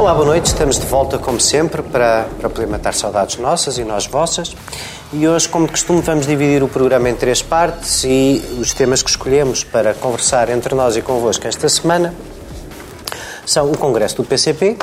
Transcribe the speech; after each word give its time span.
Olá, 0.00 0.14
boa 0.14 0.24
noite. 0.24 0.46
Estamos 0.46 0.78
de 0.78 0.86
volta, 0.86 1.18
como 1.18 1.38
sempre, 1.38 1.82
para, 1.82 2.26
para 2.40 2.48
poder 2.48 2.66
matar 2.66 2.94
saudades 2.94 3.36
nossas 3.36 3.76
e 3.76 3.84
nós 3.84 4.06
vossas. 4.06 4.56
E 5.12 5.28
hoje, 5.28 5.46
como 5.46 5.66
de 5.66 5.72
costume, 5.72 6.00
vamos 6.00 6.26
dividir 6.26 6.62
o 6.62 6.68
programa 6.68 7.10
em 7.10 7.14
três 7.14 7.42
partes 7.42 8.02
e 8.04 8.42
os 8.58 8.72
temas 8.72 9.02
que 9.02 9.10
escolhemos 9.10 9.62
para 9.62 9.92
conversar 9.92 10.48
entre 10.48 10.74
nós 10.74 10.96
e 10.96 11.02
convosco 11.02 11.46
esta 11.46 11.68
semana 11.68 12.14
são 13.44 13.70
o 13.70 13.76
Congresso 13.76 14.16
do 14.16 14.24
PCP. 14.24 14.78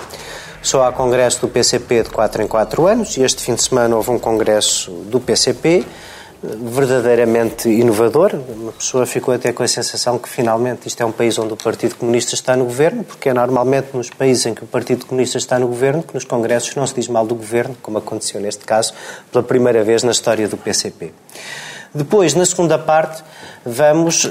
Só 0.62 0.84
há 0.84 0.92
Congresso 0.92 1.42
do 1.42 1.48
PCP 1.48 2.04
de 2.04 2.10
4 2.12 2.44
em 2.44 2.48
4 2.48 2.86
anos 2.86 3.18
e 3.18 3.24
este 3.24 3.42
fim 3.42 3.56
de 3.56 3.64
semana 3.64 3.96
houve 3.96 4.12
um 4.12 4.20
Congresso 4.20 4.92
do 5.08 5.20
PCP 5.20 5.84
verdadeiramente 6.44 7.70
inovador. 7.70 8.34
Uma 8.50 8.72
pessoa 8.72 9.06
ficou 9.06 9.34
até 9.34 9.52
com 9.52 9.64
a 9.64 9.68
sensação 9.68 10.18
que 10.20 10.30
finalmente 10.30 10.88
isto 10.88 11.02
é 11.02 11.06
um 11.06 11.12
país 11.12 11.38
onde 11.38 11.54
o 11.54 11.58
Partido 11.58 11.96
Comunista 11.96 12.36
está 12.36 12.56
no 12.56 12.66
governo, 12.66 13.04
porque 13.04 13.30
é 13.30 13.34
normalmente 13.34 13.90
nos 13.94 14.10
países 14.10 14.46
em 14.46 14.54
que 14.54 14.64
o 14.64 14.68
Partido 14.68 15.06
Comunista 15.06 15.38
está 15.38 15.58
no 15.58 15.68
governo 15.68 16.04
que 16.04 16.14
nos 16.14 16.24
congressos 16.24 16.76
não 16.76 16.86
se 16.86 16.96
diz 16.96 17.08
mal 17.08 17.26
do 17.26 17.36
governo, 17.36 17.76
como 17.82 17.98
aconteceu 17.98 18.40
neste 18.40 18.66
caso 18.66 18.94
pela 19.32 19.44
primeira 19.44 19.84
vez 19.84 20.04
na 20.04 20.12
história 20.12 20.48
do 20.48 20.58
PCP. 20.58 21.12
Depois, 21.94 22.34
na 22.34 22.46
segunda 22.46 22.78
parte, 22.78 23.24
vamos 23.66 24.26
uh, 24.26 24.30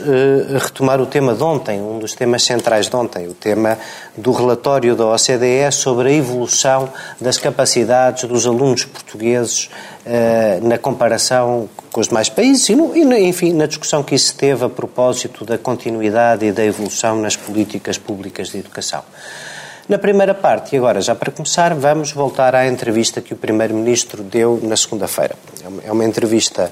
retomar 0.59 1.01
o 1.01 1.07
tema 1.07 1.35
de 1.35 1.43
ontem, 1.43 1.81
um 1.81 1.99
dos 1.99 2.15
temas 2.15 2.45
centrais 2.45 2.89
de 2.89 2.95
ontem, 2.95 3.27
o 3.27 3.35
tema 3.35 3.79
do 4.17 4.31
relatório 4.31 4.95
da 4.95 5.07
OCDE 5.07 5.73
sobre 5.73 6.11
a 6.11 6.13
evolução 6.13 6.89
das 7.21 7.39
capacidades 7.39 8.25
dos 8.25 8.47
alunos 8.47 8.85
portugueses 8.85 9.69
uh, 10.07 10.67
na 10.67 10.79
comparação 10.79 11.69
com 11.97 12.01
os 12.03 12.09
demais 12.09 12.29
países 12.29 12.69
e, 12.69 12.75
no, 12.75 12.95
e, 12.95 13.27
enfim, 13.27 13.55
na 13.55 13.65
discussão 13.65 14.03
que 14.03 14.15
isso 14.15 14.35
teve 14.35 14.63
a 14.63 14.69
propósito 14.69 15.47
da 15.47 15.57
continuidade 15.57 16.45
e 16.45 16.53
da 16.53 16.63
evolução 16.63 17.19
nas 17.19 17.37
políticas 17.37 17.97
públicas 17.97 18.51
de 18.51 18.59
educação. 18.59 19.03
Na 19.89 19.97
primeira 19.97 20.35
parte, 20.35 20.75
e 20.75 20.79
agora 20.79 21.01
já 21.01 21.15
para 21.15 21.33
começar, 21.33 21.73
vamos 21.73 22.13
voltar 22.13 22.55
à 22.55 22.69
entrevista 22.69 23.23
que 23.23 23.33
o 23.33 23.37
Primeiro-Ministro 23.37 24.23
deu 24.23 24.61
na 24.63 24.77
segunda-feira. 24.77 25.35
É 25.87 25.91
uma 25.91 26.05
entrevista 26.05 26.71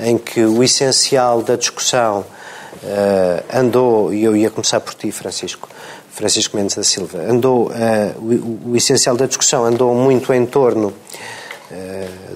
em 0.00 0.16
que 0.16 0.40
o 0.40 0.64
essencial 0.64 1.42
da 1.42 1.54
discussão 1.54 2.20
uh, 2.20 3.44
andou, 3.54 4.14
e 4.14 4.24
eu 4.24 4.34
ia 4.34 4.48
começar 4.48 4.80
por 4.80 4.94
ti, 4.94 5.12
Francisco, 5.12 5.68
Francisco 6.10 6.56
Mendes 6.56 6.74
da 6.74 6.84
Silva, 6.84 7.18
andou, 7.18 7.66
uh, 7.66 7.74
o, 8.18 8.70
o, 8.70 8.76
essencial 8.76 9.14
da 9.14 9.26
discussão 9.26 9.66
andou 9.66 9.94
muito 9.94 10.32
em 10.32 10.46
torno 10.46 10.94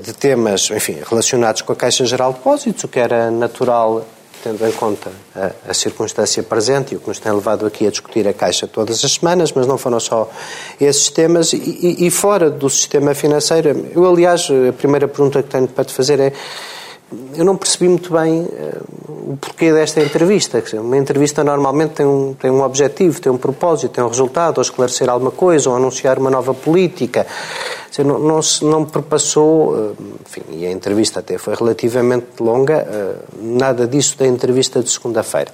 de 0.02 0.12
temas, 0.12 0.70
enfim, 0.70 0.98
relacionados 1.08 1.62
com 1.62 1.72
a 1.72 1.76
Caixa 1.76 2.04
Geral 2.04 2.32
de 2.32 2.38
Depósitos, 2.38 2.84
o 2.84 2.88
que 2.88 2.98
era 2.98 3.30
natural 3.30 4.04
tendo 4.42 4.66
em 4.66 4.72
conta 4.72 5.10
a, 5.36 5.70
a, 5.70 5.74
circunstância 5.74 6.42
presente 6.42 6.92
e 6.92 6.96
o 6.96 7.00
que 7.00 7.08
nos 7.08 7.20
tem 7.20 7.30
levado 7.32 7.64
aqui 7.64 7.86
a 7.86 7.90
discutir 7.90 8.26
a 8.26 8.32
Caixa 8.32 8.66
todas 8.66 9.04
as 9.04 9.12
semanas, 9.12 9.52
mas 9.52 9.66
não 9.66 9.78
foram 9.78 10.00
só 10.00 10.28
esses 10.80 11.10
temas. 11.10 11.52
E, 11.52 12.06
e 12.06 12.10
fora 12.10 12.50
do 12.50 12.68
sistema 12.68 13.14
financeiro, 13.14 13.88
eu, 13.94 14.04
aliás, 14.04 14.48
a 14.68 14.72
primeira 14.72 15.06
pergunta 15.06 15.42
que 15.42 15.48
tenho 15.48 15.68
para 15.68 15.84
te 15.84 15.94
fazer 15.94 16.18
é 16.18 16.32
eu 17.34 17.44
não 17.44 17.56
percebi 17.56 17.88
muito 17.88 18.12
bem 18.12 18.42
uh, 18.42 19.32
o 19.32 19.36
porquê 19.36 19.72
desta 19.72 20.00
entrevista. 20.00 20.62
uma 20.74 20.96
entrevista 20.96 21.44
normalmente 21.44 21.94
tem 21.94 22.06
um, 22.06 22.34
tem 22.34 22.50
um 22.50 22.62
objetivo, 22.62 23.20
tem 23.20 23.30
um 23.30 23.38
propósito, 23.38 23.92
tem 23.92 24.04
um 24.04 24.08
resultado, 24.08 24.58
ou 24.58 24.62
esclarecer 24.62 25.08
alguma 25.08 25.30
coisa, 25.30 25.70
ou 25.70 25.76
anunciar 25.76 26.18
uma 26.18 26.30
nova 26.30 26.52
política. 26.52 27.26
Dizer, 27.88 28.04
não, 28.04 28.18
não, 28.18 28.42
se, 28.42 28.64
não 28.64 28.84
perpassou, 28.84 29.74
uh, 29.74 29.96
enfim, 30.26 30.42
e 30.50 30.66
a 30.66 30.70
entrevista 30.70 31.20
até 31.20 31.38
foi 31.38 31.54
relativamente 31.54 32.26
longa, 32.40 32.86
uh, 32.86 33.38
nada 33.40 33.86
disso 33.86 34.18
da 34.18 34.26
entrevista 34.26 34.82
de 34.82 34.90
segunda-feira. 34.90 35.52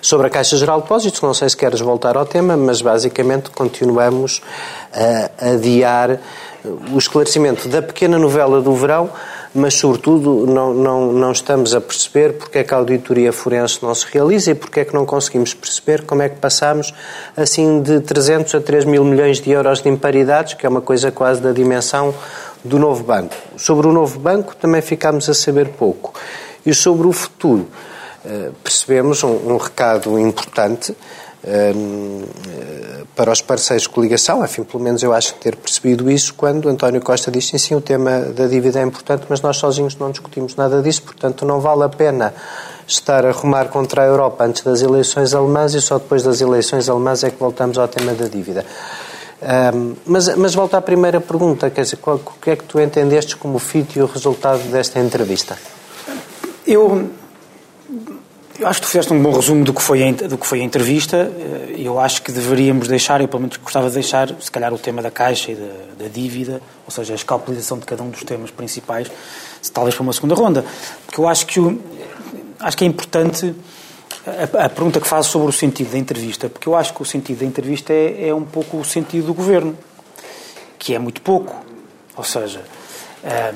Sobre 0.00 0.26
a 0.26 0.30
Caixa 0.30 0.58
Geral 0.58 0.78
de 0.78 0.82
Depósitos, 0.82 1.22
não 1.22 1.32
sei 1.32 1.48
se 1.48 1.56
queres 1.56 1.80
voltar 1.80 2.14
ao 2.14 2.26
tema, 2.26 2.58
mas 2.58 2.82
basicamente 2.82 3.48
continuamos 3.48 4.42
a 4.92 5.52
adiar 5.52 6.20
o 6.92 6.98
esclarecimento 6.98 7.68
da 7.68 7.80
pequena 7.80 8.18
novela 8.18 8.60
do 8.60 8.74
verão 8.74 9.10
mas, 9.54 9.74
sobretudo, 9.74 10.46
não, 10.46 10.74
não, 10.74 11.12
não 11.12 11.30
estamos 11.30 11.74
a 11.74 11.80
perceber 11.80 12.32
porque 12.32 12.58
é 12.58 12.64
que 12.64 12.74
a 12.74 12.76
auditoria 12.76 13.32
forense 13.32 13.78
não 13.82 13.94
se 13.94 14.04
realiza 14.12 14.50
e 14.50 14.54
porque 14.54 14.80
é 14.80 14.84
que 14.84 14.92
não 14.92 15.06
conseguimos 15.06 15.54
perceber 15.54 16.02
como 16.02 16.22
é 16.22 16.28
que 16.28 16.36
passamos 16.36 16.92
assim 17.36 17.80
de 17.80 18.00
300 18.00 18.56
a 18.56 18.60
3 18.60 18.84
mil 18.84 19.04
milhões 19.04 19.40
de 19.40 19.50
euros 19.52 19.80
de 19.80 19.88
imparidades, 19.88 20.54
que 20.54 20.66
é 20.66 20.68
uma 20.68 20.80
coisa 20.80 21.12
quase 21.12 21.40
da 21.40 21.52
dimensão 21.52 22.12
do 22.64 22.78
novo 22.78 23.04
banco. 23.04 23.34
Sobre 23.56 23.86
o 23.86 23.92
novo 23.92 24.18
banco 24.18 24.56
também 24.56 24.82
ficámos 24.82 25.28
a 25.28 25.34
saber 25.34 25.68
pouco. 25.68 26.12
E 26.66 26.74
sobre 26.74 27.06
o 27.06 27.12
futuro, 27.12 27.68
eh, 28.24 28.50
percebemos 28.62 29.22
um, 29.22 29.52
um 29.52 29.56
recado 29.56 30.18
importante 30.18 30.96
para 33.14 33.30
os 33.30 33.40
parceiros 33.40 33.84
de 33.84 33.88
coligação, 33.90 34.44
enfim, 34.44 34.64
pelo 34.64 34.82
menos 34.82 35.02
eu 35.02 35.12
acho 35.12 35.34
ter 35.34 35.54
percebido 35.56 36.10
isso 36.10 36.34
quando 36.34 36.68
António 36.68 37.00
Costa 37.00 37.30
disse 37.30 37.50
sim, 37.50 37.58
sim, 37.58 37.74
o 37.74 37.80
tema 37.80 38.20
da 38.20 38.46
dívida 38.46 38.80
é 38.80 38.82
importante, 38.82 39.24
mas 39.28 39.40
nós 39.40 39.56
sozinhos 39.56 39.96
não 39.96 40.10
discutimos 40.10 40.56
nada 40.56 40.82
disso, 40.82 41.02
portanto 41.02 41.44
não 41.44 41.60
vale 41.60 41.84
a 41.84 41.88
pena 41.88 42.34
estar 42.86 43.24
a 43.24 43.30
rumar 43.30 43.68
contra 43.68 44.02
a 44.02 44.06
Europa 44.06 44.44
antes 44.44 44.62
das 44.62 44.82
eleições 44.82 45.34
alemãs 45.34 45.74
e 45.74 45.80
só 45.80 45.98
depois 45.98 46.22
das 46.22 46.40
eleições 46.40 46.88
alemãs 46.88 47.22
é 47.22 47.30
que 47.30 47.38
voltamos 47.38 47.78
ao 47.78 47.86
tema 47.88 48.14
da 48.14 48.26
dívida. 48.26 48.64
Um, 49.74 49.94
mas, 50.06 50.34
mas 50.36 50.54
volto 50.54 50.74
à 50.74 50.80
primeira 50.80 51.20
pergunta, 51.20 51.68
quer 51.68 51.82
dizer, 51.82 51.96
qual, 51.96 52.16
o 52.16 52.40
que 52.40 52.50
é 52.50 52.56
que 52.56 52.64
tu 52.64 52.80
entendeste 52.80 53.36
como 53.36 53.56
o 53.56 53.58
fito 53.58 53.98
e 53.98 54.02
o 54.02 54.06
resultado 54.06 54.62
desta 54.70 54.98
entrevista? 54.98 55.58
Eu 56.66 57.10
eu 58.58 58.68
acho 58.68 58.80
que 58.80 58.86
tu 58.86 58.90
fizeste 58.90 59.12
um 59.12 59.20
bom 59.20 59.32
resumo 59.32 59.64
do 59.64 59.72
que, 59.72 59.82
foi 59.82 60.08
a, 60.08 60.12
do 60.12 60.38
que 60.38 60.46
foi 60.46 60.60
a 60.60 60.62
entrevista. 60.62 61.16
Eh, 61.16 61.74
eu 61.78 61.98
acho 61.98 62.22
que 62.22 62.30
deveríamos 62.30 62.86
deixar, 62.86 63.20
eu 63.20 63.26
pelo 63.26 63.40
menos 63.40 63.56
gostava 63.56 63.88
de 63.88 63.94
deixar, 63.94 64.28
se 64.40 64.50
calhar, 64.50 64.72
o 64.72 64.78
tema 64.78 65.02
da 65.02 65.10
caixa 65.10 65.50
e 65.50 65.56
da, 65.56 66.04
da 66.04 66.08
dívida, 66.08 66.60
ou 66.86 66.92
seja, 66.92 67.14
a 67.14 67.16
escalpelização 67.16 67.78
de 67.78 67.84
cada 67.84 68.02
um 68.02 68.10
dos 68.10 68.22
temas 68.22 68.50
principais, 68.52 69.10
talvez 69.72 69.94
para 69.96 70.02
uma 70.02 70.12
segunda 70.12 70.36
ronda. 70.36 70.64
Porque 71.04 71.20
eu 71.20 71.26
acho 71.26 71.46
que, 71.46 71.58
o, 71.58 71.80
acho 72.60 72.76
que 72.76 72.84
é 72.84 72.86
importante 72.86 73.54
a, 74.26 74.64
a, 74.66 74.68
pergunta 74.68 75.00
que 75.00 75.08
fazes 75.08 75.30
sobre 75.30 75.48
o 75.48 75.52
sentido 75.52 75.90
da 75.90 75.98
entrevista, 75.98 76.48
porque 76.48 76.68
eu 76.68 76.76
acho 76.76 76.94
que 76.94 77.02
o 77.02 77.04
sentido 77.04 77.40
da 77.40 77.46
entrevista 77.46 77.92
é, 77.92 78.28
é 78.28 78.34
um 78.34 78.44
pouco 78.44 78.78
o 78.78 78.84
sentido 78.84 79.26
do 79.26 79.34
governo, 79.34 79.76
que 80.78 80.94
é 80.94 80.98
muito 80.98 81.20
pouco. 81.20 81.64
Ou 82.16 82.22
seja, 82.22 82.62
eh, 83.24 83.52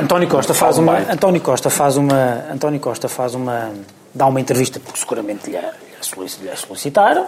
António 0.00 0.28
Costa 0.28 0.54
faz 0.54 0.78
uma 0.78 0.98
António 0.98 1.40
Costa 1.40 1.70
faz 1.70 1.96
uma 1.96 2.44
António 2.52 2.80
Costa 2.80 3.08
faz 3.08 3.34
uma 3.34 3.70
dá 4.14 4.26
uma 4.26 4.40
entrevista 4.40 4.80
porque 4.80 4.98
seguramente 4.98 5.50
lhe, 5.50 5.58
lhe 5.58 6.56
solicitaram. 6.56 7.26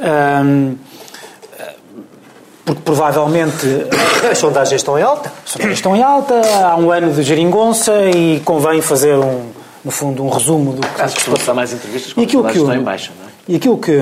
Um, 0.00 0.76
porque 2.64 2.82
provavelmente 2.82 3.66
as 4.30 4.38
sondagens 4.38 4.80
estão 4.80 4.98
em 4.98 5.02
alta. 5.02 5.32
As 5.44 5.50
sondagens 5.50 5.78
estão 5.78 5.96
em 5.96 6.02
alta 6.02 6.40
há 6.64 6.76
um 6.76 6.90
ano 6.90 7.12
de 7.12 7.22
geringonça 7.22 7.92
e 8.14 8.40
convém 8.40 8.80
fazer 8.80 9.16
um 9.16 9.50
no 9.84 9.90
fundo 9.90 10.22
um 10.22 10.28
resumo 10.28 10.74
do 10.74 10.86
que 10.86 11.00
Acho 11.00 11.16
que 11.16 11.40
se 11.40 11.52
mais 11.52 11.72
entrevistas 11.72 12.12
e 12.16 12.22
aquilo 12.22 12.44
que 12.44 12.58
estão 12.58 12.74
em 12.74 12.82
baixa 12.82 13.12
não 13.18 13.26
é? 13.26 13.30
e 13.48 13.56
aquilo 13.56 13.78
que 13.78 13.98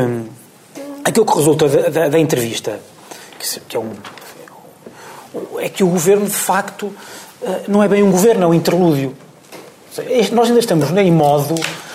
aquilo 1.05 1.25
que 1.25 1.37
resulta 1.37 1.69
da, 1.69 1.89
da, 1.89 2.09
da 2.09 2.19
entrevista 2.19 2.81
que 3.69 3.77
é 3.77 3.81
um 3.81 3.93
é 5.59 5.69
que 5.69 5.85
o 5.85 5.89
governo, 5.89 6.27
de 6.27 6.33
facto, 6.33 6.93
eh, 7.43 7.63
não 7.69 7.83
é 7.83 7.89
bem 7.89 8.03
um 8.03 8.11
governo, 8.11 8.45
é 8.45 8.47
um 8.47 8.55
interlúdio. 8.55 9.15
Nós 10.33 10.49
ainda 10.49 10.61
estamos 10.61 10.91
em 10.91 11.11
modo, 11.11 11.55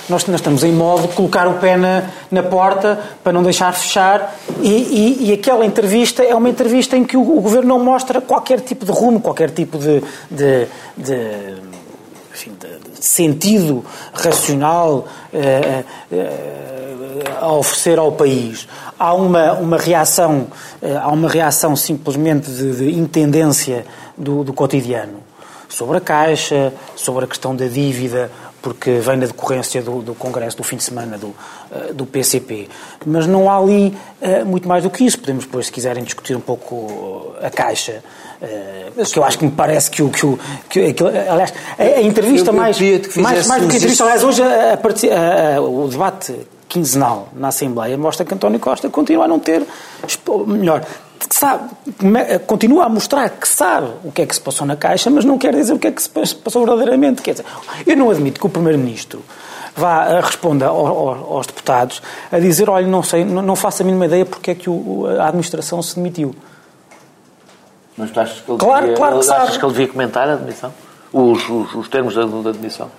nós 0.10 0.24
ainda 0.26 0.36
estamos 0.36 0.64
em 0.64 0.72
modo 0.72 1.08
de 1.08 1.14
colocar 1.16 1.48
o 1.48 1.54
pé 1.56 1.78
na, 1.78 2.04
na 2.30 2.44
porta 2.44 3.00
para 3.24 3.32
não 3.32 3.44
deixar 3.44 3.72
fechar 3.74 4.36
e, 4.62 4.70
e, 4.70 5.30
e, 5.30 5.34
aquela 5.34 5.66
entrevista 5.66 6.22
é 6.22 6.36
uma 6.36 6.50
entrevista 6.50 6.98
em 6.98 7.06
que 7.06 7.16
o, 7.16 7.22
o, 7.22 7.40
governo 7.40 7.70
não 7.70 7.84
mostra 7.84 8.20
qualquer 8.20 8.60
tipo 8.60 8.86
de 8.86 8.92
rumo, 8.92 9.22
qualquer 9.22 9.52
tipo 9.52 9.78
de, 9.78 10.04
de, 10.30 10.68
de, 10.98 11.56
enfim, 12.34 12.52
de 12.60 12.83
sentido 13.04 13.84
racional 14.14 15.06
eh, 15.34 15.84
eh, 16.10 17.24
a 17.42 17.52
oferecer 17.52 18.00
ao 18.00 18.14
país 18.14 18.66
há 18.98 19.14
uma, 19.14 19.54
uma 19.54 19.78
reação, 19.78 20.48
eh, 20.82 20.96
há 20.96 21.10
uma 21.10 21.28
reação 21.28 21.76
simplesmente 21.76 22.50
de, 22.50 22.78
de 22.78 22.98
intendência 22.98 23.86
do, 24.18 24.46
do 24.46 24.54
cotidiano 24.54 25.20
sobre 25.68 25.98
a 25.98 26.02
Caixa, 26.02 26.72
sobre 26.96 27.26
a 27.26 27.28
questão 27.28 27.54
da 27.54 27.66
dívida, 27.66 28.32
porque 28.62 28.92
vem 29.00 29.18
na 29.18 29.26
decorrência 29.26 29.82
do, 29.82 30.02
do, 30.02 30.16
Congresso 30.16 30.56
do 30.56 30.64
fim 30.64 30.78
de 30.78 30.84
semana 30.84 31.18
do, 31.18 31.36
do 31.94 32.06
PCP. 32.06 32.70
Mas 33.06 33.28
não 33.28 33.50
há 33.50 33.58
ali 33.58 33.98
muito 34.46 34.68
mais 34.68 34.84
do 34.84 34.90
que 34.90 35.04
isso. 35.04 35.20
Podemos 35.20 35.44
depois, 35.46 35.66
se 35.66 35.72
quiserem, 35.72 36.04
discutir 36.04 36.38
um 36.38 36.40
pouco 36.40 37.34
a 37.42 37.50
Caixa. 37.50 38.02
Uh, 38.44 39.12
que 39.12 39.18
eu 39.18 39.24
acho 39.24 39.40
que 39.40 39.46
me 39.46 39.52
parece 39.52 39.90
que 39.90 40.04
o. 40.04 40.10
Que 40.10 40.26
o 40.26 40.40
que, 40.70 40.94
que, 40.94 41.04
aliás, 41.04 41.54
a, 41.80 41.84
a 41.84 42.02
entrevista 42.02 42.50
eu, 42.50 42.54
eu 42.54 42.60
mais, 42.60 42.78
mais. 43.16 43.48
Mais 43.48 43.62
do 43.62 43.70
que 43.70 43.76
a 43.76 43.78
entrevista, 43.78 44.04
aliás, 44.04 44.24
hoje 44.24 44.42
a, 44.44 45.58
a, 45.58 45.62
o 45.62 45.88
debate 45.88 46.36
quinzenal 46.68 47.30
na 47.34 47.50
Assembleia 47.50 47.98
mostra 47.98 48.26
que 48.26 48.34
António 48.34 48.60
Costa 48.60 48.90
continua 48.90 49.26
a 49.26 49.28
não 49.28 49.40
ter, 49.40 49.64
melhor, 50.48 50.84
sabe, 51.30 51.70
continua 52.48 52.86
a 52.86 52.90
mostrar 52.90 53.30
que 53.30 53.48
sabe 53.48 53.92
o 54.04 54.12
que 54.12 54.24
é 54.24 54.26
que 54.26 54.34
se 54.34 54.42
passou 54.42 54.66
na 54.66 54.76
Caixa, 54.76 55.10
mas 55.10 55.24
não 55.24 55.38
quer 55.38 55.54
dizer 55.54 55.74
o 55.74 55.80
que 55.80 55.88
é 55.88 55.92
que 55.92 56.02
se 56.02 56.10
passou 56.10 56.66
verdadeiramente. 56.66 57.22
Quer 57.22 57.32
dizer, 57.32 57.46
eu 57.86 57.96
não 57.96 58.10
admito 58.10 58.40
que 58.40 58.46
o 58.46 58.50
Primeiro-Ministro 58.50 59.24
vá, 59.76 60.20
responda 60.20 60.68
aos, 60.68 61.46
deputados 61.48 62.02
a 62.32 62.40
dizer, 62.40 62.70
olha, 62.70 62.88
não 62.88 63.04
sei, 63.04 63.24
não, 63.24 63.56
faço 63.56 63.84
a 63.84 63.86
mínima 63.86 64.06
ideia 64.06 64.26
porque 64.26 64.52
é 64.52 64.56
que 64.56 64.70
a 65.20 65.28
administração 65.28 65.82
se 65.82 65.96
demitiu. 65.96 66.36
Mas 67.98 68.12
tu 68.12 68.20
achas 68.20 68.42
que 68.42 68.52
ele 68.52 68.58
claro, 68.60 68.82
devia, 68.82 68.98
claro 68.98 69.20
que 69.20 69.32
achas 69.32 69.58
que 69.58 69.66
ele 69.66 69.74
devia 69.74 69.88
comentar 69.88 70.28
a 70.28 70.34
admissão? 70.34 70.74
Os, 71.12 71.48
os, 71.48 71.76
os 71.76 71.88
termos 71.90 72.16
da, 72.16 72.26
da 72.26 72.50
admissão? 72.50 72.90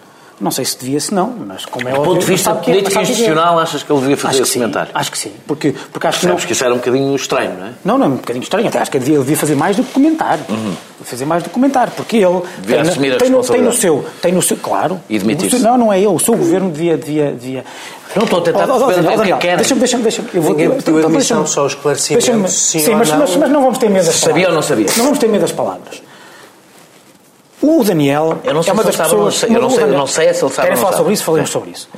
Não 0.40 0.50
sei 0.50 0.64
se 0.64 0.76
devia, 0.78 0.98
se 0.98 1.14
não, 1.14 1.28
mas 1.46 1.64
como 1.64 1.88
é 1.88 1.92
Do 1.92 1.98
óbvio... 1.98 2.12
ponto 2.14 2.20
de 2.22 2.26
vista 2.26 2.50
é- 2.50 2.54
político 2.54 2.90
e 2.90 2.92
que 2.92 2.98
é. 2.98 3.02
institucional, 3.02 3.58
achas 3.58 3.82
que 3.84 3.92
ele 3.92 4.00
devia 4.00 4.16
fazer 4.16 4.34
Acho 4.34 4.42
esse 4.42 4.52
sim, 4.52 4.58
comentário? 4.58 4.90
acho 4.92 5.12
que 5.12 5.18
sim, 5.18 5.32
porque, 5.46 5.74
porque 5.92 6.06
acho 6.08 6.18
que 6.20 6.26
não... 6.26 6.32
Sabes 6.32 6.44
que 6.46 6.52
isso 6.52 6.64
era 6.64 6.74
um 6.74 6.78
bocadinho 6.78 7.14
estranho, 7.14 7.52
não 7.56 7.66
é? 7.66 7.70
Não, 7.84 7.98
não, 7.98 8.06
é 8.06 8.08
um 8.08 8.16
bocadinho 8.16 8.42
estranho. 8.42 8.66
Até 8.66 8.80
acho 8.80 8.90
que 8.90 8.98
devia, 8.98 9.18
devia 9.18 9.36
fazer 9.36 9.54
mais 9.54 9.76
do 9.76 9.84
que 9.84 9.92
comentar. 9.92 10.38
Devia 10.38 10.74
fazer 11.04 11.24
mais 11.24 11.42
do 11.44 11.48
que 11.48 11.54
comentar, 11.54 11.90
porque 11.90 12.16
ele 12.16 12.26
Uhum. 12.26 12.42
Devia 12.58 12.80
tem, 12.82 12.90
assumir 12.90 13.12
a 13.14 13.16
tem, 13.18 13.30
no, 13.30 13.42
tem 13.44 13.60
no 13.60 13.68
responsabilidade. 13.70 13.76
seu, 13.80 14.04
tem 14.20 14.32
no 14.32 14.42
seu, 14.42 14.56
claro. 14.56 15.00
E 15.08 15.18
demitir-se. 15.20 15.54
o 15.56 15.58
seu- 15.60 15.68
Não, 15.70 15.78
não 15.78 15.92
é 15.92 15.98
ele. 15.98 16.06
O 16.08 16.18
seu 16.18 16.34
governo 16.36 16.68
devia, 16.70 16.96
devia, 16.96 17.30
devia. 17.30 17.64
Não 18.16 18.24
estou 18.24 18.40
a 18.40 18.42
tentar 18.42 18.68
Oh, 18.70 18.72
oh, 18.74 18.86
o 18.88 19.22
que 19.22 19.32
é 19.32 19.36
querem. 19.38 19.56
Deixa-me, 19.56 19.78
deixa-me, 19.80 20.02
deixa-me. 20.02 20.28
Eu 20.34 20.42
vou- 20.42 20.50
Ninguém 20.52 20.70
pediu 20.70 20.98
então, 20.98 21.10
admissão, 21.10 21.38
deixa-me- 21.38 21.46
só 21.54 21.62
o 21.64 21.66
esclarecimento, 21.68 22.24
deixa-me- 22.26 22.48
sim 22.48 22.78
Sim, 22.80 22.90
ou 22.92 22.96
mas, 22.98 23.10
não. 23.10 23.18
mas, 23.18 23.36
mas 23.36 23.50
não 23.50 23.62
vamos 23.62 23.78
ter 23.78 23.88
medo 23.88 24.04
das 24.06 24.16
Sabia 24.16 24.46
palavras. 24.46 24.48
ou 24.48 24.54
não 24.54 24.62
sabia? 24.62 24.86
Não 24.96 25.04
vamos 25.04 25.18
ter 25.20 25.28
medo 25.28 25.40
das 25.42 25.52
palavras. 25.52 26.02
O 27.66 27.82
Daniel 27.84 28.38
Eu 28.44 28.54
não 28.54 28.62
sei 28.62 28.70
é 28.70 28.74
uma 28.74 28.82
se 28.82 28.86
das 28.88 28.94
ele 29.00 29.08
sabe 29.08 29.14
ou 29.14 29.18
não 29.20 29.24
pessoas... 29.30 29.34
sei- 29.36 29.56
eu 29.56 29.60
não 29.60 29.68
o 29.68 29.70
sei- 29.70 29.82
eu 29.84 29.88
não 29.98 30.06
sei 30.06 30.34
se 30.34 30.44
ele 30.44 30.52
sabe 30.52 30.54
Querem 30.54 30.70
não 30.70 30.76
falar 30.76 30.90
sabe. 30.92 30.96
sobre 30.98 31.12
isso? 31.14 31.24
Falemos 31.24 31.50
sobre 31.50 31.70
isso. 31.70 31.88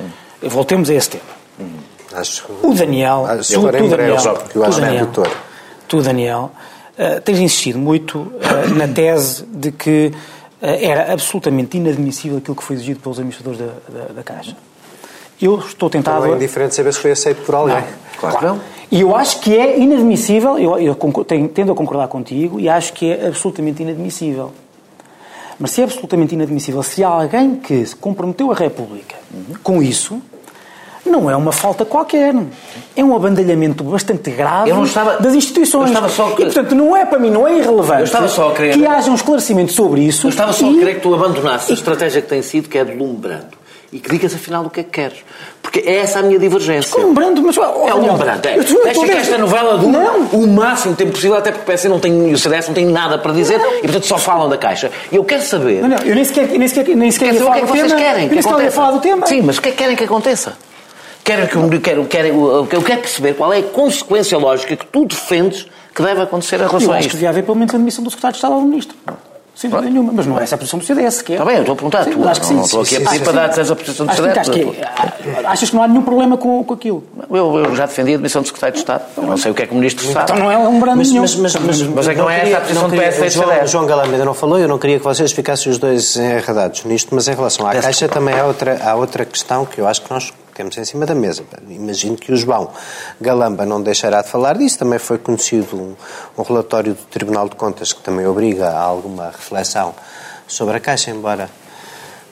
Voltemos 0.43 0.89
a 0.89 0.93
esse 0.93 1.09
tema. 1.09 1.37
Acho 2.13 2.45
que 2.45 2.51
O 2.65 2.73
Daniel, 2.73 3.27
tu, 3.37 3.43
se 3.43 3.55
for 3.55 3.75
em 3.75 3.81
tu, 3.83 3.87
breve, 3.89 3.97
Daniel, 3.97 4.19
só 4.19 4.33
porque 4.33 4.57
eu 4.57 4.63
acho 4.63 4.77
que 4.77 4.81
é 4.81 4.85
Daniel, 4.87 5.05
doutor. 5.05 5.31
tu, 5.87 6.01
Daniel, 6.01 6.51
eh, 6.97 7.19
tens 7.19 7.39
insistido 7.39 7.77
muito 7.77 8.31
eh, 8.41 8.67
na 8.73 8.87
tese 8.87 9.43
de 9.45 9.71
que 9.71 10.11
eh, 10.61 10.85
era 10.85 11.11
absolutamente 11.13 11.77
inadmissível 11.77 12.37
aquilo 12.37 12.55
que 12.55 12.63
foi 12.63 12.75
exigido 12.77 12.99
pelos 13.01 13.19
administradores 13.19 13.59
da, 13.59 13.99
da, 13.99 14.13
da 14.13 14.23
Caixa. 14.23 14.55
Eu 15.39 15.59
estou 15.59 15.89
tentado... 15.89 16.25
não 16.25 16.33
é 16.33 16.35
indiferente 16.37 16.73
saber 16.73 16.91
se 16.93 16.99
foi 16.99 17.11
aceito 17.11 17.43
por 17.43 17.53
alguém. 17.53 17.83
Claro 18.19 18.37
que 18.39 18.45
não. 18.45 18.59
E 18.89 19.01
eu 19.01 19.15
acho 19.15 19.39
que 19.41 19.55
é 19.55 19.77
inadmissível, 19.77 20.57
eu, 20.57 20.79
eu 20.79 20.95
tenho- 21.27 21.47
tendo 21.49 21.71
a 21.71 21.75
concordar 21.75 22.07
contigo, 22.07 22.59
e 22.59 22.67
acho 22.69 22.93
que 22.93 23.11
é 23.11 23.27
absolutamente 23.27 23.83
inadmissível. 23.83 24.51
Mas 25.59 25.71
se 25.71 25.81
é 25.81 25.83
absolutamente 25.85 26.35
inadmissível, 26.35 26.83
se 26.83 27.03
há 27.03 27.07
alguém 27.09 27.55
que 27.55 27.85
se 27.85 27.95
comprometeu 27.95 28.51
a 28.51 28.55
República 28.55 29.15
com 29.63 29.81
isso, 29.81 30.21
não 31.05 31.29
é 31.31 31.35
uma 31.35 31.51
falta 31.51 31.83
qualquer. 31.85 32.35
É 32.95 33.03
um 33.03 33.15
abandalhamento 33.15 33.83
bastante 33.83 34.29
grave 34.29 34.69
estava- 34.83 35.17
das 35.17 35.33
instituições. 35.33 35.89
eu 35.89 35.93
estava 35.95 36.09
só 36.09 36.27
a 36.27 36.31
E, 36.33 36.35
portanto, 36.35 36.75
não 36.75 36.95
é 36.95 37.05
para 37.05 37.17
mim, 37.17 37.29
não 37.31 37.47
é 37.47 37.57
irrelevante 37.57 38.03
a 38.51 38.53
querer- 38.55 38.73
que 38.73 38.85
haja 38.85 39.09
um 39.09 39.15
esclarecimento 39.15 39.71
sobre 39.71 40.01
isso. 40.01 40.27
Eu 40.27 40.29
estava 40.29 40.53
só 40.53 40.67
a 40.67 40.69
e- 40.71 40.77
querer 40.79 40.95
que 40.95 41.01
tu 41.01 41.13
abandonasses 41.15 41.71
a 41.71 41.73
estratégia 41.73 42.21
que 42.21 42.27
tem 42.27 42.41
sido, 42.41 42.69
que 42.69 42.77
é 42.77 42.85
deslumbrando. 42.85 43.57
E 43.91 43.99
que 43.99 44.09
digas 44.09 44.33
afinal 44.35 44.65
o 44.65 44.69
que 44.69 44.81
é 44.81 44.83
que 44.83 44.89
queres. 44.89 45.17
Porque 45.61 45.79
é 45.79 45.97
essa 45.99 46.19
a 46.19 46.21
minha 46.21 46.37
divergência. 46.37 46.97
Lembrando, 47.01 47.41
mas... 47.41 47.57
É 47.57 47.61
alumbrante, 47.89 48.47
é. 48.49 48.57
Eu 48.57 48.61
estou- 48.61 48.77
eu 48.79 48.83
Deixa 48.83 49.05
que 49.05 49.11
esta 49.11 49.37
novela 49.37 49.77
dure 49.77 49.91
Não. 49.91 50.19
o 50.33 50.45
máximo 50.47 50.93
tempo 50.95 51.11
possível, 51.11 51.37
até 51.37 51.51
porque 51.51 51.71
o 51.71 51.73
PS 51.75 51.85
não 51.85 51.99
tem, 51.99 52.33
o 52.33 52.37
CDS 52.37 52.67
não 52.67 52.73
tem 52.75 52.85
nada 52.85 53.17
para 53.17 53.31
dizer 53.31 53.55
e, 53.77 53.81
portanto, 53.83 54.05
só 54.05 54.17
falam 54.17 54.49
da 54.49 54.57
Caixa. 54.57 54.91
E 55.11 55.15
eu 55.15 55.23
quero 55.23 55.41
saber. 55.43 55.81
Não, 55.81 55.87
não, 55.87 55.97
eu 55.99 56.15
nem 56.15 56.25
sequer, 56.25 56.47
nem 56.49 56.67
sequer, 56.67 56.95
nem 56.95 57.11
sequer 57.11 57.27
Quer 57.27 57.33
ia 57.35 57.39
saber 57.39 57.49
o 57.49 57.53
que 57.53 57.59
é 57.59 57.61
que 57.61 57.67
vocês 57.67 57.87
tema. 57.87 57.99
querem 58.01 58.23
Eu 58.23 58.29
que 58.29 58.33
nem 58.35 58.41
sequer 58.41 58.53
ia 58.53 58.57
aconteça. 58.57 58.75
falar 58.75 58.91
do 58.91 58.99
tema. 58.99 59.25
Sim, 59.27 59.41
mas 59.41 59.57
o 59.57 59.61
que 59.61 59.69
é 59.69 59.71
que 59.71 59.77
querem 59.77 59.95
que 59.95 60.03
aconteça? 60.03 60.57
Quero 61.23 61.47
que, 61.47 61.55
eu 61.55 61.81
quero, 61.81 62.05
quero, 62.05 62.27
eu 62.71 62.81
quero 62.81 63.01
perceber 63.01 63.33
qual 63.35 63.51
é 63.53 63.59
a 63.59 63.63
consequência 63.63 64.37
lógica 64.37 64.75
que 64.75 64.85
tu 64.85 65.05
defendes 65.05 65.65
que 65.93 66.01
deve 66.03 66.21
acontecer 66.21 66.57
em 66.57 66.63
Eu 66.63 66.67
relação 66.67 66.91
a 66.91 66.95
acho 66.95 67.01
que 67.03 67.07
isto. 67.07 67.13
devia 67.15 67.29
haver 67.29 67.43
pelo 67.43 67.57
menos 67.57 67.73
a 67.73 67.77
admissão 67.77 68.03
do 68.03 68.09
secretário 68.09 68.33
de 68.33 68.37
Estado 68.37 68.53
ao 68.53 68.61
ministro. 68.61 68.95
Sem 69.57 69.71
dúvida 69.71 69.89
nenhuma. 69.89 70.11
Mas 70.13 70.27
não 70.27 70.39
é 70.39 70.43
essa 70.43 70.53
a 70.53 70.57
posição 70.57 70.77
do 70.77 70.85
CDS 70.85 71.15
sequer. 71.15 71.33
Está 71.33 71.45
bem, 71.45 71.55
eu 71.55 71.61
estou 71.61 71.73
a 71.73 71.75
perguntar. 71.75 72.03
Sim, 72.03 72.11
acho 72.11 72.15
que 72.15 72.19
não, 72.27 72.43
sim, 72.43 72.53
não 72.53 72.63
estou 72.63 72.81
aqui 72.81 72.95
a 72.97 72.99
pedir 73.01 73.23
para 73.23 73.31
dar 73.33 73.45
a 73.45 73.49
posição 73.75 74.05
do 74.05 74.11
Acho 74.11 74.21
que- 74.21 74.29
acho 74.39 74.53
CDS. 74.53 74.75
que- 74.75 74.81
ah, 74.83 75.51
Achas 75.51 75.69
que 75.71 75.75
não 75.75 75.83
há 75.83 75.87
nenhum 75.87 76.01
problema 76.03 76.37
com, 76.37 76.63
com 76.63 76.73
aquilo? 76.75 77.03
Eu, 77.31 77.57
eu 77.57 77.75
já 77.75 77.85
defendi 77.87 78.11
a 78.11 78.15
admissão 78.15 78.41
do 78.43 78.45
secretário 78.45 78.73
de 78.75 78.79
Estado. 78.81 79.01
Eu 79.17 79.23
não 79.23 79.35
sei 79.37 79.51
o 79.51 79.55
que 79.55 79.63
é 79.63 79.65
que 79.65 79.73
o 79.73 79.75
ministro 79.75 80.05
sabe. 80.13 80.31
Então 80.31 80.35
não 80.43 80.51
é 80.51 80.57
um 80.57 80.79
brando 80.79 80.97
Mas, 80.99 81.09
nenhum. 81.09 81.21
mas, 81.21 81.35
mas, 81.35 81.55
mas, 81.55 81.81
Mas 81.81 82.07
é 82.07 82.13
que 82.13 82.19
não 82.19 82.29
é 82.29 82.47
essa 82.47 82.57
a 82.57 82.61
posição 82.61 82.83
do 82.83 82.89
queria- 82.91 83.07
PS 83.09 83.17
e 83.17 83.23
do 83.23 83.29
João, 83.31 83.47
CDS. 83.49 83.71
João 83.71 83.85
Galamba 83.87 84.11
ainda 84.11 84.25
não 84.25 84.33
falou, 84.35 84.59
eu 84.59 84.67
não 84.67 84.77
queria 84.77 84.99
que 84.99 85.03
vocês 85.03 85.31
ficassem 85.31 85.71
os 85.71 85.79
dois 85.79 86.15
enredados 86.15 86.83
nisto, 86.85 87.15
mas 87.15 87.27
em 87.27 87.33
relação 87.33 87.65
à 87.67 87.73
Caixa 87.75 88.07
também 88.07 88.39
há 88.39 88.45
outra, 88.45 88.79
há 88.83 88.95
outra 88.95 89.25
questão 89.25 89.65
que 89.65 89.81
eu 89.81 89.87
acho 89.87 90.01
que 90.03 90.13
nós 90.13 90.31
temos 90.57 90.77
em 90.77 90.83
cima 90.85 91.05
da 91.05 91.15
mesa. 91.15 91.43
Imagino 91.69 92.17
que 92.17 92.31
o 92.31 92.35
João 92.35 92.69
Galamba 93.21 93.65
não 93.65 93.81
deixará 93.81 94.21
de 94.21 94.29
falar 94.29 94.57
disso. 94.57 94.79
Também 94.79 94.99
foi 94.99 95.17
conhecido 95.17 95.75
um, 95.75 95.95
um 96.37 96.41
relatório 96.43 96.93
do 96.93 97.03
Tribunal 97.05 97.47
de 97.47 97.55
Contas 97.55 97.93
que 97.93 98.01
também 98.01 98.25
obriga 98.27 98.67
a 98.69 98.79
alguma 98.81 99.27
reflexão 99.27 99.93
sobre 100.47 100.77
a 100.77 100.79
Caixa, 100.79 101.11
embora 101.11 101.49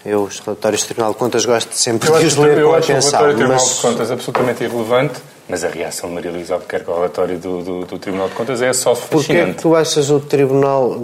eu 0.05 0.23
os 0.23 0.39
relatórios 0.39 0.81
do 0.83 0.85
Tribunal 0.87 1.13
de 1.13 1.17
Contas 1.19 1.45
gosto 1.45 1.73
sempre 1.75 2.09
Eu 2.09 2.19
de 2.19 2.25
os 2.25 2.35
ler 2.35 2.57
eu 2.59 2.69
com 2.69 2.75
acho 2.75 2.91
o 2.91 2.95
atenção. 2.95 3.11
relatório 3.19 3.33
do 3.33 3.37
Tribunal 3.37 3.63
mas- 3.65 3.75
de 3.75 3.81
Contas 3.81 4.11
absolutamente 4.11 4.63
irrelevante, 4.63 5.19
mas 5.47 5.63
a 5.63 5.69
reação 5.69 6.09
de 6.09 6.15
Maria 6.15 6.31
Luísa 6.31 6.55
Albuquerque 6.55 6.89
ao 6.89 6.95
relatório 6.95 7.37
do, 7.37 7.61
do, 7.63 7.85
do 7.85 7.99
Tribunal 7.99 8.29
de 8.29 8.33
Contas 8.33 8.61
é 8.61 8.73
só 8.73 8.95
Porquê 8.95 9.15
é 9.15 9.17
que 9.17 9.17
fascinante. 9.17 9.61
tu 9.61 9.75
achas 9.75 10.09
o 10.09 10.19
Tribunal. 10.19 10.97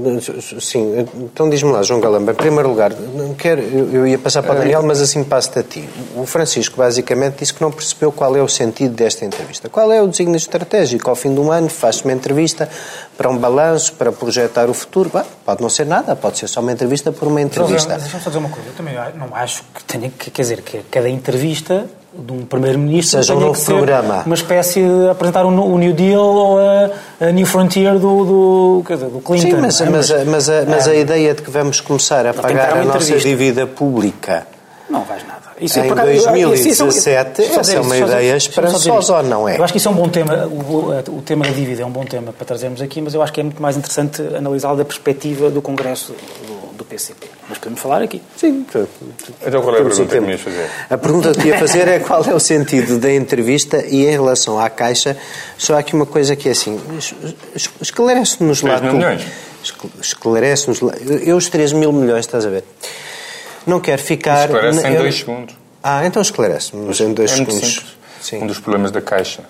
Sim, 0.59 1.07
então 1.15 1.47
diz-me 1.49 1.71
lá, 1.71 1.83
João 1.83 1.99
Galamba, 1.99 2.31
em 2.31 2.35
primeiro 2.35 2.69
lugar, 2.69 2.91
não 2.91 3.35
quero, 3.35 3.61
eu, 3.61 3.93
eu 3.93 4.07
ia 4.07 4.17
passar 4.17 4.41
para 4.41 4.55
o 4.55 4.57
Daniel, 4.57 4.81
mas 4.81 4.99
assim 4.99 5.23
passo-te 5.23 5.59
a 5.59 5.63
ti. 5.63 5.87
O 6.15 6.25
Francisco 6.25 6.77
basicamente 6.77 7.37
disse 7.39 7.53
que 7.53 7.61
não 7.61 7.71
percebeu 7.71 8.11
qual 8.11 8.35
é 8.35 8.41
o 8.41 8.47
sentido 8.47 8.95
desta 8.95 9.23
entrevista. 9.25 9.69
Qual 9.69 9.91
é 9.91 10.01
o 10.01 10.07
desígnio 10.07 10.37
estratégico? 10.37 11.09
Ao 11.09 11.15
fim 11.15 11.33
de 11.33 11.39
um 11.39 11.51
ano 11.51 11.69
faz-se 11.69 12.03
uma 12.03 12.13
entrevista 12.13 12.67
para 13.15 13.29
um 13.29 13.37
balanço, 13.37 13.93
para 13.93 14.11
projetar 14.11 14.69
o 14.69 14.73
futuro. 14.73 15.11
Bah, 15.13 15.25
pode 15.45 15.61
não 15.61 15.69
ser 15.69 15.85
nada, 15.85 16.15
pode 16.15 16.39
ser 16.39 16.47
só 16.47 16.61
uma 16.61 16.71
entrevista 16.71 17.11
por 17.11 17.27
uma 17.27 17.41
entrevista. 17.41 17.95
Deixa-me 17.95 18.23
só 18.23 18.29
dizer 18.29 18.39
uma 18.39 18.49
coisa. 18.49 18.69
Eu 18.69 18.73
também 18.73 18.95
não 19.15 19.35
acho 19.35 19.63
que 19.75 19.83
tenha 19.83 20.09
que, 20.09 20.31
quer 20.31 20.41
dizer, 20.41 20.61
que 20.61 20.79
cada 20.89 21.07
entrevista 21.07 21.85
de 22.13 22.33
um 22.33 22.45
primeiro-ministro 22.45 23.19
Seja 23.21 23.35
um 23.35 23.39
novo 23.39 23.63
programa. 23.65 24.23
uma 24.25 24.35
espécie 24.35 24.81
de 24.81 25.09
apresentar 25.09 25.45
o 25.45 25.51
no- 25.51 25.65
o 25.65 25.77
New 25.77 25.93
Deal 25.93 26.21
ou 26.21 26.59
a, 26.59 26.89
a 27.27 27.31
New 27.31 27.45
Frontier 27.45 27.93
do, 27.97 28.25
do, 28.25 28.83
quer 28.85 28.95
dizer, 28.95 29.09
do 29.09 29.19
Clinton. 29.21 29.47
Sim, 29.47 29.61
mas, 29.61 29.79
é? 29.81 29.85
mas, 29.89 30.11
a- 30.11 30.25
mas, 30.25 30.49
a, 30.49 30.65
mas 30.67 30.87
a 30.87 30.95
ideia 30.95 31.33
de 31.33 31.41
que 31.41 31.49
vamos 31.49 31.79
começar 31.79 32.25
a 32.27 32.33
pagar 32.33 32.77
a 32.77 32.83
nossa 32.83 33.17
dívida 33.17 33.65
pública 33.65 34.45
Não 34.89 35.03
vais 35.03 35.23
nada. 35.25 35.41
Isso 35.61 35.79
Em 35.79 35.87
por 35.87 35.93
acaso, 35.99 36.09
eu- 36.09 36.53
isso- 36.55 36.67
isso- 36.69 36.83
2017, 36.85 37.37
deixa-me 37.37 37.53
só 37.53 37.61
essa 37.61 37.73
é 37.75 37.79
uma 37.79 37.95
ideia 37.97 38.35
esperançosa 38.35 39.17
ou 39.17 39.23
não 39.23 39.47
é? 39.47 39.57
Eu 39.59 39.63
acho 39.63 39.71
que 39.71 39.77
isso 39.77 39.87
é 39.87 39.91
um 39.91 39.93
bom 39.93 40.09
tema, 40.09 40.47
o- 40.47 41.17
o 41.17 41.21
tema 41.21 41.45
da 41.45 41.51
dívida 41.51 41.83
é 41.83 41.85
um 41.85 41.91
bom 41.91 42.03
tema 42.03 42.33
para 42.33 42.45
trazermos 42.47 42.81
aqui, 42.81 42.99
mas 42.99 43.13
eu 43.13 43.21
acho 43.21 43.31
que 43.31 43.39
é 43.39 43.43
muito 43.43 43.61
mais 43.61 43.77
interessante 43.77 44.21
analisá-lo 44.35 44.75
da 44.77 44.83
perspectiva 44.85 45.51
do 45.51 45.61
Congresso 45.61 46.13
do, 46.83 46.85
PCP. 46.85 47.27
Mas 47.49 47.57
podemos 47.57 47.79
falar 47.79 48.01
aqui. 48.01 48.21
Sim, 48.37 48.65
Então 49.45 49.61
qual 49.61 49.75
é 49.75 49.79
a 49.79 49.83
pergunta 49.83 50.03
que 50.05 50.11
tempo. 50.11 50.27
me 50.27 50.37
fazer? 50.37 50.69
A 50.89 50.97
pergunta 50.97 51.31
que 51.31 51.39
te 51.41 51.47
ia 51.47 51.57
fazer 51.59 51.87
é 51.87 51.99
qual 51.99 52.23
é 52.25 52.33
o 52.33 52.39
sentido 52.39 52.97
da 52.99 53.11
entrevista 53.13 53.85
e 53.85 54.05
em 54.05 54.11
relação 54.11 54.59
à 54.59 54.69
Caixa, 54.69 55.17
só 55.57 55.75
há 55.75 55.79
aqui 55.79 55.93
uma 55.95 56.05
coisa 56.05 56.35
que 56.35 56.47
é 56.49 56.51
assim, 56.51 56.79
es- 56.97 57.13
es- 57.55 57.69
esclarece-nos 57.81 58.61
lá. 58.61 58.77
3 58.79 58.81
mil 58.81 58.91
tu. 58.91 58.97
milhões? 58.97 59.25
Esclarece-nos 60.01 60.81
lá. 60.81 60.93
Eu, 60.97 61.37
os 61.37 61.47
3 61.49 61.73
mil 61.73 61.91
milhões, 61.93 62.25
estás 62.25 62.45
a 62.45 62.49
ver? 62.49 62.63
Não 63.65 63.79
quero 63.79 64.01
ficar... 64.01 64.45
Esclarece 64.45 64.87
em 64.87 64.93
eu- 64.93 65.01
dois 65.01 65.15
segundos. 65.15 65.55
Ah, 65.83 66.05
então 66.05 66.21
esclarece-nos 66.21 66.99
em 66.99 67.13
dois 67.13 67.31
é 67.31 67.35
muito 67.37 67.51
segundos. 67.53 67.95
Um 68.33 68.47
dos 68.47 68.59
problemas 68.59 68.91
da 68.91 69.01
Caixa, 69.01 69.43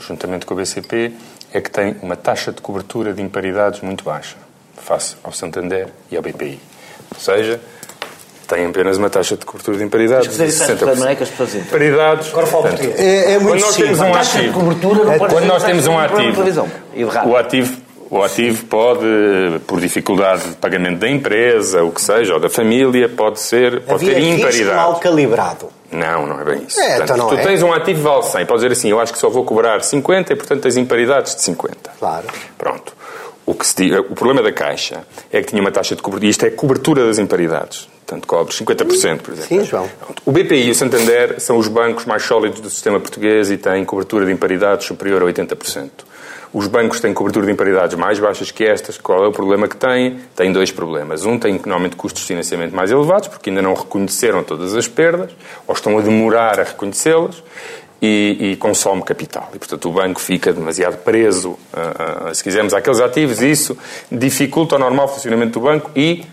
juntamente 0.00 0.44
com 0.46 0.54
o 0.54 0.56
BCP, 0.56 1.12
é 1.52 1.60
que 1.60 1.70
tem 1.70 1.96
uma 2.02 2.16
taxa 2.16 2.52
de 2.52 2.60
cobertura 2.60 3.12
de 3.14 3.22
imparidades 3.22 3.80
muito 3.80 4.04
baixa, 4.04 4.36
face 4.88 5.16
ao 5.22 5.32
Santander 5.32 5.88
e 6.10 6.16
ao 6.16 6.22
BPI. 6.22 6.58
Ou 7.14 7.20
seja, 7.20 7.60
tem 8.48 8.64
apenas 8.66 8.96
uma 8.96 9.10
taxa 9.10 9.36
de 9.36 9.44
cobertura 9.44 9.76
de 9.76 9.84
imparidades 9.84 10.26
Mas 10.26 10.36
que 10.36 10.42
de 10.42 10.48
dizer 10.48 10.64
isso 10.64 10.72
às 10.72 10.78
60%. 10.78 10.78
pessoas, 10.78 10.98
não 10.98 11.08
é 11.08 11.14
que 11.14 11.22
as 11.22 11.28
pessoas 11.28 11.48
entendem. 11.50 11.70
Paridades. 11.70 12.28
Agora 12.30 12.46
portanto, 12.46 12.70
português. 12.78 13.00
É, 13.00 13.32
é 13.32 13.38
muito 13.38 13.60
quando 13.60 13.60
nós 13.60 13.76
temos 13.76 13.98
um 14.00 14.04
simples. 14.04 14.16
Taxa 14.16 14.32
de 14.32 14.38
ativo, 14.38 14.60
cobertura 14.60 15.04
não 15.04 15.18
pode 15.18 15.34
quando 15.34 15.46
nós 15.46 15.62
temos 15.64 15.86
um 15.86 15.98
ativo, 15.98 16.42
o 17.26 17.36
ativo, 17.36 17.76
o 18.10 18.22
ativo 18.22 18.64
pode, 18.64 19.06
por 19.66 19.80
dificuldade 19.80 20.48
de 20.48 20.56
pagamento 20.56 20.98
da 20.98 21.08
empresa, 21.10 21.82
o 21.84 21.92
que 21.92 22.00
seja, 22.00 22.34
ou 22.34 22.40
da 22.40 22.48
família, 22.48 23.08
pode 23.08 23.38
ser, 23.38 23.82
pode 23.82 24.04
Havia 24.08 24.14
ter 24.14 24.22
imparidade. 24.22 24.76
mal 24.76 24.98
calibrado. 24.98 25.68
Não, 25.92 26.26
não 26.26 26.40
é 26.40 26.44
bem 26.44 26.64
isso. 26.66 26.80
É, 26.80 26.98
então 27.02 27.16
não 27.16 27.28
tu 27.28 27.34
é. 27.34 27.42
tens 27.42 27.62
um 27.62 27.72
ativo 27.72 28.02
vale 28.02 28.22
100, 28.22 28.46
podes 28.46 28.62
dizer 28.62 28.72
assim, 28.72 28.88
eu 28.90 29.00
acho 29.00 29.12
que 29.12 29.18
só 29.18 29.28
vou 29.28 29.44
cobrar 29.44 29.82
50 29.82 30.32
e, 30.32 30.36
portanto, 30.36 30.62
tens 30.62 30.76
imparidades 30.76 31.34
de 31.34 31.42
50. 31.42 31.90
Claro. 31.98 32.26
Pronto. 32.56 32.94
O, 33.48 33.54
que 33.54 33.66
se 33.66 33.90
o 33.98 34.14
problema 34.14 34.42
da 34.42 34.52
Caixa 34.52 35.06
é 35.32 35.40
que 35.40 35.46
tinha 35.46 35.62
uma 35.62 35.70
taxa 35.70 35.96
de 35.96 36.02
cobertura, 36.02 36.26
e 36.26 36.28
isto 36.28 36.44
é 36.44 36.50
cobertura 36.50 37.06
das 37.06 37.18
imparidades. 37.18 37.88
Portanto, 38.04 38.26
cobres 38.26 38.60
50%, 38.60 39.22
por 39.22 39.32
exemplo. 39.32 39.48
Sim, 39.48 39.64
João. 39.64 39.88
O 40.26 40.30
BPI 40.30 40.66
e 40.66 40.70
o 40.70 40.74
Santander 40.74 41.40
são 41.40 41.56
os 41.56 41.66
bancos 41.66 42.04
mais 42.04 42.22
sólidos 42.24 42.60
do 42.60 42.68
sistema 42.68 43.00
português 43.00 43.50
e 43.50 43.56
têm 43.56 43.86
cobertura 43.86 44.26
de 44.26 44.32
imparidades 44.32 44.86
superior 44.86 45.22
a 45.22 45.24
80%. 45.24 45.88
Os 46.52 46.66
bancos 46.66 47.00
têm 47.00 47.14
cobertura 47.14 47.46
de 47.46 47.52
imparidades 47.52 47.96
mais 47.96 48.18
baixas 48.18 48.50
que 48.50 48.64
estas. 48.64 48.98
Qual 48.98 49.24
é 49.24 49.28
o 49.28 49.32
problema 49.32 49.66
que 49.66 49.78
têm? 49.78 50.20
Têm 50.36 50.52
dois 50.52 50.70
problemas. 50.70 51.24
Um, 51.24 51.38
tem 51.38 51.54
normalmente 51.54 51.96
custos 51.96 52.20
de 52.20 52.28
financiamento 52.28 52.76
mais 52.76 52.90
elevados, 52.90 53.28
porque 53.28 53.48
ainda 53.48 53.62
não 53.62 53.72
reconheceram 53.72 54.44
todas 54.44 54.74
as 54.74 54.86
perdas, 54.86 55.30
ou 55.66 55.74
estão 55.74 55.96
a 55.96 56.02
demorar 56.02 56.60
a 56.60 56.64
reconhecê-las, 56.64 57.42
e, 58.00 58.52
e 58.52 58.56
consome 58.56 59.02
capital. 59.02 59.50
E, 59.54 59.58
portanto, 59.58 59.88
o 59.88 59.92
banco 59.92 60.20
fica 60.20 60.52
demasiado 60.52 60.98
preso, 60.98 61.58
a- 61.72 62.28
a- 62.30 62.34
se 62.34 62.42
quisermos, 62.44 62.72
àqueles 62.74 63.00
ativos, 63.00 63.40
e 63.42 63.50
isso 63.50 63.76
dificulta 64.10 64.76
o 64.76 64.78
normal 64.78 65.08
funcionamento 65.08 65.58
do 65.58 65.64
banco 65.64 65.90
e 65.96 66.24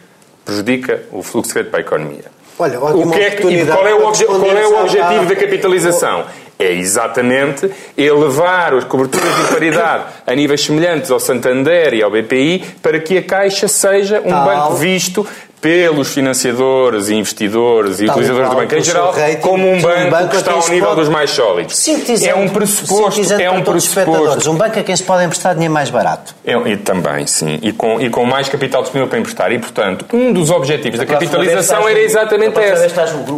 prejudica 0.43 1.03
o 1.11 1.23
fluxo 1.23 1.49
de 1.49 1.53
crédito 1.53 1.71
para 1.71 1.79
a 1.79 1.81
economia. 1.81 2.25
Olha, 2.57 2.79
o 2.79 3.11
que 3.11 3.19
é 3.19 3.31
que, 3.31 3.65
qual 3.65 3.85
é 3.87 3.93
o, 3.95 4.05
obje, 4.07 4.25
qual 4.25 4.45
é 4.57 4.65
o 4.67 4.81
objetivo 4.81 5.25
da 5.25 5.35
capitalização? 5.35 6.25
É 6.57 6.71
exatamente 6.71 7.69
elevar 7.97 8.73
as 8.73 8.85
coberturas 8.85 9.35
de 9.35 9.53
paridade 9.53 10.03
a 10.25 10.33
níveis 10.33 10.63
semelhantes 10.63 11.11
ao 11.11 11.19
Santander 11.19 11.93
e 11.93 12.01
ao 12.01 12.09
BPI 12.09 12.63
para 12.81 12.99
que 12.99 13.17
a 13.17 13.23
Caixa 13.23 13.67
seja 13.67 14.21
um 14.23 14.29
Tal. 14.29 14.45
banco 14.45 14.75
visto 14.75 15.27
pelos 15.65 16.13
financiadores 16.13 17.09
e 17.09 17.15
investidores 17.15 17.99
e 17.99 18.05
Tal 18.05 18.15
utilizadores 18.15 18.49
do 18.51 18.55
banco 18.55 18.75
em 18.75 18.83
geral 18.83 19.15
como 19.41 19.67
um 19.67 19.81
banco, 19.81 19.99
um 19.99 20.09
banco 20.11 20.29
que 20.29 20.35
está 20.35 20.51
ao 20.51 20.69
nível 20.69 20.89
pode... 20.89 20.99
dos 20.99 21.09
mais 21.09 21.31
sólidos. 21.31 21.87
É 22.23 22.35
um 22.35 22.47
pressuposto. 22.47 23.33
É 23.33 23.49
um 23.49 23.63
pressuposto. 23.63 24.51
Um 24.51 24.55
banco 24.57 24.77
a 24.77 24.83
quem 24.83 24.95
se 24.95 25.01
pode 25.01 25.23
emprestar 25.23 25.55
dinheiro 25.55 25.73
mais 25.73 25.89
barato. 25.89 26.35
É, 26.45 26.53
e 26.53 26.77
também, 26.77 27.25
sim. 27.25 27.57
E 27.63 27.71
com, 27.73 27.99
e 27.99 28.11
com 28.11 28.23
mais 28.25 28.47
capital 28.47 28.83
disponível 28.83 29.09
para 29.09 29.17
emprestar. 29.17 29.51
E, 29.51 29.57
portanto, 29.57 30.05
um 30.13 30.31
dos 30.31 30.51
objetivos 30.51 30.99
da 30.99 31.05
capitalização 31.07 31.89
era 31.89 31.99
exatamente 31.99 32.59
esse. 32.59 32.93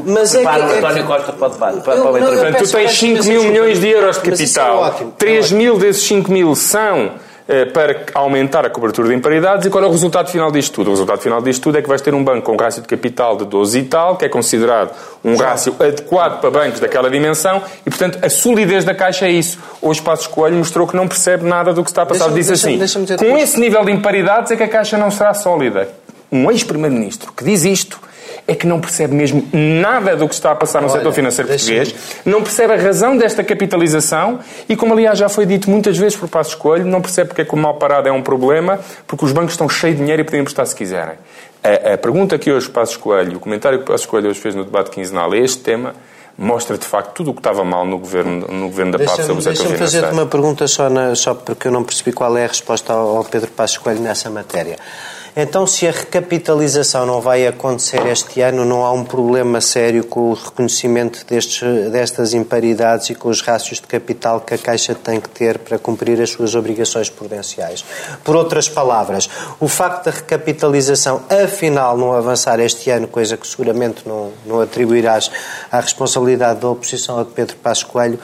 Mas 0.05 0.36
é 0.36 0.41
que, 0.41 0.47
é 0.47 0.77
António 0.79 1.05
Costa 1.05 1.31
para 1.31 1.47
o. 1.47 1.81
Portanto, 1.81 2.57
tu 2.57 2.71
tens 2.71 2.91
5 3.16 3.26
mil 3.26 3.44
milhões 3.44 3.80
de 3.80 3.88
euros 3.88 4.22
de 4.22 4.28
é 4.28 4.32
capital. 4.32 5.14
3 5.18 5.52
mil 5.52 5.78
desses 5.78 6.04
5 6.04 6.32
mil 6.32 6.56
são 6.56 7.12
eh, 7.50 7.64
para 7.64 8.04
aumentar 8.14 8.66
a 8.66 8.70
cobertura 8.70 9.08
de 9.08 9.16
imparidades. 9.16 9.66
E 9.66 9.70
qual 9.70 9.82
é 9.82 9.88
o 9.88 9.92
resultado 9.92 10.30
final 10.30 10.52
disto 10.52 10.74
tudo? 10.74 10.88
O 10.88 10.90
resultado 10.92 11.22
final 11.22 11.42
disto 11.42 11.64
tudo 11.64 11.78
é 11.78 11.82
que 11.82 11.88
vais 11.88 12.02
ter 12.02 12.14
um 12.14 12.22
banco 12.22 12.42
com 12.42 12.52
um 12.52 12.58
rácio 12.58 12.82
de 12.82 12.88
capital 12.90 13.38
de 13.38 13.46
12 13.46 13.80
e 13.80 13.84
tal, 13.84 14.18
que 14.18 14.26
é 14.26 14.30
considerado 14.30 14.92
um 15.24 15.38
rácio 15.38 15.74
adequado 15.80 16.42
para 16.42 16.52
bancos 16.52 16.82
daquela 16.82 17.10
dimensão 17.10 17.64
e, 17.86 17.90
portanto, 17.90 18.20
a 18.22 18.30
solidez 18.30 18.84
da 18.84 18.94
Caixa 18.94 19.28
é 19.28 19.32
isso. 19.32 19.60
Hoje 19.82 20.02
Passos 20.02 20.28
Coelho 20.28 20.58
mostrou 20.58 20.86
que 20.86 20.96
não 20.96 21.08
percebe 21.08 21.46
nada 21.46 21.74
do 21.74 21.86
que 21.86 21.90
está 21.90 22.02
a 22.02 22.06
passar. 22.06 22.30
Diz 22.32 22.52
assim, 22.52 22.78
com 23.18 23.38
esse 23.38 23.58
nível 23.58 23.86
de 23.86 23.94
imparidades 23.94 24.52
é 24.52 24.58
que 24.58 24.64
a 24.64 24.68
Caixa 24.68 24.98
não 24.98 25.10
será 25.10 25.34
sólida. 25.34 25.88
Um 26.30 26.52
ex-primeiro-ministro 26.52 27.32
que 27.32 27.46
diz 27.46 27.64
isto 27.64 27.98
é 28.48 28.56
que 28.56 28.66
não 28.66 28.80
percebe 28.80 29.13
mesmo 29.13 29.46
nada 29.51 30.16
do 30.16 30.27
que 30.27 30.34
está 30.34 30.51
a 30.51 30.56
passar 30.56 30.82
no 30.82 30.88
Olha, 30.88 30.98
setor 30.98 31.12
financeiro 31.12 31.50
português, 31.50 31.94
não 32.25 32.42
percebe 32.42 32.74
a 32.74 32.77
razão 32.77 33.18
desta 33.18 33.44
capitalização 33.44 34.39
e, 34.70 34.75
como 34.75 34.94
aliás 34.94 35.20
já 35.20 35.27
foi 35.27 35.46
dito 35.46 35.70
muitas 35.70 35.98
vezes 35.98 36.18
por 36.18 36.30
Passos 36.30 36.56
Coelho, 36.56 36.86
não 36.86 37.01
percebe 37.01 37.27
porque 37.27 37.42
é 37.42 37.46
que 37.46 37.54
o 37.54 37.58
mal 37.58 37.74
parado 37.74 38.08
é 38.08 38.12
um 38.12 38.24
problema, 38.24 38.80
porque 39.06 39.25
os 39.25 39.34
bancos 39.34 39.51
estão 39.51 39.68
cheios 39.68 39.98
de 39.98 40.01
dinheiro 40.01 40.22
e 40.22 40.25
podem 40.25 40.39
emprestar 40.39 40.66
se 40.66 40.75
quiserem. 40.75 41.16
A, 41.62 41.94
a 41.94 41.98
pergunta 41.98 42.38
que 42.39 42.50
hoje 42.50 42.70
Passos 42.70 42.96
Coelho, 42.96 43.36
o 43.36 43.39
comentário 43.39 43.80
que 43.80 43.86
Passos 43.86 44.06
Coelho 44.06 44.30
hoje 44.30 44.39
fez 44.39 44.56
no 44.56 44.63
debate 44.63 44.92
quinzenal 44.92 45.34
é 45.34 45.39
este 45.39 45.60
tema, 45.60 45.94
mostra 46.38 46.77
de 46.77 46.86
facto 46.86 47.16
tudo 47.16 47.32
o 47.32 47.34
que 47.34 47.39
estava 47.39 47.66
mal 47.66 47.86
no 47.86 47.98
governo, 47.98 48.48
no 48.48 48.68
governo 48.68 48.94
da 48.94 49.00
PAP 49.00 49.18
sobre 49.18 49.34
o 49.34 49.42
setor 49.42 49.44
Deixa-me 49.44 49.77
fazer-te 49.77 50.13
uma 50.13 50.25
pergunta 50.25 50.68
só, 50.68 50.89
na, 50.89 51.16
só 51.16 51.34
porque 51.34 51.68
eu 51.68 51.72
não 51.72 51.84
percebi 51.84 52.13
qual 52.13 52.38
é 52.38 52.46
a 52.46 52.48
resposta 52.48 52.94
ao, 52.94 53.18
ao 53.18 53.25
Pedro 53.25 53.51
Passos 53.51 53.77
Coelho 53.77 54.00
nessa 54.00 54.30
matéria. 54.30 54.77
Então, 55.39 55.67
se 55.67 55.88
a 55.88 55.91
recapitalização 55.91 57.06
não 57.06 57.22
vai 57.22 57.46
acontecer 57.46 58.03
este 58.08 58.41
ano, 58.41 58.65
não 58.65 58.84
há 58.84 58.91
um 58.91 59.03
problema 59.03 59.62
sério 59.62 60.03
com 60.03 60.32
o 60.32 60.34
reconhecimento 60.34 61.24
destes, 61.27 61.62
destas 61.91 62.34
imparidades 62.34 63.12
e 63.12 63.13
com 63.13 63.29
os 63.29 63.39
rácios 63.41 63.79
de 63.79 63.86
capital 63.86 64.41
que 64.41 64.56
a 64.56 64.58
Caixa 64.58 64.96
tem 64.96 65.22
que 65.22 65.29
ter 65.29 65.60
para 65.60 65.77
cumprir 65.77 66.20
as 66.20 66.32
suas 66.32 66.56
obrigações 66.56 67.12
prudenciais. 67.12 67.86
Por 68.24 68.36
outras 68.36 68.67
palavras, 68.67 69.29
o 69.60 69.67
facto 69.67 70.06
da 70.06 70.12
recapitalização, 70.12 71.22
afinal, 71.29 71.96
não 71.96 72.13
avançar 72.13 72.60
este 72.60 72.89
ano, 72.89 73.08
coisa 73.08 73.38
que 73.38 73.46
seguramente 73.46 74.08
não, 74.08 74.32
não 74.44 74.60
atribuirás 74.60 75.29
à 75.72 75.79
responsabilidade 75.79 76.62
da 76.62 76.67
oposição 76.67 77.20
a 77.20 77.25
Pedro 77.25 77.58
Passos 77.58 77.84
Coelho, 77.84 78.17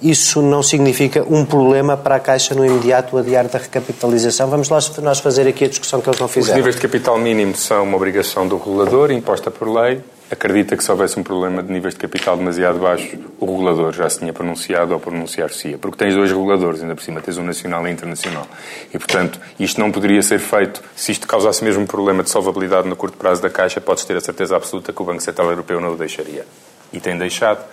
isso 0.00 0.40
não 0.40 0.62
significa 0.62 1.24
um 1.28 1.44
problema 1.44 1.96
para 1.96 2.16
a 2.16 2.20
Caixa 2.20 2.54
no 2.54 2.64
imediato 2.64 3.18
adiar 3.18 3.48
da 3.48 3.58
recapitalização. 3.58 4.48
Vamos 4.48 4.68
lá 4.68 4.78
nós 5.02 5.18
fazer 5.18 5.48
aqui 5.48 5.64
a 5.64 5.68
discussão 5.68 6.00
que 6.00 6.08
eles 6.08 6.20
não 6.20 6.28
fizeram. 6.28 6.52
Os 6.52 6.56
níveis 6.56 6.76
de 6.76 6.82
capital 6.82 7.18
mínimo 7.18 7.56
são 7.56 7.82
uma 7.82 7.96
obrigação 7.96 8.46
do 8.46 8.56
regulador, 8.56 9.10
imposta 9.10 9.50
por 9.50 9.68
lei. 9.68 10.00
Acredita 10.30 10.76
que 10.76 10.84
se 10.84 10.90
houvesse 10.90 11.18
um 11.18 11.22
problema 11.22 11.62
de 11.62 11.72
níveis 11.72 11.94
de 11.94 12.00
capital 12.00 12.36
demasiado 12.36 12.78
baixos, 12.78 13.18
o 13.40 13.46
regulador 13.46 13.92
já 13.94 14.08
se 14.10 14.18
tinha 14.18 14.32
pronunciado 14.32 14.92
ou 14.92 15.00
pronunciar-se-ia. 15.00 15.78
Porque 15.78 15.96
tens 15.96 16.14
dois 16.14 16.30
reguladores, 16.30 16.82
ainda 16.82 16.94
por 16.94 17.02
cima, 17.02 17.20
tens 17.22 17.38
um 17.38 17.42
nacional 17.42 17.88
e 17.88 17.90
internacional. 17.90 18.46
E, 18.92 18.98
portanto, 18.98 19.40
isto 19.58 19.80
não 19.80 19.90
poderia 19.90 20.22
ser 20.22 20.38
feito 20.38 20.82
se 20.94 21.12
isto 21.12 21.26
causasse 21.26 21.64
mesmo 21.64 21.82
um 21.82 21.86
problema 21.86 22.22
de 22.22 22.28
solvabilidade 22.28 22.86
no 22.86 22.94
curto 22.94 23.16
prazo 23.16 23.40
da 23.40 23.48
Caixa, 23.48 23.80
podes 23.80 24.04
ter 24.04 24.18
a 24.18 24.20
certeza 24.20 24.54
absoluta 24.54 24.92
que 24.92 25.00
o 25.00 25.04
Banco 25.04 25.22
Central 25.22 25.48
Europeu 25.48 25.80
não 25.80 25.94
o 25.94 25.96
deixaria. 25.96 26.44
E 26.92 27.00
tem 27.00 27.16
deixado. 27.16 27.64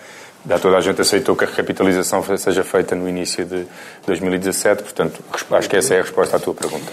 Já 0.48 0.58
toda 0.58 0.76
a 0.76 0.80
gente 0.80 1.00
aceitou 1.00 1.34
que 1.34 1.44
a 1.44 1.46
recapitalização 1.48 2.22
seja 2.36 2.62
feita 2.62 2.94
no 2.94 3.08
início 3.08 3.44
de 3.44 3.66
2017, 4.06 4.82
portanto, 4.82 5.20
acho 5.50 5.68
que 5.68 5.76
essa 5.76 5.94
é 5.94 5.98
a 5.98 6.02
resposta 6.02 6.36
à 6.36 6.40
tua 6.40 6.54
pergunta. 6.54 6.92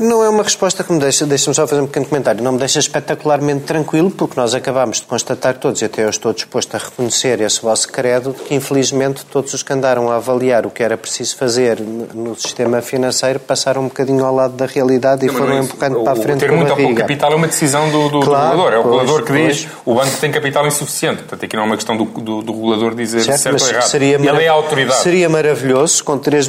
Não 0.00 0.22
é 0.22 0.28
uma 0.28 0.42
resposta 0.42 0.84
que 0.84 0.92
me 0.92 1.00
deixa, 1.00 1.26
deixa-me 1.26 1.54
só 1.54 1.66
fazer 1.66 1.80
um 1.80 1.86
pequeno 1.86 2.06
comentário, 2.06 2.42
não 2.42 2.52
me 2.52 2.58
deixa 2.58 2.78
espetacularmente 2.78 3.64
tranquilo, 3.64 4.10
porque 4.10 4.38
nós 4.38 4.54
acabamos 4.54 4.98
de 4.98 5.06
constatar 5.06 5.56
todos, 5.56 5.82
e 5.82 5.84
até 5.84 6.04
eu 6.04 6.10
estou 6.10 6.32
disposto 6.32 6.74
a 6.74 6.78
reconhecer 6.78 7.40
esse 7.40 7.60
vosso 7.60 7.88
credo, 7.90 8.34
que 8.34 8.54
infelizmente 8.54 9.24
todos 9.26 9.54
os 9.54 9.62
que 9.62 9.72
andaram 9.72 10.10
a 10.10 10.16
avaliar 10.16 10.66
o 10.66 10.70
que 10.70 10.82
era 10.82 10.96
preciso 10.96 11.36
fazer 11.36 11.80
no 11.80 12.34
sistema 12.36 12.80
financeiro 12.82 13.40
passaram 13.40 13.82
um 13.82 13.88
bocadinho 13.88 14.24
ao 14.24 14.34
lado 14.34 14.54
da 14.54 14.66
realidade 14.66 15.26
e 15.26 15.28
foram 15.28 15.58
empurrando 15.58 16.02
para 16.04 16.12
a 16.12 16.16
frente 16.16 16.40
Ter 16.40 16.52
muito 16.52 16.70
ou 16.70 16.76
pouco 16.76 16.94
capital 16.94 17.32
é 17.32 17.36
uma 17.36 17.46
decisão 17.46 17.90
do, 17.90 18.08
do, 18.08 18.20
claro, 18.20 18.56
do 18.56 18.62
regulador, 18.62 18.72
é 18.72 18.78
o 18.78 18.82
pois, 18.82 19.00
regulador 19.00 19.24
que 19.24 19.32
pois. 19.32 19.56
diz 19.56 19.68
o 19.84 19.94
banco 19.94 20.16
tem 20.20 20.30
capital 20.30 20.66
insuficiente, 20.66 21.22
portanto 21.22 21.44
aqui 21.44 21.56
não 21.56 21.64
é 21.64 21.66
uma 21.66 21.76
questão 21.76 21.96
do, 21.96 22.04
do, 22.04 22.42
do 22.42 22.52
regulador 22.52 22.94
dizer 22.94 23.22
certo, 23.22 23.40
certo 23.40 23.62
ou 23.62 23.68
errado, 23.70 23.88
seria 23.88 24.14
ele 24.16 24.42
é 24.44 24.48
a 24.48 24.52
autoridade. 24.52 25.02
Seria 25.02 25.28
maravilhoso 25.28 26.04
com 26.04 26.18
três... 26.18 26.48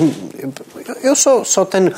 Eu 1.02 1.16
só, 1.16 1.44
só 1.44 1.66
tenho... 1.66 1.94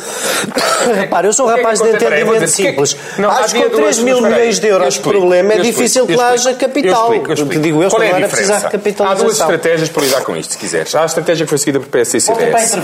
Repara, 1.01 1.27
eu 1.27 1.33
sou 1.33 1.47
um 1.47 1.49
rapaz 1.49 1.81
de 1.81 1.89
entendimento 1.89 2.47
simples. 2.47 2.95
Acho 3.41 3.55
que 3.55 3.63
com 3.63 3.75
3 3.75 3.99
mil 3.99 4.21
milhões 4.21 4.59
de 4.59 4.67
euros 4.67 4.93
de 4.95 4.99
problema 4.99 5.53
é 5.53 5.57
difícil 5.59 6.05
que 6.05 6.15
lá 6.15 6.29
haja 6.29 6.53
capital. 6.53 7.13
Eu 7.13 7.45
digo 7.45 7.83
eu, 7.83 7.89
Qual 7.89 8.01
é 8.01 8.23
a 8.23 8.27
precisar 8.27 8.59
de 8.59 8.69
capitalização. 8.69 9.07
Há 9.07 9.13
duas 9.15 9.39
estratégias 9.39 9.89
para 9.89 10.03
lidar 10.03 10.21
com 10.21 10.35
isto, 10.35 10.53
se 10.53 10.57
quiseres. 10.57 10.93
Há 10.95 11.03
a 11.03 11.05
estratégia 11.05 11.45
que 11.45 11.49
foi 11.49 11.57
seguida 11.57 11.79
por 11.79 11.87
PS 11.87 12.13
e 12.15 12.21
CDS. 12.21 12.77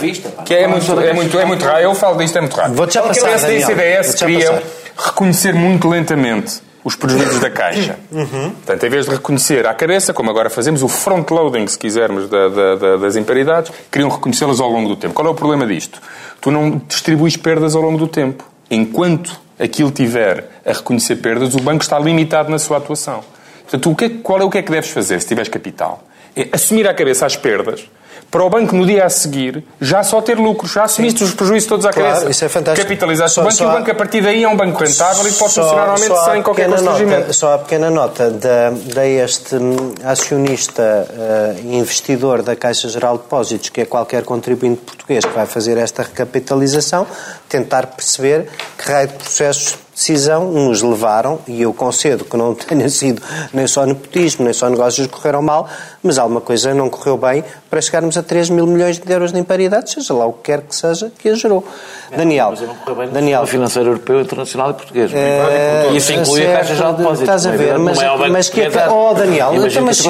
Que 0.46 0.54
é 0.54 0.68
muito, 0.68 1.00
é 1.00 1.14
muito, 1.14 1.40
é 1.40 1.46
muito 1.46 1.66
raro. 1.66 1.80
Eu 1.80 1.96
falo 1.96 2.18
disto, 2.18 2.38
é 2.38 2.42
muito 2.42 2.56
raro. 2.56 2.74
Vou-te 2.74 2.94
já 2.94 3.02
passar, 3.02 3.38
PS 3.38 3.44
e 3.44 3.66
CDS 3.66 4.16
queriam 4.16 4.62
reconhecer 4.98 5.54
muito 5.54 5.88
lentamente 5.88 6.67
os 6.88 6.96
prejuízos 6.96 7.42
da 7.42 7.50
Caixa. 7.50 8.00
Uhum. 8.10 8.52
Portanto, 8.52 8.86
em 8.86 8.90
vez 8.90 9.06
de 9.06 9.12
reconhecer 9.12 9.68
à 9.68 9.74
cabeça, 9.74 10.14
como 10.14 10.30
agora 10.30 10.50
fazemos 10.50 10.82
o 10.82 10.88
front-loading, 10.88 11.68
se 11.68 11.78
quisermos, 11.78 12.30
da, 12.30 12.48
da, 12.48 12.76
da, 12.76 12.96
das 12.96 13.18
imparidades, 13.18 13.74
queriam 13.92 14.10
reconhecê-las 14.10 14.62
ao 14.62 14.70
longo 14.70 14.88
do 14.88 14.96
tempo. 14.96 15.14
Qual 15.14 15.28
é 15.28 15.30
o 15.30 15.36
problema 15.36 15.68
disto? 15.68 16.02
Tu 16.40 16.50
não 16.50 16.82
distribuis 16.88 17.36
perdas 17.36 17.76
ao 17.76 17.82
longo 17.82 17.98
do 17.98 18.08
tempo. 18.08 18.46
Enquanto 18.72 19.38
aquilo 19.60 19.92
tiver 19.92 20.50
a 20.66 20.72
reconhecer 20.72 21.18
perdas, 21.18 21.56
o 21.56 21.60
banco 21.60 21.84
está 21.84 22.00
limitado 22.00 22.50
na 22.50 22.58
sua 22.58 22.78
atuação. 22.78 23.22
Portanto, 23.64 23.92
o 23.92 23.94
que 23.96 24.06
é, 24.06 24.10
qual 24.24 24.40
é 24.40 24.46
o 24.46 24.50
que 24.50 24.60
é 24.60 24.62
que 24.62 24.72
deves 24.72 24.90
fazer 24.90 25.20
se 25.20 25.28
tiveres 25.28 25.50
capital? 25.50 26.08
É 26.38 26.48
assumir 26.54 26.88
à 26.88 26.94
cabeça 26.94 27.26
as 27.26 27.36
perdas 27.36 27.86
para 28.30 28.44
o 28.44 28.50
banco 28.50 28.76
no 28.76 28.86
dia 28.86 29.06
a 29.06 29.10
seguir 29.10 29.64
já 29.80 30.04
só 30.04 30.22
ter 30.22 30.38
lucros, 30.38 30.74
já 30.74 30.84
assumiste 30.84 31.24
os 31.24 31.34
prejuízos 31.34 31.68
todos 31.68 31.86
à 31.86 31.92
claro, 31.92 32.10
cabeça. 32.10 32.32
Isso 32.32 32.46
é 32.46 32.50
fantástico. 32.50 32.88
Capitalizaste 32.88 33.40
o 33.40 33.44
banco 33.44 33.62
e 33.62 33.66
o 33.66 33.72
banco 33.72 33.92
a 33.92 33.96
partir 33.96 34.22
daí 34.22 34.44
é 34.44 34.50
um 34.50 34.56
banco 34.56 34.84
rentável 34.84 35.28
e 35.28 35.32
pode 35.32 35.54
só, 35.54 35.62
funcionar 35.62 35.88
normalmente 35.88 36.26
sem 36.26 36.44
qualquer 36.44 36.70
constrangimento. 36.70 37.34
Só 37.34 37.54
a 37.54 37.58
pequena 37.60 37.90
nota 37.90 38.30
da, 38.30 38.72
da 38.94 39.08
este 39.08 39.56
acionista 40.04 41.08
uh, 41.10 41.74
investidor 41.74 42.42
da 42.42 42.56
Caixa 42.56 42.90
Geral 42.90 43.18
de 43.18 43.24
Depósitos, 43.24 43.70
que 43.70 43.82
é 43.82 43.86
qualquer 43.86 44.24
contribuinte 44.24 44.82
português 44.82 45.24
que 45.24 45.34
vai 45.34 45.46
fazer 45.46 45.78
esta 45.78 46.04
recapitalização, 46.04 47.08
tentar 47.48 47.88
perceber 47.88 48.50
que 48.78 48.92
raio 48.92 49.08
de 49.08 49.14
processos 49.14 49.78
decisão 49.98 50.52
nos 50.52 50.84
levaram, 50.84 51.40
e 51.48 51.64
eu 51.64 51.74
concedo 51.74 52.24
que 52.24 52.38
não 52.38 52.54
tenha 52.56 52.88
sido 52.88 53.20
nem 53.52 53.66
só 53.66 53.84
nepotismo, 53.84 54.46
nem 54.46 54.54
só 54.54 54.70
negócios 54.70 55.08
que 55.08 55.14
correram 55.14 55.42
mal, 55.42 55.68
mas 56.04 56.20
alguma 56.20 56.40
coisa 56.40 56.72
não 56.74 56.88
correu 56.88 57.18
bem 57.18 57.44
para 57.70 57.82
chegarmos 57.82 58.18
a 58.18 58.24
3 58.24 58.50
mil 58.50 58.66
milhões 58.66 58.98
de 58.98 59.12
euros 59.12 59.32
de 59.32 59.40
imparidade, 59.40 59.92
seja 59.92 60.14
lá 60.14 60.26
o 60.26 60.34
que 60.34 60.44
quer 60.44 60.62
que 60.62 60.76
seja, 60.76 61.12
que 61.18 61.30
a 61.30 61.36
gerou. 61.36 61.66
É, 62.12 62.18
Daniel, 62.18 62.54
não 62.86 62.96
bem 62.96 63.10
Daniel, 63.10 63.46
financeiro 63.46 63.90
europeu, 63.90 64.22
internacional 64.22 64.72
e 64.72 64.74
português. 64.74 65.12
É, 65.14 65.90
Isso 65.94 66.14
inclui 66.14 66.48
a 66.48 66.58
Caixa 66.58 66.74
de 66.76 66.82
Depósitos. 66.82 67.22
Estás 67.22 67.46
a 67.46 67.52
ver, 67.52 67.78
mas, 67.78 67.98
mas, 67.98 68.32
mas 68.32 68.50
que... 68.50 68.62
É, 68.62 68.90
oh, 68.90 69.14
Daniel, 69.14 69.54
mas, 69.54 69.76
mas, 69.78 70.06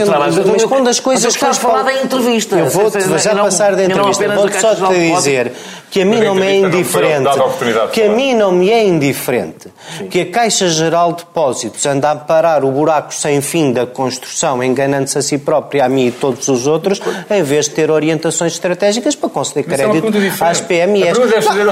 mas 0.46 0.66
quando 0.66 0.88
as 0.88 1.00
coisas... 1.00 1.26
Mas 1.26 1.36
estás 1.36 1.58
a 1.58 1.60
falar 1.60 1.84
da 1.84 1.94
entrevista. 1.94 2.56
Eu 2.56 2.70
vou-te 2.70 3.00
já 3.20 3.36
passar 3.36 3.76
da 3.76 3.84
entrevista. 3.84 4.28
Vou-te 4.30 4.60
só 4.60 4.76
te 4.76 5.16
dizer 5.16 5.54
que 5.90 6.02
a 6.02 6.06
mim 6.06 6.20
não 6.20 6.36
me 6.36 6.46
é 6.46 6.56
indiferente, 6.58 7.30
que 7.94 8.04
a 8.04 8.10
mim 8.10 8.34
não 8.34 8.52
me 8.52 8.70
é 8.70 8.86
indiferente, 8.86 9.70
que 10.10 10.22
a 10.22 10.32
Caixa 10.32 10.68
Geral 10.68 11.14
de 11.14 11.20
Depósitos 11.20 11.86
anda 11.86 12.12
a 12.12 12.16
parar 12.16 12.64
o 12.64 12.72
buraco 12.72 13.14
sem 13.14 13.42
fim 13.42 13.72
da 13.72 13.86
construção, 13.86 14.62
enganando-se 14.64 15.18
a 15.18 15.22
si 15.22 15.38
própria, 15.38 15.86
a 15.86 15.90
mim 15.90 16.08
e 16.08 16.12
todos 16.12 16.48
os 16.50 16.68
outros, 16.68 17.02
em 17.30 17.42
vez 17.48 17.66
de 17.66 17.72
ter 17.72 17.90
orientações 17.90 18.54
estratégicas 18.54 19.16
para 19.16 19.30
conceder 19.30 19.64
é 19.64 19.76
crédito 19.76 20.44
às 20.44 20.62
PMEs. 20.62 21.18
Não, 21.18 21.26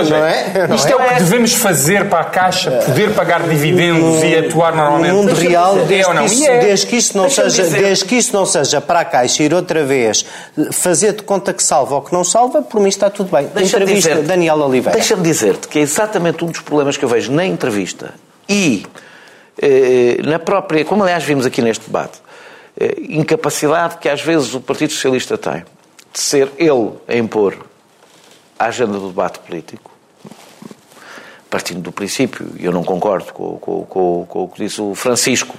não 0.09 0.25
é? 0.25 0.67
Não 0.67 0.75
Isto 0.75 0.87
é, 0.87 0.91
é 0.91 0.95
o 0.95 1.07
que 1.09 1.13
devemos 1.15 1.53
fazer 1.53 2.09
para 2.09 2.21
a 2.21 2.23
Caixa 2.25 2.71
poder 2.85 3.13
pagar 3.13 3.43
dividendos 3.43 4.01
no, 4.01 4.25
e 4.25 4.37
atuar 4.37 4.75
normalmente. 4.75 5.11
No 5.11 5.23
mundo 5.23 5.33
real, 5.33 5.75
desde, 5.85 6.11
que 6.11 6.25
isso, 6.25 6.47
é. 6.47 6.59
desde, 6.59 6.87
que 6.87 6.95
isso 6.95 7.17
não 7.17 7.29
seja, 7.29 7.63
desde 7.63 8.05
que 8.05 8.15
isso 8.15 8.33
não 8.33 8.45
seja 8.45 8.81
para 8.81 9.01
a 9.01 9.05
Caixa 9.05 9.43
ir 9.43 9.53
outra 9.53 9.83
vez 9.83 10.25
fazer 10.71 11.13
de 11.13 11.23
conta 11.23 11.53
que 11.53 11.63
salva 11.63 11.95
ou 11.95 12.01
que 12.01 12.13
não 12.13 12.23
salva, 12.23 12.61
por 12.61 12.79
mim 12.79 12.89
está 12.89 13.09
tudo 13.09 13.29
bem. 13.29 13.47
Deixa 13.53 13.77
Entrevista 13.77 14.09
dizer, 14.09 14.23
Daniel 14.23 14.59
Oliveira. 14.61 14.97
Deixa-me 14.97 15.21
dizer-te 15.21 15.67
que 15.67 15.79
é 15.79 15.81
exatamente 15.81 16.43
um 16.43 16.47
dos 16.47 16.61
problemas 16.61 16.97
que 16.97 17.05
eu 17.05 17.09
vejo 17.09 17.31
na 17.31 17.45
entrevista 17.45 18.13
e 18.47 18.85
eh, 19.61 20.17
na 20.23 20.39
própria, 20.39 20.83
como 20.85 21.03
aliás 21.03 21.23
vimos 21.23 21.45
aqui 21.45 21.61
neste 21.61 21.85
debate, 21.85 22.19
incapacidade 23.09 23.97
que 23.97 24.09
às 24.09 24.21
vezes 24.21 24.53
o 24.53 24.59
Partido 24.59 24.91
Socialista 24.91 25.37
tem 25.37 25.63
de 26.13 26.19
ser 26.19 26.51
ele 26.57 26.91
a 27.07 27.15
impor 27.15 27.57
a 28.57 28.65
agenda 28.65 28.97
do 28.97 29.09
debate 29.09 29.39
político, 29.39 29.91
partindo 31.49 31.81
do 31.81 31.91
princípio, 31.91 32.47
e 32.57 32.65
eu 32.65 32.71
não 32.71 32.83
concordo 32.83 33.33
com, 33.33 33.57
com, 33.57 33.85
com, 33.85 34.25
com 34.27 34.43
o 34.43 34.47
que 34.47 34.63
disse 34.63 34.81
o 34.81 34.95
Francisco, 34.95 35.55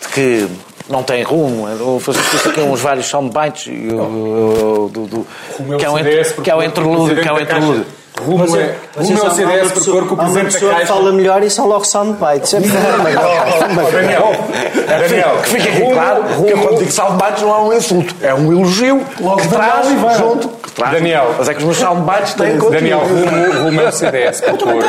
de 0.00 0.08
que 0.08 0.48
não 0.88 1.04
tem 1.04 1.22
rumo. 1.22 1.68
O 1.96 2.00
Francisco 2.00 2.30
disse 2.36 2.48
aqui 2.48 2.60
uns 2.60 2.80
vários 2.80 3.06
soundbites 3.06 3.64
que 5.78 5.84
é 5.84 5.90
um, 5.90 6.42
que 6.42 6.50
é 6.50 6.54
o 6.54 6.62
interlúdio. 6.62 7.22
Que 7.22 7.28
é 7.28 7.32
o 7.32 7.40
interlúdio. 7.40 7.86
Rumo 8.24 8.56
é, 8.56 8.74
rumo 8.96 9.18
é 9.18 9.26
o 9.26 9.30
CDS 9.30 9.72
propor 9.72 10.06
que 10.06 10.14
o 10.14 10.16
Presidente 10.16 10.60
da 10.60 10.70
Caixa... 10.70 10.86
fala 10.86 11.12
melhor 11.12 11.42
e 11.42 11.50
são 11.50 11.66
logo 11.66 11.84
soundbites. 11.84 12.54
É 12.54 12.60
Daniel, 13.92 14.32
Daniel, 14.86 15.38
que 15.42 15.48
fique 15.48 15.68
aqui 15.68 15.92
claro 15.92 16.24
que 16.44 16.52
quando 16.52 16.78
digo 16.78 16.92
soundbites 16.92 17.42
não 17.42 17.54
é 17.54 17.58
um 17.58 17.72
insulto, 17.72 18.14
é 18.22 18.34
um 18.34 18.52
elogio 18.52 19.00
que 19.00 19.48
traz 19.48 19.86
junto... 20.18 20.48
que 20.48 20.82
Daniel. 20.82 21.34
Mas 21.38 21.48
é 21.48 21.54
que 21.54 21.58
os 21.58 21.64
meus 21.64 21.76
soundbites 21.76 22.34
têm 22.34 22.52
conteúdo. 22.52 22.72
Daniel, 22.72 23.00
rumo, 23.00 23.64
rumo 23.64 23.80
é 23.80 23.88
o 23.88 23.92
CDS 23.92 24.40
propor... 24.42 24.84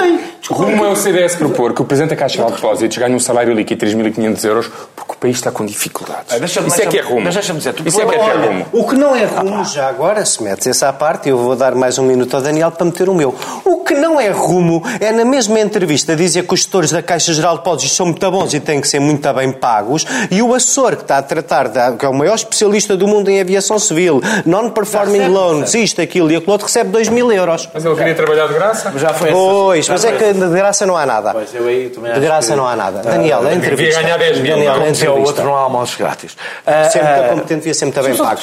Rumo 0.49 0.83
é 0.83 0.89
o 0.89 0.95
CDS 0.95 1.35
propor 1.35 1.73
que 1.73 1.81
o 1.81 1.85
Presidente 1.85 2.09
da 2.09 2.15
Caixa 2.17 2.43
de 2.43 2.51
Depósitos 2.51 2.97
ganhe 2.97 3.15
um 3.15 3.19
salário 3.19 3.53
líquido 3.53 3.85
de 3.85 3.95
3.500 3.95 4.45
euros 4.45 4.71
porque 4.93 5.13
o 5.13 5.17
país 5.17 5.37
está 5.37 5.51
com 5.51 5.65
dificuldades. 5.65 6.33
Ah, 6.33 6.37
Isso 6.43 6.81
é 6.81 6.85
que 6.85 6.97
é 6.97 7.01
rumo. 7.01 7.21
mas 7.21 7.33
deixa-me 7.33 7.59
dizer, 7.59 7.75
Isso 7.85 8.01
é 8.01 8.05
que 8.05 8.15
é, 8.15 8.19
que 8.19 8.29
é 8.29 8.33
rumo. 8.33 8.65
o 8.73 8.87
que 8.87 8.95
não 8.95 9.15
é 9.15 9.23
rumo, 9.23 9.63
já 9.63 9.87
agora, 9.87 10.25
se 10.25 10.43
metes 10.43 10.67
essa 10.67 10.89
à 10.89 10.93
parte, 10.93 11.29
eu 11.29 11.37
vou 11.37 11.55
dar 11.55 11.75
mais 11.75 11.97
um 11.97 12.03
minuto 12.03 12.35
ao 12.35 12.41
Daniel 12.41 12.71
para 12.71 12.85
meter 12.85 13.07
o 13.07 13.13
meu. 13.25 13.35
O 13.65 13.83
que 13.83 13.93
não 13.93 14.19
é 14.19 14.29
rumo 14.29 14.83
é, 14.99 15.11
na 15.11 15.23
mesma 15.25 15.59
entrevista, 15.59 16.15
dizer 16.15 16.45
que 16.45 16.53
os 16.53 16.59
gestores 16.61 16.91
da 16.91 17.01
Caixa 17.01 17.33
Geral 17.33 17.53
de 17.53 17.59
Depósitos 17.59 17.95
são 17.95 18.05
muito 18.07 18.31
bons 18.31 18.53
e 18.53 18.59
têm 18.59 18.81
que 18.81 18.87
ser 18.87 18.99
muito 18.99 19.31
bem 19.33 19.51
pagos, 19.51 20.05
e 20.29 20.41
o 20.41 20.53
Açor, 20.53 20.95
que 20.95 21.03
está 21.03 21.17
a 21.17 21.21
tratar, 21.21 21.67
da, 21.69 21.91
que 21.93 22.05
é 22.05 22.09
o 22.09 22.13
maior 22.13 22.35
especialista 22.35 22.95
do 22.97 23.07
mundo 23.07 23.29
em 23.29 23.39
aviação 23.39 23.79
civil, 23.79 24.21
non-performing 24.45 25.27
loans, 25.27 25.73
isto, 25.73 26.01
aquilo 26.01 26.31
e 26.31 26.35
aquilo 26.35 26.51
outro, 26.51 26.67
recebe 26.67 26.89
2 26.89 27.09
mil 27.09 27.31
euros. 27.31 27.69
Mas 27.73 27.85
ele 27.85 27.95
queria 27.95 28.15
trabalhar 28.15 28.47
de 28.47 28.53
graça? 28.53 28.91
Já 28.97 29.13
foi 29.13 29.31
Pois, 29.31 29.87
mas 29.89 30.03
é 30.05 30.11
que 30.11 30.33
de 30.33 30.49
graça 30.49 30.85
não 30.85 30.95
há 30.97 31.05
nada. 31.05 31.31
Pois, 31.33 31.53
eu 31.53 31.67
aí 31.67 31.89
também 31.89 32.13
De 32.13 32.19
graça 32.19 32.51
que- 32.51 32.55
não 32.57 32.67
há 32.67 32.75
nada. 32.75 32.99
Daniel, 33.01 33.39
a 33.39 33.41
devia 33.43 33.57
entrevista. 33.57 34.01
ganhar 34.01 34.17
10 34.17 34.39
mil, 34.39 34.55
Daniel, 34.55 34.77
não 34.79 34.85
a 34.89 34.93
Se 34.93 35.05
é 35.05 35.09
o 35.09 35.11
outro 35.11 35.21
entrevista. 35.21 35.43
não 35.43 35.55
há 35.55 35.59
almoços 35.61 35.95
grátis. 35.95 36.37
Ah, 36.65 36.89
Ser 36.89 37.03
muito 37.03 37.19
ah, 37.23 37.27
competente 37.29 37.55
devia 37.55 37.73
ser 37.73 37.85
muito 37.85 38.01
bem 38.01 38.15
pago. 38.15 38.41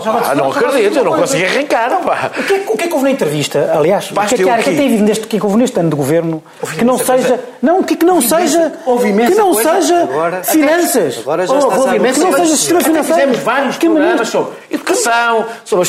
vou- 0.00 0.34
não 0.34 0.50
acredito, 0.50 0.98
eu 0.98 1.04
não 1.04 1.12
consegui 1.14 1.44
arrancar. 1.44 1.90
pá. 2.04 2.30
O 2.38 2.42
que, 2.44 2.54
é, 2.54 2.64
o 2.68 2.76
que 2.76 2.84
é 2.84 2.86
que 2.86 2.92
houve 2.92 3.04
na 3.04 3.10
entrevista? 3.10 3.72
Aliás, 3.74 4.10
o 4.24 4.28
que 4.28 4.34
é 4.34 4.38
que, 4.38 4.44
que 4.44 4.50
é 4.50 4.56
que 4.58 4.76
tem 4.76 4.86
havido 4.88 5.02
neste, 5.04 5.26
que 5.26 5.36
é 5.36 5.40
houve 5.46 5.58
neste 5.58 5.78
ano 5.80 5.90
de 5.90 5.96
governo 5.96 6.42
que 6.78 6.84
não 6.84 6.98
seja. 6.98 7.12
coisa. 7.12 7.40
Não, 7.62 7.82
que 7.82 7.94
é 7.94 7.96
que 7.96 8.04
não 8.04 8.20
seja. 8.20 8.72
que 9.34 9.34
não 9.34 9.54
seja 9.54 10.02
Agora- 10.02 10.42
finanças. 10.42 11.18
Agora 11.20 11.46
já 11.46 11.54
estás 11.58 11.78
houve 11.80 11.96
imensa 11.96 12.20
que 12.20 12.26
não 12.26 12.32
seja 12.38 12.56
sistema 12.56 12.80
financeiro. 12.80 13.14
Fizemos 13.20 13.38
vários 13.40 13.76
Que 13.76 13.88
programas 13.88 14.28
sobre 14.28 14.52
educação, 14.70 15.44
sobre 15.64 15.82
a 15.82 15.86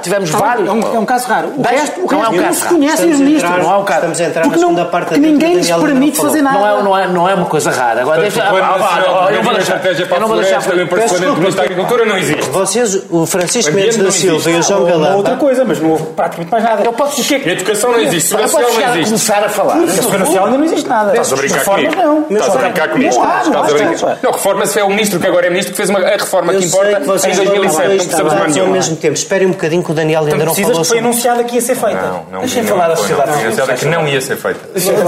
tivemos 0.00 0.30
bem, 0.30 0.40
vários. 0.40 0.68
É 0.68 0.72
um, 0.72 0.94
é 0.94 0.98
um 0.98 1.04
caso 1.04 1.26
raro. 1.28 1.48
O 1.56 1.62
resto, 1.62 2.00
o 2.00 2.12
não 2.12 2.18
é 2.18 2.22
resto 2.22 2.32
um 2.32 2.36
não 2.36 2.44
caso 2.44 2.60
se 2.60 2.66
conhece 2.68 3.06
os 3.06 3.18
ministros. 3.20 3.58
não 3.58 3.70
há 3.70 3.78
um 3.78 3.84
caso. 3.84 3.98
Estamos 4.00 4.20
a 4.20 4.24
entrar 4.24 4.42
Porque 4.42 4.56
na 4.56 4.62
não- 4.62 4.68
segunda 4.74 4.90
parte 4.90 5.08
da 5.10 5.14
que 5.14 5.20
ninguém 5.20 5.54
lhes 5.56 5.70
permite 5.70 6.16
fazer 6.18 6.42
nada. 6.42 6.58
Não 6.58 6.66
é, 6.66 6.82
não, 6.82 6.98
é, 6.98 7.08
não 7.08 7.28
é 7.28 7.34
uma 7.34 7.46
coisa 7.46 7.70
rara. 7.70 8.00
Agora, 8.02 8.22
ah, 8.26 8.76
vá, 8.78 8.96
nacional 8.96 9.30
eu 9.30 9.42
vou 9.42 9.54
deixar. 9.54 9.84
Eu 9.84 10.20
não 10.20 10.28
vou 10.28 10.36
deixar. 10.38 10.62
também 10.62 10.86
Peço 10.86 11.14
Ministro 11.20 11.56
da 11.56 11.62
Agricultura 11.62 12.04
não 12.04 12.18
existe. 12.18 12.50
Vocês, 12.50 13.02
o 13.10 13.26
Francisco 13.26 13.72
Mendes 13.72 13.96
da 13.96 14.10
Silva 14.10 14.50
e 14.50 14.56
o 14.58 14.62
João 14.62 14.84
Uma 15.10 15.16
outra 15.16 15.36
coisa, 15.36 15.64
mas 15.64 15.80
não 15.80 15.90
houve 15.90 16.04
praticamente 16.16 16.50
mais 16.50 16.64
nada. 16.64 16.82
Eu 16.84 16.92
posso- 16.92 17.20
é 17.34 17.38
que- 17.38 17.61
Educação 17.62 17.92
não 17.92 18.00
existe, 18.00 18.28
segurança 18.28 18.52
social 18.52 18.72
não 18.72 18.78
a 18.78 18.90
existe. 18.90 19.04
começar 19.06 19.44
a 19.44 19.48
falar. 19.48 19.86
Segurança 19.88 20.24
Social 20.26 20.44
ainda 20.46 20.58
não 20.58 20.64
existe 20.64 20.88
nada. 20.88 21.10
Estás 21.10 21.32
a 21.32 21.36
brincar 21.36 21.64
comigo? 21.64 21.94
não. 21.96 22.22
Estás 22.38 22.56
a 22.56 22.58
brincar 22.58 22.88
comigo? 22.90 23.14
Não 23.14 23.22
não 23.22 23.30
há, 23.30 23.36
Estás 23.38 23.46
a 23.46 23.50
não 23.50 23.60
há. 23.62 23.88
brincar. 23.88 24.18
Não, 24.22 24.30
reforma-se 24.32 24.78
é 24.78 24.84
o 24.84 24.88
ministro 24.90 25.20
que 25.20 25.26
agora 25.26 25.46
é 25.46 25.50
ministro 25.50 25.72
que 25.72 25.76
fez 25.76 25.90
uma, 25.90 26.00
a 26.00 26.10
reforma 26.10 26.54
que 26.54 26.64
importa 26.64 26.90
em 26.90 26.92
estão 26.92 27.06
2007. 27.06 27.88
Não 27.88 27.96
precisamos 27.96 28.32
de 28.32 28.38
mais 28.38 28.40
ao 28.40 28.48
nenhuma. 28.48 28.72
mesmo 28.72 28.96
tempo. 28.96 29.14
Esperem 29.14 29.48
um 29.48 29.52
bocadinho 29.52 29.82
que 29.82 29.90
o 29.90 29.94
Daniel 29.94 30.22
ainda 30.24 30.36
não 30.44 30.44
precisas 30.46 30.70
falou 30.72 30.82
que 30.82 30.88
foi 30.88 30.98
anunciada 30.98 31.44
que 31.44 31.54
ia 31.54 31.60
ser 31.60 31.74
feita. 31.76 32.02
Não, 32.02 32.24
não. 32.32 32.40
Deixem 32.40 32.64
falar 32.64 32.88
da 32.88 32.96
sociedade 32.96 33.28
não. 33.30 33.34
civil. 33.36 33.46
Anunciada 33.48 33.74
que 33.74 33.86
não 33.86 34.08
ia 34.08 34.20
ser 34.20 34.36
feita. 34.36 34.60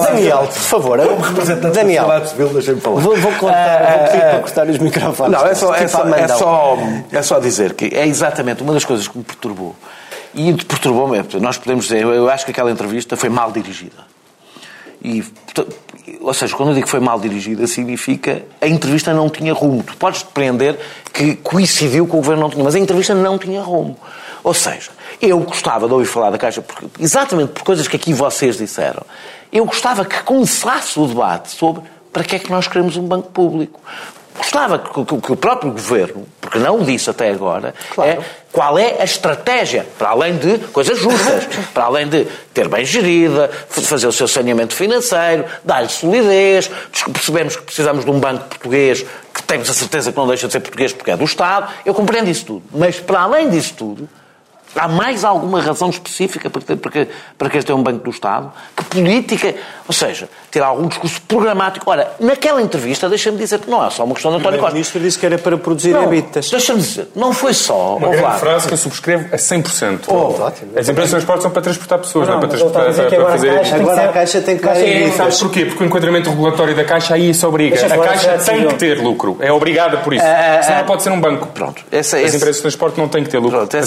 Daniel, 0.03 0.39
por 0.39 0.53
favor. 0.53 0.99
Daniel, 1.73 2.27
Civil, 2.27 2.49
deixa-me 2.49 2.81
falar. 2.81 3.01
vou, 3.01 3.17
vou 3.17 3.33
cortar, 3.33 3.99
vou 3.99 4.07
pedir 4.09 4.21
para 4.21 4.39
cortar 4.41 4.67
os 4.69 4.79
microfones. 4.79 5.33
Não, 5.41 5.47
é 5.47 5.55
só, 5.55 5.75
é, 5.75 5.85
Tipo 5.85 6.15
é, 6.15 6.29
só, 6.29 6.79
é 7.13 7.23
só 7.23 7.39
dizer 7.39 7.75
que 7.75 7.87
é 7.95 8.07
exatamente 8.07 8.63
uma 8.63 8.73
das 8.73 8.85
coisas 8.85 9.07
que 9.09 9.17
me 9.19 9.25
perturbou. 9.25 9.75
E 10.35 10.53
perturbou-me, 10.65 11.19
é, 11.19 11.25
nós 11.41 11.59
podemos 11.59 11.85
dizer, 11.85 12.03
eu 12.03 12.29
acho 12.29 12.45
que 12.45 12.51
aquela 12.51 12.71
entrevista 12.71 13.17
foi 13.17 13.29
mal 13.29 13.53
dirigida. 13.53 14.15
E, 15.03 15.23
ou 16.21 16.33
seja, 16.33 16.57
quando 16.57 16.71
eu 16.71 16.75
digo 16.75 16.87
que 16.87 16.91
foi 16.91 17.01
mal 17.01 17.21
dirigida, 17.21 17.67
significa 17.67 18.43
a 18.61 18.67
entrevista 18.67 19.13
não 19.13 19.29
tinha 19.29 19.53
rumo. 19.53 19.83
Tu 19.83 19.97
podes 19.97 20.23
depreender 20.23 20.79
que 21.13 21.37
coincidiu 21.37 22.07
com 22.07 22.17
o 22.17 22.21
governo 22.21 22.43
não 22.43 22.51
tinha, 22.51 22.65
mas 22.65 22.75
a 22.75 22.79
entrevista 22.79 23.15
não 23.15 23.39
tinha 23.39 23.63
rumo. 23.63 23.97
Ou 24.43 24.55
seja, 24.55 24.91
eu 25.21 25.39
gostava 25.41 25.87
de 25.87 25.93
ouvir 25.93 26.07
falar 26.07 26.31
da 26.31 26.39
Caixa, 26.39 26.63
porque, 26.63 26.87
exatamente 26.99 27.53
por 27.53 27.63
coisas 27.63 27.87
que 27.87 27.97
aqui 27.97 28.13
vocês 28.13 28.57
disseram, 28.57 29.03
eu 29.53 29.65
gostava 29.65 30.05
que 30.05 30.23
começasse 30.23 30.99
o 30.99 31.07
debate 31.07 31.51
sobre 31.51 31.83
para 32.13 32.25
que 32.25 32.37
é 32.37 32.39
que 32.39 32.51
nós 32.51 32.67
queremos 32.67 32.97
um 32.97 33.07
banco 33.07 33.31
público. 33.31 33.81
Gostava 34.37 34.79
que, 34.79 35.05
que- 35.05 35.33
o 35.33 35.37
próprio 35.37 35.71
governo, 35.73 36.27
porque 36.41 36.59
não 36.59 36.81
o 36.81 36.85
disse 36.85 37.09
até 37.09 37.31
agora, 37.31 37.73
é 37.99 38.19
qual 38.51 38.77
é 38.79 38.97
a 39.01 39.05
estratégia, 39.05 39.87
para 39.99 40.09
além 40.11 40.37
de 40.37 40.59
coisas 40.73 40.99
justas, 40.99 41.45
para 41.73 41.85
além 41.85 42.09
de 42.09 42.25
ter 42.53 42.69
bem 42.69 42.85
gerida, 42.85 43.49
fazer 43.69 44.07
o 44.09 44.13
seu 44.13 44.27
saneamento 44.27 44.75
financeiro, 44.75 45.45
dar-lhe 45.65 45.89
solidez, 45.89 46.69
percebemos 47.13 47.57
que 47.57 47.63
precisamos 47.63 48.05
de 48.05 48.11
um 48.11 48.19
banco 48.19 48.45
português 48.47 49.05
que 49.33 49.43
temos 49.45 49.71
a 49.71 49.75
certeza 49.75 50.11
que 50.13 50.19
não 50.19 50.27
deixa 50.27 50.47
de 50.47 50.53
ser 50.53 50.61
português 50.61 50.93
porque 50.93 51.11
é 51.13 51.17
do 51.17 51.25
Estado, 51.25 51.69
eu 51.87 51.95
compreendo 51.95 52.29
isso 52.29 52.45
tudo. 52.45 52.63
Mas 52.73 52.99
para 53.01 53.21
além 53.21 53.49
disso 53.51 53.75
tudo, 53.77 54.09
Há 54.77 54.89
mais 54.89 55.25
alguma 55.25 55.61
razão 55.61 55.89
específica 55.91 56.51
para, 56.51 56.61
ter, 56.63 56.77
para, 56.77 56.91
que, 56.91 57.09
para 57.39 57.49
que 57.51 57.59
este 57.59 57.71
é 57.71 57.75
um 57.75 57.83
Banco 57.83 58.05
do 58.05 58.11
Estado? 58.11 58.53
Que 58.77 58.85
política, 58.85 59.55
ou 59.87 59.93
seja, 59.95 60.29
ter 60.51 60.63
algum 60.63 60.89
discurso 60.89 61.21
programático. 61.23 61.89
Ora, 61.91 62.11
naquela 62.19 62.61
entrevista, 62.61 63.09
deixa-me 63.09 63.39
dizer 63.39 63.61
que 63.61 63.71
não 63.71 63.85
é 63.85 63.91
só 63.91 64.05
uma 64.05 64.15
questão 64.15 64.33
de 64.33 64.39
António 64.39 64.59
O 64.59 64.63
Costa. 64.63 64.75
ministro 64.75 65.01
disse 65.01 65.19
que 65.19 65.27
era 65.27 65.39
para 65.39 65.57
produzir 65.57 65.91
Não, 65.93 66.05
habitas. 66.05 66.51
deixa-me 66.51 66.81
dizer, 66.81 67.09
não 67.15 67.33
foi 67.33 67.55
só. 67.55 67.97
Uma 67.97 68.09
grande 68.09 68.39
frase 68.39 68.67
que 68.67 68.75
eu 68.75 68.79
subscrevo 68.79 69.27
a 69.33 69.37
100%. 69.37 70.01
ótimo. 70.11 70.71
As 70.77 70.89
empresas 70.89 71.05
de 71.11 71.11
transporte 71.11 71.43
são 71.43 71.51
para 71.51 71.63
transportar 71.63 71.99
pessoas, 72.01 72.29
não, 72.29 72.35
Não, 72.41 72.43
é 72.45 72.47
para, 72.47 72.57
dizer 72.57 72.71
para, 72.71 73.11
que 73.11 73.17
para 73.17 73.17
agora 73.17 73.29
a 73.29 73.33
fazer... 73.33 73.53
Caixa 73.55 73.71
tem 73.71 73.79
que 73.79 73.85
Agora 73.85 74.05
a 74.09 74.13
Caixa 74.13 74.41
tem 74.41 74.59
que 74.59 74.67
É, 74.69 74.71
habitas. 74.71 75.15
sabes 75.17 75.39
porquê? 75.39 75.65
Porque 75.67 75.85
o 75.85 75.87
enquadramento 75.87 76.31
regulatório 76.31 76.75
da 76.75 76.85
Caixa 76.85 77.15
aí 77.15 77.31
isso 77.31 77.47
obriga. 77.47 77.77
A 77.87 77.99
Caixa 77.99 78.39
tem 78.39 78.67
que 78.67 78.75
ter 78.75 78.99
lucro. 79.01 79.37
É 79.41 79.53
obrigada 79.53 79.99
por 79.99 80.15
isso. 80.15 80.25
Ah, 80.25 80.59
ah, 80.59 80.63
Senão 80.63 80.77
ah. 80.77 80.81
não 80.81 80.87
pode 80.87 81.03
ser 81.03 81.11
um 81.11 81.21
banco. 81.21 81.47
Pronto, 81.49 81.83
essa- 81.93 82.17
As 82.17 82.25
esse- 82.25 82.37
empresas 82.37 82.57
de 82.57 82.63
transporte 82.63 82.99
não 82.99 83.09
têm 83.09 83.23
que 83.25 83.31
ter 83.31 83.39
lucro 83.39 83.59
Pronto, 83.59 83.71
para 83.71 83.81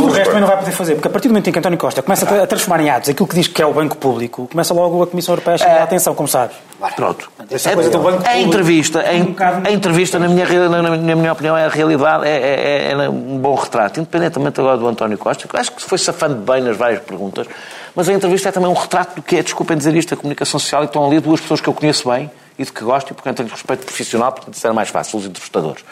Tudo 0.00 0.12
o 0.12 0.14
resto 0.14 0.26
também 0.30 0.40
não 0.40 0.48
vai 0.48 0.56
poder 0.58 0.72
fazer, 0.72 0.94
porque 0.94 1.08
a 1.08 1.10
partir 1.10 1.28
do 1.28 1.32
momento 1.32 1.48
em 1.48 1.52
que 1.52 1.58
António 1.58 1.78
Costa 1.78 2.02
começa 2.02 2.28
a- 2.28 2.42
a 2.42 2.46
transformar 2.46 2.82
em 2.82 2.90
atos 2.90 3.08
aquilo 3.10 3.26
que 3.28 3.34
diz 3.34 3.48
que 3.48 3.60
é 3.60 3.66
o 3.66 3.72
banco 3.72 3.96
público, 3.96 4.48
começa 4.50 4.72
logo 4.74 5.02
a 5.02 5.06
Comissão 5.06 5.32
Europeia 5.34 5.54
a 5.56 5.58
chamar 5.58 5.78
a 5.80 5.82
atenção, 5.84 6.14
como 6.14 6.28
sabes. 6.28 6.56
Pronto. 6.96 7.30
Essa 7.50 7.70
coisa 7.74 7.90
do 7.90 7.98
banco 7.98 8.22
a 8.26 8.36
entrevista, 8.38 9.00
a, 9.00 9.12
um 9.12 9.34
a 9.66 9.70
entrevista 9.70 10.18
na, 10.18 10.28
minha, 10.28 10.68
na, 10.68 10.82
na 10.96 11.16
minha 11.16 11.32
opinião, 11.32 11.56
é 11.56 11.66
a 11.66 11.68
realidade, 11.68 12.26
é, 12.26 12.88
é- 12.90 12.92
é 12.92 13.08
um 13.08 13.38
bom 13.38 13.54
retrato, 13.54 14.00
independentemente 14.00 14.58
agora 14.60 14.76
do 14.78 14.86
António 14.88 15.18
Costa, 15.18 15.46
que 15.46 15.54
eu 15.54 15.60
acho 15.60 15.72
que 15.72 15.82
se 15.82 15.88
foi 15.88 15.98
safando 15.98 16.36
bem 16.36 16.62
nas 16.62 16.76
várias 16.76 17.00
perguntas, 17.02 17.46
mas 17.94 18.08
a 18.08 18.12
entrevista 18.12 18.48
é 18.48 18.52
também 18.52 18.70
um 18.70 18.74
retrato 18.74 19.16
do 19.16 19.22
que 19.22 19.36
é, 19.36 19.42
desculpem 19.42 19.76
dizer 19.76 19.94
isto, 19.94 20.14
a 20.14 20.16
comunicação 20.16 20.58
social, 20.60 20.82
e 20.82 20.86
estão 20.86 21.04
ali 21.06 21.20
duas 21.20 21.40
pessoas 21.40 21.60
que 21.60 21.68
eu 21.68 21.74
conheço 21.74 22.08
bem 22.08 22.30
e 22.58 22.64
de 22.64 22.72
que 22.72 22.82
gosto, 22.84 23.10
e 23.10 23.14
portanto 23.14 23.36
tenho 23.38 23.48
respeito 23.48 23.84
profissional, 23.84 24.32
portanto 24.32 24.54
isso 24.54 24.66
era 24.66 24.72
mais 24.74 24.88
fácil, 24.88 25.18
os 25.18 25.26
entrevistadores. 25.26 25.84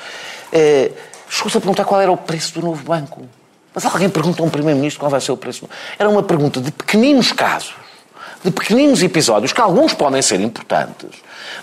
É, 0.52 0.90
Chegou-se 1.30 1.58
a 1.58 1.60
perguntar 1.60 1.84
qual 1.84 2.00
era 2.00 2.10
o 2.10 2.16
preço 2.16 2.54
do 2.58 2.64
novo 2.64 2.82
banco. 2.84 3.20
Mas 3.74 3.84
alguém 3.84 4.08
pergunta 4.08 4.42
a 4.42 4.46
um 4.46 4.50
Primeiro-Ministro 4.50 5.00
qual 5.00 5.10
vai 5.10 5.20
ser 5.20 5.32
o 5.32 5.36
preço. 5.36 5.68
Era 5.98 6.08
uma 6.08 6.22
pergunta 6.22 6.60
de 6.60 6.70
pequeninos 6.70 7.32
casos 7.32 7.74
de 8.42 8.50
pequeninos 8.50 9.02
episódios, 9.02 9.52
que 9.52 9.60
alguns 9.60 9.92
podem 9.94 10.22
ser 10.22 10.40
importantes, 10.40 11.10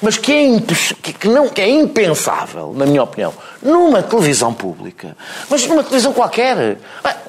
mas 0.01 0.17
que 0.17 0.31
é, 0.31 1.13
que, 1.13 1.27
não, 1.27 1.47
que 1.47 1.61
é 1.61 1.69
impensável, 1.69 2.73
na 2.75 2.85
minha 2.85 3.03
opinião, 3.03 3.33
numa 3.61 4.03
televisão 4.03 4.53
pública, 4.53 5.15
mas 5.49 5.65
numa 5.67 5.83
televisão 5.83 6.11
qualquer. 6.11 6.77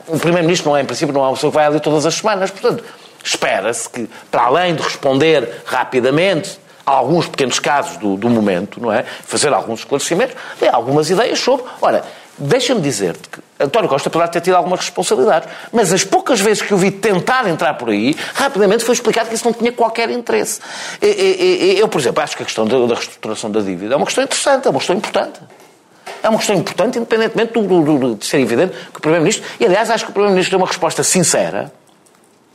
O 0.09 0.19
Primeiro-Ministro 0.19 0.71
não 0.71 0.77
é, 0.77 0.83
em 0.83 0.85
princípio, 0.85 1.15
não 1.15 1.23
é 1.23 1.29
uma 1.29 1.35
pessoa 1.35 1.51
que 1.51 1.55
vai 1.55 1.67
ali 1.67 1.81
todas 1.81 2.07
as 2.07 2.15
semanas, 2.15 2.51
portanto, 2.51 2.85
espera-se 3.23 3.89
que, 3.89 4.09
para 4.31 4.43
além 4.43 4.75
de 4.75 4.83
responder 4.83 5.63
rapidamente 5.65 6.59
a 6.85 6.93
alguns 6.93 7.27
pequenos 7.29 7.59
casos 7.59 7.97
do, 7.97 8.17
do 8.17 8.31
momento, 8.31 8.81
não 8.81 8.93
é? 8.93 9.05
Fazer 9.25 9.53
alguns 9.53 9.81
esclarecimentos, 9.81 10.37
dê 10.61 10.69
algumas 10.69 11.11
ideias 11.11 11.41
sobre. 11.41 11.67
Ora, 11.81 12.05
deixa-me 12.39 12.81
dizer-te 12.81 13.29
que 13.29 13.41
António 13.59 13.89
Costa 13.89 14.11
poderá 14.11 14.29
ter 14.29 14.41
tido 14.41 14.55
algumas 14.55 14.81
responsabilidades, 14.81 15.49
mas 15.73 15.93
as 15.93 16.05
poucas 16.05 16.41
vezes 16.41 16.63
que 16.63 16.73
eu 16.73 16.77
vi 16.77 16.91
tentar 16.91 17.47
entrar 17.49 17.75
por 17.75 17.89
aí, 17.91 18.15
rapidamente 18.35 18.85
foi 18.85 18.95
explicado 18.95 19.29
que 19.29 19.35
isso 19.35 19.45
não 19.47 19.53
tinha 19.53 19.73
qualquer 19.73 20.11
interesse. 20.11 20.61
Eu, 21.01 21.89
por 21.89 22.01
exemplo, 22.01 22.23
acho 22.23 22.37
que 22.37 22.43
a 22.43 22.47
questão 22.47 22.67
da 22.67 22.77
reestruturação 22.95 23.51
da 23.51 23.61
dívida 23.61 23.95
é 23.95 23.97
uma 23.97 24.05
questão 24.07 24.23
interessante, 24.25 24.67
é 24.67 24.71
uma 24.71 24.79
questão 24.79 24.97
importante. 24.97 25.41
É 26.23 26.29
uma 26.29 26.39
questão 26.39 26.57
importante, 26.57 26.99
independentemente 26.99 27.53
do, 27.53 27.63
do- 27.63 27.99
do- 27.99 28.15
de 28.17 28.27
ser 28.27 28.39
evidente 28.41 28.73
que 28.93 28.99
o 28.99 29.01
Primeiro-Ministro. 29.01 29.45
E, 29.61 29.65
aliás, 29.67 29.91
acho 29.91 30.05
que 30.05 30.11
o 30.11 30.13
Primeiro-Ministro 30.13 30.51
deu 30.51 30.59
uma 30.61 30.67
resposta 30.67 31.03
sincera, 31.03 31.73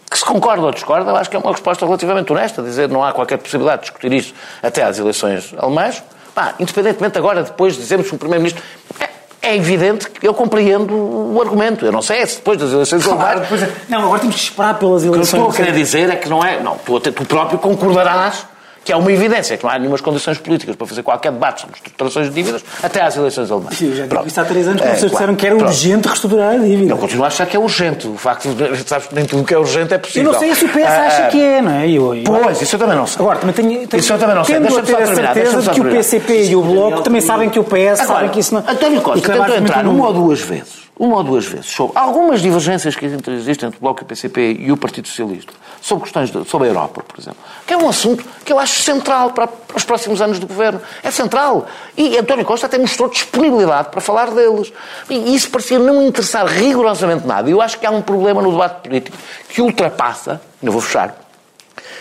que 0.10 0.18
se 0.18 0.26
concorda 0.26 0.62
ou 0.66 0.72
discorda, 0.72 1.12
acho 1.14 1.30
que 1.30 1.36
é 1.36 1.40
uma 1.40 1.52
resposta 1.52 1.86
relativamente 1.86 2.32
honesta, 2.34 2.62
dizer 2.62 2.90
não 2.90 3.04
há 3.04 3.14
qualquer 3.14 3.38
possibilidade 3.38 3.84
de 3.84 3.88
discutir 3.90 4.12
isso 4.14 4.34
até 4.62 4.84
às 4.84 5.00
eleições 5.00 5.54
alemãs. 5.58 6.04
Pá, 6.36 6.54
independentemente 6.60 7.18
agora, 7.18 7.44
depois 7.44 7.74
de 7.76 7.80
dizermos 7.82 8.10
que 8.10 8.16
o 8.16 8.18
Primeiro-Ministro. 8.18 8.62
É, 9.00 9.10
é 9.42 9.56
evidente 9.56 10.10
que 10.10 10.28
eu 10.28 10.34
compreendo 10.34 10.94
o 10.94 11.42
argumento. 11.42 11.86
Eu 11.86 11.92
não 11.92 12.02
sei 12.02 12.26
se 12.28 12.36
depois 12.38 12.60
das 12.60 12.72
eleições 12.72 13.04
Claro, 13.04 13.40
depois 13.42 13.64
é- 13.64 13.72
Não, 13.90 14.04
agora 14.04 14.20
temos 14.20 14.36
que 14.36 14.42
esperar 14.44 14.78
pelas 14.78 15.02
O 15.02 15.06
que 15.06 15.08
eu 15.10 15.14
eleições. 15.16 15.40
estou 15.40 15.52
a 15.52 15.54
querer 15.56 15.72
dizer 15.74 16.10
é 16.10 16.16
que 16.16 16.30
não 16.30 16.44
é. 16.44 16.60
Não, 16.62 16.78
tu, 16.78 17.00
tu 17.00 17.26
próprio 17.26 17.58
concordarás 17.60 18.46
que 18.84 18.92
é 18.92 18.96
uma 18.96 19.12
evidência, 19.12 19.56
que 19.58 19.64
não 19.64 19.72
há 19.72 19.78
nenhumas 19.78 20.02
condições 20.02 20.38
políticas 20.40 20.76
para 20.76 20.88
fazer 20.88 21.04
qualquer 21.04 21.32
debate 21.32 21.62
sobre 21.62 21.76
estruturações 21.76 22.28
de 22.30 22.34
dívidas 22.34 22.64
até 22.82 23.02
às 23.04 23.16
eleições 23.16 23.52
alemãs. 23.52 23.80
Eu 23.82 23.96
já 23.96 24.06
isso 24.26 24.42
há 24.42 24.46
três 24.46 24.68
anos, 24.68 24.82
É, 24.82 24.86
quando 24.86 24.98
vocês 25.00 25.12
disseram 25.12 25.18
claro. 25.18 25.36
que 25.36 25.46
era 25.48 25.56
Pronto. 25.56 25.70
urgente 25.70 26.08
reestruturar 26.08 26.54
a 26.54 26.58
dívida. 26.58 26.92
Eu 26.94 26.98
continuo 26.98 27.24
a 27.24 27.28
achar 27.28 27.46
que 27.46 27.56
é 27.56 27.60
urgente. 27.60 28.08
O 28.08 28.18
facto 28.18 28.50
de 28.54 28.90
sabes 28.90 29.08
que 29.08 29.16
nem 29.16 29.26
tudo 29.26 29.44
que 29.44 29.54
é 29.54 29.58
urgente 29.60 29.94
é 29.94 29.98
Eu 29.98 30.00
possível. 30.00 30.32
não 30.32 30.40
sei 30.40 30.56
se 30.56 30.66
o 30.66 30.70
PS 30.70 30.84
Ah, 30.88 31.08
acha 31.08 31.28
que 31.30 31.42
é, 31.44 31.62
não 31.62 31.72
é? 31.72 31.90
Eu, 31.90 32.16
eu- 32.16 32.24
Pois, 32.24 32.62
isso 32.62 32.76
eu 32.76 32.80
também 32.80 32.96
não 32.98 33.06
sei. 33.06 33.22
Agora, 33.22 33.40
também 33.40 33.54
tenho, 33.56 33.88
tenho 33.88 34.00
Isso 34.00 34.14
eu 34.14 34.18
também 34.20 34.36
não 34.36 34.44
sei. 34.44 34.60
Deixa-me 34.60 34.76
só 34.76 34.82
ter 34.98 35.04
a 35.04 35.06
terminar, 35.06 35.34
deixa-me 35.36 35.64
só 35.64 35.74
que 35.74 35.82
o. 35.82 35.84
PCP 35.86 36.44
e 36.46 36.56
o 36.56 36.62
Bloco 36.64 37.02
também 37.02 37.22
sabem 37.22 37.50
que 37.50 37.60
o 37.60 37.64
PS 37.64 38.02
Agora, 38.02 38.06
sabem 38.20 38.30
que 38.30 38.40
isso 38.40 38.54
não... 38.54 38.62
António 38.68 39.02
Costa 39.02 39.22
que 39.22 39.32
é 39.32 39.36
tentou 39.40 39.56
entrar 39.58 39.86
um 39.88 39.92
uma 39.96 40.08
ou 40.08 40.14
duas 40.14 40.40
vezes, 40.42 40.81
uma 41.04 41.18
ou 41.18 41.24
duas 41.24 41.46
vezes, 41.46 41.66
sobre 41.66 41.98
algumas 41.98 42.42
divergências 42.42 42.96
que 42.96 43.06
existem 43.06 43.68
entre 43.68 43.80
o 43.80 43.82
Bloco 43.82 44.02
e 44.02 44.04
o 44.04 44.06
PCP 44.06 44.58
e 44.60 44.72
o 44.72 44.78
Partido 44.78 45.08
Socialista, 45.08 45.52
sobre 45.82 46.04
questões 46.04 46.30
de- 46.30 46.48
sobre 46.48 46.68
a 46.68 46.70
Europa, 46.70 47.02
por 47.08 47.20
exemplo, 47.20 47.40
que 47.66 47.74
é 47.74 47.78
um 47.78 47.90
assunto 47.90 48.24
que 48.46 48.54
eu 48.54 48.60
acho 48.60 48.84
central 48.84 49.32
para, 49.32 49.48
para 49.48 49.78
os 49.78 49.84
próximos 49.84 50.22
anos 50.22 50.38
do 50.38 50.46
governo. 50.46 50.80
É 51.02 51.10
central. 51.10 51.66
E 51.98 52.16
António 52.20 52.46
Costa 52.46 52.68
até 52.68 52.78
mostrou 52.78 53.10
disponibilidade 53.10 53.90
para 53.90 54.00
falar 54.00 54.30
deles. 54.30 54.72
E 55.10 55.34
isso 55.34 55.50
parecia 55.50 55.80
não 55.80 56.04
interessar 56.04 56.46
rigorosamente 56.46 57.26
nada. 57.26 57.50
E 57.50 57.52
eu 57.54 57.62
acho 57.64 57.80
que 57.80 57.86
há 57.88 57.90
um 57.92 58.04
problema 58.04 58.40
no 58.42 58.52
debate 58.52 58.88
político 58.88 59.18
que 59.50 59.60
ultrapassa, 59.60 60.40
ainda 60.62 60.72
vou 60.72 60.82
fechar, 60.82 61.16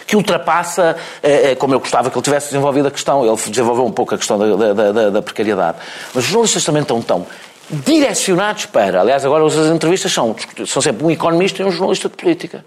que 0.07 0.15
ultrapassa, 0.17 0.97
eh, 1.23 1.53
eh, 1.53 1.55
como 1.55 1.73
eu 1.73 1.81
gostava 1.81 2.11
que 2.11 2.17
ele 2.19 2.23
tivesse 2.25 2.49
desenvolvido 2.49 2.89
a 2.89 2.91
questão, 2.91 3.25
ele 3.25 3.37
desenvolveu 3.49 3.87
um 3.87 3.93
pouco 3.93 4.15
a 4.15 4.19
questão 4.19 4.37
da, 4.39 4.73
da- 4.75 4.93
da- 4.93 5.11
da 5.11 5.23
precariedade, 5.23 5.79
mas 6.13 6.25
os 6.25 6.31
jornalistas 6.31 6.65
também 6.65 6.83
estão 6.83 7.01
tão 7.01 7.25
direcionados 7.71 8.67
para, 8.67 9.01
aliás, 9.01 9.25
agora 9.25 9.47
as 9.47 9.55
entrevistas 9.55 10.13
são, 10.13 10.35
são 10.67 10.83
sempre 10.83 11.05
um 11.05 11.11
economista 11.11 11.63
e 11.63 11.65
um 11.65 11.71
jornalista 11.71 12.09
de 12.09 12.17
política. 12.17 12.65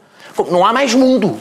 Não 0.50 0.66
há 0.66 0.74
mais 0.74 0.94
mundo. 0.94 1.38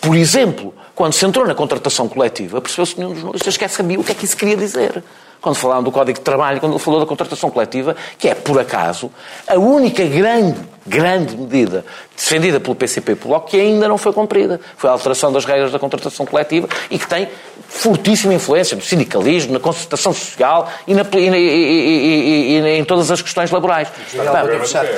Por 0.00 0.16
exemplo, 0.16 0.74
quando 0.94 1.12
se 1.12 1.24
entrou 1.26 1.46
na 1.46 1.54
contratação 1.54 2.08
coletiva, 2.08 2.60
percebeu-se 2.60 2.94
que 2.94 3.00
nenhum 3.00 3.12
dos 3.12 3.20
jornalistas 3.20 3.54
sequer 3.54 3.68
sabia 3.68 3.98
o 4.00 4.04
que 4.04 4.12
é 4.12 4.14
que 4.14 4.24
isso 4.24 4.36
queria 4.36 4.56
dizer. 4.56 5.02
Quando 5.40 5.54
falaram 5.54 5.82
do 5.82 5.92
Código 5.92 6.18
de 6.18 6.24
Trabalho, 6.24 6.60
quando 6.60 6.72
ele 6.72 6.82
falou 6.82 6.98
da 6.98 7.06
contratação 7.06 7.50
coletiva, 7.50 7.94
que 8.18 8.28
é, 8.28 8.34
por 8.34 8.58
acaso, 8.58 9.10
a 9.46 9.56
única 9.56 10.04
grande, 10.04 10.58
grande 10.86 11.36
medida 11.36 11.84
defendida 12.16 12.58
pelo 12.58 12.74
PCP 12.74 13.12
e 13.12 13.14
pelo 13.14 13.28
Bloco 13.30 13.48
que 13.50 13.60
ainda 13.60 13.86
não 13.88 13.96
foi 13.98 14.12
cumprida. 14.12 14.60
Foi 14.76 14.88
a 14.90 14.92
alteração 14.92 15.32
das 15.32 15.44
regras 15.44 15.70
da 15.70 15.78
contratação 15.78 16.26
coletiva 16.26 16.68
e 16.90 16.98
que 16.98 17.06
tem 17.06 17.28
fortíssima 17.68 18.34
influência 18.34 18.74
no 18.76 18.82
sindicalismo, 18.82 19.52
na 19.52 19.60
concertação 19.60 20.12
social 20.12 20.68
e, 20.86 20.94
na- 20.94 21.06
e- 21.14 21.18
e- 21.18 22.58
e- 22.58 22.78
em 22.78 22.84
todas 22.84 23.10
as 23.10 23.20
questões 23.22 23.50
laborais. 23.50 23.88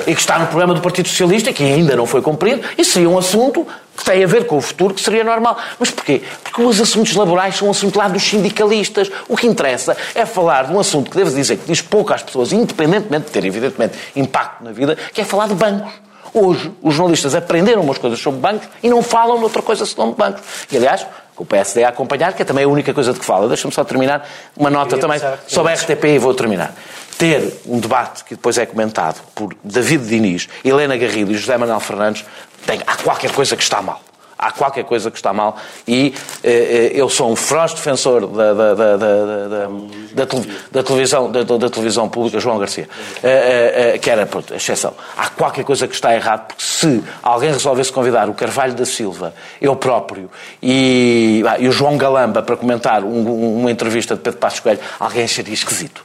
E 0.07 0.15
que 0.15 0.21
está 0.21 0.39
no 0.39 0.47
programa 0.47 0.73
do 0.73 0.81
Partido 0.81 1.07
Socialista, 1.07 1.51
que 1.53 1.63
ainda 1.63 1.95
não 1.95 2.05
foi 2.05 2.21
cumprido, 2.21 2.61
isso 2.77 2.93
seria 2.93 3.09
um 3.09 3.17
assunto 3.17 3.67
que 3.95 4.05
tem 4.05 4.23
a 4.23 4.27
ver 4.27 4.47
com 4.47 4.57
o 4.57 4.61
futuro, 4.61 4.93
que 4.93 5.01
seria 5.01 5.23
normal. 5.23 5.57
Mas 5.77 5.91
porquê? 5.91 6.21
Porque 6.43 6.61
os 6.61 6.79
assuntos 6.79 7.13
laborais 7.13 7.57
são 7.57 7.67
um 7.67 7.71
assunto 7.71 7.99
lá 7.99 8.07
dos 8.07 8.23
sindicalistas. 8.23 9.11
O 9.27 9.35
que 9.35 9.45
interessa 9.45 9.95
é 10.15 10.25
falar 10.25 10.63
de 10.67 10.73
um 10.73 10.79
assunto 10.79 11.11
que 11.11 11.17
devo 11.17 11.29
dizer 11.29 11.57
que 11.57 11.65
diz 11.67 11.81
pouco 11.81 12.13
às 12.13 12.23
pessoas, 12.23 12.53
independentemente 12.53 13.25
de 13.25 13.31
ter, 13.31 13.43
evidentemente, 13.45 13.97
impacto 14.15 14.63
na 14.63 14.71
vida, 14.71 14.97
que 15.13 15.19
é 15.21 15.25
falar 15.25 15.47
de 15.47 15.53
bancos. 15.81 16.11
Hoje, 16.33 16.71
os 16.81 16.93
jornalistas 16.93 17.35
aprenderam 17.35 17.81
umas 17.81 17.97
coisas 17.97 18.19
sobre 18.19 18.39
bancos 18.39 18.67
e 18.81 18.89
não 18.89 19.01
falam 19.03 19.37
de 19.37 19.43
outra 19.43 19.61
coisa 19.61 19.85
senão 19.85 20.11
de 20.11 20.15
bancos. 20.15 20.41
E, 20.71 20.77
aliás, 20.77 21.05
com 21.35 21.43
o 21.43 21.45
PSD 21.45 21.83
a 21.83 21.89
acompanhar, 21.89 22.33
que 22.33 22.41
é 22.41 22.45
também 22.45 22.63
a 22.63 22.67
única 22.67 22.93
coisa 22.93 23.11
de 23.11 23.19
que 23.19 23.25
fala. 23.25 23.47
Deixa-me 23.47 23.73
só 23.73 23.83
terminar 23.83 24.27
uma 24.55 24.69
nota 24.69 24.97
também 24.97 25.19
sobre 25.47 25.73
a 25.73 25.75
RTP 25.75 26.03
e 26.05 26.19
vou 26.19 26.33
terminar. 26.33 26.73
Ter 27.17 27.61
um 27.65 27.79
debate 27.79 28.23
que 28.23 28.35
depois 28.35 28.57
é 28.57 28.65
comentado 28.65 29.21
por 29.35 29.53
David 29.63 30.07
Diniz, 30.07 30.47
Helena 30.63 30.95
Garrido 30.95 31.31
e 31.31 31.35
José 31.35 31.57
Manuel 31.57 31.79
Fernandes, 31.79 32.25
tem, 32.65 32.79
há 32.85 32.95
qualquer 32.95 33.31
coisa 33.31 33.55
que 33.57 33.63
está 33.63 33.81
mal. 33.81 34.01
Há 34.41 34.51
qualquer 34.51 34.83
coisa 34.85 35.11
que 35.11 35.17
está 35.17 35.31
mal 35.31 35.55
e 35.87 36.15
eh, 36.43 36.49
eh, 36.51 36.91
eu 36.95 37.07
sou 37.09 37.31
um 37.31 37.35
feroz 37.35 37.75
defensor 37.75 38.25
da, 38.25 38.53
da, 38.53 38.73
da, 38.73 38.97
da, 38.97 39.47
da, 39.47 39.67
da 40.13 40.25
tele- 40.25 40.51
da 40.71 40.81
televisão, 40.83 41.31
da, 41.31 41.69
televisão 41.69 42.09
pública, 42.09 42.39
João 42.39 42.57
Garcia, 42.57 42.89
eh, 43.21 43.29
eh, 43.29 43.91
eh, 43.93 43.97
que 43.99 44.09
era, 44.09 44.25
pronto, 44.25 44.51
exceção. 44.55 44.95
Há 45.15 45.29
qualquer 45.29 45.63
coisa 45.63 45.87
que 45.87 45.93
está 45.93 46.15
errado, 46.15 46.47
porque 46.47 46.63
se 46.63 47.03
alguém 47.21 47.51
resolvesse 47.51 47.91
convidar 47.91 48.27
o 48.29 48.33
Carvalho 48.33 48.73
da 48.73 48.83
Silva, 48.85 49.31
eu 49.61 49.75
próprio, 49.75 50.27
e, 50.61 51.43
ah, 51.47 51.59
e 51.59 51.67
o 51.67 51.71
João 51.71 51.95
Galamba 51.95 52.41
para 52.41 52.57
comentar 52.57 53.03
um- 53.03 53.27
um- 53.29 53.59
uma 53.59 53.69
entrevista 53.71 54.15
de 54.15 54.21
Pedro 54.21 54.39
Passos 54.39 54.59
Coelho, 54.59 54.79
alguém 54.99 55.23
acharia 55.23 55.53
esquisito. 55.53 56.03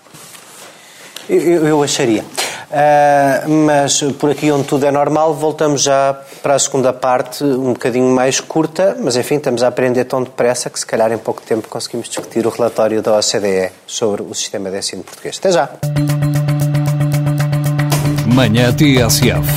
Eu, 1.29 1.67
eu- 1.67 1.83
acharia. 1.83 2.25
Ah, 2.73 3.45
mas 3.67 4.03
por 4.19 4.31
aqui 4.31 4.51
onde 4.51 4.65
tudo 4.65 4.85
é 4.87 4.91
normal, 4.91 5.35
voltamos 5.35 5.83
já 5.83 6.17
para 6.43 6.55
a 6.55 6.59
segunda 6.59 6.93
parte, 6.93 7.43
um 7.45 7.73
bocadinho 7.73 8.13
mais 8.15 8.41
curta, 8.41 8.97
mas 9.01 9.17
enfim, 9.17 9.37
estamos 9.37 9.63
a 9.63 9.69
aprender 9.69 10.05
tão 10.05 10.23
depressa 10.23 10.69
que 10.71 10.79
se 10.79 10.87
calhar 10.87 11.13
em 11.13 11.19
pouco 11.19 11.43
tempo 11.43 11.69
conseguimos 11.69 12.09
discutir 12.09 12.47
o 12.47 12.51
relatório 12.51 13.01
da 13.03 13.17
OCDE 13.19 13.71
sobre 13.87 14.23
o 14.23 14.35
sistema 14.35 14.71
de 14.71 14.79
ensino 14.79 15.03
português. 15.05 15.37
Até 15.39 15.53
já! 15.53 15.69
Manhã 18.27 18.73
TSF. 18.73 19.49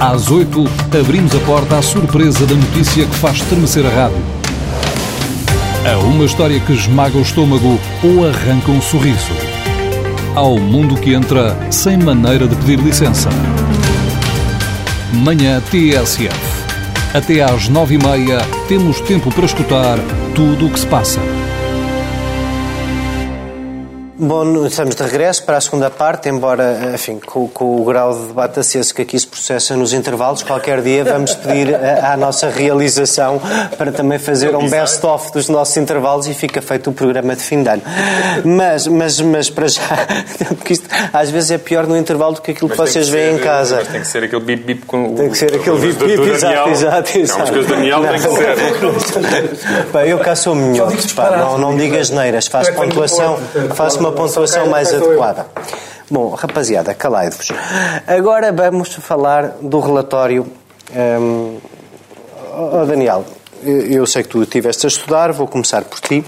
Às 0.00 0.30
8, 0.30 0.64
abrimos 1.00 1.34
a 1.34 1.40
porta 1.40 1.76
à 1.78 1.82
surpresa 1.82 2.46
da 2.46 2.54
notícia 2.54 3.04
que 3.04 3.14
faz 3.16 3.36
estremecer 3.38 3.84
a 3.84 3.88
rádio. 3.88 4.22
A 5.92 5.98
uma 5.98 6.24
história 6.24 6.60
que 6.60 6.72
esmaga 6.72 7.16
o 7.18 7.22
estômago 7.22 7.78
ou 8.04 8.28
arranca 8.28 8.70
um 8.70 8.80
sorriso. 8.80 9.32
Ao 10.38 10.56
mundo 10.56 10.94
que 10.94 11.14
entra 11.14 11.58
sem 11.68 11.96
maneira 11.96 12.46
de 12.46 12.54
pedir 12.54 12.78
licença. 12.78 13.28
Manhã 15.12 15.60
TSF. 15.60 16.30
Até 17.12 17.42
às 17.42 17.68
9h30 17.68 18.40
temos 18.68 19.00
tempo 19.00 19.34
para 19.34 19.46
escutar 19.46 19.98
tudo 20.36 20.68
o 20.68 20.70
que 20.70 20.78
se 20.78 20.86
passa. 20.86 21.20
Bom, 24.20 24.66
estamos 24.66 24.96
de 24.96 25.02
regresso 25.04 25.44
para 25.44 25.58
a 25.58 25.60
segunda 25.60 25.88
parte, 25.90 26.28
embora, 26.28 26.90
enfim, 26.92 27.20
com, 27.24 27.46
com 27.46 27.80
o 27.80 27.84
grau 27.84 28.12
de 28.12 28.26
debate 28.26 28.58
aceso 28.58 28.92
que 28.92 29.02
aqui 29.02 29.16
se 29.16 29.24
processa 29.28 29.76
nos 29.76 29.92
intervalos, 29.92 30.42
qualquer 30.42 30.82
dia 30.82 31.04
vamos 31.04 31.36
pedir 31.36 31.72
à 31.76 32.14
à 32.14 32.16
nossa 32.16 32.48
realização 32.48 33.40
para 33.76 33.92
também 33.92 34.18
fazer 34.18 34.56
um 34.56 34.68
best-of 34.68 35.30
dos 35.30 35.48
nossos 35.48 35.76
intervalos 35.76 36.26
e 36.26 36.34
fica 36.34 36.60
feito 36.60 36.90
o 36.90 36.92
programa 36.92 37.36
de 37.36 37.42
fim 37.42 37.62
de 37.62 37.68
ano. 37.68 37.82
Mas, 38.44 38.88
mas, 38.88 39.20
mas 39.20 39.50
para 39.50 39.68
já, 39.68 39.82
porque 40.56 40.72
isto 40.72 40.88
às 41.12 41.30
vezes 41.30 41.52
é 41.52 41.58
pior 41.58 41.86
no 41.86 41.96
intervalo 41.96 42.34
do 42.34 42.40
que 42.42 42.50
aquilo 42.50 42.68
que 42.70 42.76
Mas 42.76 42.90
vocês 42.90 43.08
veem 43.08 43.36
em 43.36 43.38
casa. 43.38 43.76
Mas 43.76 43.88
tem 43.88 44.00
que 44.00 44.06
ser 44.08 44.24
aquele 44.24 44.42
bip-bip 44.42 44.84
com 44.84 45.12
o- 45.12 45.14
Tem 45.14 45.30
que 45.30 45.38
ser 45.38 45.54
aquele 45.54 45.78
bip-bip, 45.78 46.22
exato, 46.22 46.40
Daniel. 46.54 46.68
exato, 46.72 47.10
Não, 47.14 47.20
exato. 47.22 47.42
as 47.42 47.50
coisas 47.50 47.66
do 47.68 47.74
Daniel 47.76 48.00
tem 48.00 48.20
que 48.20 48.28
ser. 49.60 49.86
Pá, 49.92 50.04
eu 50.06 50.18
cá 50.18 50.34
sou 50.34 50.56
melhor, 50.56 50.90
não, 51.38 51.56
não 51.58 51.76
digas 51.76 52.10
neiras, 52.10 52.48
faço 52.48 52.72
pontuação, 52.72 53.38
faço 53.76 54.00
uma 54.00 54.07
pontuação 54.12 54.66
mais 54.66 54.92
adequada. 54.92 55.46
Bom, 56.10 56.30
rapaziada, 56.30 56.94
calai-vos. 56.94 57.48
Agora 58.06 58.50
vamos 58.52 58.94
falar 58.94 59.56
do 59.60 59.78
relatório. 59.80 60.46
hum, 61.20 61.58
oh, 62.72 62.84
Daniel, 62.86 63.24
eu 63.62 64.06
sei 64.06 64.22
que 64.22 64.28
tu 64.30 64.42
estiveste 64.42 64.86
a 64.86 64.88
estudar, 64.88 65.32
vou 65.32 65.46
começar 65.46 65.82
por 65.84 66.00
ti. 66.00 66.24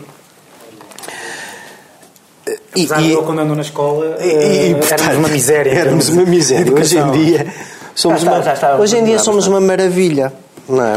E, 2.75 2.85
Apesar 2.85 3.01
de 3.01 3.11
eu, 3.13 3.23
quando 3.25 3.41
ando 3.41 3.55
na 3.55 3.63
escola, 3.63 4.17
e- 4.21 4.29
eh, 4.31 4.69
e, 4.69 4.75
portanto, 4.75 5.03
éramos 5.03 5.19
uma 5.19 5.29
miséria. 5.29 5.71
Éramos 5.73 6.09
uma 6.09 6.25
miséria. 6.25 6.73
Hoje 6.73 6.99
em 6.99 7.11
dia 7.11 7.47
somos, 7.95 8.21
Já 8.23 8.27
está- 8.27 8.37
uma, 8.39 8.45
já 8.45 8.53
está- 8.55 8.77
hoje 8.77 8.97
em 8.97 9.05
dia 9.05 9.19
somos 9.19 9.47
uma 9.47 9.61
maravilha, 9.61 10.33
não 10.69 10.85
é? 10.85 10.95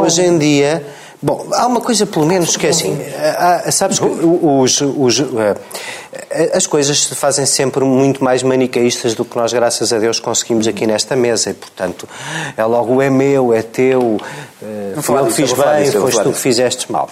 Hoje 0.00 0.22
em 0.22 0.38
dia. 0.38 0.84
Bom, 1.24 1.46
há 1.52 1.66
uma 1.68 1.80
coisa 1.80 2.04
pelo 2.04 2.26
menos 2.26 2.56
que 2.56 2.66
é 2.66 2.70
assim, 2.70 2.98
há- 3.38 3.70
sabes 3.70 4.00
que 4.00 4.04
os, 4.04 4.80
os, 4.80 5.20
eh, 5.20 6.50
as 6.52 6.66
coisas 6.66 6.98
se 7.04 7.14
fazem 7.14 7.46
sempre 7.46 7.84
muito 7.84 8.24
mais 8.24 8.42
manicaístas 8.42 9.14
do 9.14 9.24
que 9.24 9.36
nós, 9.36 9.52
graças 9.52 9.92
a 9.92 9.98
Deus, 10.00 10.18
conseguimos 10.18 10.66
aqui 10.66 10.84
nesta 10.84 11.14
mesa 11.14 11.50
e, 11.50 11.54
portanto, 11.54 12.08
é 12.56 12.64
logo 12.64 13.00
é 13.00 13.08
meu, 13.08 13.54
é 13.54 13.62
teu, 13.62 14.20
eh, 14.60 14.94
falar 15.00 15.20
eu 15.20 15.26
que 15.26 15.32
fiz 15.34 15.52
bem, 15.52 15.84
disso, 15.84 15.92
vou 16.00 16.10
foste 16.10 16.22
tu 16.24 16.32
que 16.32 16.38
fizeste 16.38 16.90
mal. 16.90 17.08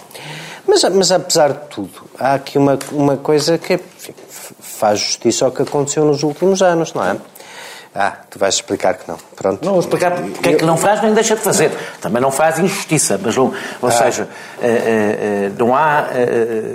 Mas, 0.67 0.83
mas 0.85 1.13
apesar 1.13 1.53
de 1.53 1.59
tudo, 1.69 1.91
há 2.19 2.35
aqui 2.35 2.59
uma, 2.59 2.77
uma 2.91 3.17
coisa 3.17 3.59
que 3.59 3.75
enfim, 3.75 4.13
faz 4.59 4.99
justiça 4.99 5.45
ao 5.45 5.53
que 5.53 5.63
aconteceu 5.63 6.05
nos 6.05 6.25
últimos 6.25 6.63
anos, 6.63 6.93
não 6.95 7.05
é? 7.05 7.17
Ah, 7.93 8.13
tu 8.31 8.39
vais 8.39 8.55
explicar 8.55 8.95
que 8.95 9.09
não. 9.11 9.17
Pronto. 9.35 9.65
Não 9.65 9.73
vou 9.73 9.81
explicar 9.81 10.13
porque 10.13 10.51
é 10.51 10.55
que 10.55 10.65
não 10.65 10.77
faz 10.77 11.03
nem 11.03 11.13
deixa 11.13 11.35
de 11.35 11.41
fazer. 11.43 11.73
Também 12.01 12.23
não 12.23 12.31
faz 12.31 12.57
injustiça, 12.61 13.19
mas 13.21 13.35
não, 13.37 13.53
ou 13.83 13.89
Ah. 13.89 13.91
seja, 13.91 14.29
eh, 14.63 14.67
eh, 14.69 15.19
eh, 15.47 15.51
não 15.59 15.75
há. 15.75 16.07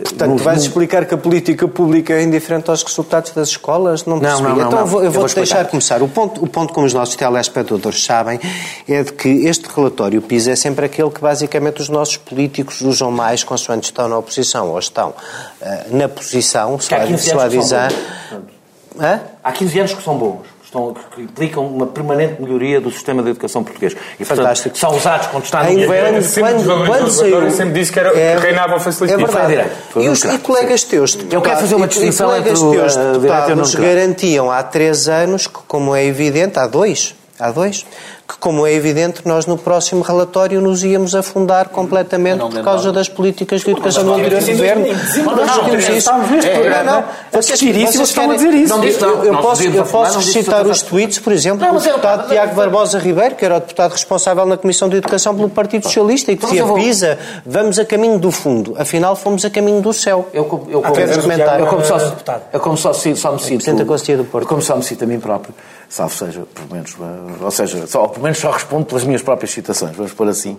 Portanto, 0.04 0.36
tu 0.36 0.44
vais 0.44 0.62
explicar 0.62 1.06
que 1.06 1.14
a 1.14 1.18
política 1.18 1.70
pública 1.70 2.12
é 2.14 2.22
indiferente 2.22 2.70
aos 2.70 2.84
resultados 2.84 3.32
das 3.32 3.48
escolas? 3.48 4.04
Não 4.06 4.20
percebi. 4.20 4.44
não, 4.44 4.50
não, 4.50 4.58
então 4.58 4.72
não. 4.72 4.80
eu 4.80 4.86
vou- 4.88 5.04
eu 5.06 5.12
vou 5.12 5.26
deixar 5.26 5.66
começar. 5.68 6.02
O 6.04 6.10
ponto, 6.10 6.44
o 6.44 6.48
ponto, 6.48 6.74
como 6.74 6.86
os 6.86 6.94
nossos 6.94 7.16
telespectadores 7.16 8.04
sabem, 8.04 8.38
é 8.86 9.02
de 9.04 9.14
que 9.14 9.30
este 9.48 9.70
relatório 9.74 10.22
PISA 10.22 10.52
é 10.52 10.56
sempre 10.58 10.86
aquele 10.86 11.10
que 11.12 11.22
basicamente 11.22 11.82
os 11.82 11.88
nossos 11.88 12.18
políticos 12.18 12.82
usam 12.82 13.10
mais 13.10 13.42
consoante 13.42 13.86
estão 13.86 14.10
na 14.10 14.18
oposição 14.18 14.68
ou 14.70 14.80
estão 14.80 15.14
ah, 15.62 15.84
na 15.92 16.10
posição, 16.10 16.78
se 16.78 16.94
lá, 16.94 17.06
15 17.06 17.24
se 17.24 17.34
lá 17.34 17.44
anos 17.44 17.56
que 17.56 17.64
são 17.64 17.88
dizer. 17.88 19.26
Há 19.44 19.52
15 19.54 19.80
anos 19.80 19.94
que 19.94 20.04
são 20.04 20.18
bons. 20.18 20.55
Estão, 20.76 20.94
que 21.16 21.22
implicam 21.22 21.66
uma 21.66 21.88
permanente 21.88 22.42
melhoria 22.42 22.82
do 22.82 22.92
sistema 22.92 23.24
de 23.24 23.30
educação 23.30 23.64
português. 23.64 23.94
E, 23.94 24.18
portanto, 24.26 24.38
Fantástico. 24.38 24.78
são 24.78 24.92
usados 24.96 25.28
quando 25.28 25.46
está 25.46 25.64
no 25.64 25.72
governo. 25.74 26.10
quando- 26.18 26.24
sempre 26.24 26.54
quando- 26.54 26.86
quando 26.86 27.10
saiu- 27.12 27.52
sempre 27.52 27.74
disse 27.80 27.92
que 27.94 28.00
era- 28.00 28.12
que 28.12 28.42
reinava 28.46 28.76
o 28.76 28.80
facilitismo. 28.80 29.26
É 29.26 29.32
verdade. 29.48 29.70
E, 29.96 30.10
os, 30.10 30.24
e 30.24 30.38
colegas 30.40 30.84
teus, 30.84 31.18
Eu 31.32 31.42
quero 31.42 31.60
fazer 31.62 31.76
uma 31.76 31.88
distinção 31.88 32.28
e 32.28 32.42
colegas 32.42 32.60
entre 32.62 32.66
o, 32.68 32.72
teus 32.82 32.98
eh, 32.98 33.12
deputados 33.14 33.76
garantiam 33.76 34.52
há 34.52 34.62
três 34.64 35.08
anos, 35.08 35.48
que, 35.48 35.60
como 35.68 35.96
é 35.96 36.06
evidente, 36.06 36.60
há 36.60 36.68
dois, 36.68 37.16
há 37.40 37.52
dois, 37.52 37.86
que 38.28 38.38
como 38.40 38.66
é 38.66 38.74
evidente, 38.74 39.22
nós 39.24 39.46
no 39.46 39.56
próximo 39.56 40.02
relatório 40.02 40.60
nos 40.60 40.84
íamos 40.84 41.14
afundar 41.14 41.70
completamente 41.70 42.40
por 42.40 42.64
causa 42.64 42.92
das 42.92 43.08
políticas 43.08 43.62
de 43.62 43.70
educação 43.70 44.04
do 44.04 44.14
anterior 44.14 44.42
governo. 44.44 44.86
Não, 44.88 45.24
Nós 45.26 45.38
não, 45.38 45.46
discutimos 45.46 45.90
isso. 45.90 46.10
É, 46.48 46.54
programa 46.56 46.92
não, 46.92 47.04
a 47.34 47.40
discutir 47.40 47.76
isso 47.76 47.92
vocês 47.94 48.10
estão 48.10 48.32
a 48.32 48.36
dizer 48.36 48.54
isso. 48.56 48.70
Não 48.76 48.78
não. 48.84 49.24
Eu 49.26 49.38
posso, 49.38 49.64
eu 49.64 49.86
posso 49.86 50.14
não 50.14 50.20
disse 50.22 50.34
citar 50.34 50.58
outra 50.58 50.72
os 50.74 50.82
tweets, 50.82 51.20
por 51.20 51.32
exemplo, 51.34 51.60
Não, 51.66 51.74
do 51.74 51.78
eu- 51.78 51.82
deputado 51.84 52.28
Tiago 52.28 52.56
Barbosa 52.56 52.98
Ribeiro, 52.98 53.36
que 53.36 53.46
era 53.46 53.58
o 53.58 53.60
deputado 53.60 53.92
responsável 53.92 54.44
na 54.48 54.58
Comissão 54.58 54.90
de 54.90 54.96
Educação 54.96 55.36
pelo 55.36 55.50
Partido 55.50 55.84
Socialista 55.84 56.32
e 56.32 56.36
que 56.36 56.42
Mas 56.44 56.52
dizia 56.52 56.66
eu 56.68 56.74
PISA, 56.74 57.20
vamos 57.46 57.78
a 57.78 57.86
caminho 57.86 58.18
do 58.18 58.32
fundo. 58.32 58.74
Afinal, 58.80 59.16
fomos 59.16 59.46
a 59.46 59.52
caminho 59.52 59.82
do 59.82 59.94
céu. 59.94 60.28
Eu, 60.34 60.46
como- 60.46 60.66
eu, 60.72 60.82
comentar? 60.82 61.60
eu 61.60 61.68
como 61.68 61.86
só, 61.86 61.98
Deputado. 62.00 62.42
eu 62.52 62.60
como 62.60 62.76
só, 62.76 62.92
só 62.92 63.04
me 63.04 63.14
cito. 63.40 63.56
Presidente 63.58 63.78
da 63.78 63.86
Conselhia 63.86 64.18
do 64.18 64.26
Porto. 64.26 64.46
eu 64.46 64.50
Como 64.50 64.62
só 64.64 64.76
me 64.76 64.82
cito 64.84 65.04
a 65.04 65.08
mim 65.08 65.20
próprio, 65.20 65.54
salvo 65.96 66.14
seja, 66.14 66.46
pelo 66.54 66.68
menos, 66.72 66.94
ou 67.42 67.52
seja, 67.52 67.88
só, 67.88 68.06
pelo 68.10 68.24
menos 68.24 68.38
só 68.38 68.52
respondo 68.52 68.86
pelas 68.86 69.06
minhas 69.06 69.22
próprias 69.22 69.52
citações, 69.52 69.96
vamos 69.96 70.12
pôr 70.12 70.28
assim. 70.28 70.58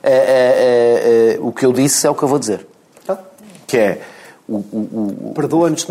Eh, 0.00 0.10
eh, 0.10 0.12
eh, 0.12 1.34
eh, 1.34 1.38
o 1.40 1.50
que 1.52 1.66
eu 1.66 1.72
disse 1.72 2.06
é 2.06 2.10
o 2.10 2.14
que 2.14 2.22
eu 2.22 2.28
vou 2.28 2.38
dizer. 2.38 2.64
Que 3.66 3.76
é 3.78 4.00
o, 4.48 4.58
o, 4.58 4.78
o, 5.30 5.32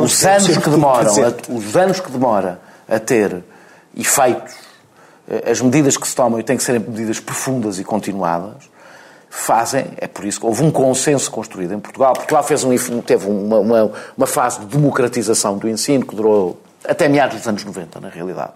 os 0.06 0.24
anos 0.26 0.48
que 0.64 0.70
demoram, 0.70 1.12
a- 1.26 1.52
os 1.54 1.76
anos 1.76 2.00
que 2.00 2.10
demora 2.10 2.62
a 2.88 2.98
ter 2.98 3.44
efeitos, 3.98 4.54
eh, 5.30 5.52
as 5.52 5.60
medidas 5.60 5.98
que 5.98 6.08
se 6.08 6.16
tomam 6.16 6.40
e 6.40 6.44
têm 6.44 6.56
que 6.56 6.64
serem 6.64 6.80
medidas 6.80 7.20
profundas 7.20 7.78
e 7.80 7.84
continuadas, 7.84 8.64
fazem, 9.30 9.88
é 9.98 10.08
por 10.08 10.24
isso 10.24 10.40
que 10.40 10.46
houve 10.46 10.64
um 10.64 10.72
consenso 10.72 11.30
construído 11.30 11.74
em 11.74 11.80
Portugal. 11.82 12.14
Portugal 12.14 12.42
fez 12.44 12.64
um, 12.64 13.02
teve 13.02 13.28
uma, 13.30 13.60
uma, 13.60 13.92
uma 14.16 14.26
fase 14.28 14.62
de 14.62 14.68
democratização 14.68 15.58
do 15.58 15.68
ensino 15.68 16.06
que 16.06 16.16
durou 16.16 16.58
até 16.88 17.08
meados 17.08 17.38
dos 17.38 17.48
anos 17.48 17.64
90, 17.64 18.00
na 18.00 18.10
realidade. 18.10 18.52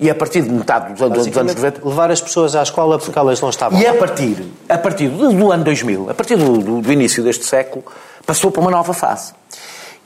E 0.00 0.08
a 0.08 0.14
partir 0.14 0.42
de 0.42 0.50
metade 0.50 0.92
dos 0.92 1.02
anos, 1.02 1.26
dos 1.26 1.36
anos 1.38 1.54
90, 1.56 1.88
levar 1.88 2.10
as 2.10 2.20
pessoas 2.20 2.54
à 2.54 2.62
escola 2.62 2.98
porque 2.98 3.18
elas 3.18 3.40
não 3.40 3.50
estavam. 3.50 3.78
e 3.80 3.86
a 3.86 3.94
partir, 3.94 4.44
a 4.68 4.78
partir 4.78 5.08
do, 5.08 5.32
do 5.32 5.50
ano 5.52 5.64
2000, 5.64 6.10
a 6.10 6.14
partir 6.14 6.36
do, 6.36 6.58
do- 6.58 6.80
do 6.80 6.92
início 6.92 7.22
deste 7.24 7.44
século, 7.44 7.84
passou 8.24 8.50
para 8.52 8.60
uma 8.60 8.70
nova 8.70 8.92
fase. 8.94 9.32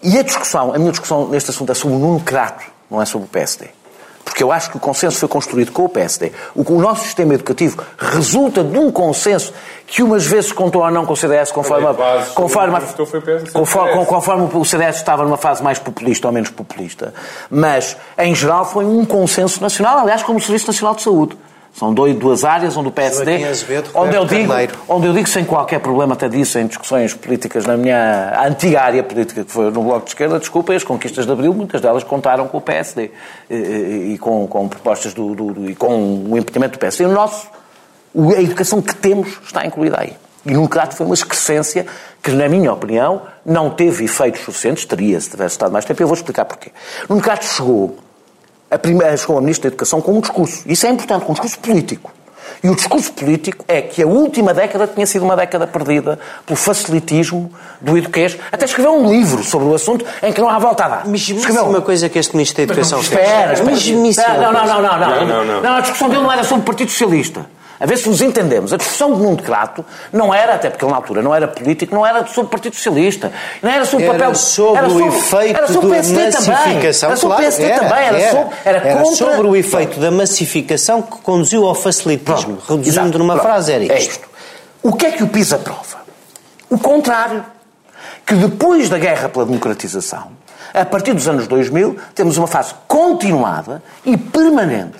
E 0.02 0.18
a 0.18 0.22
discussão, 0.22 0.72
a 0.74 0.78
minha 0.78 0.90
discussão 0.90 1.28
neste 1.28 1.50
assunto 1.50 1.70
é 1.70 1.74
sobre 1.74 1.96
o 1.96 1.98
Nuno 1.98 2.20
Crato, 2.20 2.64
não 2.90 3.02
é 3.02 3.04
sobre 3.04 3.26
o 3.26 3.28
PSD. 3.30 3.66
Porque 4.32 4.42
eu 4.42 4.50
acho 4.50 4.70
que 4.70 4.78
o 4.78 4.80
consenso 4.80 5.18
foi 5.18 5.28
construído 5.28 5.72
com 5.72 5.84
o 5.84 5.88
PSD. 5.90 6.32
O, 6.54 6.62
o 6.72 6.80
nosso 6.80 7.04
sistema 7.04 7.34
educativo 7.34 7.84
resulta 7.98 8.64
de 8.64 8.78
um 8.78 8.90
consenso 8.90 9.52
que 9.86 10.02
umas 10.02 10.24
vezes 10.24 10.50
contou 10.52 10.82
ou 10.82 10.90
não 10.90 11.04
com 11.04 11.12
o 11.12 11.16
CDS 11.16 11.52
conforme, 11.52 11.86
conforme, 12.34 12.78
conforme, 13.52 14.06
conforme 14.06 14.48
o 14.54 14.64
CDS 14.64 14.96
estava 14.96 15.22
numa 15.22 15.36
fase 15.36 15.62
mais 15.62 15.78
populista 15.78 16.28
ou 16.28 16.32
menos 16.32 16.48
populista. 16.48 17.12
Mas, 17.50 17.94
em 18.16 18.34
geral, 18.34 18.64
foi 18.64 18.86
um 18.86 19.04
consenso 19.04 19.60
nacional, 19.60 19.98
aliás, 19.98 20.22
como 20.22 20.38
o 20.38 20.42
Serviço 20.42 20.66
Nacional 20.68 20.94
de 20.94 21.02
Saúde. 21.02 21.36
São 21.74 21.92
dois, 21.94 22.14
duas 22.16 22.44
áreas 22.44 22.76
onde 22.76 22.88
o 22.88 22.92
PSD, 22.92 23.44
Azevedo, 23.44 23.90
onde 23.94 24.14
eu, 24.14 24.24
digo, 24.26 24.52
onde 24.88 25.06
eu 25.06 25.12
digo 25.14 25.26
sem 25.28 25.42
qualquer 25.44 25.80
problema, 25.80 26.12
até 26.12 26.28
disse 26.28 26.58
em 26.60 26.66
discussões 26.66 27.14
políticas 27.14 27.64
na 27.64 27.76
minha 27.78 28.40
antiga 28.46 28.82
área 28.82 29.02
política, 29.02 29.42
que 29.42 29.50
foi 29.50 29.64
no 29.70 29.82
Bloco 29.82 30.04
de 30.04 30.10
Esquerda, 30.10 30.38
desculpa, 30.38 30.74
as 30.74 30.84
conquistas 30.84 31.24
de 31.24 31.32
Abril, 31.32 31.54
muitas 31.54 31.80
delas 31.80 32.04
contaram 32.04 32.46
com 32.46 32.58
o 32.58 32.60
PSD 32.60 33.10
e, 33.50 33.54
e- 33.54 34.12
e 34.14 34.18
com, 34.18 34.46
com 34.46 34.68
propostas 34.68 35.14
do, 35.14 35.34
do- 35.34 35.70
e 35.70 35.74
com 35.74 36.24
o 36.28 36.36
empenhamento 36.36 36.74
do 36.76 36.78
PSD. 36.78 37.04
E 37.04 37.06
o 37.06 37.10
nosso, 37.12 37.48
a 38.36 38.42
educação 38.42 38.82
que 38.82 38.94
temos 38.94 39.40
está 39.42 39.64
incluída 39.64 39.96
aí. 39.98 40.12
E 40.44 40.50
no 40.52 40.68
Crato 40.68 40.94
foi 40.94 41.06
uma 41.06 41.14
excrescência 41.14 41.86
que, 42.22 42.32
na 42.32 42.48
minha 42.48 42.70
opinião, 42.72 43.22
não 43.46 43.70
teve 43.70 44.04
efeitos 44.04 44.42
suficientes, 44.42 44.84
teria 44.84 45.18
se 45.20 45.30
tivesse 45.30 45.54
estado 45.54 45.72
mais 45.72 45.84
tempo, 45.86 46.02
e 46.02 46.04
eu 46.04 46.08
vou 46.08 46.16
explicar 46.16 46.44
porquê. 46.44 46.70
Crato 47.22 47.44
chegou 47.46 47.96
a 48.72 48.78
primeira, 48.78 49.16
chegou 49.16 49.36
a 49.36 49.40
Ministra 49.40 49.68
da 49.68 49.74
Educação 49.74 50.00
com 50.00 50.12
um 50.12 50.20
discurso. 50.20 50.62
Isso 50.66 50.86
é 50.86 50.90
importante, 50.90 51.24
com 51.24 51.32
um 51.32 51.34
discurso 51.34 51.58
político. 51.58 52.10
E 52.62 52.68
o 52.70 52.76
discurso 52.76 53.12
político 53.12 53.64
é 53.66 53.82
que 53.82 54.02
a 54.02 54.06
última 54.06 54.54
década 54.54 54.86
tinha 54.86 55.04
sido 55.04 55.24
uma 55.24 55.36
década 55.36 55.66
perdida 55.66 56.18
pelo 56.46 56.56
facilitismo 56.56 57.52
do 57.80 57.98
eduquês. 57.98 58.38
Até 58.52 58.64
escreveu 58.64 58.94
um 58.94 59.10
livro 59.10 59.42
sobre 59.42 59.68
o 59.68 59.74
assunto 59.74 60.04
em 60.22 60.32
que 60.32 60.40
não 60.40 60.48
há 60.48 60.58
volta 60.58 60.84
a 60.84 60.88
dar. 60.88 61.06
Mesmíssima 61.06 61.62
uma 61.62 61.80
coisa 61.80 62.08
que 62.08 62.18
este 62.18 62.34
Ministro 62.34 62.58
da 62.58 62.72
Educação 62.72 63.02
fez. 63.02 63.20
Espera, 63.20 63.52
espera. 64.10 64.40
Não, 64.40 64.52
não, 64.52 64.82
Não, 65.10 65.26
não, 65.26 65.44
não. 65.44 65.62
Não, 65.62 65.76
a 65.76 65.80
discussão 65.80 66.08
dele 66.08 66.22
não 66.22 66.32
era 66.32 66.44
sobre 66.44 66.62
o 66.62 66.64
Partido 66.64 66.90
Socialista. 66.90 67.46
A 67.82 67.86
ver 67.86 67.96
se 67.98 68.08
nos 68.08 68.20
entendemos. 68.22 68.72
A 68.72 68.76
discussão 68.76 69.12
de 69.12 69.20
Nuno 69.20 69.36
Crato 69.42 69.84
não 70.12 70.32
era, 70.32 70.54
até 70.54 70.70
porque 70.70 70.84
ele 70.84 70.92
na 70.92 70.98
altura 70.98 71.20
não 71.20 71.34
era 71.34 71.48
político, 71.48 71.92
não 71.92 72.06
era 72.06 72.24
sobre 72.26 72.42
o 72.46 72.48
Partido 72.48 72.76
Socialista. 72.76 73.32
Não 73.60 73.68
era 73.70 73.84
sobre 73.84 74.06
o 74.06 74.08
Era 74.10 74.18
papel... 74.20 74.34
sobre 74.36 74.86
o 74.92 75.08
efeito 75.08 75.56
era 75.56 75.66
sobre 75.66 75.86
o 75.86 75.90
da 75.90 75.96
também. 76.02 76.22
massificação. 76.22 77.08
Era 77.10 77.16
sobre 77.16 77.34
o 77.34 77.36
claro, 77.36 77.42
PSD 77.42 77.70
também. 77.72 78.04
Era, 78.04 78.30
sobre, 78.30 78.56
era, 78.64 78.80
contra... 78.80 79.14
sobre 79.16 79.46
o 79.48 79.56
efeito 79.56 79.98
da 79.98 80.10
massificação 80.12 81.02
que 81.02 81.18
conduziu 81.18 81.66
ao 81.66 81.74
facilitismo. 81.74 82.56
Pronto, 82.58 82.70
Reduzindo 82.70 82.88
exato, 83.06 83.18
numa 83.18 83.34
pronto. 83.34 83.46
frase, 83.48 83.72
era 83.72 83.84
É 83.84 83.98
isto. 83.98 84.10
isto. 84.12 84.28
O 84.80 84.92
que 84.92 85.06
é 85.06 85.10
que 85.10 85.24
o 85.24 85.28
PISA 85.28 85.58
prova? 85.58 86.02
O 86.70 86.78
contrário. 86.78 87.44
Que 88.24 88.34
depois 88.36 88.88
da 88.88 88.98
guerra 88.98 89.28
pela 89.28 89.44
democratização, 89.44 90.28
a 90.72 90.84
partir 90.84 91.12
dos 91.12 91.26
anos 91.26 91.48
2000, 91.48 91.96
temos 92.14 92.38
uma 92.38 92.46
fase 92.46 92.72
continuada 92.86 93.82
e 94.04 94.16
permanente, 94.16 94.98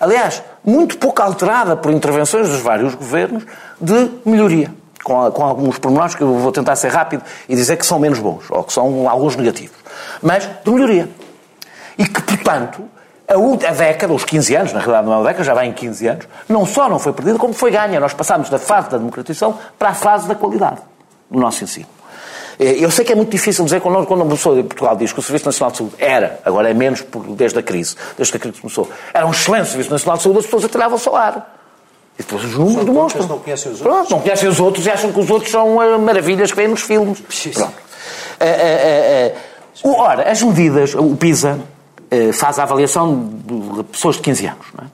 aliás, 0.00 0.42
muito 0.64 0.96
pouco 0.98 1.20
alterada 1.22 1.76
por 1.76 1.92
intervenções 1.92 2.48
dos 2.48 2.60
vários 2.60 2.94
governos, 2.94 3.44
de 3.80 4.10
melhoria. 4.24 4.72
Com, 5.04 5.22
a- 5.24 5.30
com 5.30 5.42
alguns 5.44 5.78
pormenores 5.78 6.14
que 6.14 6.22
eu 6.22 6.34
vou 6.38 6.52
tentar 6.52 6.76
ser 6.76 6.88
rápido 6.88 7.22
e 7.48 7.54
dizer 7.54 7.76
que 7.78 7.86
são 7.86 7.98
menos 7.98 8.18
bons, 8.18 8.44
ou 8.50 8.62
que 8.64 8.72
são 8.72 9.08
alguns 9.08 9.34
negativos. 9.36 9.76
Mas 10.22 10.48
de 10.64 10.70
melhoria. 10.70 11.08
E 11.96 12.04
que, 12.06 12.20
portanto, 12.20 12.84
a, 13.26 13.72
década, 13.72 14.12
os 14.12 14.24
15 14.24 14.54
anos, 14.56 14.72
na 14.72 14.80
realidade 14.80 15.06
não 15.06 15.14
é 15.14 15.16
uma 15.18 15.24
década, 15.24 15.44
já 15.44 15.54
vai 15.54 15.66
em 15.68 15.72
15 15.72 16.06
anos, 16.06 16.28
não 16.48 16.66
só 16.66 16.88
não 16.88 16.98
foi 16.98 17.12
perdida, 17.14 17.38
como 17.38 17.54
foi 17.54 17.70
ganha. 17.70 17.98
Nós 18.00 18.12
passámos 18.12 18.50
da 18.50 18.58
fase 18.58 18.90
da 18.90 18.98
democratização 18.98 19.58
para 19.78 19.90
a 19.90 19.94
fase 19.94 20.28
da 20.28 20.34
qualidade 20.34 20.80
do 21.30 21.38
nosso 21.40 21.64
ensino. 21.64 21.86
Eh, 22.60 22.76
Eu 22.84 22.90
sei 22.90 23.04
que 23.04 23.12
é 23.12 23.14
muito 23.16 23.30
difícil 23.30 23.64
dizer, 23.64 23.80
quando, 23.80 24.06
quando 24.06 24.20
uma 24.22 24.30
pessoa 24.36 24.54
de 24.56 24.62
Portugal 24.64 24.94
diz 24.94 25.12
que 25.12 25.18
o 25.18 25.22
Serviço 25.22 25.46
Nacional 25.46 25.70
de 25.72 25.78
Saúde 25.78 25.94
era, 25.98 26.38
agora 26.44 26.70
é 26.70 26.74
menos 26.74 27.02
desde 27.30 27.58
a 27.58 27.62
crise, 27.62 27.96
desde 28.16 28.30
que 28.32 28.36
a 28.36 28.40
crise 28.40 28.60
começou, 28.60 28.88
era 29.14 29.26
um 29.26 29.30
excelente 29.30 29.68
Serviço 29.68 29.90
Nacional 29.90 30.16
de 30.18 30.22
Saúde, 30.22 30.38
as 30.40 30.44
pessoas 30.44 30.64
atiravam-se 30.66 31.08
ao 31.08 31.16
ar. 31.16 31.56
E 32.18 32.22
depois 32.22 32.44
os 32.44 32.54
números 32.54 32.84
demonstram. 32.84 33.26
não 33.26 33.38
conhecem 33.38 33.72
os 33.72 33.80
Pronto, 33.80 34.10
não 34.10 34.20
conhecem 34.20 34.46
os 34.48 34.60
outros 34.60 34.84
e 34.84 34.90
acham 34.90 35.10
que 35.10 35.18
os 35.18 35.30
outros 35.30 35.50
são 35.50 35.82
eh, 35.82 35.96
maravilhas 35.96 36.50
que 36.50 36.56
vêm 36.56 36.68
nos 36.68 36.82
filmes. 36.82 37.20
Pronto. 37.54 37.72
Eh, 38.38 39.32
eh, 39.32 39.34
o- 39.82 39.94
ora, 39.98 40.30
as 40.30 40.42
medidas, 40.42 40.94
o 40.94 41.16
PISA 41.16 41.58
eh, 42.10 42.30
faz 42.32 42.58
a 42.58 42.64
avaliação 42.64 43.30
de 43.46 43.84
pessoas 43.84 44.16
de 44.16 44.22
15 44.22 44.46
anos, 44.46 44.66
não 44.76 44.84
é? 44.84 44.88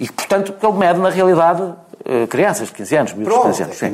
E, 0.00 0.10
portanto, 0.10 0.54
ele 0.62 0.72
mede, 0.72 0.98
na 0.98 1.08
realidade, 1.08 1.62
eh, 2.08 2.26
crianças 2.28 2.68
de 2.68 2.74
15 2.74 2.96
anos, 2.96 3.12
miúdos 3.14 3.34
de 3.34 3.40
15 3.48 3.62
anos. 3.64 3.76
sim. 3.76 3.86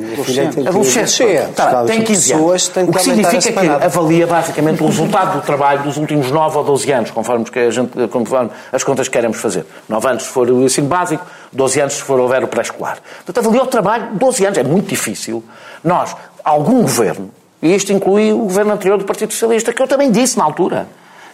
Adolescentes. 0.67 1.17
15 1.17 1.37
anos. 1.37 1.55
Tá 1.55 1.69
Claro, 1.69 1.87
tem 1.87 2.03
15 2.03 2.33
anos. 2.33 2.45
que 2.67 2.79
o 2.79 2.93
que 2.93 2.99
significa 3.03 3.51
que 3.61 3.85
avalia 3.85 4.27
basicamente 4.27 4.83
o 4.83 4.85
resultado 4.85 5.39
do 5.39 5.45
trabalho 5.45 5.83
dos 5.83 5.97
últimos 5.97 6.29
9 6.29 6.57
ou 6.57 6.63
12 6.63 6.91
anos, 6.91 7.11
conforme, 7.11 7.45
que 7.45 7.59
a 7.59 7.71
gente, 7.71 8.07
conforme 8.09 8.51
as 8.71 8.83
contas 8.83 9.07
que 9.07 9.13
queremos 9.13 9.37
fazer. 9.39 9.65
9 9.89 10.07
anos 10.07 10.23
se 10.23 10.29
for 10.29 10.47
o 10.49 10.61
ensino 10.61 10.87
básico, 10.87 11.25
12 11.51 11.79
anos 11.81 11.93
se 11.93 12.01
for 12.03 12.19
houver 12.19 12.43
o 12.43 12.47
pré-escolar. 12.47 12.99
Portanto, 13.25 13.45
avalia 13.45 13.63
o 13.63 13.67
trabalho, 13.67 14.09
12 14.13 14.45
anos, 14.45 14.57
é 14.59 14.63
muito 14.63 14.87
difícil. 14.87 15.43
Nós, 15.83 16.15
algum 16.43 16.81
governo, 16.83 17.31
e 17.61 17.73
isto 17.73 17.91
inclui 17.91 18.31
o 18.31 18.39
governo 18.39 18.73
anterior 18.73 18.97
do 18.97 19.05
Partido 19.05 19.31
Socialista, 19.33 19.73
que 19.73 19.81
eu 19.81 19.87
também 19.87 20.11
disse 20.11 20.37
na 20.37 20.43
altura, 20.43 20.87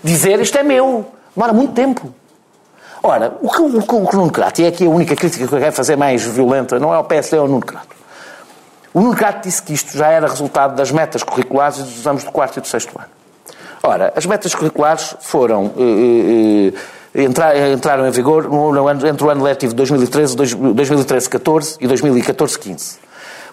dizer 0.04 0.40
isto 0.40 0.58
é 0.58 0.64
meu, 0.64 1.06
demora 1.36 1.52
muito 1.52 1.74
tempo. 1.74 2.14
Ora, 3.02 3.38
o 3.42 3.50
que 3.50 3.62
o, 3.62 3.82
que 3.82 3.96
o 3.96 4.18
Nuno 4.18 4.32
Crato, 4.32 4.62
e 4.62 4.66
é 4.66 4.68
aqui 4.68 4.86
a 4.86 4.90
única 4.90 5.16
crítica 5.16 5.48
que 5.48 5.54
eu 5.54 5.60
quero 5.60 5.72
fazer 5.72 5.96
mais 5.96 6.24
violenta, 6.24 6.80
não 6.80 6.94
é 6.94 6.98
ao 6.98 7.04
PSD, 7.04 7.38
é 7.38 7.40
ao 7.40 7.48
Nuno 7.48 7.62
Crato. 7.66 7.96
O 8.94 9.00
Nuno 9.00 9.16
Crato 9.16 9.48
disse 9.48 9.62
que 9.62 9.74
isto 9.74 9.98
já 9.98 10.08
era 10.08 10.28
resultado 10.28 10.76
das 10.76 10.92
metas 10.92 11.24
curriculares 11.24 11.78
dos 11.78 11.98
exames 11.98 12.24
do 12.24 12.32
quarto 12.32 12.58
e 12.58 12.62
do 12.62 12.68
sexto 12.68 12.92
ano. 12.98 13.08
Ora, 13.82 14.12
as 14.16 14.26
metas 14.26 14.54
curriculares 14.54 15.16
foram 15.22 15.72
eh, 15.78 16.74
eh, 17.16 17.24
entraram 17.74 18.06
em 18.08 18.12
vigor 18.12 18.50
entre 19.08 19.24
o 19.26 19.30
ano 19.30 19.44
letivo 19.44 19.74
2013, 19.74 20.36
2013-14 20.36 21.78
e 21.80 21.88
2014-15. 21.88 22.98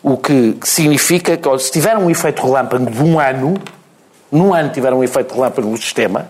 O 0.03 0.17
que 0.17 0.59
significa 0.65 1.37
que 1.37 1.59
se 1.59 1.71
tiver 1.71 1.97
um 1.97 2.11
efeito 2.11 2.45
relâmpago 2.45 2.91
de 2.91 3.03
um 3.03 3.19
ano, 3.19 3.55
num 4.31 4.53
ano 4.53 4.71
tiveram 4.71 4.99
um 4.99 5.05
efeito 5.05 5.35
relâmpago 5.35 5.69
no 5.69 5.77
sistema, 5.77 6.29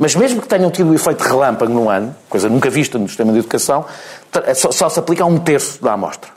mas 0.00 0.16
mesmo 0.16 0.40
que 0.40 0.48
tenham 0.48 0.70
tido 0.70 0.90
o 0.90 0.94
efeito 0.94 1.22
relâmpago 1.22 1.70
num 1.70 1.90
ano, 1.90 2.16
coisa 2.26 2.48
nunca 2.48 2.70
vista 2.70 2.98
no 2.98 3.06
sistema 3.06 3.32
de 3.32 3.40
educação, 3.40 3.84
só, 4.54 4.72
só 4.72 4.88
se 4.88 4.98
aplica 4.98 5.22
a 5.24 5.26
um 5.26 5.38
terço 5.38 5.84
da 5.84 5.92
amostra. 5.92 6.30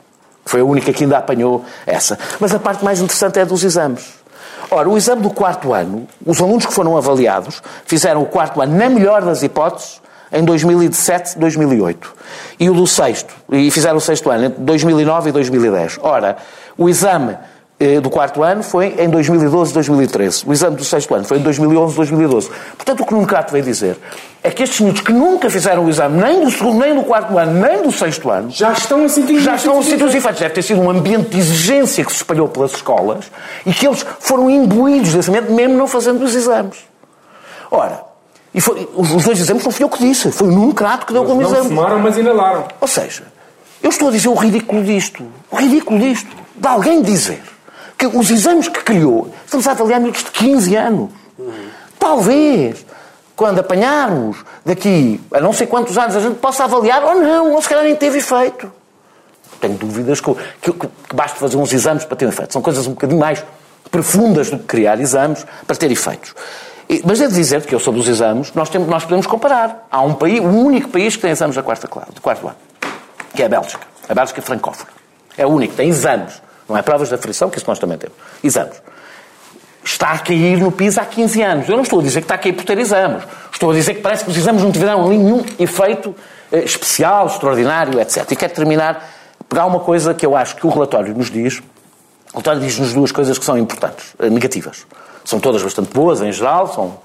Foi 0.44 0.60
a 0.60 0.64
única 0.64 0.92
que 0.92 1.02
ainda 1.02 1.16
apanhou 1.16 1.64
essa. 1.86 2.18
Mas 2.38 2.54
a 2.54 2.58
parte 2.58 2.84
mais 2.84 3.00
interessante 3.00 3.38
é 3.38 3.44
dos 3.46 3.64
exames. 3.64 4.04
Ora, 4.70 4.86
o 4.86 4.98
exame 4.98 5.22
do 5.22 5.30
quarto 5.30 5.72
ano, 5.72 6.06
os 6.26 6.42
alunos 6.42 6.66
que 6.66 6.74
foram 6.74 6.94
avaliados 6.94 7.62
fizeram 7.86 8.20
o 8.20 8.26
quarto 8.26 8.60
ano, 8.60 8.76
na 8.76 8.90
melhor 8.90 9.22
das 9.22 9.42
hipóteses, 9.42 9.98
em 10.30 10.44
2007, 10.44 11.38
2008. 11.38 12.14
E 12.60 12.68
o 12.68 12.74
do 12.74 12.86
sexto, 12.86 13.32
e 13.50 13.70
fizeram 13.70 13.96
o 13.96 14.00
sexto 14.00 14.28
ano, 14.28 14.44
entre 14.44 14.60
2009 14.60 15.30
e 15.30 15.32
2010. 15.32 16.00
Ora, 16.02 16.36
o 16.76 16.86
exame 16.86 17.38
do 18.00 18.10
quarto 18.10 18.42
ano 18.42 18.62
foi 18.62 18.94
em 18.98 19.08
2012, 19.08 19.72
2013. 19.72 20.44
O 20.46 20.52
exame 20.52 20.76
do 20.76 20.84
sexto 20.84 21.14
ano 21.14 21.24
foi 21.24 21.38
em 21.38 21.42
2011, 21.42 21.96
2012. 21.96 22.50
Portanto, 22.76 23.00
o 23.02 23.06
que 23.06 23.12
Nuno 23.12 23.26
Crato 23.26 23.52
veio 23.52 23.64
dizer 23.64 23.96
é 24.42 24.50
que 24.50 24.62
estes 24.62 24.80
miúdos 24.80 25.00
que 25.00 25.12
nunca 25.12 25.48
fizeram 25.48 25.84
o 25.84 25.88
exame, 25.88 26.20
nem 26.20 26.44
do 26.44 26.50
segundo, 26.50 26.78
nem 26.78 26.94
do 26.94 27.02
quarto 27.02 27.38
ano, 27.38 27.60
nem 27.60 27.82
do 27.82 27.90
sexto 27.90 28.30
ano, 28.30 28.50
já 28.50 28.72
estão 28.72 29.04
a 29.04 29.08
sentir, 29.08 29.40
já 29.40 29.54
estão 29.54 29.78
a 29.78 29.82
sentir 29.82 30.04
os 30.04 30.14
efeitos. 30.14 30.40
Deve 30.40 30.54
ter 30.54 30.62
sido 30.62 30.80
um 30.80 30.90
ambiente 30.90 31.30
de 31.30 31.38
exigência 31.38 32.04
que 32.04 32.10
se 32.10 32.18
espalhou 32.18 32.48
pelas 32.48 32.72
escolas 32.72 33.30
e 33.64 33.72
que 33.72 33.86
eles 33.86 34.04
foram 34.20 34.50
imbuídos 34.50 35.14
desse 35.14 35.30
ambiente, 35.30 35.50
mesmo 35.50 35.76
não 35.76 35.86
fazendo 35.86 36.22
os 36.22 36.34
exames. 36.34 36.78
Ora, 37.70 38.02
e 38.54 38.60
foi, 38.60 38.88
os 38.94 39.24
dois 39.24 39.40
exames 39.40 39.64
não 39.64 39.72
fui 39.72 39.84
eu 39.84 39.88
que 39.88 39.98
disse, 39.98 40.30
foi 40.30 40.48
o 40.48 40.52
Nuno 40.52 40.74
Crato 40.74 41.06
que 41.06 41.12
deu 41.12 41.24
como 41.24 41.42
exame. 41.42 41.70
Não 41.70 41.76
fumaram, 41.76 41.98
mas 41.98 42.16
inalaram. 42.16 42.68
Ou 42.80 42.86
seja, 42.88 43.24
eu 43.82 43.90
estou 43.90 44.08
a 44.08 44.10
dizer 44.10 44.28
o 44.28 44.34
ridículo 44.34 44.84
disto. 44.84 45.26
O 45.50 45.56
ridículo 45.56 45.98
disto. 45.98 46.30
De 46.54 46.68
alguém 46.68 47.02
dizer 47.02 47.42
que 47.96 48.06
os 48.06 48.30
exames 48.30 48.68
que 48.68 48.82
criou, 48.82 49.32
estamos 49.44 49.66
a 49.66 49.72
avaliar 49.72 50.00
miúdos 50.00 50.24
de 50.24 50.30
15 50.30 50.76
anos. 50.76 51.10
Talvez, 51.98 52.84
quando 53.36 53.58
apanharmos 53.58 54.44
daqui 54.64 55.20
a 55.32 55.40
não 55.40 55.52
sei 55.52 55.66
quantos 55.66 55.96
anos, 55.98 56.16
a 56.16 56.20
gente 56.20 56.36
possa 56.36 56.64
avaliar 56.64 57.02
ou 57.02 57.16
não, 57.16 57.52
ou 57.52 57.62
se 57.62 57.68
calhar 57.68 57.84
nem 57.84 57.96
teve 57.96 58.18
efeito. 58.18 58.70
Tenho 59.60 59.74
dúvidas 59.74 60.20
que, 60.20 60.34
que, 60.60 60.72
que, 60.72 60.86
que 60.86 61.16
basta 61.16 61.38
fazer 61.38 61.56
uns 61.56 61.72
exames 61.72 62.04
para 62.04 62.16
ter 62.16 62.26
um 62.26 62.28
efeito. 62.28 62.52
São 62.52 62.62
coisas 62.62 62.86
um 62.86 62.90
bocadinho 62.90 63.20
mais 63.20 63.44
profundas 63.90 64.50
do 64.50 64.58
que 64.58 64.64
criar 64.64 65.00
exames 65.00 65.46
para 65.66 65.76
ter 65.76 65.90
efeitos. 65.90 66.34
Mas 67.04 67.18
devo 67.18 67.32
dizer 67.32 67.62
que 67.62 67.74
eu, 67.74 67.80
sobre 67.80 68.00
os 68.00 68.08
exames, 68.08 68.52
nós, 68.54 68.68
temos, 68.68 68.88
nós 68.88 69.04
podemos 69.04 69.26
comparar. 69.26 69.86
Há 69.90 70.02
um 70.02 70.14
país, 70.14 70.40
o 70.40 70.44
único 70.48 70.88
país 70.90 71.16
que 71.16 71.22
tem 71.22 71.30
exames 71.30 71.56
da 71.56 71.62
quarta 71.62 71.88
classe, 71.88 72.12
de 72.12 72.20
quarto 72.20 72.46
ano, 72.46 72.56
que 73.34 73.42
é 73.42 73.46
a 73.46 73.48
Bélgica. 73.48 73.86
A 74.08 74.14
Bélgica 74.14 74.42
francófona. 74.42 74.90
É 75.36 75.46
o 75.46 75.50
único, 75.50 75.74
tem 75.74 75.88
exames. 75.88 76.42
Não 76.68 76.76
é 76.76 76.82
provas 76.82 77.08
de 77.08 77.14
aflição, 77.14 77.50
que 77.50 77.58
isso 77.58 77.66
nós 77.68 77.78
também 77.78 77.98
temos. 77.98 78.16
Exames. 78.42 78.80
Está 79.84 80.12
a 80.12 80.18
cair 80.18 80.58
no 80.58 80.72
PISA 80.72 81.02
há 81.02 81.04
15 81.04 81.42
anos. 81.42 81.68
Eu 81.68 81.76
não 81.76 81.82
estou 81.82 82.00
a 82.00 82.02
dizer 82.02 82.20
que 82.20 82.24
está 82.24 82.36
a 82.36 82.38
cair 82.38 82.54
por 82.54 82.64
ter 82.64 82.78
exames. 82.78 83.22
Estou 83.52 83.70
a 83.70 83.74
dizer 83.74 83.94
que 83.94 84.00
parece 84.00 84.24
que 84.24 84.30
os 84.30 84.36
exames 84.36 84.62
não 84.62 84.72
tiveram 84.72 85.08
nenhum 85.08 85.44
efeito 85.58 86.14
eh, 86.50 86.60
especial, 86.60 87.26
extraordinário, 87.26 88.00
etc. 88.00 88.30
E 88.30 88.36
quero 88.36 88.54
terminar, 88.54 89.10
pegar 89.48 89.66
uma 89.66 89.80
coisa 89.80 90.14
que 90.14 90.24
eu 90.24 90.34
acho 90.34 90.56
que 90.56 90.66
o 90.66 90.70
relatório 90.70 91.14
nos 91.14 91.30
diz. 91.30 91.58
O 92.32 92.38
relatório 92.38 92.60
diz-nos 92.60 92.94
duas 92.94 93.12
coisas 93.12 93.38
que 93.38 93.44
são 93.44 93.58
importantes, 93.58 94.14
eh, 94.18 94.30
negativas. 94.30 94.86
São 95.24 95.38
todas 95.38 95.62
bastante 95.62 95.92
boas, 95.92 96.20
em 96.22 96.32
geral, 96.32 96.72
são, 96.72 96.98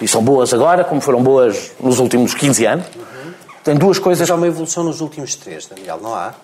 e 0.00 0.06
são 0.06 0.22
boas 0.22 0.52
agora, 0.52 0.84
como 0.84 1.00
foram 1.00 1.22
boas 1.22 1.72
nos 1.80 1.98
últimos 1.98 2.34
15 2.34 2.66
anos. 2.66 2.86
Tem 3.64 3.74
duas 3.76 3.98
coisas... 3.98 4.20
Mas 4.20 4.30
há 4.30 4.34
uma 4.34 4.46
evolução 4.46 4.84
nos 4.84 5.00
últimos 5.00 5.34
três, 5.34 5.66
Daniel, 5.66 5.98
não 6.00 6.14
há? 6.14 6.34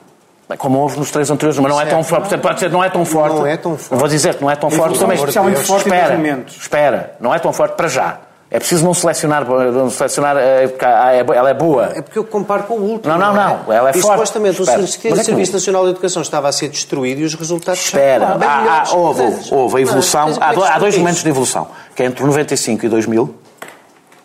Como 0.58 0.78
houve 0.80 0.98
nos 0.98 1.10
três 1.10 1.30
anteriores, 1.30 1.58
mas 1.58 1.72
não 1.72 1.80
é 1.80 1.86
tão 1.86 2.04
forte. 2.04 2.36
Pode 2.36 2.60
ser, 2.60 2.70
não 2.70 2.84
é 2.84 2.90
tão 2.90 3.04
forte. 3.06 3.36
Não 3.36 3.46
é 3.46 3.56
tão 3.56 3.76
forte. 3.78 3.98
Vou 3.98 4.08
dizer 4.08 4.34
que 4.34 4.42
não 4.42 4.50
é 4.50 4.56
tão 4.56 4.70
forte 4.70 4.98
também. 4.98 5.16
Especialmente 5.16 5.60
forte 5.60 5.86
espera, 5.88 6.44
espera, 6.46 7.16
não 7.20 7.34
é 7.34 7.38
tão 7.38 7.52
forte 7.52 7.74
para 7.74 7.88
já. 7.88 8.18
É 8.50 8.58
preciso 8.58 8.84
não 8.84 8.92
selecionar, 8.92 9.46
não 9.48 9.88
selecionar 9.88 10.36
ela 10.36 11.48
é 11.48 11.54
boa. 11.54 11.90
É 11.94 12.02
porque 12.02 12.18
eu 12.18 12.24
comparo 12.24 12.64
com 12.64 12.74
o 12.74 12.82
último. 12.82 13.10
Não, 13.10 13.18
não, 13.18 13.32
não. 13.32 13.72
Ela 13.72 13.88
é 13.88 13.96
e, 13.96 14.00
forte. 14.02 14.12
supostamente 14.14 14.60
Espera. 14.60 14.78
o 14.78 14.82
Mas 14.82 15.20
é 15.20 15.22
Serviço 15.22 15.52
Nacional 15.54 15.84
de 15.84 15.90
Educação 15.92 16.20
estava 16.20 16.48
a 16.50 16.52
ser 16.52 16.68
destruído 16.68 17.20
e 17.22 17.24
os 17.24 17.34
resultados 17.34 17.80
Espera, 17.80 18.28
são 18.28 18.38
bem 18.38 18.46
há, 18.48 18.84
houve, 18.92 19.22
Mas- 19.22 19.50
houve 19.50 19.78
a 19.78 19.80
evolução. 19.80 20.28
Mas 20.28 20.38
Há, 20.38 20.52
é 20.66 20.68
há 20.74 20.78
dois 20.78 20.98
momentos 20.98 21.22
de 21.22 21.30
evolução, 21.30 21.66
que 21.96 22.02
é 22.02 22.06
entre 22.06 22.22
95 22.22 22.84
e 22.84 22.88
2000, 22.90 23.34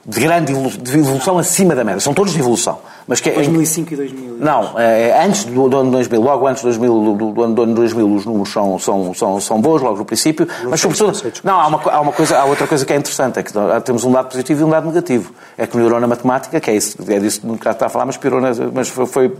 de 0.05 0.19
grande 0.19 0.51
evolu- 0.51 0.71
de 0.71 0.99
evolução 0.99 1.37
acima 1.37 1.73
da 1.73 1.85
média. 1.85 2.01
São 2.01 2.13
todos 2.13 2.33
de 2.33 2.39
evolução. 2.39 2.79
Mas 3.07 3.21
que 3.21 3.29
é, 3.29 3.33
2005 3.33 3.93
e 3.93 3.95
2000. 3.95 4.35
Não, 4.39 4.77
é, 4.77 5.23
antes 5.25 5.45
do, 5.45 5.69
do 5.69 5.77
ano 5.77 5.91
2000, 5.91 6.21
logo 6.21 6.45
antes 6.45 6.61
do, 6.61 6.65
2000, 6.65 7.15
do, 7.15 7.31
do 7.31 7.43
ano 7.43 7.55
do 7.55 7.61
ano 7.63 7.73
2000, 7.73 8.13
os 8.13 8.25
números 8.25 8.51
são, 8.51 8.77
são, 8.77 9.13
são, 9.13 9.39
são 9.39 9.61
bons, 9.61 9.81
logo 9.81 9.97
no 9.97 10.03
princípio, 10.05 10.45
mas 10.69 10.81
sei, 10.81 10.91
sobretudo. 10.93 11.33
não. 11.43 11.53
Não, 11.53 11.59
há 11.61 11.67
uma, 11.67 11.81
há 11.91 12.01
uma 12.01 12.11
coisa, 12.11 12.37
há 12.37 12.43
outra 12.43 12.67
coisa 12.67 12.85
que 12.85 12.91
é 12.91 12.97
interessante, 12.97 13.39
é 13.39 13.43
que 13.43 13.51
temos 13.85 14.03
um 14.03 14.11
lado 14.11 14.27
positivo 14.29 14.61
e 14.61 14.63
um 14.65 14.69
lado 14.69 14.87
negativo. 14.87 15.31
É 15.57 15.65
que 15.65 15.77
melhorou 15.77 15.99
na 16.01 16.07
matemática, 16.07 16.59
que 16.59 16.69
é, 16.69 16.75
isso, 16.75 16.97
é 17.07 17.17
disso 17.19 17.39
que 17.61 17.69
está 17.69 17.85
a 17.85 17.89
falar, 17.89 18.05
mas 18.05 18.17
piorou, 18.17 18.41
na- 18.41 18.51
mas 18.73 18.89
foi, 18.89 19.05
foi- 19.05 19.33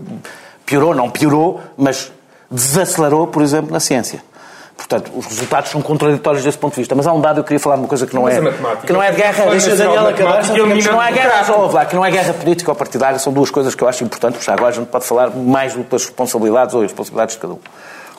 piorou, 0.65 0.95
não 0.95 1.10
piorou, 1.10 1.60
mas 1.77 2.10
desacelerou, 2.49 3.27
por 3.27 3.41
exemplo, 3.43 3.71
na 3.71 3.80
ciência. 3.82 4.23
Portanto, 4.78 5.12
os 5.16 5.26
resultados 5.26 5.72
são 5.72 5.82
contraditórios 5.82 6.44
desse 6.44 6.58
ponto 6.58 6.76
de 6.76 6.82
vista. 6.82 6.94
Mas 6.94 7.08
há 7.08 7.12
um 7.12 7.20
dado, 7.20 7.40
eu 7.40 7.44
queria 7.44 7.60
falar 7.60 7.76
de 7.76 7.82
uma 7.82 7.88
coisa 7.88 8.06
que 8.06 8.13
não 8.13 8.24
Mas 8.24 8.36
é. 8.36 8.38
a 8.38 8.76
Que 8.78 8.94
não 8.94 9.02
é 9.02 9.12
de 9.12 9.18
guerra. 9.18 9.50
Deixa 9.50 9.72
a 9.72 9.74
o 9.74 9.78
Daniel 9.78 10.04
matemática 10.04 10.54
acabar. 10.54 10.78
Que 10.78 10.88
não 10.88 11.04
é 11.04 11.12
guerra, 11.12 11.44
só 11.44 11.66
lá, 11.66 11.86
que 11.86 11.96
não 11.96 12.06
é 12.06 12.12
guerra 12.12 12.34
política 12.34 12.72
ou 12.72 12.76
partidária, 12.76 13.18
são 13.18 13.34
duas 13.34 13.50
coisas 13.50 13.74
que 13.74 13.84
eu 13.84 13.88
acho 13.88 14.04
importantes, 14.04 14.38
porque 14.38 14.52
agora 14.52 14.70
a 14.70 14.72
gente 14.72 14.88
pode 14.88 15.04
falar 15.04 15.32
mais 15.32 15.74
do 15.74 15.84
que 15.84 15.90
das 15.90 16.06
responsabilidades 16.06 16.76
ou 16.76 16.82
responsabilidades 16.82 17.36
de 17.36 17.42
cada 17.42 17.54
um. 17.54 17.60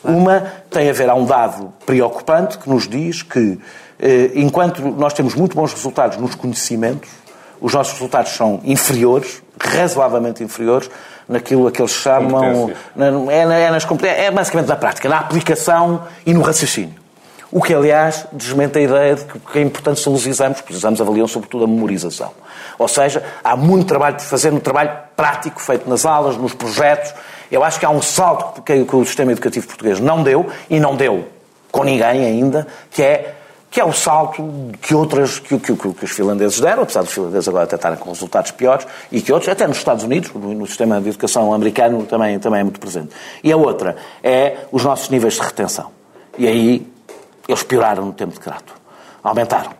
Uma 0.03 0.53
tem 0.69 0.91
a 0.91 0.93
ver, 0.93 1.09
há 1.09 1.15
um 1.15 1.25
dado 1.25 1.73
preocupante 1.87 2.59
que 2.59 2.69
nos 2.69 2.89
diz 2.89 3.23
que, 3.23 3.59
eh, 4.01 4.31
enquanto 4.35 4.83
nós 4.83 5.13
temos 5.13 5.35
muito 5.35 5.57
bons 5.57 5.73
resultados 5.73 6.19
nos 6.19 6.35
conhecimentos, 6.35 7.09
os 7.61 7.73
nossos 7.73 7.95
resultados 7.95 8.33
são 8.33 8.61
inferiores, 8.65 9.43
razoavelmente 9.61 10.43
inferiores, 10.43 10.91
naquilo 11.29 11.67
a 11.67 11.73
que 11.73 11.81
eles 11.81 11.93
chamam. 11.93 12.71
É, 12.97 13.41
é, 13.41 13.71
nas 13.71 13.87
é 14.03 14.31
basicamente 14.31 14.69
na 14.69 14.77
prática, 14.77 15.09
na 15.09 15.19
aplicação 15.19 16.03
e 16.25 16.33
no 16.33 16.41
raciocínio. 16.41 16.95
O 17.51 17.63
que, 17.63 17.73
aliás, 17.73 18.27
desmente 18.31 18.79
a 18.79 18.81
ideia 18.83 19.15
de 19.15 19.25
que, 19.25 19.39
que 19.39 19.59
é 19.59 19.63
importante 19.63 20.01
são 20.01 20.13
os 20.13 20.27
exames, 20.27 20.61
porque 20.61 20.73
os 20.73 20.79
exames 20.79 21.01
avaliam 21.01 21.27
sobretudo 21.27 21.65
a 21.65 21.67
memorização. 21.67 22.31
Ou 22.79 22.87
seja, 22.87 23.23
há 23.43 23.57
muito 23.57 23.87
trabalho 23.87 24.17
por 24.17 24.25
fazer 24.25 24.53
no 24.53 24.61
trabalho 24.61 24.91
prático 25.17 25.61
feito 25.61 25.89
nas 25.89 26.05
aulas, 26.05 26.37
nos 26.37 26.53
projetos. 26.53 27.15
Eu 27.51 27.65
acho 27.65 27.81
que 27.81 27.87
há 27.87 27.91
um 27.91 28.03
salto 28.03 28.61
que, 28.61 28.85
que 28.85 28.97
o 28.97 29.05
sistema 29.05 29.33
educativo 29.33 29.67
português 29.67 29.99
não 29.99 30.23
deu, 30.23 30.47
e 30.69 30.79
não 30.79 30.95
deu 30.95 31.27
com 31.73 31.85
ninguém 31.85 32.25
ainda, 32.25 32.67
que 32.91 33.03
é, 33.03 33.35
que 33.71 33.81
é 33.81 33.85
o 33.85 33.93
salto 33.93 34.43
que 34.81 34.95
outras, 34.95 35.39
que, 35.39 35.59
que, 35.59 35.75
que, 35.75 36.05
os 36.05 36.11
finlandeses 36.11 36.61
deram, 36.61 36.83
apesar 36.85 37.03
dos 37.03 37.13
finlandeses 37.13 37.49
agora 37.49 37.65
até 37.65 37.77
estarem 37.77 37.99
com 37.99 38.11
resultados 38.11 38.51
piores, 38.51 38.87
e 39.13 39.21
que 39.21 39.33
outros, 39.33 39.51
até 39.51 39.67
nos 39.67 39.77
Estados 39.77 40.05
Unidos, 40.05 40.33
no, 40.33 40.55
no 40.55 40.67
sistema 40.67 41.01
de 41.01 41.09
educação 41.09 41.53
americano, 41.53 42.05
também, 42.05 42.39
também 42.39 42.61
é 42.61 42.65
muito 42.65 42.81
presente. 42.81 43.11
E 43.43 43.53
a 43.53 43.57
outra 43.57 43.97
é 44.23 44.59
os 44.73 44.85
nossos 44.85 45.09
níveis 45.11 45.35
de 45.35 45.41
retenção. 45.41 45.91
E 46.39 46.47
aí 46.47 46.87
eles 47.49 47.63
pioraram 47.63 48.07
no 48.07 48.13
tempo 48.13 48.33
de 48.33 48.41
Crato. 48.41 48.75
Aumentaram. 49.23 49.73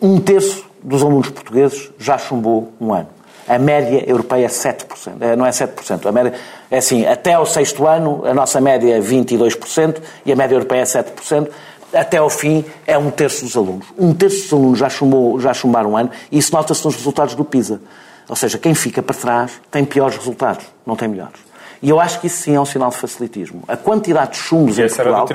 Um 0.00 0.18
terço 0.20 0.64
dos 0.82 1.02
alunos 1.02 1.30
portugueses 1.30 1.90
já 1.98 2.18
chumbou 2.18 2.72
um 2.80 2.92
ano. 2.92 3.08
A 3.46 3.58
média 3.58 4.02
europeia 4.08 4.46
é 4.46 4.48
7%. 4.48 5.16
Eh, 5.20 5.36
Não 5.36 5.44
é 5.44 5.50
7%. 5.50 6.06
A 6.06 6.12
média, 6.12 6.32
é 6.70 6.78
assim, 6.78 7.06
até 7.06 7.34
ao 7.34 7.44
sexto 7.44 7.86
ano, 7.86 8.22
a 8.24 8.32
nossa 8.32 8.58
média 8.60 8.96
é 8.96 9.00
22% 9.00 10.00
e 10.24 10.32
a 10.32 10.36
média 10.36 10.54
europeia 10.54 10.80
é 10.80 10.84
7%. 10.84 11.50
Até 11.94 12.16
ao 12.16 12.28
fim, 12.28 12.64
é 12.86 12.98
um 12.98 13.10
terço 13.10 13.44
dos 13.44 13.56
alunos. 13.56 13.86
Um 13.98 14.12
terço 14.12 14.42
dos 14.42 14.52
alunos 14.52 14.78
já, 14.78 14.88
chumbou, 14.88 15.40
já 15.40 15.54
chumbaram 15.54 15.92
um 15.92 15.96
ano 15.96 16.10
e 16.30 16.38
isso 16.38 16.52
nota-se 16.52 16.84
nos 16.84 16.96
resultados 16.96 17.34
do 17.34 17.44
PISA. 17.44 17.80
Ou 18.28 18.36
seja, 18.36 18.58
quem 18.58 18.74
fica 18.74 19.02
para 19.02 19.14
trás 19.14 19.52
tem 19.70 19.84
piores 19.84 20.16
resultados, 20.16 20.64
não 20.86 20.96
tem 20.96 21.08
melhores. 21.08 21.38
E 21.82 21.90
eu 21.90 22.00
acho 22.00 22.20
que 22.20 22.26
isso 22.26 22.42
sim 22.42 22.54
é 22.54 22.60
um 22.60 22.64
sinal 22.64 22.90
de 22.90 22.96
facilitismo. 22.96 23.62
A 23.68 23.76
quantidade 23.76 24.32
de 24.32 24.36
chumbos 24.38 24.78
E 24.78 24.82
em 24.82 24.84
Portugal... 25.04 25.26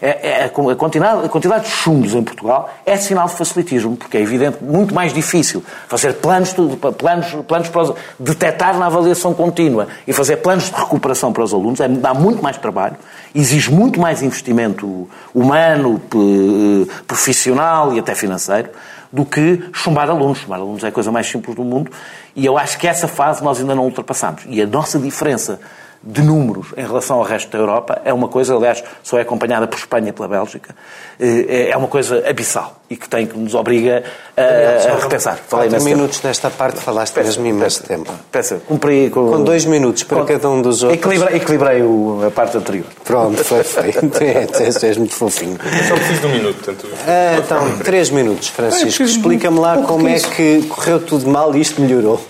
É, 0.00 0.28
é- 0.42 0.44
a 0.44 0.48
quantidade, 0.76 1.26
a 1.26 1.28
quantidade 1.28 1.64
de 1.64 1.70
chumbos 1.70 2.14
em 2.14 2.22
Portugal 2.22 2.70
é 2.86 2.96
sinal 2.96 3.26
de 3.28 3.34
facilitismo, 3.34 3.96
porque 3.96 4.16
é 4.16 4.20
evidente 4.20 4.58
muito 4.62 4.94
mais 4.94 5.12
difícil 5.12 5.62
fazer 5.88 6.14
planos, 6.14 6.54
planos, 6.98 7.26
planos 7.46 7.68
para 7.68 7.82
os, 7.82 7.94
detectar 8.18 8.78
na 8.78 8.86
avaliação 8.86 9.34
contínua 9.34 9.88
e 10.06 10.12
fazer 10.12 10.36
planos 10.38 10.64
de 10.70 10.74
recuperação 10.74 11.32
para 11.32 11.42
os 11.42 11.52
alunos, 11.52 11.80
é, 11.80 11.88
dá 11.88 12.14
muito 12.14 12.42
mais 12.42 12.56
trabalho, 12.56 12.96
exige 13.34 13.70
muito 13.70 14.00
mais 14.00 14.22
investimento 14.22 15.08
humano, 15.34 16.00
p- 16.10 16.86
profissional 17.06 17.92
e 17.94 17.98
até 17.98 18.14
financeiro, 18.14 18.68
do 19.12 19.24
que 19.24 19.62
chumbar 19.72 20.08
alunos. 20.08 20.38
Chumbar 20.38 20.60
alunos 20.60 20.82
é 20.82 20.88
a 20.88 20.92
coisa 20.92 21.12
mais 21.12 21.26
simples 21.26 21.54
do 21.54 21.62
mundo 21.62 21.90
e 22.34 22.46
eu 22.46 22.56
acho 22.56 22.78
que 22.78 22.88
essa 22.88 23.06
fase 23.06 23.44
nós 23.44 23.60
ainda 23.60 23.74
não 23.74 23.84
ultrapassamos. 23.84 24.44
E 24.48 24.62
a 24.62 24.66
nossa 24.66 24.98
diferença 24.98 25.60
de 26.04 26.20
números 26.22 26.68
em 26.76 26.84
relação 26.86 27.16
ao 27.18 27.22
resto 27.22 27.50
da 27.50 27.58
Europa 27.58 28.00
é 28.04 28.12
uma 28.12 28.26
coisa, 28.28 28.54
aliás, 28.56 28.82
só 29.02 29.18
é 29.18 29.22
acompanhada 29.22 29.66
por 29.68 29.76
Espanha 29.78 30.08
e 30.08 30.12
pela 30.12 30.26
Bélgica, 30.26 30.74
eh, 31.20 31.68
é 31.70 31.76
uma 31.76 31.86
coisa 31.88 32.22
abissal 32.28 32.76
e 32.90 32.96
que 32.96 33.08
tem 33.08 33.26
que 33.26 33.38
nos 33.38 33.54
obriga 33.54 34.02
a, 34.36 34.92
a 34.92 34.96
repensar. 35.02 35.38
Falei 35.48 35.68
tempo. 35.70 35.84
minutos 35.84 36.20
nesta 36.22 36.50
parte, 36.50 36.80
falaste 36.80 37.16
mesmo 37.16 37.46
imenso 37.46 37.82
tempo. 37.84 38.12
Peça, 38.30 38.60
cumpri 38.66 39.08
com, 39.10 39.28
Com 39.30 39.44
dois 39.44 39.64
minutos 39.64 40.02
para 40.02 40.18
com- 40.18 40.26
cada 40.26 40.50
um 40.50 40.60
dos 40.60 40.82
outros. 40.82 41.00
Equilibrei, 41.00 41.36
equilibrei 41.36 41.82
o- 41.82 42.24
a 42.26 42.30
parte 42.30 42.56
anterior. 42.56 42.86
Pronto, 43.04 43.42
foi 43.44 43.62
feito. 43.62 44.00
É, 44.22 44.86
és 44.86 44.96
muito 44.96 45.14
fofinho. 45.14 45.56
Só 45.88 45.94
preciso 45.94 46.20
de 46.20 46.26
um 46.26 46.30
minuto, 46.30 46.56
portanto. 46.64 46.88
Ah, 47.06 47.36
então, 47.38 47.78
três 47.78 48.10
minutos, 48.10 48.48
Francisco. 48.48 49.02
Explica-me 49.02 49.58
lá 49.58 49.78
como 49.82 50.08
é 50.08 50.18
que 50.18 50.62
correu 50.68 51.00
tudo 51.00 51.28
mal 51.28 51.54
e 51.54 51.60
isto 51.60 51.80
melhorou 51.80 52.20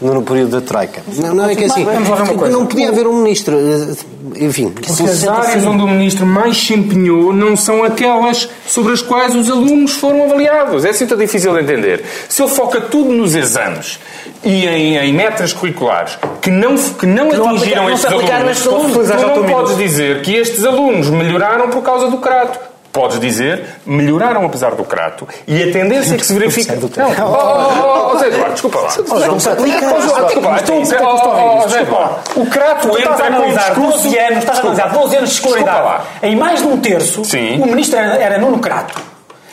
no, 0.00 0.14
no 0.14 0.22
período 0.22 0.60
da 0.60 0.66
Troika. 0.66 1.02
Não, 1.16 1.34
não 1.34 1.48
é 1.48 1.54
que 1.54 1.64
assim. 1.64 1.84
Vamos 1.84 2.08
lá 2.08 2.16
ver 2.16 2.22
uma 2.22 2.34
coisa. 2.38 2.56
Não 2.58 2.66
podia 2.66 2.88
haver 2.88 3.06
um 3.06 3.22
ministro. 3.22 3.56
eh, 3.56 4.44
Enfim, 4.44 4.70
Porque 4.70 4.90
as 4.90 5.26
áreas 5.26 5.64
onde 5.66 5.82
o 5.82 5.88
ministro 5.88 6.24
mais 6.26 6.56
se 6.56 6.72
empenhou 6.74 7.32
não 7.32 7.56
são 7.56 7.82
aquelas 7.84 8.48
sobre 8.66 8.92
as 8.92 9.02
quais 9.02 9.34
os 9.34 9.50
alunos 9.50 9.92
foram 9.92 10.24
avaliados. 10.24 10.84
É 10.84 10.90
assim 10.90 11.06
tão 11.06 11.18
difícil 11.18 11.52
de 11.54 11.60
entender. 11.60 12.04
Se 12.28 12.42
ele 12.42 12.50
foca 12.50 12.80
tudo 12.80 13.10
nos 13.12 13.34
exames 13.34 13.98
e 14.44 14.66
em, 14.66 14.96
em 14.96 15.12
metas 15.12 15.52
curriculares 15.52 16.16
que 16.40 16.50
não, 16.50 16.76
que 16.76 17.04
não, 17.06 17.28
não 17.28 17.48
atingiram 17.50 17.82
aplica- 17.82 17.82
não 17.82 17.86
se 17.88 17.92
estes 17.94 18.04
aplicaram 18.12 18.40
alunos, 18.48 18.66
alunos. 18.66 18.92
tu 18.96 19.04
Já 19.04 19.16
não 19.16 19.44
podes 19.44 19.76
dizer 19.76 20.22
que 20.22 20.34
estes 20.34 20.64
alunos 20.64 21.10
melhoraram 21.10 21.68
por 21.68 21.82
causa 21.82 22.08
do 22.08 22.16
crato. 22.18 22.69
Podes 22.92 23.20
dizer, 23.20 23.64
melhoraram 23.86 24.44
apesar 24.44 24.74
do 24.74 24.82
crato. 24.82 25.28
E 25.46 25.62
a 25.62 25.72
tendência 25.72 26.16
que 26.16 26.26
se 26.26 26.34
verifica. 26.34 26.74
Não, 26.74 27.10
oh, 27.10 28.10
oh, 28.10 28.12
oh, 28.12 28.18
Zé 28.18 28.26
Eduardo, 28.26 28.52
desculpa 28.52 28.78
lá. 28.80 28.84
Oh, 28.84 28.88
desculpa 28.88 29.18
lá. 29.18 30.58
Então, 30.60 30.82
desculpa 30.82 32.22
O 32.34 32.46
crato 32.46 32.88
Tu 32.88 32.98
estás 32.98 33.20
a 33.20 33.26
entra 33.26 33.36
com 33.36 33.42
um 33.42 33.44
analisar 33.44 33.74
discurso. 33.74 34.02
12 34.02 34.18
anos, 34.18 34.38
estás 34.38 34.58
a 34.58 34.62
analisar 34.62 34.92
12 34.92 35.16
anos 35.16 35.30
de 35.30 35.34
escolaridade. 35.36 36.02
Em 36.22 36.36
mais 36.36 36.60
de 36.60 36.66
um 36.66 36.76
terço, 36.78 37.22
o 37.22 37.66
ministro 37.66 37.98
era, 37.98 38.14
era 38.16 38.38
Nuno 38.38 38.58
Crato. 38.58 39.00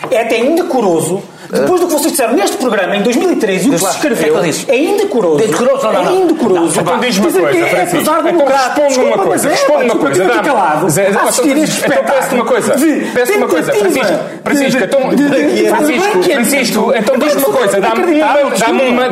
É 0.10 0.22
até 0.22 0.40
indecoroso, 0.40 1.24
depois 1.52 1.82
do 1.82 1.88
que 1.88 1.94
vocês 1.94 2.12
disseram 2.12 2.34
neste 2.34 2.58
programa, 2.58 2.96
em 2.96 3.02
2013, 3.02 3.66
e 3.66 3.70
o 3.70 3.74
que 3.74 3.80
se 3.80 3.86
escreveu, 3.90 4.28
é 4.28 4.30
o 4.30 4.34
que 4.34 4.40
eu 4.40 4.44
disse. 4.52 4.72
é 4.72 4.78
indecoroso. 4.84 5.44
Indecoroso, 5.44 5.84
não, 5.92 6.04
não. 6.04 6.12
É 6.12 6.16
indecoroso. 6.16 6.80
Então 6.80 7.00
diz-me 7.00 7.28
uma 7.28 7.40
coisa, 7.40 7.60
é 7.66 7.70
Francisco. 7.70 7.98
do 7.98 8.30
Então 8.30 8.46
responde-me 8.46 9.04
uma 9.06 9.18
coisa. 9.18 9.48
é, 9.48 9.52
Responde-me 9.52 9.92
uma 9.92 10.00
coisa. 10.00 10.24
dá-me- 10.26 10.40
então, 10.40 12.04
peço-te 12.04 12.36
uma 12.36 12.46
coisa. 12.46 12.76
de 12.76 13.12
Peço-te 13.14 13.38
uma 13.38 13.48
coisa. 13.48 13.72
Francisco, 13.74 14.14
Francisco, 14.44 14.78
de- 14.80 14.84
então, 14.86 15.10
de- 15.10 15.16
de- 15.16 15.70
Francisco, 15.70 16.20
de- 16.20 16.34
Francisco, 16.34 16.94
então 16.96 17.18
diz-me 17.18 17.44
uma 17.44 17.58
coisa. 17.58 17.82
Dá-me 17.82 18.04
uma, 18.90 19.10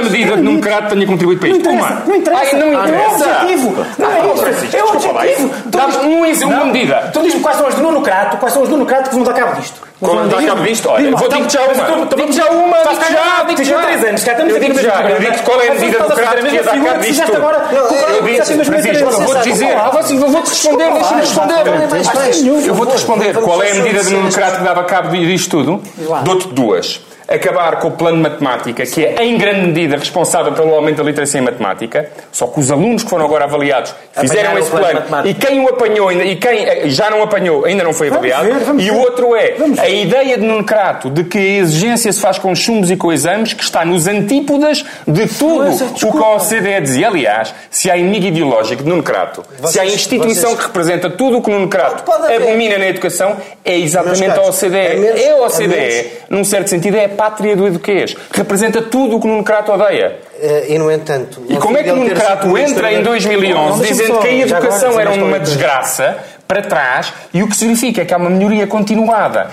medida 0.00 0.32
que 0.34 0.40
num 0.40 0.60
crato 0.60 0.88
tenha 0.94 1.06
contribuído 1.06 1.40
para 1.40 1.48
isto. 1.50 1.68
Uma. 1.68 2.02
não 2.06 2.16
interessa. 2.16 2.56
Não 2.56 2.66
É 2.66 2.72
interessa. 2.84 3.24
objetivo. 3.24 3.86
Não 3.98 4.10
é 4.12 4.18
isso. 4.34 4.76
É 4.76 4.84
objetivo. 4.84 5.50
Dá-me 5.66 5.96
um 6.06 6.26
uma 6.46 6.64
medida. 6.66 7.04
Então 7.08 7.22
diz-me 7.22 7.40
quais 7.40 7.56
são 7.56 7.66
as 7.66 7.74
do 7.74 7.82
Nuno 7.82 8.00
Crato, 8.02 8.36
quais 8.36 8.52
são 8.54 8.62
as 8.62 8.68
do 8.68 8.76
Nuno 8.76 8.86
Crato 8.86 9.08
que 9.10 9.14
vão 9.14 9.24
dar 9.24 9.34
cabo 9.34 9.54
disto. 9.60 9.80
É 10.02 10.06
que 10.06 10.28
dá 10.28 10.42
cabo 10.42 10.62
disto? 10.62 10.88
Olha, 10.88 11.10
vou 11.10 11.26
então, 11.26 11.28
dizer-te 11.42 11.52
Digo-te 12.16 12.36
já 12.36 12.50
uma, 12.50 12.76
cá, 12.78 13.06
já, 13.10 13.44
tens 13.44 13.68
já. 13.68 13.82
três 13.82 14.04
anos, 14.04 14.24
cá 14.24 14.32
estamos 14.32 14.54
digo-te 14.60 14.72
no 14.72 14.82
já, 14.82 15.10
eu 15.10 15.20
digo-te 15.20 15.42
qual 15.42 15.60
é 15.60 15.68
a 15.68 15.74
medida 15.74 15.98
do 15.98 16.04
estão 16.04 16.06
a 16.06 16.10
fazer 16.10 16.22
crato 16.22 16.38
a 16.38 16.42
que 16.42 16.98
que 16.98 17.06
disto 17.06 17.32
Eu 18.12 18.22
disse, 18.22 18.52
fizeste 18.52 18.52
em 18.52 18.56
2013. 18.56 18.98
Francisco, 18.98 19.04
eu 19.04 19.26
vou-te 19.26 19.52
dizer, 19.52 19.76
vou-te 20.28 20.48
responder, 20.48 20.92
deixa-me 20.92 21.20
responder. 21.20 22.66
Eu 22.66 22.74
vou-te 22.74 22.92
responder. 22.92 23.34
Qual 23.34 23.62
é 23.62 23.70
a 23.70 23.74
medida 23.74 23.98
de 24.04 24.04
dizer 24.04 24.14
Nuno 24.14 24.28
isto. 24.28 24.38
Crato 24.38 24.58
que 24.58 24.64
dava 24.64 24.84
cabo 24.84 25.08
disto 25.26 25.50
tudo? 25.50 25.82
Dou-te 26.24 26.48
duas. 26.48 27.00
Acabar 27.30 27.76
com 27.78 27.88
o 27.88 27.90
plano 27.92 28.16
de 28.16 28.22
matemática, 28.24 28.84
que 28.84 29.04
é 29.04 29.24
em 29.24 29.38
grande 29.38 29.60
medida 29.68 29.96
responsável 29.96 30.52
pelo 30.52 30.74
aumento 30.74 30.96
da 30.96 31.04
literacia 31.04 31.38
em 31.40 31.44
matemática, 31.44 32.10
só 32.32 32.48
que 32.48 32.58
os 32.58 32.70
alunos 32.72 33.04
que 33.04 33.10
foram 33.10 33.24
agora 33.24 33.44
avaliados 33.44 33.94
fizeram 34.20 34.50
Apanharam 34.50 34.58
esse 34.58 34.70
plano 34.70 35.02
plano 35.02 35.28
e 35.28 35.34
quem 35.34 35.60
o 35.60 35.68
apanhou 35.68 36.08
ainda- 36.08 36.24
e 36.24 36.34
quem 36.34 36.64
eh, 36.64 36.82
já 36.88 37.08
não 37.08 37.22
apanhou 37.22 37.64
ainda 37.64 37.84
não 37.84 37.92
foi 37.92 38.10
Vamos 38.10 38.30
avaliado. 38.32 38.52
ver, 38.58 38.64
vamos 38.64 38.84
e 38.84 38.90
o 38.90 38.98
outro 38.98 39.36
é 39.36 39.54
Vamos 39.56 39.78
a 39.78 39.88
ideia 39.88 40.36
de 40.36 40.44
Nuno 40.44 40.64
Crato 40.64 41.08
de 41.08 41.22
que 41.22 41.38
a 41.38 41.58
exigência 41.60 42.12
se 42.12 42.20
faz 42.20 42.36
com 42.36 42.52
chumbos 42.54 42.90
e 42.90 42.96
com 42.96 43.12
exames, 43.12 43.52
que 43.52 43.62
está 43.62 43.84
nos 43.84 44.08
antípodas 44.08 44.84
de 45.06 45.26
tudo 45.28 45.64
Mas, 45.66 45.80
o 46.02 46.10
que 46.12 46.18
a 46.18 46.30
OCDE 46.36 46.80
dizia. 46.82 47.06
Aliás, 47.08 47.54
se 47.70 47.88
há 47.90 47.96
inimigo 47.96 48.26
ideológico 48.26 48.82
de 48.82 48.88
Nuno 48.88 49.02
Crato, 49.04 49.44
se 49.66 49.78
há 49.78 49.84
instituição 49.86 50.50
vocês- 50.50 50.58
que 50.60 50.66
representa 50.66 51.08
tudo 51.08 51.38
o 51.38 51.42
que 51.42 51.50
Nuno 51.50 51.68
Crato 51.68 52.02
Pode 52.02 52.24
haver. 52.24 52.42
abomina 52.42 52.76
na 52.76 52.86
educação, 52.88 53.36
é 53.64 53.78
exatamente 53.78 54.30
a 54.30 54.42
OCDE. 54.42 54.76
é 54.76 54.94
menos- 54.96 55.20
É 55.20 55.26
a 55.26 55.30
é 55.30 55.34
OCDE, 55.40 55.68
menos- 55.68 56.06
num 56.28 56.44
certo 56.44 56.68
sentido, 56.70 56.96
é 56.96 57.06
pátria 57.20 57.54
do 57.54 57.66
eduquês. 57.66 58.16
Representa 58.32 58.80
tudo 58.80 59.16
o 59.16 59.20
que 59.20 59.26
Nuno 59.26 59.44
Crato 59.44 59.70
odeia. 59.72 60.16
Eh, 60.40 60.66
E, 60.74 60.78
no 60.78 60.90
entanto... 60.90 61.42
E 61.50 61.56
como 61.58 61.76
é 61.76 61.82
que 61.82 61.92
Nuno 61.92 62.10
Crato 62.14 62.56
entra 62.56 62.90
em 62.90 63.02
da- 63.02 63.10
2011 63.10 63.54
Não, 63.70 63.78
deixa-me 63.78 64.00
dizendo 64.00 64.18
que 64.20 64.26
a 64.28 64.30
agora, 64.30 64.42
educação 64.64 64.98
era 65.00 65.10
uma 65.10 65.38
desgraça 65.38 66.16
para 66.48 66.62
trás 66.62 67.12
e 67.34 67.42
o 67.42 67.48
que 67.48 67.54
significa 67.54 68.00
é 68.00 68.04
que 68.06 68.14
há 68.14 68.16
uma 68.16 68.30
melhoria 68.30 68.66
continuada 68.66 69.50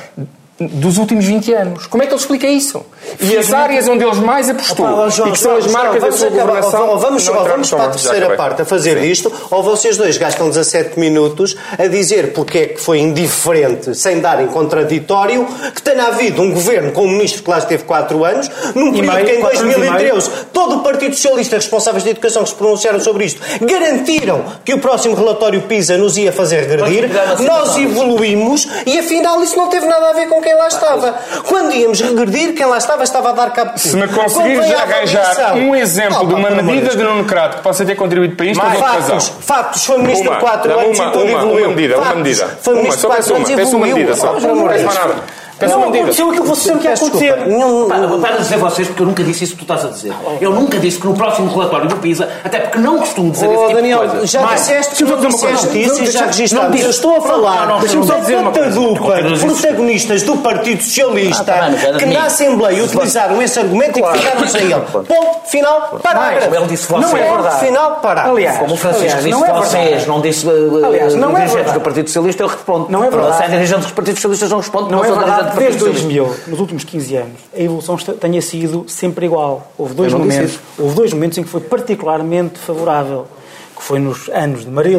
dos 0.60 0.97
últimos 0.97 1.26
20 1.26 1.53
anos. 1.53 1.86
Como 1.88 2.01
é 2.01 2.08
que 2.08 2.14
ele 2.14 2.20
explica 2.20 2.47
isso? 2.47 2.84
E 3.20 3.38
as 3.38 3.53
áreas 3.53 3.88
onde 3.88 4.03
eles 4.03 4.18
mais 4.18 4.49
apostou 4.49 4.86
Opa, 4.86 5.10
João, 5.10 5.30
e 5.30 5.32
que 5.32 5.39
são 5.39 5.55
as 5.55 5.68
marcas 5.68 5.99
João, 5.99 6.12
da 6.12 6.18
sua 6.18 6.28
acabar. 6.28 6.45
governação... 6.45 6.89
Ou 6.89 6.99
vamos, 6.99 7.28
ou 7.28 7.43
vamos 7.43 7.70
para 7.70 7.84
a 7.84 7.89
terceira 7.89 8.36
parte 8.36 8.62
a 8.64 8.66
fazer 8.66 8.99
disto, 8.99 9.32
ou 9.51 9.62
vocês 9.62 9.97
dois 9.97 10.18
gastam 10.18 10.49
17 10.49 10.99
minutos 10.99 11.55
a 11.78 11.88
dizer 11.88 12.34
porque 12.34 12.58
é 12.58 12.66
que 12.68 12.82
foi 12.82 12.99
indiferente, 12.99 13.93
sem 13.95 14.20
dar 14.20 14.41
em 14.41 14.47
contraditório, 14.47 15.45
que 15.76 15.82
tenha 15.82 16.05
havido 16.05 16.41
um 16.41 16.51
governo 16.51 16.91
com 16.91 17.05
um 17.05 17.12
ministro 17.12 17.43
que 17.43 17.49
lá 17.49 17.60
esteve 17.60 17.84
4 17.84 18.26
anos, 18.26 18.49
num 18.74 18.91
período 18.91 19.14
meio, 19.14 19.26
que 19.26 19.32
em 19.34 19.39
quatro 19.39 19.60
anos 19.60 19.76
e 19.76 19.80
2013 19.80 20.32
todo 20.51 20.78
o 20.78 20.80
Partido 20.80 21.16
Socialista, 21.16 21.55
responsáveis 21.55 22.03
de 22.03 22.10
educação 22.10 22.43
que 22.43 22.49
se 22.49 22.55
pronunciaram 22.55 22.99
sobre 22.99 23.26
isto, 23.26 23.39
garantiram 23.62 24.43
que 24.66 24.74
o 24.74 24.80
próximo 24.80 25.16
relatório 25.16 25.62
PISA 25.62 25.97
nos 25.97 26.18
ia 26.18 26.32
fazer 26.32 26.68
regredir. 26.68 27.10
Nós 27.41 27.78
evoluímos 27.78 28.68
e 28.86 28.97
afinal 28.97 29.41
isso 29.43 29.55
não 29.55 29.70
teve 29.70 29.86
nada 29.86 30.10
a 30.10 30.14
ver 30.14 30.28
com 30.28 30.41
quem 30.47 30.55
lá 30.55 30.67
estava. 30.67 31.13
Quando 31.45 31.73
íamos 31.73 31.99
regredir, 31.99 32.53
quem 32.55 32.65
lá 32.65 32.77
estava 32.77 33.03
estava 33.03 33.29
a 33.29 33.31
dar 33.33 33.51
cabo 33.51 33.73
de 33.73 33.81
Se 33.81 33.89
tudo. 33.91 33.99
me 33.99 34.07
Quando 34.07 34.23
conseguires 34.23 34.73
arranjar 34.73 35.55
um 35.55 35.75
exemplo 35.75 36.19
Oh, 36.21 36.25
de 36.25 36.33
uma 36.35 36.49
medida 36.49 36.95
de. 36.95 37.03
Nuno 37.03 37.25
Crato 37.25 37.57
que 37.57 37.63
possa 37.63 37.83
ter 37.85 37.95
contribuído 37.95 38.35
para 38.37 38.45
isto, 38.45 38.61
Factos, 38.61 38.81
razão. 39.09 39.19
factos, 39.41 39.85
foi 39.85 39.97
ministro 39.97 40.29
Uma, 40.31 40.39
4 40.39 40.69
dá-me 40.69 40.85
anos 40.85 40.99
uma, 40.99 41.07
e 41.07 41.11
tudo 41.11 41.23
uma, 41.25 41.31
evoluiu. 41.39 41.65
uma 41.67 41.75
medida, 41.75 41.95
uma 41.97 42.03
Factos, 42.05 42.23
medida. 42.23 42.57
Foi 42.61 42.73
Uma, 42.73 42.81
ministro 42.83 43.01
só 43.01 43.07
4 43.09 43.23
peço 43.23 43.33
uma, 43.33 43.37
anos 43.39 43.49
e 43.49 43.55
peço 43.55 43.75
uma 43.75 43.87
evoluiu. 43.87 43.95
medida 44.07 44.15
só. 44.15 44.27
Oh, 44.29 44.39
Não 44.39 44.39
de 44.39 44.69
peço 44.69 44.85
mais 44.85 44.97
Deus. 44.99 45.15
Peço 45.60 45.74
Não 45.78 45.84
aconteceu 45.89 46.30
aquilo 46.30 46.43
que 46.43 46.49
vocês 46.49 46.58
disseram 46.60 46.80
que 46.80 46.88
ia 46.88 46.93
acontecer. 46.93 47.47
Nenhum- 47.47 47.88
Para, 47.88 48.08
para 48.20 48.38
dizer 48.38 48.58
vocês, 48.58 48.88
porque 48.88 49.01
eu 49.01 49.05
nunca 49.08 49.24
disse 49.24 49.43
isso 49.43 49.53
que 49.55 49.66
tu 49.66 49.74
estás 49.74 49.86
a 49.86 49.93
dizer. 49.93 50.14
Eu 50.39 50.51
nunca 50.53 50.78
disse 50.80 50.99
que 50.99 51.08
no 51.08 51.14
próximo 51.16 51.49
relatório 51.51 51.88
do 51.88 51.95
PISA, 51.97 52.30
até 52.43 52.60
porque 52.60 52.78
não 52.78 52.99
costumo 52.99 53.32
dizer 53.32 53.45
esse 53.47 53.55
Oh, 53.55 53.62
tipo 53.68 53.76
Daniel, 53.76 54.03
de 54.03 54.10
coisa. 54.10 54.28
já 54.28 54.41
Mas- 54.41 54.62
disseste 54.62 54.95
que 54.95 55.03
não 55.03 55.18
disseste 55.20 55.82
isso 55.84 56.03
e 56.03 56.12
já 56.12 56.26
disse. 56.28 56.55
Eu 56.55 56.89
estou 56.89 57.18
a 57.18 57.22
falar 57.22 57.66
da 57.66 57.78
dizer 57.80 57.95
uma 57.97 58.51
coisa. 58.51 58.51
catadupa 58.51 58.99
Continuas 58.99 59.24
de 59.24 59.28
a 59.28 59.30
insistir. 59.32 59.62
protagonistas 59.62 60.24
do 60.24 60.38
Partido 60.38 60.84
Socialista 60.84 61.41
Ah, 61.41 61.72
tá 61.72 61.72
quero 61.80 61.97
que 61.97 62.05
na 62.05 62.24
Assembleia 62.26 62.84
utilizaram 62.84 63.41
esse 63.41 63.60
argumento 63.60 63.99
e 63.99 64.01
que 64.01 64.12
ficaram-se 64.18 64.58
a 64.58 64.62
ele. 64.62 64.76
Ponto, 64.91 65.39
final, 65.47 65.99
parágrafo. 66.03 66.55
Ele 66.55 66.66
disse 66.68 66.88
vocês. 66.88 67.12
Não 67.12 67.18
é 67.18 67.28
é 67.28 67.32
verdade. 67.34 67.60
Final, 67.66 67.91
parágrafo. 67.95 68.36
Aliás, 68.36 68.58
Como 68.60 68.74
o 68.74 68.78
Francisco 68.78 69.22
disse 69.22 69.43
é 69.43 69.53
vocês, 69.53 70.08
não 70.08 70.22
disse 70.22 70.47
uh, 70.47 70.86
Aliás, 70.86 71.16
não 71.16 71.38
é 71.38 71.41
dirigentes 71.45 71.74
do 71.74 71.82
Partido 71.82 72.08
Socialista, 72.08 72.43
ele 72.43 72.51
responde. 72.51 72.91
Não 72.91 73.03
é 73.03 73.10
verdade. 73.10 73.38
Se 73.38 73.43
é 73.43 73.47
dirigente 73.47 73.82
dos 73.82 73.91
Partidos 73.91 74.22
Socialistas, 74.22 74.49
não 74.51 74.58
responde. 74.58 74.91
Não 74.91 75.03
é 75.03 75.12
verdade 75.12 75.46
desde 75.55 75.79
Socialista. 75.79 76.07
2000, 76.07 76.35
nos 76.47 76.59
últimos 76.59 76.83
15 76.83 77.15
anos, 77.15 77.39
a 77.55 77.59
evolução 77.61 77.97
tenha 77.97 78.41
sido 78.41 78.85
sempre 78.87 79.25
igual. 79.25 79.71
Houve 79.77 79.93
dois, 79.93 80.13
momentos, 80.13 80.59
houve 80.77 80.95
dois 80.95 81.13
momentos 81.13 81.37
em 81.37 81.43
que 81.43 81.49
foi 81.49 81.61
particularmente 81.61 82.57
favorável, 82.59 83.27
que 83.75 83.83
foi 83.83 83.99
nos 83.99 84.29
anos 84.29 84.65
de 84.65 84.71
Maria, 84.71 84.97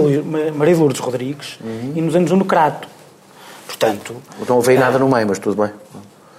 Lourdes 0.78 1.00
Rodrigues 1.00 1.58
Uhum. 1.62 1.92
e 1.96 2.00
nos 2.00 2.14
anos 2.14 2.30
do 2.30 2.36
Nucrato. 2.36 2.86
Portanto, 3.66 4.14
Não 4.48 4.56
houve 4.56 4.72
aí 4.72 4.78
nada 4.78 4.98
no 4.98 5.08
meio, 5.08 5.26
mas 5.26 5.38
tudo 5.38 5.60
bem. 5.62 5.72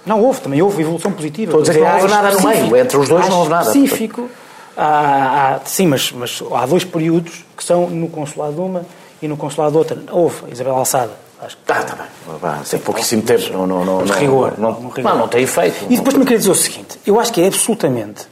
não 0.04 0.22
houve, 0.22 0.40
também 0.40 0.60
houve 0.62 0.82
evolução 0.82 1.12
positiva. 1.12 1.50
Estou 1.52 1.60
a 1.60 1.62
dizer 1.62 1.74
que 1.78 1.84
não 1.84 2.00
houve 2.00 2.08
nada 2.08 2.30
no 2.32 2.48
meio. 2.48 2.76
Entre 2.76 2.96
os 2.96 3.08
dois 3.08 3.28
não 3.28 3.38
houve 3.38 3.50
nada. 3.50 3.66
específico. 3.66 4.28
Há, 4.76 5.56
há- 5.56 5.60
sim, 5.66 5.86
mas, 5.86 6.10
mas 6.12 6.42
há 6.52 6.64
dois 6.66 6.84
períodos 6.84 7.44
que 7.56 7.62
são 7.62 7.88
no 7.90 8.08
consulado 8.08 8.54
de 8.54 8.60
uma 8.60 8.86
e 9.20 9.28
no 9.28 9.36
consulado 9.36 9.72
de 9.72 9.78
outra. 9.78 10.02
Houve, 10.10 10.50
Isabel 10.50 10.74
Alçada. 10.74 11.12
Acho 11.42 11.56
que 11.56 11.72
Ah, 11.72 11.80
está 11.80 11.94
bem. 11.96 12.06
Vá, 12.38 12.58
tem 12.68 12.78
pouquíssimo 12.80 13.22
tempo. 13.22 13.52
Não, 13.52 13.66
não, 13.66 13.84
não, 13.84 13.98
rigor, 14.04 14.54
Não, 14.58 14.72
não, 14.80 14.90
rigor. 14.90 15.14
não 15.16 15.28
tem 15.28 15.42
efeito. 15.42 15.84
E 15.88 15.96
depois 15.96 16.12
também 16.12 16.24
queria 16.26 16.38
dizer 16.38 16.50
o 16.50 16.54
seguinte: 16.54 16.98
eu 17.06 17.18
acho 17.18 17.32
que 17.32 17.40
é 17.40 17.46
absolutamente, 17.46 18.26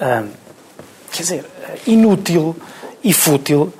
hum, 0.00 0.28
quer 1.12 1.22
dizer, 1.22 1.44
inútil 1.86 2.56
e 3.02 3.12
fútil 3.12 3.72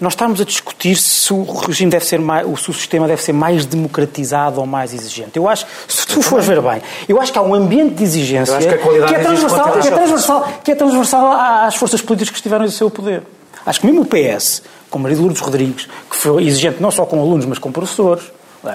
nós 0.00 0.14
estarmos 0.14 0.40
a 0.40 0.44
discutir 0.44 0.96
se 0.96 1.30
o 1.30 1.42
regime 1.42 1.90
deve 1.90 2.06
ser 2.06 2.18
mais, 2.18 2.46
se 2.60 2.70
o 2.70 2.72
sistema 2.72 3.06
deve 3.06 3.20
ser 3.22 3.34
mais 3.34 3.66
democratizado 3.66 4.58
ou 4.58 4.66
mais 4.66 4.94
exigente. 4.94 5.32
Eu 5.36 5.46
acho, 5.46 5.66
se 5.86 6.06
tu 6.06 6.22
fores 6.22 6.46
ver 6.46 6.62
bem, 6.62 6.80
eu 7.06 7.20
acho 7.20 7.30
que 7.30 7.38
há 7.38 7.42
um 7.42 7.52
ambiente 7.52 7.96
de 7.96 8.02
exigência 8.04 8.56
que 8.58 8.78
qualidade 8.78 9.14
é 9.14 9.20
exige 9.20 9.26
transversal, 9.26 9.72
que 9.78 9.88
é 9.88 9.90
transversal, 9.90 10.48
que 10.64 10.72
é 10.72 10.74
transversal 10.74 11.32
às 11.66 11.74
forças 11.74 12.00
políticas 12.00 12.30
que 12.30 12.36
estiveram 12.36 12.64
no 12.64 12.70
seu 12.70 12.88
poder. 12.90 13.22
Acho 13.64 13.80
que 13.80 13.86
mesmo 13.86 14.02
o 14.02 14.06
PS, 14.06 14.62
com 14.88 14.98
Maria 14.98 15.16
de 15.16 15.22
Lourdes 15.22 15.40
Rodrigues, 15.40 15.88
que 16.08 16.16
foi 16.16 16.44
exigente 16.44 16.80
não 16.80 16.90
só 16.90 17.04
com 17.06 17.20
alunos, 17.20 17.46
mas 17.46 17.58
com 17.58 17.70
professores, 17.70 18.24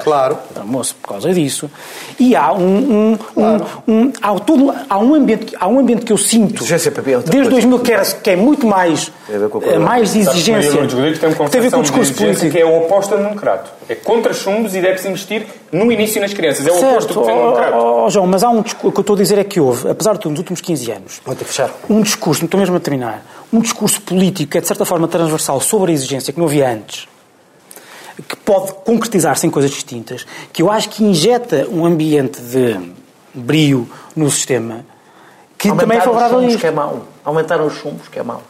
Claro. 0.04 0.38
Almoço 0.56 0.96
por 1.02 1.10
causa 1.10 1.32
disso. 1.34 1.70
E 2.20 2.36
há 2.36 2.52
um, 2.54 2.58
um, 2.58 3.18
um, 3.38 3.94
um- 4.06 4.14
há, 4.22 4.34
todo, 4.40 4.74
há, 4.90 4.98
um 4.98 5.14
ambiente, 5.14 5.46
que- 5.46 5.56
há 5.60 5.68
um 5.68 5.78
ambiente 5.80 6.04
que 6.06 6.12
eu 6.12 6.18
sinto 6.18 6.62
Exigência 6.64 6.92
para 6.92 7.04
beber 7.04 7.20
é 7.20 7.30
desde 7.30 7.32
coisa. 7.50 7.50
2000 7.52 7.80
que, 7.80 7.92
era, 7.92 8.04
que 8.06 8.30
é 8.32 8.36
muito 8.36 8.66
mais, 8.66 9.12
Tem 9.28 9.36
a 9.36 9.40
ver 9.40 9.50
com 9.50 9.58
a 9.60 9.62
eh, 9.62 9.64
qualidade. 9.66 9.86
mais 9.90 10.16
exigência. 10.16 10.54
Maria 10.54 10.72
Lourdes 10.72 10.94
Rodrigues 10.96 11.20
tem 11.20 11.30
uma 11.30 11.36
a 11.36 11.38
ver 11.38 11.38
com 11.38 11.44
concepção 11.54 11.80
o 11.80 11.84
discurso 11.84 12.14
político. 12.16 12.52
que 12.52 12.58
é 12.60 12.66
o 12.66 12.78
oposto 12.78 13.14
a 13.14 13.18
democrato. 13.18 13.72
É 13.88 13.94
contra 13.96 14.34
chumbos 14.34 14.76
e 14.76 14.82
deve-se 14.82 15.08
investir 15.08 15.46
no 15.72 15.92
início 15.92 16.20
nas 16.20 16.34
crianças. 16.34 16.66
É 16.66 16.72
o 16.72 16.78
oposto 16.80 17.14
do 17.14 17.20
que 17.22 17.26
tem 17.28 17.36
democrato. 17.38 17.76
ó, 17.78 18.06
ó, 18.06 18.10
João, 18.10 18.26
mas 18.28 18.44
há 18.44 18.50
um 18.50 18.62
discurso, 18.62 18.88
o 18.88 18.92
que 18.92 18.98
eu 19.00 19.02
estou 19.02 19.16
a 19.16 19.20
dizer 19.20 19.38
é 19.38 19.44
que 19.44 19.60
houve, 19.60 19.88
apesar 19.90 20.14
de 20.14 20.20
tudo, 20.20 20.32
nos 20.32 20.40
últimos 20.40 20.62
15 20.62 20.92
anos, 20.92 21.22
Vou 21.26 21.36
ter 21.36 21.44
que 21.46 21.52
fechar. 21.52 21.70
um 21.90 22.02
discurso, 22.02 22.44
estou 22.46 22.60
mesmo 22.60 22.76
a 22.76 22.80
terminar, 22.80 23.24
um 23.54 23.60
discurso 23.60 24.02
político 24.02 24.52
que 24.52 24.58
é 24.58 24.62
de 24.62 24.68
certa 24.68 24.84
forma 24.86 25.08
transversal 25.08 25.62
sobre 25.62 25.92
a 25.92 25.94
exigência 25.94 26.34
que 26.34 26.40
não 26.40 26.48
havia 26.48 26.68
antes, 26.70 27.08
que 28.28 28.36
pode 28.38 28.74
concretizar-se 28.86 29.46
em 29.46 29.50
coisas 29.50 29.72
distintas, 29.72 30.26
que 30.54 30.62
eu 30.62 30.72
acho 30.72 30.90
que 30.90 31.04
injeta 31.04 31.68
um 31.70 31.86
ambiente 31.86 32.42
de 32.42 32.80
brio 33.34 33.90
no 34.16 34.30
sistema 34.30 34.86
que 35.58 35.70
também 35.70 35.98
é 35.98 36.02
Aumentaram 36.02 36.14
favorável 36.14 36.38
a 36.38 36.42
os 36.42 36.42
chumbos, 36.42 36.54
isso. 36.54 36.60
que 36.60 36.68
é 36.68 36.72
mau. 36.72 37.02
Aumentaram 37.24 37.66
os 37.66 37.74
chumbos, 37.74 38.08
que 38.08 38.20
é 38.20 38.24
mau. 38.24 38.42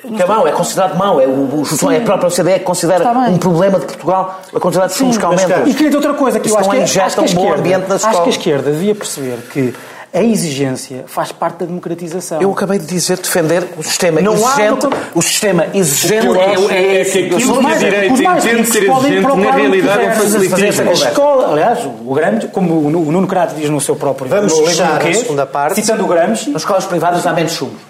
Que 0.00 0.22
é 0.22 0.26
mau, 0.26 0.46
é 0.46 0.52
considerado 0.52 0.96
mau. 0.96 1.20
É, 1.20 1.26
o, 1.26 1.62
o, 1.62 1.90
é 1.90 1.96
a 1.96 2.00
própria 2.02 2.28
OCDE 2.28 2.58
que 2.60 2.64
considera 2.64 3.08
um 3.10 3.38
problema 3.38 3.80
de 3.80 3.86
Portugal 3.86 4.40
a 4.54 4.60
quantidade 4.60 4.92
de 4.92 4.98
chumbos 4.98 5.18
que 5.18 5.24
mas, 5.26 5.42
aumentam. 5.42 5.66
E 5.66 5.74
queria 5.74 5.90
dizer 5.90 5.96
outra 5.96 6.14
coisa, 6.14 6.38
que 6.38 6.46
eu 6.46 6.50
Isso 6.50 6.58
acho 6.58 6.68
não 6.68 6.76
que, 6.76 6.82
injeta 6.82 7.06
acho 7.06 7.16
que 7.16 7.20
a 7.20 7.24
um 7.24 7.26
bom 7.26 7.40
esquerda, 7.40 7.60
ambiente 7.60 7.88
na 7.88 7.94
acho 7.94 8.22
que 8.22 8.28
a 8.28 8.28
esquerda 8.28 8.70
devia 8.70 8.94
perceber 8.94 9.36
que 9.52 9.74
a 10.18 10.24
exigência 10.24 11.04
faz 11.06 11.32
parte 11.32 11.58
da 11.60 11.66
democratização. 11.66 12.40
Eu 12.42 12.50
acabei 12.52 12.78
de 12.78 12.86
dizer 12.86 13.18
defender 13.18 13.64
o 13.76 13.82
sistema 13.82 14.20
Não 14.20 14.32
há 14.34 14.50
exigente. 14.52 14.68
doutor- 14.80 14.98
O 15.14 15.22
sistema 15.22 15.66
exigente 15.74 16.28
O 16.28 16.32
que 16.34 16.40
acho 16.40 16.70
é, 16.70 17.00
é 17.00 17.04
que 17.04 17.18
aquilo 17.18 17.52
que 17.52 17.58
a 17.58 17.60
mais- 17.62 17.78
direita 17.78 18.06
entende 18.06 18.42
ser 18.42 18.82
exigente, 18.84 19.20
na 19.20 19.32
o 19.32 19.36
que 19.36 19.42
realidade 19.50 20.02
é 20.04 20.10
facilitismo. 20.14 20.90
A 20.90 20.92
escola, 20.92 21.52
aliás, 21.52 21.78
o 22.04 22.14
Gramsci, 22.14 22.48
como 22.48 22.86
o 22.86 22.90
Nu- 22.90 23.02
o 23.08 23.12
Nuno 23.12 23.26
Crato 23.26 23.54
diz 23.54 23.70
no 23.70 23.80
seu 23.80 23.96
próprio 23.96 24.28
Vamos 24.28 24.52
livro 24.52 24.66
fechar 24.68 24.86
a 24.88 24.90
Marquês, 24.94 25.18
segunda 25.18 25.46
parte. 25.46 25.74
citando 25.76 26.04
o 26.04 26.06
Gramsci, 26.08 26.50
Nas 26.50 26.62
escolas 26.62 26.84
privadas 26.84 27.26
há 27.26 27.32
menos 27.32 27.52
chumbos. 27.52 27.80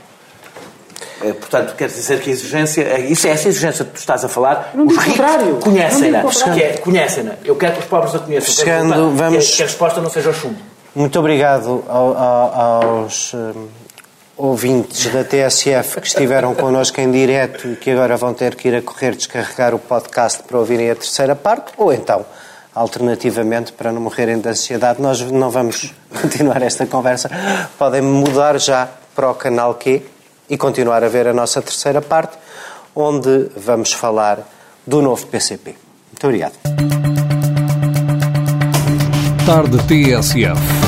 É, 1.21 1.33
portanto, 1.33 1.75
quer 1.77 1.89
dizer 1.89 2.21
que 2.21 2.31
a 2.31 2.33
exigência, 2.33 2.83
é- 2.83 3.01
isso 3.01 3.27
é 3.27 3.31
essa 3.31 3.49
exigência 3.49 3.85
que 3.85 3.91
tu 3.91 3.97
estás 3.99 4.25
a 4.25 4.29
falar, 4.29 4.71
não 4.73 4.87
os 4.87 4.93
ricos 4.97 5.07
contrário. 5.17 5.57
conhecem-na. 5.57 6.23
Que 6.55 6.63
é- 6.63 6.77
Conhecem-na. 6.77 7.33
Eu 7.45 7.57
quero 7.57 7.73
que 7.73 7.81
os 7.81 7.87
pobres 7.87 8.15
a 8.15 8.21
conheçam. 8.21 8.55
Chegando, 8.55 8.95
Portanto, 8.95 9.17
vamos- 9.17 9.47
Que, 9.51 9.57
que 9.57 9.63
a 9.63 9.67
resposta 9.67 10.01
não 10.01 10.11
seja 10.11 10.31
o 10.31 10.35
chumbo. 10.35 10.59
Muito 10.99 11.17
obrigado 11.21 11.85
ao- 11.89 12.17
ao- 12.17 12.83
aos 13.05 13.33
hum, 13.33 13.69
ouvintes 14.37 15.07
da 15.13 15.23
TSF 15.23 16.01
que 16.01 16.09
estiveram 16.09 16.57
connosco 16.57 17.01
em 17.01 17.09
direto 17.13 17.69
e 17.69 17.77
que 17.77 17.93
agora 17.93 18.17
vão 18.17 18.35
ter 18.35 18.57
que 18.57 18.67
ir 18.67 18.75
a 18.75 18.83
correr 18.83 19.15
descarregar 19.15 19.73
o 19.77 19.79
podcast 19.79 20.43
para 20.43 20.59
ouvirem 20.59 20.91
a 20.91 20.97
terceira 20.97 21.37
parte, 21.37 21.71
ou 21.77 21.93
então, 21.93 22.27
alternativamente, 22.75 23.73
para 23.73 23.93
não 23.93 24.01
morrerem 24.01 24.41
de 24.41 24.49
ansiedade, 24.49 25.01
nós 25.01 25.21
não 25.21 25.51
vamos 25.51 25.95
continuar 26.21 26.63
esta 26.63 26.85
conversa. 26.85 27.31
Podem 27.79 28.03
mudar 28.03 28.59
já 28.59 28.89
para 29.15 29.31
o 29.31 29.35
canal 29.37 29.75
Q 29.75 30.03
e 30.51 30.57
continuar 30.59 31.05
a 31.05 31.09
ver 31.09 31.29
a 31.29 31.33
nossa 31.33 31.63
terceira 31.63 32.03
parte, 32.03 32.37
onde 32.93 33.51
vamos 33.57 33.93
falar 33.93 34.41
do 34.85 35.01
novo 35.01 35.25
PCP. 35.29 35.77
Muito 36.11 36.25
obrigado. 36.27 36.55
Tarde 39.47 39.79
TSF. 39.87 40.88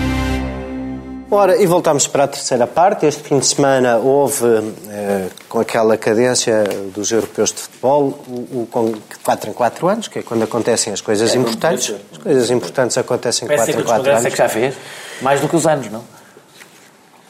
Ora, 1.33 1.55
e 1.55 1.65
voltamos 1.65 2.07
para 2.07 2.25
a 2.25 2.27
terceira 2.27 2.67
parte. 2.67 3.05
Este 3.05 3.23
fim 3.23 3.39
de 3.39 3.45
semana 3.45 3.95
houve, 3.95 4.45
eh, 4.89 5.29
com 5.47 5.61
aquela 5.61 5.95
cadência 5.95 6.65
dos 6.93 7.09
europeus 7.09 7.53
de 7.53 7.61
futebol, 7.61 8.19
o, 8.27 8.63
o 8.63 8.67
com 8.69 8.93
4 9.23 9.49
em 9.49 9.53
4 9.53 9.87
anos, 9.87 10.07
que 10.09 10.19
é 10.19 10.23
quando 10.23 10.43
acontecem 10.43 10.91
as 10.91 10.99
coisas 10.99 11.33
importantes. 11.33 11.95
As 12.11 12.17
coisas 12.17 12.51
importantes 12.51 12.97
acontecem 12.97 13.47
4 13.47 13.79
em 13.79 13.81
4 13.81 14.11
anos. 14.11 14.25
é 14.25 14.29
que 14.29 14.37
já 14.37 14.49
fez. 14.49 14.75
Mais 15.21 15.39
do 15.39 15.47
que 15.47 15.55
os 15.55 15.65
anos, 15.65 15.89
não? 15.89 16.03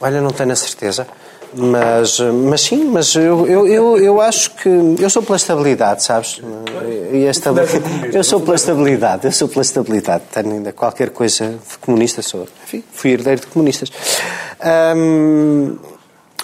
Olha, 0.02 0.20
não 0.20 0.32
tenho 0.32 0.52
a 0.52 0.56
certeza. 0.56 1.06
Mas, 1.54 2.20
mas 2.20 2.62
sim, 2.62 2.86
mas 2.86 3.14
eu, 3.16 3.46
eu, 3.46 3.68
eu, 3.68 3.98
eu 3.98 4.22
acho 4.22 4.52
que. 4.52 4.70
Eu 5.00 5.10
sou 5.10 5.22
pela 5.22 5.36
estabilidade, 5.36 6.04
sabes? 6.04 6.42
E 7.12 7.28
a 7.28 7.32
estabilidade, 7.32 8.16
eu 8.16 8.24
sou 8.24 8.40
pela 8.40 8.56
estabilidade, 8.56 9.26
eu 9.26 9.32
sou 9.32 9.48
pela 9.48 9.62
estabilidade. 9.62 10.24
Tenho 10.32 10.54
ainda 10.54 10.72
qualquer 10.72 11.10
coisa 11.10 11.50
de 11.70 11.78
comunista, 11.80 12.22
sou. 12.22 12.48
Enfim, 12.64 12.84
fui 12.94 13.12
herdeiro 13.12 13.42
de 13.42 13.48
comunistas. 13.48 13.92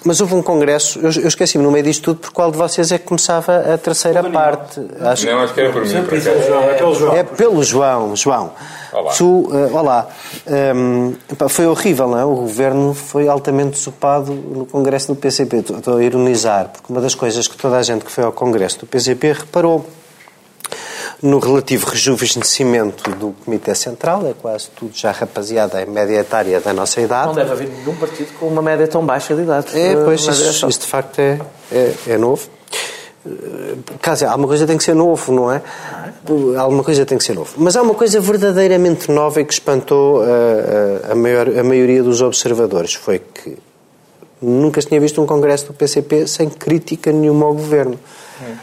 Mas 0.03 0.21
houve 0.21 0.35
um 0.35 0.41
congresso, 0.41 0.99
eu, 0.99 1.11
eu 1.21 1.27
esqueci-me 1.27 1.63
no 1.63 1.71
meio 1.71 1.83
disto 1.83 2.03
tudo, 2.03 2.19
por 2.19 2.31
qual 2.31 2.51
de 2.51 2.57
vocês 2.57 2.91
é 2.91 2.97
que 2.97 3.05
começava 3.05 3.73
a 3.73 3.77
terceira 3.77 4.23
parte? 4.23 4.79
Acho 5.01 5.25
Não, 5.25 5.39
acho 5.39 5.53
que 5.53 5.59
era 5.59 5.73
por 5.73 5.85
mim. 5.85 6.03
por 6.03 6.17
acaso. 6.17 7.07
é 7.15 7.23
pelo 7.23 7.63
João, 7.63 8.15
João. 8.15 8.51
Olá. 8.93 9.11
Tu, 9.13 9.49
eh, 9.53 9.71
olá. 9.73 10.07
Hum, 10.75 11.15
epá, 11.31 11.49
foi 11.49 11.67
horrível, 11.67 12.07
não 12.07 12.19
é? 12.19 12.25
O 12.25 12.35
governo 12.35 12.93
foi 12.93 13.27
altamente 13.27 13.71
desupado 13.71 14.33
no 14.33 14.65
Congresso 14.65 15.07
do 15.07 15.15
PCP. 15.15 15.57
Estou- 15.57 15.77
Estou 15.77 15.97
a 15.97 16.03
ironizar, 16.03 16.69
porque 16.69 16.91
uma 16.91 17.01
das 17.01 17.13
coisas 17.15 17.47
que 17.47 17.57
toda 17.57 17.77
a 17.77 17.83
gente 17.83 18.03
que 18.05 18.11
foi 18.11 18.23
ao 18.23 18.31
Congresso 18.31 18.79
do 18.79 18.85
PCP 18.85 19.33
reparou 19.33 19.85
no 21.21 21.39
relativo 21.39 21.87
rejuvenescimento 21.89 23.09
do 23.15 23.33
Comitê 23.43 23.73
Central, 23.73 24.27
é 24.27 24.33
quase 24.39 24.67
tudo 24.75 24.91
já 24.95 25.11
rapaziada 25.11 25.81
em 25.81 25.85
média 25.87 26.19
etária 26.19 26.59
da 26.61 26.71
nossa 26.73 27.01
idade. 27.01 27.27
Não 27.27 27.33
deve 27.33 27.51
haver 27.51 27.69
nenhum 27.69 27.95
partido 27.95 28.31
com 28.39 28.47
uma 28.47 28.61
média 28.61 28.87
tão 28.87 29.03
baixa 29.03 29.35
de 29.35 29.41
idade. 29.41 29.67
É, 29.79 29.95
pois, 29.95 30.21
isso, 30.21 30.67
isso 30.69 30.79
de 30.79 30.85
facto 30.85 31.17
é, 31.19 31.39
é, 31.71 31.93
é 32.09 32.17
novo. 32.19 32.47
Eh, 33.27 33.75
Quer 34.01 34.13
dizer, 34.13 34.25
alguma 34.25 34.47
coisa 34.47 34.65
tem 34.65 34.77
que 34.77 34.83
ser 34.83 34.95
novo, 34.95 35.31
não 35.31 35.51
é? 35.51 35.61
Alguma 36.57 36.83
coisa 36.83 37.05
tem 37.05 37.17
que 37.17 37.23
ser 37.23 37.35
novo. 37.35 37.53
Mas 37.57 37.75
há 37.75 37.81
uma 37.81 37.93
coisa 37.93 38.19
verdadeiramente 38.19 39.11
nova 39.11 39.41
e 39.41 39.45
que 39.45 39.53
espantou 39.53 40.23
eh, 40.23 41.01
a, 41.09 41.11
a, 41.11 41.15
maior, 41.15 41.47
a 41.47 41.63
maioria 41.63 42.01
dos 42.01 42.21
observadores. 42.21 42.93
Foi 42.93 43.19
que 43.19 43.57
nunca 44.41 44.81
se 44.81 44.87
tinha 44.87 44.99
visto 44.99 45.21
um 45.21 45.25
congresso 45.25 45.67
do 45.67 45.73
PCP 45.73 46.27
sem 46.27 46.49
crítica 46.49 47.11
nenhuma 47.11 47.45
ao 47.45 47.53
governo. 47.53 47.99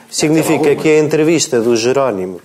Significa 0.08 0.74
que 0.76 0.88
a 0.88 0.98
entrevista 0.98 1.60
do 1.60 1.76
Jerónimo 1.76 2.40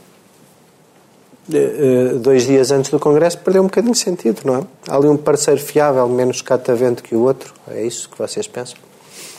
eh, 1.51 1.57
eh, 1.57 2.13
dois 2.15 2.45
dias 2.45 2.71
antes 2.71 2.91
do 2.91 2.99
Congresso 2.99 3.37
perdeu 3.39 3.61
um 3.63 3.65
bocadinho 3.65 3.93
de 3.93 3.99
sentido, 3.99 4.41
não 4.45 4.57
é? 4.57 4.61
Há 4.87 4.95
ali 4.95 5.07
um 5.07 5.17
parceiro 5.17 5.59
fiável, 5.59 6.07
menos 6.07 6.41
catavento 6.41 7.01
que 7.01 7.15
o 7.15 7.21
outro. 7.21 7.53
É 7.67 7.83
isso 7.83 8.09
que 8.09 8.17
vocês 8.17 8.47
pensam? 8.47 8.77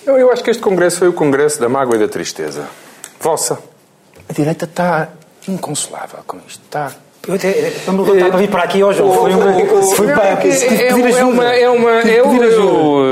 Eu, 0.07 0.19
eu 0.19 0.33
acho 0.33 0.43
que 0.43 0.51
este 0.51 0.63
congresso 0.63 0.99
foi 0.99 1.09
o 1.09 1.13
congresso 1.13 1.61
da 1.61 1.69
mágoa 1.69 1.97
e 1.97 1.99
da 1.99 2.09
tristeza. 2.09 2.67
Vossa. 3.21 3.59
A 4.29 4.33
direita 4.33 4.65
está 4.65 5.09
inconsolável 5.47 6.21
com 6.27 6.39
isto. 6.47 6.63
Está. 6.65 6.93
Eu 7.29 7.35
até, 7.35 7.53
para 7.85 7.93
me 7.93 8.01
levantar 8.03 8.29
para 8.31 8.39
vir 8.39 8.49
para 8.49 8.63
aqui 8.63 8.83
hoje, 8.83 8.99
foi, 8.99 9.35
um, 9.35 9.83
foi 9.95 10.07
Não, 10.07 10.15
para 10.15 10.29
é, 10.31 10.37
tive 10.37 10.57
que 10.59 10.75
é, 10.75 10.89
pedir 10.89 11.05
é 11.05 11.09
ajuda. 11.09 11.25
uma, 11.27 11.45
é 11.55 11.69
uma, 11.69 12.01
Tive 12.01 12.13
que 12.15 12.19
eu, 12.21 12.25
pedir 12.29 12.43
ajuda. 12.45 12.63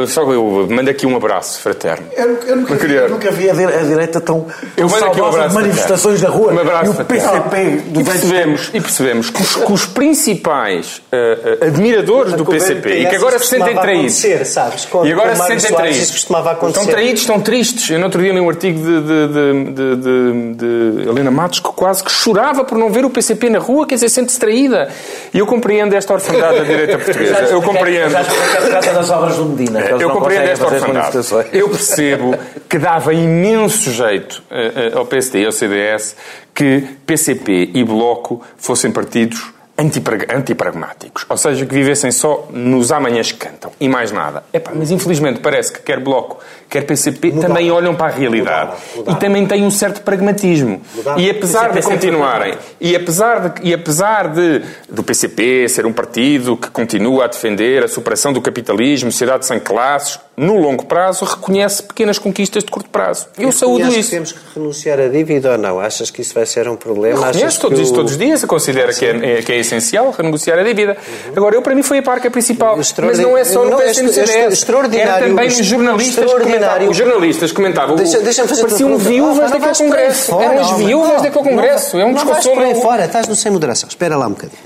eu, 0.00 0.06
só 0.08 0.22
eu 0.32 0.66
mando 0.70 0.90
aqui 0.90 1.06
um 1.06 1.14
abraço 1.16 1.60
fraterno. 1.60 2.06
Eu, 2.16 2.38
eu 2.46 2.56
nunca, 2.56 2.74
vi, 2.74 2.80
queria- 2.80 3.00
eu 3.00 3.10
nunca 3.10 3.30
vi 3.30 3.50
a, 3.50 3.52
a 3.52 3.82
direita 3.82 4.20
tão, 4.20 4.46
Eu 4.76 4.86
tão 4.86 4.88
mando 4.88 5.04
aqui 5.10 5.20
um 5.20 5.26
abraço 5.26 5.48
de 5.50 5.54
manifestações 5.54 6.20
da 6.22 6.28
rua. 6.30 6.52
Um 6.54 6.58
abraço 6.58 6.86
e 6.86 6.88
o 6.88 6.94
fraterno. 6.94 7.42
PCP 7.42 7.66
do 7.90 8.00
E 8.00 8.04
percebemos, 8.04 8.70
e 8.72 8.80
percebemos 8.80 9.30
que, 9.30 9.42
os, 9.42 9.56
que 9.56 9.72
os 9.72 9.86
principais 9.86 11.02
eh, 11.12 11.58
eh, 11.60 11.66
admiradores 11.66 12.32
do 12.32 12.44
PCP 12.46 12.88
e 13.00 13.06
que 13.06 13.16
agora 13.16 13.38
se 13.38 13.46
sentem 13.46 13.74
traídos. 13.76 14.14
sabes? 14.46 14.88
E 15.04 15.12
agora 15.12 15.36
se 15.36 15.46
sentem 15.46 15.76
traídos. 15.76 16.10
costumava 16.12 16.52
acontecer. 16.52 16.80
Estão 16.80 16.92
traídos, 16.94 17.20
estão 17.20 17.40
tristes. 17.40 17.90
Eu 17.90 17.98
no 17.98 18.06
outro 18.06 18.22
dia 18.22 18.32
li 18.32 18.40
um 18.40 18.48
artigo 18.48 18.78
de, 18.78 19.00
de, 19.02 19.28
de, 19.28 19.72
de, 19.72 19.96
de- 19.96 20.54
de 21.02 21.08
Helena 21.08 21.30
Matos 21.30 21.60
que 21.60 21.68
quase 21.72 22.02
que 22.02 22.10
chorava 22.10 22.64
por 22.64 22.76
não 22.78 22.90
ver 22.90 23.04
o 23.04 23.10
PCP 23.10 23.50
na 23.50 23.58
rua, 23.58 23.86
quer 23.86 23.97
dizer, 23.98 24.08
sente-se 24.08 24.38
traída. 24.38 24.88
E 25.32 25.38
eu 25.38 25.46
compreendo 25.46 25.94
esta 25.94 26.12
orfandade 26.12 26.58
da 26.58 26.64
direita 26.64 26.98
portuguesa. 26.98 27.40
Eu 27.50 27.62
compreendo. 27.62 28.12
Das 28.12 29.10
obras 29.10 29.36
do 29.36 29.44
Medina. 29.46 29.80
Eu 29.80 30.10
compreendo 30.10 30.48
esta 30.48 30.66
orfandade. 30.66 31.18
Eu 31.52 31.68
percebo 31.68 32.34
que 32.68 32.78
dava 32.78 33.12
imenso 33.12 33.90
jeito 33.90 34.42
eh, 34.50 34.90
eh, 34.92 34.98
ao 34.98 35.06
PSD 35.06 35.42
e 35.42 35.46
ao 35.46 35.52
CDS 35.52 36.16
que 36.54 36.84
PCP 37.06 37.70
e 37.74 37.84
Bloco 37.84 38.42
fossem 38.56 38.90
partidos 38.90 39.57
antipragmáticos. 39.78 41.24
Ou 41.28 41.36
seja, 41.36 41.64
que 41.64 41.72
vivessem 41.72 42.10
só 42.10 42.48
nos 42.50 42.90
amanhãs 42.90 43.30
que 43.30 43.38
cantam 43.38 43.70
e 43.80 43.88
mais 43.88 44.10
nada. 44.10 44.42
Epá, 44.52 44.72
mas 44.74 44.90
infelizmente 44.90 45.38
parece 45.40 45.72
que 45.72 45.80
quer 45.80 46.00
Bloco, 46.00 46.38
quer 46.68 46.84
PCP 46.84 47.32
também 47.32 47.70
olham 47.70 47.94
para 47.94 48.12
a 48.12 48.16
realidade. 48.16 48.72
Mudaram, 48.72 48.96
mudaram. 48.96 49.16
E 49.16 49.20
também 49.20 49.46
têm 49.46 49.62
um 49.62 49.70
certo 49.70 50.02
pragmatismo. 50.02 50.82
Mudaram. 50.94 51.20
E 51.20 51.30
apesar 51.30 51.72
de 51.72 51.82
continuarem, 51.82 52.54
e 52.80 52.96
apesar, 52.96 53.48
de, 53.48 53.68
e 53.68 53.72
apesar 53.72 54.28
de, 54.28 54.62
do 54.88 55.04
PCP 55.04 55.68
ser 55.68 55.86
um 55.86 55.92
partido 55.92 56.56
que 56.56 56.70
continua 56.70 57.24
a 57.24 57.28
defender 57.28 57.84
a 57.84 57.88
superação 57.88 58.32
do 58.32 58.42
capitalismo, 58.42 59.12
sociedade 59.12 59.46
sem 59.46 59.60
classes, 59.60 60.18
no 60.38 60.56
longo 60.58 60.84
prazo, 60.86 61.24
reconhece 61.24 61.82
pequenas 61.82 62.18
conquistas 62.18 62.64
de 62.64 62.70
curto 62.70 62.88
prazo. 62.90 63.26
Eu 63.38 63.48
E 63.48 63.52
saúdo 63.52 63.86
isso. 63.88 64.04
que 64.10 64.16
temos 64.16 64.32
que 64.32 64.38
renunciar 64.54 65.00
à 65.00 65.08
dívida 65.08 65.52
ou 65.52 65.58
não? 65.58 65.80
Achas 65.80 66.10
que 66.10 66.22
isso 66.22 66.32
vai 66.34 66.46
ser 66.46 66.68
um 66.68 66.76
problema? 66.76 67.26
Reconheço 67.26 67.60
todos 67.60 67.90
o- 67.90 67.94
todos 67.94 68.12
os 68.12 68.18
dias, 68.18 68.42
eu 68.42 68.48
considero 68.48 68.94
que 68.94 69.04
é, 69.04 69.38
é- 69.38 69.42
que 69.42 69.52
é 69.52 69.58
essencial 69.58 70.10
renegociar 70.16 70.58
a 70.58 70.62
dívida. 70.62 70.96
Agora, 71.36 71.54
eu 71.56 71.62
para 71.62 71.74
mim 71.74 71.82
foi 71.82 71.98
a 71.98 72.02
parca 72.02 72.30
principal. 72.30 72.76
Mas 72.76 73.18
não 73.18 73.36
é 73.36 73.44
só 73.44 73.64
no 73.64 73.70
Não, 73.72 73.78
PS 73.78 73.98
e 73.98 74.02
no 74.04 74.12
CDS. 74.12 74.52
extraordinário- 74.52 75.12
Era 75.12 75.26
também 75.28 75.48
os 75.48 75.56
jornalistas 75.66 76.32
comentavam. 76.32 76.88
Os 76.88 76.96
jornalistas 76.96 77.52
comentavam. 77.52 77.96
Deixa- 77.96 78.46
fazer 78.46 78.62
Pareciam 78.62 78.96
viúvas 78.96 79.50
daquele 79.50 79.74
congresso. 79.74 80.22
fora, 80.26 80.44
Eram 80.44 80.60
as 80.60 80.70
viúvas 80.78 81.08
Não, 81.08 81.22
daquele 81.22 81.44
não, 81.44 81.50
congresso. 81.56 81.98
É 81.98 82.04
um 82.04 82.12
não 82.12 82.24
vais 82.24 82.46
por 82.46 82.58
aí 82.62 82.74
fora, 82.74 83.04
estás 83.04 83.26
no 83.26 83.34
sem 83.34 83.50
moderação. 83.50 83.88
Espera 83.88 84.16
lá 84.16 84.26
um 84.26 84.30
bocadinho. 84.30 84.58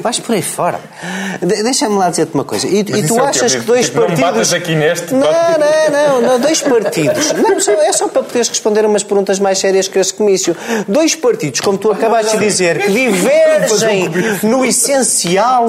vais 0.00 0.18
por 0.20 0.34
aí 0.34 0.42
fora. 0.42 0.80
De- 1.40 1.62
Deixa-me 1.62 1.96
lá 1.96 2.10
dizer-te 2.10 2.34
uma 2.34 2.44
coisa. 2.44 2.66
E, 2.66 2.84
tu 2.84 3.18
é 3.18 3.20
achas 3.22 3.54
que 3.54 3.60
dois 3.62 3.86
Tipo, 3.86 4.00
não 4.00 4.06
partidos. 4.08 4.30
batas 4.30 4.52
aqui 4.52 4.74
neste, 4.74 5.05
Não, 5.14 5.20
não, 5.20 6.20
não, 6.20 6.20
não. 6.32 6.40
Dois 6.40 6.60
partidos. 6.62 7.32
Não, 7.32 7.60
só- 7.60 7.72
é 7.72 7.92
só 7.92 8.08
para 8.08 8.22
poderes 8.22 8.48
responder 8.48 8.84
a 8.84 8.88
umas 8.88 9.02
perguntas 9.02 9.38
mais 9.38 9.58
sérias 9.58 9.88
que 9.88 9.98
esse 9.98 10.12
comício. 10.14 10.56
Dois 10.88 11.14
partidos, 11.14 11.60
como 11.60 11.78
tu 11.78 11.90
acabaste 11.90 12.36
de 12.38 12.44
dizer, 12.44 12.78
que 12.82 12.90
divergem 12.92 14.08
no 14.42 14.64
essencial, 14.64 15.66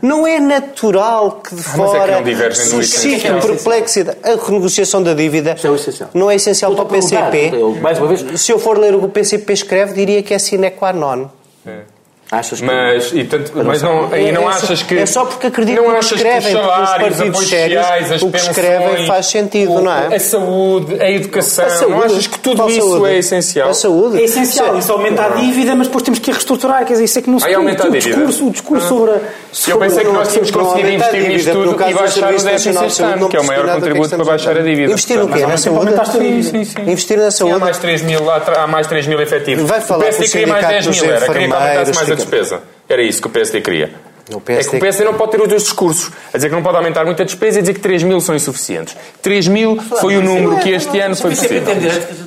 não 0.00 0.26
é 0.26 0.38
natural 0.40 1.40
que 1.42 1.54
de 1.54 1.62
mas 1.62 1.68
é 1.68 1.72
que 1.72 1.76
fora 2.36 2.54
suscite 2.54 3.06
essencial. 3.16 3.40
perplexidade. 3.40 4.18
A 4.22 4.36
renegociação 4.46 5.02
da 5.02 5.14
dívida 5.14 5.50
é 5.52 6.18
não 6.18 6.30
é 6.30 6.34
essencial 6.36 6.74
para 6.74 6.84
o 6.84 6.86
PCP. 6.88 7.50
mais 7.80 7.98
uma 7.98 8.08
vez- 8.08 8.40
Se 8.40 8.52
eu 8.52 8.58
for 8.58 8.78
ler 8.78 8.94
o 8.94 8.98
que 9.00 9.06
o 9.06 9.08
PCP 9.08 9.52
escreve, 9.52 9.92
diria 9.94 10.22
que 10.22 10.34
é 10.34 10.38
sine 10.38 10.70
qua 10.70 10.92
non. 10.92 11.26
Achas 12.32 12.60
que... 12.60 12.64
Mas, 12.66 13.12
e 13.12 13.24
tanto, 13.24 13.52
mas 13.62 13.82
não, 13.82 14.08
É- 14.10 14.22
e 14.22 14.32
não 14.32 14.48
é 14.48 14.52
só- 14.54 14.64
achas 14.64 14.82
que. 14.82 14.96
é 14.98 15.04
só 15.04 15.26
porque 15.26 15.48
acredito 15.48 15.82
não 15.82 15.92
que 15.92 15.98
escrevem, 16.14 16.40
que 16.40 16.46
os 16.46 16.52
porque 16.52 16.56
os 16.56 16.88
salários, 16.88 17.16
partidos 17.18 17.48
sérios, 17.48 17.80
sociais, 17.82 18.12
as 18.12 18.22
o 18.22 18.30
que 18.30 18.36
escrevem 18.38 18.88
pensões, 18.88 19.06
faz 19.08 19.26
sentido, 19.26 19.72
o- 19.74 19.80
não 19.82 19.92
é? 19.92 20.16
A 20.16 20.18
saúde, 20.18 20.96
a 20.98 21.10
educação. 21.10 21.66
A 21.66 21.68
saúde. 21.68 21.94
não 21.94 22.02
achas 22.02 22.26
que 22.26 22.38
tudo 22.38 22.70
isso 22.70 22.80
saúde? 22.90 23.12
é 23.12 23.18
essencial? 23.18 23.68
A 23.68 23.74
saúde. 23.74 24.18
É 24.18 24.24
essencial, 24.24 24.78
isso 24.78 24.90
aumenta 24.92 25.24
a 25.26 25.28
dívida, 25.28 25.74
mas 25.74 25.88
depois 25.88 26.02
temos 26.04 26.18
que 26.20 26.30
a 26.30 26.32
reestruturar. 26.32 26.86
Quer 26.86 26.94
dizer, 26.94 27.04
isso 27.04 27.18
é 27.18 27.22
que 27.22 27.28
não 27.28 27.38
se 27.38 27.46
Aí 27.46 27.54
aumenta 27.54 27.84
a 27.84 27.86
o 27.88 27.90
dívida. 27.90 28.16
discurso, 28.16 28.46
o 28.46 28.50
discurso 28.50 28.88
sobre, 28.88 29.10
a- 29.10 29.14
Eu 29.14 29.20
sobre 29.52 29.88
pensei 29.88 30.04
que 30.06 30.12
nós 30.12 30.28
tínhamos 30.28 30.50
conseguido 30.50 30.88
a 30.88 30.92
investir 30.92 31.20
nisto 31.20 31.36
dívida, 31.36 31.52
tudo 31.52 31.70
e 31.90 31.94
baixar 31.94 32.32
o 32.34 32.42
déficit 32.42 32.84
este 32.86 33.02
ano, 33.02 33.16
não 33.20 33.28
que 33.28 33.36
é 33.36 33.40
o 33.40 33.46
maior 33.46 33.68
é 33.68 33.72
contributo 33.74 34.08
para 34.08 34.22
a 34.22 34.24
baixar 34.24 34.56
a 34.56 34.62
dívida. 34.62 34.88
Investir 34.90 35.18
no 35.18 35.28
quê? 35.28 35.46
Na 35.46 35.56
saúde? 35.58 35.92
a. 35.92 36.80
Investir 36.90 37.18
na 37.18 37.30
saúde. 37.30 37.58
mais 37.60 37.76
3 37.76 38.00
mil, 38.02 38.24
lá 38.24 38.40
tra- 38.40 38.62
há 38.62 38.66
mais 38.66 38.86
3 38.86 39.06
mil 39.06 39.20
efetivos. 39.20 39.68
Vai 39.68 39.80
falar 39.82 40.06
com 40.06 40.10
o 40.22 40.30
queria 40.30 40.46
mais 40.46 40.66
10 40.66 40.84
sindicato 40.86 41.06
mil, 41.06 41.14
dos 41.14 41.22
era, 41.22 41.32
queria 41.32 41.48
que 41.48 41.52
aumentasse 41.54 41.90
enfermeiros, 41.90 42.21
a 42.21 42.21
despesa. 42.22 42.62
Era 42.88 43.02
isso 43.02 43.20
que 43.20 43.28
o 43.28 43.30
PSD 43.30 43.60
queria. 43.60 43.90
O 44.30 44.36
É 44.36 44.38
que 44.38 44.44
PSD 44.44 44.76
o 44.76 44.80
PSD 44.80 45.04
não 45.04 45.14
pode 45.14 45.32
ter 45.32 45.40
os 45.42 45.48
dois 45.48 45.62
discursos. 45.62 46.10
A 46.32 46.36
dizer 46.36 46.48
que 46.48 46.54
não 46.54 46.62
pode 46.62 46.76
aumentar 46.76 47.04
muito 47.04 47.20
a 47.20 47.24
despesa 47.24 47.58
e 47.58 47.62
dizer 47.62 47.74
que 47.74 47.80
3 47.80 48.02
mil 48.04 48.20
são 48.20 48.34
insuficientes. 48.34 48.96
3 49.20 49.48
mil 49.48 49.80
foi 50.00 50.16
o 50.16 50.22
número 50.22 50.58
que 50.60 50.70
este 50.70 50.98
ano 51.00 51.16
foi 51.16 51.30
possível. 51.30 51.62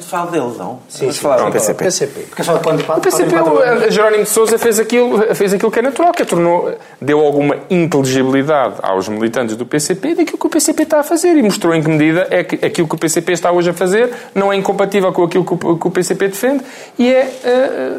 Direito 0.06 0.12
que 0.12 0.16
a 0.16 0.22
gente 0.22 0.30
fale 0.30 0.32
deles, 0.32 0.58
não? 0.58 0.80
Sim, 0.90 1.00
Vamos 1.02 1.18
falar 1.18 1.36
pronto, 1.38 1.54
PCP. 1.54 1.84
PCP. 1.84 2.20
Porque 2.30 2.44
só 2.44 2.58
quando 2.60 2.82
O 2.82 3.00
PCP, 3.02 3.36
o 3.36 3.60
a 3.60 3.90
Jerónimo 3.90 4.24
de 4.24 4.30
Sousa 4.30 4.58
fez 4.58 4.80
aquilo, 4.80 5.36
fez 5.36 5.54
aquilo 5.54 5.72
que 5.72 5.80
é 5.80 5.82
natural, 5.82 6.12
que 6.14 6.22
é 6.22 6.26
tornou, 6.26 6.74
deu 7.02 7.20
alguma 7.20 7.58
inteligibilidade 7.70 8.76
aos 8.82 9.08
militantes 9.08 9.56
do 9.56 9.66
PCP 9.66 10.16
daquilo 10.16 10.38
que 10.38 10.48
o 10.48 10.50
PCP 10.50 10.84
está 10.84 11.00
a 11.00 11.04
fazer 11.04 11.36
e 11.36 11.42
mostrou 11.44 11.74
em 11.74 11.82
que 11.82 11.90
medida 11.90 12.28
é 12.30 12.44
que 12.44 12.66
aquilo 12.66 12.88
que 12.88 12.96
o 12.96 12.98
PCP 12.98 13.34
está 13.34 13.52
hoje 13.52 13.70
a 13.70 13.74
fazer 13.74 14.12
não 14.34 14.52
é 14.52 14.56
incompatível 14.56 15.12
com 15.12 15.24
aquilo 15.24 15.44
que 15.46 15.54
o, 15.54 15.78
que 15.78 15.88
o 15.88 15.92
PCP 15.92 16.28
defende 16.28 16.64
e 16.98 17.08
é 17.14 17.32
eh, 17.44 17.90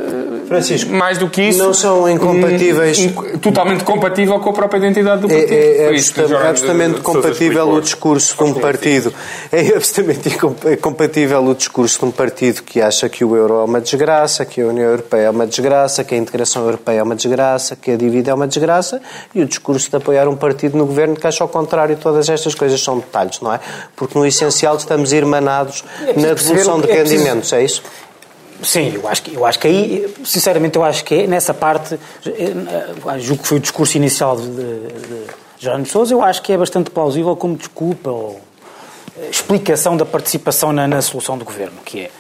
Francisco, 0.49 0.93
mais 0.93 1.19
do 1.19 1.29
que 1.29 1.43
isso 1.43 1.59
não 1.59 1.75
são 1.75 2.09
incompatíveis- 2.09 2.99
inc- 2.99 3.39
totalmente 3.41 3.85
compatível 3.85 4.39
com 4.41 4.51
a 4.51 4.53
própria 4.53 4.79
identidade 4.79 5.23
do 5.23 5.31
É, 5.33 5.37
partido. 5.39 5.53
é, 5.55 5.77
é 5.87 5.91
o 5.91 6.49
absolutamente, 6.49 7.01
compatível 7.01 7.69
o 7.69 7.81
discurso 7.81 8.37
de 8.37 8.43
um 8.45 8.55
partido. 8.55 9.13
É 9.53 9.61
absolutamente 9.77 10.29
é 10.67 10.77
compatível 10.77 11.45
o 11.45 11.55
discurso 11.55 11.96
de 11.99 12.05
um 12.07 12.11
partido 12.11 12.63
que 12.63 12.81
acha 12.81 13.09
que 13.09 13.25
o 13.25 13.37
euro 13.37 13.61
é 13.61 13.65
uma 13.65 13.81
desgraça, 13.81 14.45
que 14.45 14.61
a 14.61 14.67
União 14.67 14.89
Europeia 14.91 15.27
é 15.27 15.31
uma 15.31 15.47
desgraça, 15.47 16.05
que 16.05 16.15
a 16.15 16.19
integração 16.19 16.65
europeia 16.65 16.99
é 16.99 17.03
uma 17.03 17.15
desgraça, 17.15 17.77
que 17.77 17.91
a 17.91 17.97
dívida 17.97 18.31
é 18.31 18.35
uma 18.35 18.47
desgraça, 18.47 19.01
e 19.35 19.43
o 19.43 19.47
discurso 19.47 19.91
de 19.91 19.97
apoiar 19.97 20.29
um 20.29 20.37
partido 20.37 20.77
no 20.77 20.87
governo 20.87 21.17
que 21.17 21.27
acha 21.27 21.43
ao 21.43 21.49
contrário. 21.49 21.97
Todas 21.97 22.29
estas 22.29 22.55
coisas 22.55 22.83
são 22.83 22.99
detalhes, 22.99 23.41
não 23.41 23.53
é? 23.53 23.61
Porque 23.95 24.19
no 24.19 24.27
essencial 24.27 24.77
estamos 24.77 25.13
irmanados 25.13 25.85
na 26.01 26.13
perceber 26.13 26.35
devolução 26.35 26.81
de 26.81 26.91
é 26.91 26.95
rendimentos, 26.95 27.53
é 27.53 27.65
isso? 27.65 27.83
Sim, 28.63 28.95
eu 28.95 29.07
acho, 29.07 29.23
que, 29.23 29.35
eu 29.35 29.45
acho 29.45 29.59
que 29.59 29.67
aí, 29.67 30.15
sinceramente, 30.25 30.77
eu 30.77 30.85
acho 30.85 31.05
que 31.05 31.15
é 31.15 31.27
nessa 31.27 31.53
parte, 31.53 31.99
eh, 32.25 32.53
eh, 33.07 33.19
julgo 33.19 33.43
que 33.43 33.49
foi 33.49 33.59
o 33.59 33.61
discurso 33.61 33.97
inicial 33.97 34.37
de, 34.37 34.49
de, 34.49 34.89
de 34.89 35.27
Jerónimo 35.59 35.87
Sousa, 35.87 36.15
eu 36.15 36.23
acho 36.23 36.43
que 36.43 36.53
é 36.53 36.57
bastante 36.57 36.91
plausível 36.91 37.37
como 37.37 37.57
desculpa 37.57 38.11
ou 38.11 38.41
explicação 39.31 39.97
da 39.97 40.05
participação 40.05 40.73
na, 40.73 40.87
na 40.87 41.01
solução 41.03 41.37
do 41.39 41.45
governo, 41.45 41.79
que 41.85 42.01
é, 42.01 42.11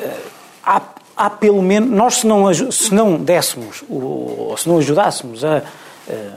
eh, 0.00 0.16
há, 0.64 0.80
há 1.16 1.30
pelo 1.30 1.62
menos, 1.62 1.90
nós 1.90 2.16
se 2.18 2.26
não, 2.26 2.52
se 2.70 2.94
não 2.94 3.16
dessemos, 3.16 3.82
o- 3.88 4.48
ou 4.50 4.56
se 4.56 4.68
não 4.68 4.78
ajudássemos 4.78 5.44
a 5.44 5.62
eh, 6.08 6.28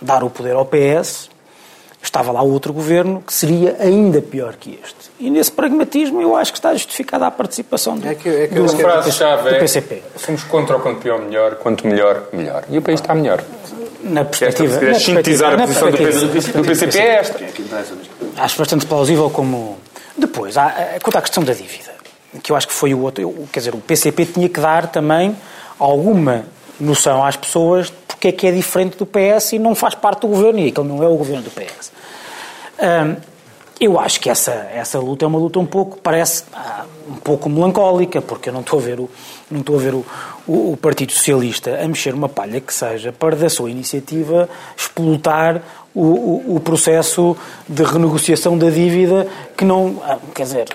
dar 0.00 0.22
o 0.22 0.30
poder 0.30 0.54
ao 0.54 0.64
PS, 0.64 1.28
estava 2.00 2.30
lá 2.30 2.40
outro 2.42 2.72
governo 2.72 3.20
que 3.26 3.34
seria 3.34 3.76
ainda 3.80 4.22
pior 4.22 4.54
que 4.54 4.78
este. 4.82 5.10
E 5.18 5.28
nesse 5.30 5.50
pragmatismo 5.50 6.22
eu 6.22 6.36
acho 6.36 6.52
que 6.52 6.58
está 6.58 6.72
justificada 6.72 7.26
a 7.26 7.30
participação 7.30 7.98
do, 7.98 8.06
É 8.08 8.14
que- 8.14 8.28
é 8.28 8.46
que 8.46 8.54
do, 8.54 8.62
A 8.62 8.64
acho 8.66 8.76
que- 8.76 8.82
do 8.82 8.88
frase-chave 8.88 9.48
é 9.50 9.58
PCP. 9.58 10.02
somos 10.16 10.44
contra 10.44 10.76
o 10.76 10.80
quanto 10.80 11.00
pior 11.00 11.20
melhor, 11.20 11.56
quanto 11.56 11.84
melhor, 11.86 12.28
melhor. 12.32 12.64
E 12.70 12.78
o 12.78 12.82
país 12.82 13.00
está 13.00 13.14
melhor. 13.14 13.42
Na 14.00 14.24
perspectiva. 14.24 14.80
na 14.80 14.94
sintetizar 14.94 15.54
a 15.54 15.56
perspectiva- 15.56 15.66
posição 15.66 15.90
do 15.90 15.96
perspectiva- 16.32 16.58
do 16.62 16.64
PCP 16.68 16.98
é 16.98 17.14
esta. 17.16 17.38
Acho 18.38 18.58
bastante 18.58 18.86
plausível 18.86 19.28
como. 19.30 19.78
Depois, 20.16 20.56
há, 20.56 20.68
eh, 20.78 20.98
quanto 21.02 21.16
à 21.16 21.22
questão 21.22 21.44
da 21.44 21.52
dívida, 21.52 21.92
que 22.42 22.50
eu 22.52 22.56
acho 22.56 22.66
que 22.68 22.74
foi 22.74 22.92
o 22.94 23.00
outro. 23.02 23.22
eu- 23.22 23.48
Quer 23.52 23.60
dizer, 23.60 23.74
o 23.74 23.78
PCP 23.78 24.26
tinha 24.26 24.48
que 24.48 24.60
dar 24.60 24.86
também 24.88 25.36
alguma 25.78 26.44
noção 26.80 27.24
às 27.24 27.36
pessoas 27.36 27.90
porque 28.06 28.28
é 28.28 28.32
que 28.32 28.46
é 28.48 28.50
diferente 28.52 28.96
do 28.96 29.06
PS 29.06 29.52
e 29.54 29.58
não 29.60 29.74
faz 29.76 29.94
parte 29.94 30.22
do 30.22 30.28
governo, 30.28 30.58
e 30.58 30.68
aquele 30.68 30.88
não 30.88 31.02
é 31.04 31.06
o 31.06 31.16
governo 31.16 31.42
do 31.42 31.50
PS. 31.50 31.92
Hum, 32.80 33.16
eu 33.80 33.98
acho 34.00 34.18
que 34.20 34.28
essa, 34.28 34.50
essa 34.74 34.98
luta 34.98 35.24
é 35.24 35.28
uma 35.28 35.38
luta 35.38 35.60
um 35.60 35.66
pouco, 35.66 35.98
parece, 36.00 36.42
ah, 36.52 36.84
um 37.08 37.14
pouco 37.14 37.48
melancólica, 37.48 38.20
porque 38.20 38.48
eu 38.48 38.52
não 38.52 38.60
estou 38.60 38.80
a 38.80 38.82
ver 38.82 38.98
o, 38.98 39.08
não 39.48 39.60
estou 39.60 39.76
a 39.76 39.78
ver 39.78 39.94
o, 39.94 40.04
o, 40.48 40.72
o 40.72 40.76
Partido 40.76 41.12
Socialista 41.12 41.78
a 41.80 41.86
mexer 41.86 42.12
uma 42.12 42.28
palha 42.28 42.60
que 42.60 42.74
seja 42.74 43.12
para, 43.12 43.36
da 43.36 43.48
sua 43.48 43.70
iniciativa, 43.70 44.48
explotar 44.76 45.62
o, 45.94 46.02
o, 46.02 46.56
o 46.56 46.60
processo 46.60 47.36
de 47.68 47.82
renegociação 47.82 48.56
da 48.56 48.70
dívida 48.70 49.26
que 49.56 49.64
não, 49.64 50.00
ah, 50.04 50.18
quer 50.34 50.42
dizer, 50.44 50.68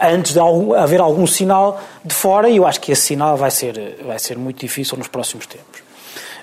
antes 0.00 0.32
de 0.32 0.40
haver 0.76 1.00
algum 1.00 1.26
sinal 1.26 1.80
de 2.04 2.14
fora, 2.14 2.48
e 2.48 2.56
eu 2.56 2.66
acho 2.66 2.80
que 2.80 2.92
esse 2.92 3.02
sinal 3.02 3.36
vai 3.36 3.50
ser, 3.50 3.98
vai 4.06 4.18
ser 4.18 4.38
muito 4.38 4.60
difícil 4.60 4.96
nos 4.96 5.08
próximos 5.08 5.46
tempos. 5.46 5.80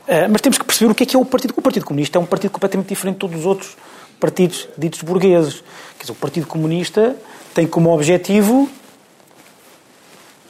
Uh, 0.07 0.29
mas 0.29 0.41
temos 0.41 0.57
que 0.57 0.63
perceber 0.63 0.91
o 0.91 0.95
que 0.95 1.03
é 1.03 1.05
que 1.05 1.15
é 1.15 1.19
o 1.19 1.25
Partido. 1.25 1.53
O 1.57 1.61
Partido 1.61 1.85
Comunista 1.85 2.19
é 2.19 2.21
um 2.21 2.25
partido 2.25 2.51
completamente 2.51 2.89
diferente 2.89 3.15
de 3.15 3.19
todos 3.19 3.39
os 3.39 3.45
outros 3.45 3.75
partidos 4.19 4.67
ditos 4.77 5.01
burgueses. 5.01 5.63
Quer 5.97 6.03
dizer, 6.03 6.11
o 6.11 6.15
Partido 6.15 6.45
Comunista 6.45 7.15
tem 7.55 7.65
como 7.65 7.91
objetivo 7.91 8.69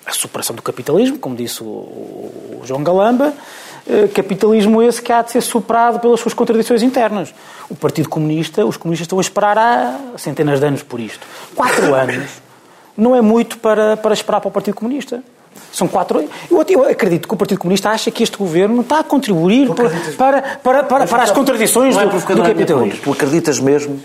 a 0.06 0.12
superação 0.12 0.56
do 0.56 0.62
capitalismo, 0.62 1.18
como 1.18 1.36
disse 1.36 1.64
o, 1.64 1.66
o 1.66 2.62
João 2.64 2.84
Galamba, 2.84 3.34
eh, 3.88 4.08
capitalismo 4.08 4.82
esse 4.82 5.02
que 5.02 5.12
há 5.12 5.22
de 5.22 5.32
ser 5.32 5.42
superado 5.42 6.00
pelas 6.00 6.20
suas 6.20 6.34
contradições 6.34 6.82
internas. 6.82 7.34
O 7.70 7.76
Partido 7.76 8.10
Comunista, 8.10 8.66
os 8.66 8.78
comunistas 8.78 9.06
estão 9.06 9.20
a 9.20 9.22
esperar 9.22 9.58
há 9.58 10.00
centenas 10.18 10.60
de 10.60 10.66
anos 10.66 10.84
por 10.84 11.00
isto. 11.00 11.26
Quatro 11.56 11.94
anos 11.96 12.30
não 12.98 13.16
é 13.16 13.22
muito 13.22 13.58
para, 13.58 13.96
para 13.98 14.14
esperar 14.14 14.42
para 14.42 14.48
o 14.48 14.52
Partido 14.52 14.76
Comunista. 14.76 15.24
São 15.72 15.88
quatro. 15.88 16.28
Eu, 16.50 16.66
eu 16.68 16.90
acredito 16.90 17.28
que 17.28 17.34
o 17.34 17.38
Partido 17.38 17.60
Comunista 17.60 17.90
acha 17.90 18.10
que 18.10 18.24
este 18.24 18.38
governo 18.38 18.82
está 18.82 19.00
a 19.00 19.04
contribuir 19.04 19.74
para, 19.74 19.90
para, 20.18 20.42
para, 20.58 20.84
para, 20.84 21.08
para 21.08 21.24
as 21.24 21.32
contradições 21.32 21.96
é 21.96 22.06
do, 22.06 22.10
porque 22.10 22.34
do 22.34 22.40
não 22.40 22.46
é 22.46 22.54
minha 22.54 22.66
capitalismo. 22.66 23.02
Tu 23.04 23.12
acreditas 23.12 23.60
mesmo 23.60 24.02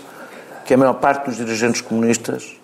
que 0.65 0.73
a 0.73 0.77
maior 0.77 0.93
parte 0.93 1.25
dos 1.25 1.37
dirigentes 1.37 1.81
comunistas 1.81 2.60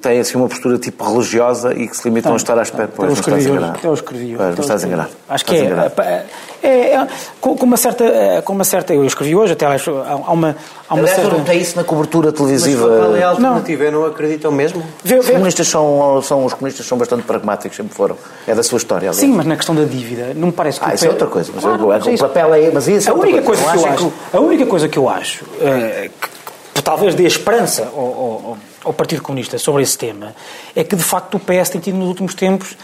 tem 0.00 0.20
assim 0.20 0.36
uma 0.38 0.48
postura 0.48 0.78
tipo 0.78 1.04
religiosa 1.04 1.74
e 1.74 1.86
que 1.88 1.96
se 1.96 2.08
limitam 2.08 2.32
a 2.32 2.36
estar 2.36 2.58
à 2.58 2.62
espera? 2.62 2.84
Até 2.84 3.02
não 3.02 3.12
hoje. 3.12 3.48
enganado. 3.48 3.78
Até 3.78 3.88
eu 3.88 3.94
escrevi 3.94 4.24
hoje. 4.26 4.36
Pois, 4.36 4.40
Até 4.48 4.50
não 4.50 4.56
eu 4.56 4.62
estás 4.62 4.84
enganado. 4.84 5.10
Acho 5.28 5.44
que 5.44 5.56
é, 5.56 5.58
enganado. 5.64 5.92
é, 6.02 6.24
é, 6.62 7.06
com, 7.40 7.56
com 7.56 7.66
uma 7.66 7.76
certa, 7.76 8.04
é, 8.04 8.40
com 8.40 8.52
uma 8.52 8.64
certa. 8.64 8.94
Eu 8.94 9.04
escrevi 9.04 9.34
hoje, 9.36 9.52
até 9.52 9.66
acho, 9.66 9.90
há 9.98 10.12
há 10.12 10.16
uma, 10.32 10.56
há 10.88 10.94
uma 10.94 11.02
Aliás, 11.02 11.20
certa. 11.20 11.36
notei 11.36 11.58
isso 11.58 11.76
na 11.76 11.84
cobertura 11.84 12.28
Mas 12.30 12.38
televisiva. 12.38 12.86
qual 12.98 13.16
é 13.16 13.22
a 13.22 13.28
alternativa? 13.28 13.90
Não 13.90 14.06
acreditam 14.06 14.50
mesmo? 14.52 14.82
Vê- 15.02 15.18
Os 15.18 15.26
vê- 15.26 15.32
comunistas 15.32 15.68
são, 15.68 16.22
são, 16.22 16.44
os 16.46 16.54
comunistas 16.54 16.86
são 16.86 16.96
bastante 16.96 17.24
pragmáticos, 17.24 17.76
sempre 17.76 17.94
foram. 17.94 18.16
É 18.46 18.54
da 18.54 18.62
sua 18.62 18.78
história, 18.78 19.08
aliás. 19.10 19.16
Sim, 19.16 19.32
mas 19.36 19.44
na 19.44 19.56
questão 19.56 19.74
da 19.74 19.84
dívida, 19.84 20.32
não 20.34 20.46
me 20.46 20.52
parece 20.52 20.78
que 20.80 20.86
Ah, 20.88 20.94
isso 20.94 21.04
é 21.04 21.08
outra 21.10 21.26
coisa. 21.26 21.50
Mas 21.54 21.64
Claro, 21.64 21.82
eu- 21.82 21.88
mas 21.88 22.06
é 22.06 22.10
o 22.10 22.14
isso. 22.14 22.24
papel 22.26 22.54
é. 22.54 22.70
Mas 22.72 22.88
isso 22.88 23.08
é 23.08 23.12
a 23.12 23.14
única 23.16 23.42
coisa, 23.42 23.62
Não 23.62 23.72
que 23.72 23.78
eu 23.78 23.86
acho, 23.92 24.12
a 24.32 24.40
única 24.40 24.66
coisa 24.66 24.88
que 24.88 24.98
eu 24.98 25.08
acho 25.08 25.44
eh, 25.60 26.10
que, 26.20 26.28
que 26.74 26.82
talvez 26.82 27.14
dê 27.14 27.24
esperança 27.24 27.88
ao, 27.94 28.56
ao- 28.84 28.92
Partido 28.92 29.22
Comunista 29.22 29.58
sobre 29.58 29.82
esse 29.82 29.96
tema 29.98 30.34
é 30.76 30.84
que 30.84 30.94
de 30.96 31.02
facto 31.02 31.36
o 31.36 31.40
PS 31.40 31.70
tem 31.70 31.80
tido 31.80 31.96
nos 31.96 32.08
últimos 32.08 32.34
tempos, 32.34 32.76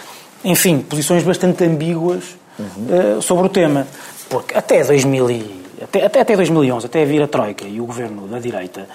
enfim, 0.44 0.78
posições 0.80 1.22
bastante 1.22 1.64
ambíguas 1.64 2.24
Uhum. 2.58 3.18
eh, 3.18 3.20
sobre 3.22 3.46
o 3.46 3.48
tema, 3.48 3.86
porque 4.28 4.56
até 4.56 4.84
2000 4.84 5.30
e- 5.30 5.60
até, 5.82 6.04
até, 6.04 6.20
até 6.20 6.36
2011, 6.36 6.84
até 6.86 7.04
vir 7.06 7.22
a 7.22 7.26
Troika 7.28 7.64
e 7.66 7.80
o 7.80 7.86
governo 7.86 8.26
da 8.28 8.38
direita, 8.38 8.86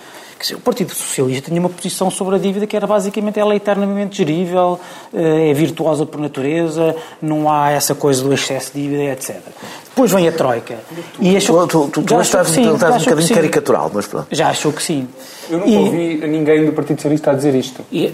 dizer, 0.44 0.56
o 0.56 0.60
Partido 0.60 0.94
Socialista 0.94 1.50
tinha 1.50 1.60
uma 1.60 1.70
posição 1.70 2.10
sobre 2.12 2.36
a 2.36 2.38
dívida 2.38 2.68
que 2.68 2.76
era 2.76 2.86
basicamente 2.86 3.40
ela 3.40 3.54
é 3.54 3.58
eternamente 3.58 4.18
gerível, 4.18 4.80
eh, 5.14 5.50
é 5.52 5.54
virtuosa 5.54 6.06
por 6.06 6.20
natureza, 6.20 6.96
não 7.22 7.50
há 7.50 7.72
essa 7.72 7.96
coisa 7.96 8.24
do 8.24 8.34
excesso 8.34 8.72
de 8.74 8.82
dívida, 8.82 9.04
etc. 9.14 9.38
Depois 9.90 10.12
vem 10.12 10.28
a 10.28 10.32
Troika. 10.32 10.78
E 11.20 11.36
achou, 11.38 11.66
Tu, 11.68 11.88
tu, 11.88 12.02
tu 12.04 12.10
já 12.16 12.22
estás, 12.22 12.48
achou 12.48 12.56
que 12.64 12.70
sim, 12.70 12.74
estás 12.76 12.94
já 12.96 13.00
um 13.00 13.14
bocadinho 13.16 13.36
caricatural, 13.36 13.92
mas 13.94 14.08
pronto. 14.08 14.28
Já 14.32 14.50
achou 14.50 14.72
que 14.74 14.84
sim. 14.84 15.08
Eu 15.50 15.60
nunca 15.60 15.70
E- 15.70 15.78
ouvi 15.78 16.28
ninguém 16.28 16.66
do 16.66 16.74
Partido 16.74 16.98
Socialista 16.98 17.32
a 17.32 17.34
dizer 17.34 17.56
isto. 17.56 17.82
e- 17.92 18.14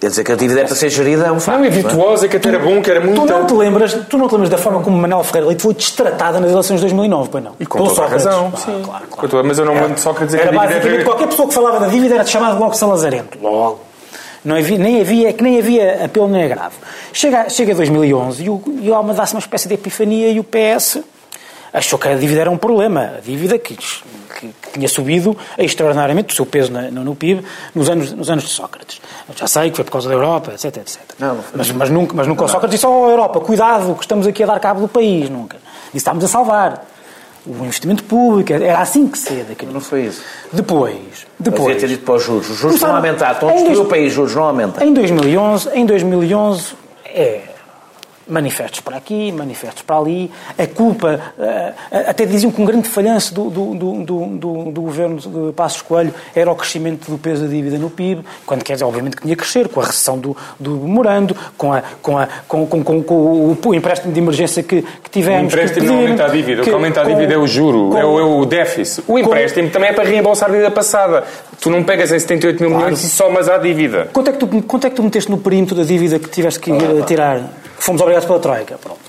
Quer 0.00 0.06
dizer 0.08 0.24
que 0.24 0.32
a 0.32 0.34
dívida 0.34 0.60
é 0.62 0.64
para 0.64 0.74
ser 0.74 0.88
gerida, 0.88 1.26
é 1.26 1.32
um 1.32 1.38
facto. 1.38 1.58
Não, 1.58 1.64
é 1.66 1.68
virtuosa, 1.70 2.26
que 2.26 2.36
até 2.38 2.48
era 2.48 2.58
bom, 2.58 2.80
que 2.80 2.90
era 2.90 3.00
muito... 3.00 3.20
Tu 3.20 3.26
não, 3.26 3.46
te 3.46 3.52
lembras, 3.52 3.92
tu 4.08 4.16
não 4.16 4.26
te 4.28 4.32
lembras 4.32 4.48
da 4.48 4.56
forma 4.56 4.80
como 4.82 4.96
Manuel 4.96 5.22
Ferreira 5.22 5.48
Leite 5.48 5.62
foi 5.62 5.74
destratada 5.74 6.40
nas 6.40 6.50
eleições 6.50 6.76
de 6.76 6.86
2009, 6.86 7.28
pois 7.30 7.44
não? 7.44 7.52
E 7.60 7.66
com 7.66 7.76
Pelo 7.78 7.90
toda 7.90 8.00
a 8.00 8.04
Sócrates. 8.04 8.24
razão, 8.26 8.50
Claro, 8.50 8.64
sim. 8.78 8.82
claro, 8.82 9.28
toda- 9.28 9.42
Mas 9.42 9.58
eu 9.58 9.64
não 9.66 9.74
me 9.74 9.80
lembro 9.80 9.94
de 9.96 10.00
Sócrates 10.00 10.34
dizer 10.34 10.40
Era 10.40 10.50
que 10.52 10.56
a 10.56 10.60
dívida 10.62 10.74
basicamente 10.80 11.04
qualquer 11.04 11.28
pessoa 11.28 11.48
que 11.48 11.54
falava 11.54 11.80
da 11.80 11.88
dívida 11.88 12.14
era 12.14 12.24
chamado 12.24 12.58
logo 12.58 12.72
Salazarento. 12.72 13.38
Logo. 13.42 13.80
Não 14.42 14.56
havia, 14.56 14.78
nem 14.78 15.00
havia, 15.02 15.28
é 15.28 15.32
que 15.34 15.42
nem 15.44 15.58
havia 15.58 16.06
apelo 16.06 16.26
nem 16.28 16.44
agravo. 16.44 16.76
Chega, 17.12 17.50
chega 17.50 17.74
2011 17.74 18.42
e 18.42 18.48
o, 18.48 18.62
e 18.80 18.88
o 18.90 18.94
Alma 18.94 19.12
dá-se 19.12 19.34
uma 19.34 19.40
espécie 19.40 19.68
de 19.68 19.74
epifania 19.74 20.30
e 20.30 20.40
o 20.40 20.44
PS 20.44 21.00
achou 21.72 21.98
que 21.98 22.08
a 22.08 22.14
dívida 22.14 22.40
era 22.42 22.50
um 22.50 22.56
problema. 22.58 23.14
A 23.18 23.20
dívida 23.20 23.58
que, 23.58 23.76
que- 23.76 24.00
que 24.40 24.70
tinha 24.72 24.88
subido 24.88 25.36
extraordinariamente 25.58 26.32
o 26.32 26.36
seu 26.36 26.46
peso 26.46 26.72
na- 26.72 26.90
no, 26.90 27.04
no 27.04 27.14
PIB 27.14 27.44
nos 27.74 27.88
anos, 27.90 28.12
nos 28.12 28.30
anos 28.30 28.44
de 28.44 28.50
Sócrates. 28.50 29.00
Já 29.36 29.46
sei 29.46 29.70
que 29.70 29.76
foi 29.76 29.84
por 29.84 29.92
causa 29.92 30.08
da 30.08 30.14
Europa, 30.14 30.52
etc, 30.52 30.76
etc. 30.78 30.98
Não, 31.18 31.34
não 31.36 31.44
mas, 31.54 31.70
mas 31.72 31.90
nunca, 31.90 32.14
mas 32.14 32.26
nunca 32.26 32.44
o 32.44 32.48
Sócrates 32.48 32.74
disse, 32.76 32.86
oh 32.86 33.08
Europa, 33.10 33.40
cuidado, 33.40 33.94
que 33.94 34.02
estamos 34.02 34.26
aqui 34.26 34.42
a 34.42 34.46
dar 34.46 34.58
cabo 34.60 34.80
do 34.80 34.88
país. 34.88 35.28
Nunca. 35.28 35.56
Disse, 35.86 35.96
estamos 35.98 36.24
a 36.24 36.28
salvar. 36.28 36.86
O 37.46 37.64
investimento 37.64 38.04
público, 38.04 38.52
era 38.52 38.78
assim 38.80 39.08
que 39.08 39.18
se 39.18 39.32
daquilo. 39.44 39.72
Não 39.72 39.80
foi 39.80 40.02
isso. 40.02 40.22
Depois, 40.52 40.92
Devia 41.38 41.58
depois, 41.58 41.80
ter 41.80 41.88
dito 41.88 42.04
para 42.04 42.14
os 42.16 42.22
juros. 42.22 42.50
Os 42.50 42.56
juros 42.58 42.74
estão 42.76 42.92
a 42.92 42.96
aumentar. 42.96 43.32
Estão 43.32 43.48
a 43.48 43.52
destruir 43.52 43.74
dois- 43.76 43.86
o 43.86 43.88
país. 43.90 44.08
Os 44.08 44.14
juros 44.14 44.34
não 44.34 44.42
aumentam. 44.44 44.86
em 44.86 44.92
2011, 44.92 45.70
em 45.72 45.86
2011 45.86 46.74
é 47.06 47.40
manifestos 48.30 48.80
para 48.80 48.96
aqui, 48.96 49.32
manifestos 49.32 49.82
para 49.82 49.96
ali, 49.96 50.30
a 50.58 50.66
culpa, 50.66 51.20
eh, 51.38 51.72
até 52.06 52.24
diziam 52.24 52.50
que 52.50 52.60
um 52.60 52.64
grande 52.64 52.88
falhanço 52.88 53.34
do, 53.34 53.50
do, 53.50 53.74
do, 53.74 54.26
do, 54.72 54.80
governo 54.80 55.16
de 55.18 55.52
Passos 55.52 55.82
Coelho 55.82 56.14
era 56.34 56.50
o 56.50 56.54
crescimento 56.54 57.10
do 57.10 57.18
peso 57.18 57.42
da 57.44 57.48
dívida 57.48 57.78
no 57.78 57.90
PIB, 57.90 58.24
quando 58.46 58.62
quer 58.62 58.74
dizer, 58.74 58.84
obviamente 58.84 59.16
que 59.16 59.22
tinha 59.22 59.36
que 59.36 59.42
crescer, 59.42 59.68
com 59.68 59.80
a 59.80 59.84
recessão 59.84 60.18
do, 60.18 60.36
do 60.58 60.70
memorando, 60.70 61.36
com, 61.56 61.72
a, 61.72 61.82
com, 62.00 62.18
a, 62.18 62.28
com, 62.46 62.66
com, 62.66 62.84
com, 62.84 63.14
o, 63.14 63.58
o 63.64 63.74
empréstimo 63.74 64.12
de 64.12 64.20
emergência 64.20 64.62
que, 64.62 64.82
que 64.82 65.08
O 65.08 65.10
tivemos. 65.10 65.52
empréstimo 65.52 65.86
que 65.86 65.86
não 65.86 65.98
aumenta 65.98 66.24
a 66.24 66.28
dívida. 66.28 66.62
O 66.62 66.64
que 66.64 66.70
aumenta 66.70 67.00
a 67.00 67.04
dívida 67.04 67.34
é 67.34 67.38
o 67.38 67.46
juro, 67.46 67.96
é, 67.96 68.04
o, 68.04 68.40
o 68.40 68.46
déficit. 68.46 69.04
O 69.06 69.18
empréstimo 69.18 69.70
também 69.70 69.90
é 69.90 69.92
para 69.92 70.04
reembolsar 70.04 70.48
a 70.48 70.52
dívida 70.52 70.70
passada. 70.70 71.24
Tu 71.60 71.70
não 71.70 71.82
pegas 71.82 72.10
em 72.12 72.18
78 72.18 72.62
mil 72.62 72.76
milhões 72.76 73.02
e 73.04 73.08
somas 73.08 73.48
à 73.48 73.58
dívida. 73.58 74.08
Quanto 74.12 74.28
é, 74.28 74.32
que 74.32 74.38
tu, 74.38 74.62
quanto 74.62 74.86
é 74.86 74.90
que 74.90 74.96
tu 74.96 75.02
meteste 75.02 75.30
no 75.30 75.38
perímetro 75.38 75.74
da 75.76 75.84
dívida 75.84 76.18
que 76.18 76.28
tiveste 76.28 76.60
que 76.60 76.70
eh, 76.70 77.02
tirar? 77.06 77.42
Fomos 77.80 78.00
obrigados 78.00 78.26
pela 78.26 78.38
Troika. 78.38 78.78
Pronto. 78.78 79.00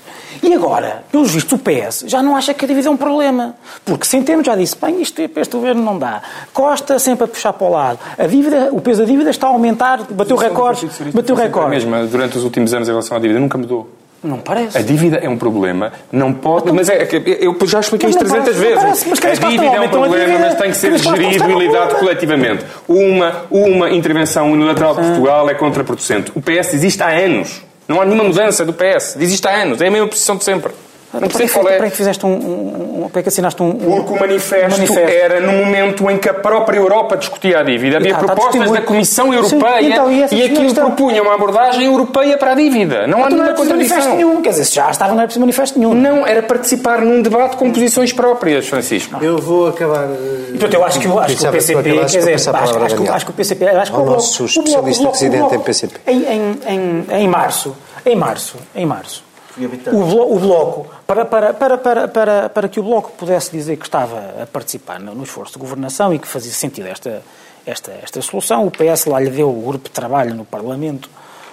E 0.42 0.52
agora, 0.54 1.04
pelos 1.12 1.30
vistos, 1.30 1.52
o 1.52 1.58
PS 1.58 2.04
já 2.06 2.22
não 2.22 2.34
acha 2.34 2.52
que 2.52 2.64
a 2.64 2.68
dívida 2.68 2.88
é 2.88 2.90
um 2.90 2.96
problema. 2.96 3.54
Porque 3.84 4.04
Centeno 4.04 4.42
já 4.42 4.56
disse, 4.56 4.76
bem, 4.80 5.00
isto 5.00 5.28
para 5.28 5.42
este 5.42 5.54
governo 5.54 5.82
não 5.82 5.98
dá. 5.98 6.22
Costa 6.52 6.98
sempre 6.98 7.24
a 7.24 7.28
puxar 7.28 7.52
para 7.52 7.66
o 7.66 7.70
lado. 7.70 7.98
A 8.18 8.26
dívida, 8.26 8.70
o 8.72 8.80
peso 8.80 9.02
da 9.02 9.04
dívida 9.04 9.30
está 9.30 9.46
a 9.46 9.50
aumentar, 9.50 10.02
bateu 10.10 10.36
recordes, 10.36 10.90
bateu 11.12 11.36
recordes. 11.36 11.84
Mesmo, 11.84 12.08
durante 12.08 12.38
os 12.38 12.44
últimos 12.44 12.72
anos 12.74 12.88
em 12.88 12.90
relação 12.90 13.16
à 13.16 13.20
dívida, 13.20 13.38
nunca 13.38 13.56
mudou. 13.58 13.88
Não 14.24 14.38
parece. 14.38 14.78
A 14.78 14.82
dívida 14.82 15.16
é 15.16 15.28
um 15.28 15.36
problema, 15.36 15.92
não 16.10 16.32
pode. 16.32 16.72
Mas 16.72 16.88
é, 16.88 17.04
que 17.04 17.16
eu 17.16 17.56
já 17.66 17.80
expliquei 17.80 18.08
isto 18.08 18.22
não 18.24 18.30
300 18.30 18.56
parece, 18.56 18.60
não 18.60 18.68
vezes. 18.68 19.04
parece, 19.04 19.08
mas 19.08 19.18
a 19.18 19.46
que 19.46 19.48
dívida 19.48 19.76
é 19.76 19.80
um 19.80 19.84
a 19.84 19.88
problema, 19.88 20.24
dívida, 20.24 20.38
mas 20.38 20.54
tem 20.54 20.70
que 20.70 20.76
ser 20.76 20.98
gerido 20.98 21.50
e 21.50 21.54
lidado 21.58 21.96
coletivamente. 21.96 22.64
Uma, 22.86 23.42
uma 23.50 23.90
intervenção 23.90 24.50
unilateral 24.50 24.94
de 24.94 25.02
Portugal 25.02 25.50
é 25.50 25.54
contraproducente. 25.54 26.32
O 26.36 26.40
PS 26.40 26.74
existe 26.74 27.02
há 27.02 27.08
anos. 27.08 27.62
Não 27.88 28.00
há 28.00 28.04
nenhuma 28.04 28.24
mudança 28.24 28.64
do 28.64 28.72
PS. 28.72 29.16
Existe 29.16 29.46
há 29.46 29.62
anos. 29.62 29.80
É 29.80 29.88
a 29.88 29.90
mesma 29.90 30.08
posição 30.08 30.36
de 30.36 30.44
sempre. 30.44 30.72
Não 31.12 31.28
para, 31.28 31.28
que, 31.46 31.48
qual 31.52 31.64
para 31.66 31.86
é. 31.86 31.90
que 31.90 31.96
fizeste 31.96 32.24
um, 32.24 32.30
um, 32.30 33.04
um, 33.04 33.08
para 33.10 33.22
que 33.22 33.28
assinaste 33.28 33.62
um, 33.62 33.68
um 33.68 33.74
Porque 33.74 34.12
o 34.14 34.18
manifesto, 34.20 34.70
manifesto. 34.70 34.98
era 34.98 35.40
no 35.40 35.52
momento 35.52 36.10
em 36.10 36.16
que 36.16 36.28
a 36.28 36.32
própria 36.34 36.78
Europa 36.78 37.16
discutia 37.18 37.58
a 37.58 37.62
dívida. 37.62 37.98
Havia 37.98 38.16
Ah, 38.16 38.20
está 38.20 38.34
propostas 38.34 38.70
da 38.70 38.80
Comissão 38.80 39.26
Sim, 39.30 39.34
Europeia 39.56 39.86
então, 39.88 40.10
e 40.10 40.20
e 40.20 40.22
aquilo 40.44 40.62
questão. 40.62 40.86
propunha 40.86 41.22
uma 41.22 41.34
abordagem 41.34 41.84
europeia 41.84 42.38
para 42.38 42.52
a 42.52 42.54
dívida. 42.54 43.06
Não 43.06 43.18
há 43.18 43.26
Então 43.26 43.30
não 43.30 43.44
nenhuma 43.44 43.52
preciso 43.52 43.70
manifesto 43.74 43.94
contradição. 44.08 44.16
nenhum. 44.30 44.42
Quer 44.42 44.50
dizer, 44.50 44.64
se 44.64 44.74
já 44.74 44.90
estava, 44.90 45.10
não 45.12 45.18
era 45.18 45.26
preciso 45.26 45.40
manifesto 45.40 45.78
nenhum. 45.78 45.92
Não, 45.94 46.26
era 46.26 46.42
participar 46.42 47.02
num 47.02 47.20
debate 47.20 47.56
com 47.56 47.70
posições 47.70 48.12
próprias, 48.12 48.66
Francisco. 48.66 49.22
Eu 49.22 49.38
vou 49.38 49.68
acabar. 49.68 50.04
eh, 50.04 50.46
Portanto, 50.52 50.74
eu 50.74 50.84
acho 50.84 50.98
que, 50.98 51.06
eu 51.06 51.18
acho 51.18 51.36
que 51.36 51.46
o 51.46 51.50
PCP, 51.52 51.82
quer 51.82 52.04
dizer, 52.06 52.32
acho, 52.34 52.50
acho, 52.50 52.96
que- 52.96 53.08
acho 53.08 53.24
que 53.26 53.30
o 53.30 53.34
PCP, 53.34 53.68
acho 53.68 53.92
que 53.92 53.98
o 54.00 54.04
nosso 54.04 54.44
especialista 54.46 55.00
o 55.00 55.04
Bloco- 55.04 55.18
residente 55.18 55.36
o 55.42 55.48
Bloco- 55.48 55.54
em 55.56 55.60
PCP. 55.60 56.00
Em, 56.06 56.22
em, 56.22 56.58
em, 56.68 57.06
em 57.22 57.28
março, 57.28 57.76
em 58.06 58.16
março, 58.16 58.56
em 58.74 58.86
março, 58.86 59.22
o, 59.58 60.04
blo, 60.04 60.34
o 60.34 60.38
Bloco, 60.38 60.86
para, 61.06 61.24
para, 61.24 61.52
para, 61.52 61.78
para, 62.08 62.48
para, 62.48 62.68
que 62.68 62.80
o 62.80 62.82
Bloco 62.82 63.12
pudesse 63.12 63.50
dizer 63.50 63.76
que 63.76 63.84
estava 63.84 64.42
a 64.42 64.46
participar 64.46 64.98
no 64.98 65.22
esforço 65.22 65.52
de 65.52 65.58
governação 65.58 66.12
e 66.14 66.18
que 66.18 66.26
fazia 66.26 66.52
sentido 66.52 66.86
esta, 66.86 67.22
esta, 67.66 67.92
esta 68.02 68.22
solução, 68.22 68.66
o 68.66 68.70
PS 68.70 69.06
lá 69.06 69.20
lhe 69.20 69.30
deu 69.30 69.50
o 69.50 69.62
grupo 69.62 69.88
de 69.88 69.94
trabalho 69.94 70.34
no 70.34 70.44
Parlamento 70.44 71.08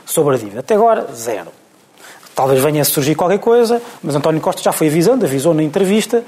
sobre 0.06 0.36
a 0.36 0.38
dívida. 0.38 0.60
Até 0.62 0.76
agora, 0.76 1.08
zero. 1.14 1.52
Talvez 2.34 2.64
venha 2.64 2.82
a 2.82 2.86
surgir 2.86 3.16
qualquer 3.16 3.40
coisa, 3.40 3.82
mas 4.02 4.16
António 4.16 4.40
Costa 4.40 4.62
já 4.62 4.72
foi 4.72 4.88
avisando, 4.88 5.26
avisou 5.26 5.54
na 5.54 5.62
entrevista. 5.62 6.24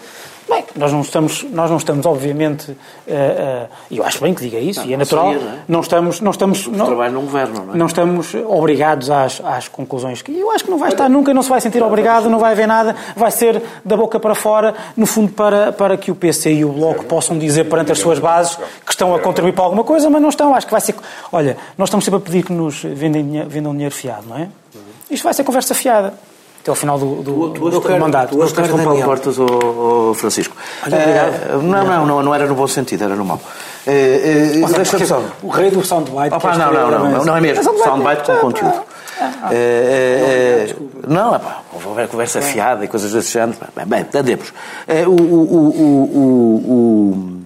Bem, 0.49 0.65
nós 0.75 0.91
não 0.91 1.01
estamos, 1.01 1.43
nós 1.51 1.69
não 1.69 1.77
estamos 1.77 2.05
obviamente, 2.05 2.75
eh, 3.07 3.13
eh, 3.13 3.67
e 3.91 3.97
eu 3.97 4.03
acho 4.03 4.19
bem 4.21 4.33
que 4.33 4.41
diga 4.41 4.59
isso, 4.59 4.81
e 4.81 4.89
é 4.89 4.91
não 4.91 4.97
natural, 4.99 5.33
seria, 5.33 5.39
não 5.39 5.53
é? 5.53 5.59
não 5.67 5.79
estamos, 5.81 6.21
não 6.21 6.31
estamos, 6.31 6.67
não, 6.67 6.85
trabalho 6.87 7.13
não 7.13 7.21
governam, 7.21 7.65
não 7.65 7.73
é? 7.73 7.77
não 7.77 7.85
estamos 7.85 8.33
obrigados 8.33 9.09
às, 9.09 9.39
às 9.43 9.67
conclusões 9.67 10.21
que 10.21 10.37
eu 10.37 10.51
acho 10.51 10.63
que 10.63 10.71
não 10.71 10.77
vai 10.77 10.89
estar 10.89 11.07
nunca, 11.09 11.33
não 11.33 11.43
se 11.43 11.49
vai 11.49 11.61
sentir 11.61 11.81
obrigado, 11.83 12.29
não 12.29 12.39
vai 12.39 12.53
haver 12.53 12.67
nada, 12.67 12.95
vai 13.15 13.29
ser 13.31 13.61
da 13.85 13.95
boca 13.95 14.19
para 14.19 14.33
fora, 14.33 14.73
no 14.97 15.05
fundo 15.05 15.31
para, 15.31 15.71
para 15.71 15.95
que 15.95 16.11
o 16.11 16.15
PC 16.15 16.53
e 16.53 16.65
o 16.65 16.69
Bloco 16.69 17.05
possam 17.05 17.37
dizer 17.37 17.65
perante 17.65 17.91
as 17.91 17.99
suas 17.99 18.19
bases 18.19 18.57
que 18.85 18.91
estão 18.91 19.13
a 19.13 19.19
contribuir 19.19 19.53
para 19.53 19.63
alguma 19.63 19.83
coisa, 19.83 20.09
mas 20.09 20.21
não 20.21 20.29
estão, 20.29 20.55
acho 20.55 20.65
que 20.65 20.71
vai 20.71 20.81
ser, 20.81 20.95
olha, 21.31 21.55
nós 21.77 21.87
estamos 21.89 22.03
sempre 22.03 22.17
a 22.17 22.21
pedir 22.21 22.43
que 22.43 22.51
nos 22.51 22.83
vendem, 22.83 23.45
vendam 23.47 23.73
dinheiro 23.73 23.93
fiado, 23.93 24.27
não 24.27 24.37
é? 24.37 24.49
Isto 25.09 25.23
vai 25.23 25.33
ser 25.33 25.43
conversa 25.43 25.75
fiada. 25.75 26.13
Até 26.61 26.69
ao 26.69 26.75
final 26.75 26.99
do, 26.99 27.23
do, 27.23 27.49
do, 27.49 27.79
do 27.79 27.99
mandato. 27.99 28.35
Tu 28.37 28.43
estás 28.43 28.69
com 28.69 28.83
Paulo 28.83 29.03
Portas 29.03 29.39
ou 29.39 30.13
Francisco? 30.13 30.55
Olha. 30.85 30.95
Eh, 30.95 31.59
não, 31.63 31.83
não, 31.83 32.05
não, 32.05 32.23
não 32.23 32.35
era 32.35 32.45
no 32.45 32.53
bom 32.53 32.67
sentido, 32.67 33.03
era 33.03 33.15
no 33.15 33.25
mau. 33.25 33.41
Eh, 33.87 34.61
eh, 34.63 34.73
Deixa-me 34.75 35.07
só. 35.07 35.23
O 35.41 35.49
rei 35.49 35.71
do 35.71 35.83
soundbite. 35.83 36.35
Opa, 36.35 36.51
que 36.51 36.57
não, 36.59 36.71
não, 36.71 36.91
não, 36.91 37.09
não, 37.09 37.25
não 37.25 37.37
é 37.37 37.41
mesmo. 37.41 37.63
Soundbite. 37.63 37.83
Soundbite 37.89 38.23
com 38.23 38.35
conteúdo. 38.37 38.73
ah, 39.19 39.49
Eh, 39.51 39.55
eh, 39.55 40.69
eh, 40.69 40.75
não, 41.07 41.35
epá, 41.35 41.61
houver 41.83 42.07
conversa 42.07 42.41
fiada 42.41 42.85
e 42.85 42.87
coisas 42.87 43.11
desse 43.11 43.31
género. 43.33 43.57
Bem, 43.75 43.85
bem, 43.87 44.05
andemos. 44.19 44.53
O, 45.07 45.09
o, 45.09 45.13
o, 45.13 45.67
o, 45.81 46.71
o, 46.73 47.40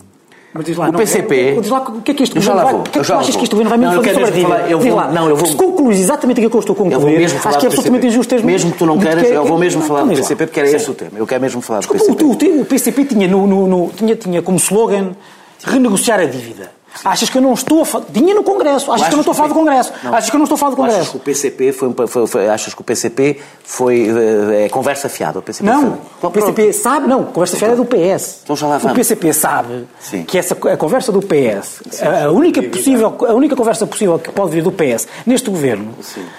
Mas 0.58 0.66
diz 0.66 0.78
lá, 0.78 0.88
O 0.88 0.92
não, 0.94 1.00
PCP. 1.00 1.58
Diz 1.60 1.70
lá 1.70 1.80
o 1.82 2.02
que 2.02 2.12
é 2.12 2.14
que 2.14 2.24
este 2.24 2.38
Eu 2.38 2.42
governo 2.42 2.64
vai. 2.64 2.74
vou, 2.74 2.84
que 2.84 2.98
é 2.98 3.02
eu 3.02 3.04
que 3.04 3.08
tu 3.08 3.14
achas 3.14 3.28
vou. 3.28 3.38
que 3.38 3.44
este 3.44 3.52
governo 3.52 3.70
vai 3.70 3.78
mesmo 3.78 3.94
Não, 3.96 4.00
eu 4.00 4.04
fazer 4.06 4.14
sobre 4.14 4.24
a 4.24 4.32
mesmo 4.32 4.40
dívida? 4.48 4.56
falar- 4.58 4.72
eu 4.72 4.80
vou- 4.80 4.96
lá. 4.96 5.12
não, 5.12 5.30
eu 5.30 5.36
vou- 5.36 5.48
Se 5.48 5.56
concluís 5.56 6.00
exatamente 6.00 6.38
aquilo 6.38 6.50
que 6.52 6.56
eu 6.56 6.60
estou 6.62 6.74
a 6.74 6.78
Eu 6.78 6.84
concluir, 6.86 7.02
vou 7.12 7.20
mesmo 7.20 7.40
falar 7.40 7.50
acho 7.50 7.60
que 7.60 7.66
é 7.66 7.68
absolutamente 7.68 8.08
injusto 8.08 8.30
teres 8.30 8.46
Mesmo 8.46 8.72
que 8.72 8.78
tu 8.78 8.86
não 8.86 8.98
queiras, 8.98 9.24
que- 9.28 9.34
eu 9.34 9.46
vou 9.46 9.58
mesmo 9.58 9.82
falar 9.82 10.04
do. 10.04 10.16
PCP 10.16 10.46
porque 10.48 10.60
era 10.62 10.70
esse 10.72 10.90
o 10.90 10.94
tema. 10.94 11.12
Eu 11.18 11.28
quero 11.28 11.42
mesmo 11.42 11.62
falar 11.62 11.82
do 11.82 11.88
PCP. 11.90 12.24
o, 12.24 12.36
PCP 12.66 13.04
tinha 14.16 14.42
como 14.42 14.58
slogan 14.58 15.12
renegociar 15.62 16.22
a 16.22 16.26
dívida. 16.26 16.72
Achas 17.04 17.30
que 17.30 17.38
eu 17.38 17.42
não 17.42 17.54
estou 17.54 17.82
a 17.82 17.86
falar... 17.86 18.06
Tinha 18.14 18.34
no 18.34 18.44
Congresso. 18.44 18.92
Achas 18.92 19.08
que 19.08 19.14
eu 19.14 19.18
não 19.18 19.22
estou 19.22 19.32
a 19.32 19.36
falar 19.36 19.48
do 19.50 19.54
Congresso. 19.56 19.94
Achas 20.12 20.30
que 20.30 20.36
eu 20.36 20.40
não 20.40 20.44
estou 20.46 20.56
a 20.56 20.60
falar 20.60 20.70
do 20.72 20.76
Tu 20.78 20.84
Achas 20.84 20.94
que 20.96 21.00
Congresso. 21.02 21.18
o 21.18 21.20
PCP 21.20 21.72
foi, 21.74 21.88
um- 21.90 22.08
foi- 22.08 22.28
foi- 22.28 22.48
achas 22.50 22.74
que 22.74 22.82
o 22.82 22.84
PCP 22.84 23.40
foi 23.64 24.08
eh, 24.10 24.66
é, 24.66 24.70
conversa 24.70 25.10
fiada? 25.10 25.40
O 25.40 25.42
PCP 25.42 25.70
Não, 25.70 25.82
foi- 25.82 25.90
o 25.90 25.98
Então, 26.20 26.32
PCP 26.32 26.62
pronto. 26.64 26.78
sabe, 26.82 27.08
não, 27.08 27.22
a 27.22 27.26
conversa 27.26 27.58
fiada 27.58 27.74
é 27.74 27.78
do 27.78 27.86
PS. 27.86 28.40
Então 28.44 28.56
já 28.56 28.68
lá 28.68 28.76
o 28.78 28.80
vamos. 28.80 28.96
PCP 28.98 29.34
sabe 29.34 29.88
Sim. 30.00 30.24
que 30.24 30.38
essa, 30.38 30.54
a 30.54 30.78
conversa 30.78 31.12
do 31.12 31.22
PS, 31.22 31.82
a, 32.02 32.26
a 32.26 32.32
única 32.32 32.62
possível, 32.64 33.16
a 33.28 33.34
única 33.34 33.56
conversa 33.56 33.86
possível 33.86 34.18
que 34.20 34.32
pode 34.32 34.52
vir 34.52 34.64
do 34.64 34.72
PS 34.72 35.08
neste 35.26 35.50
governo 35.50 35.94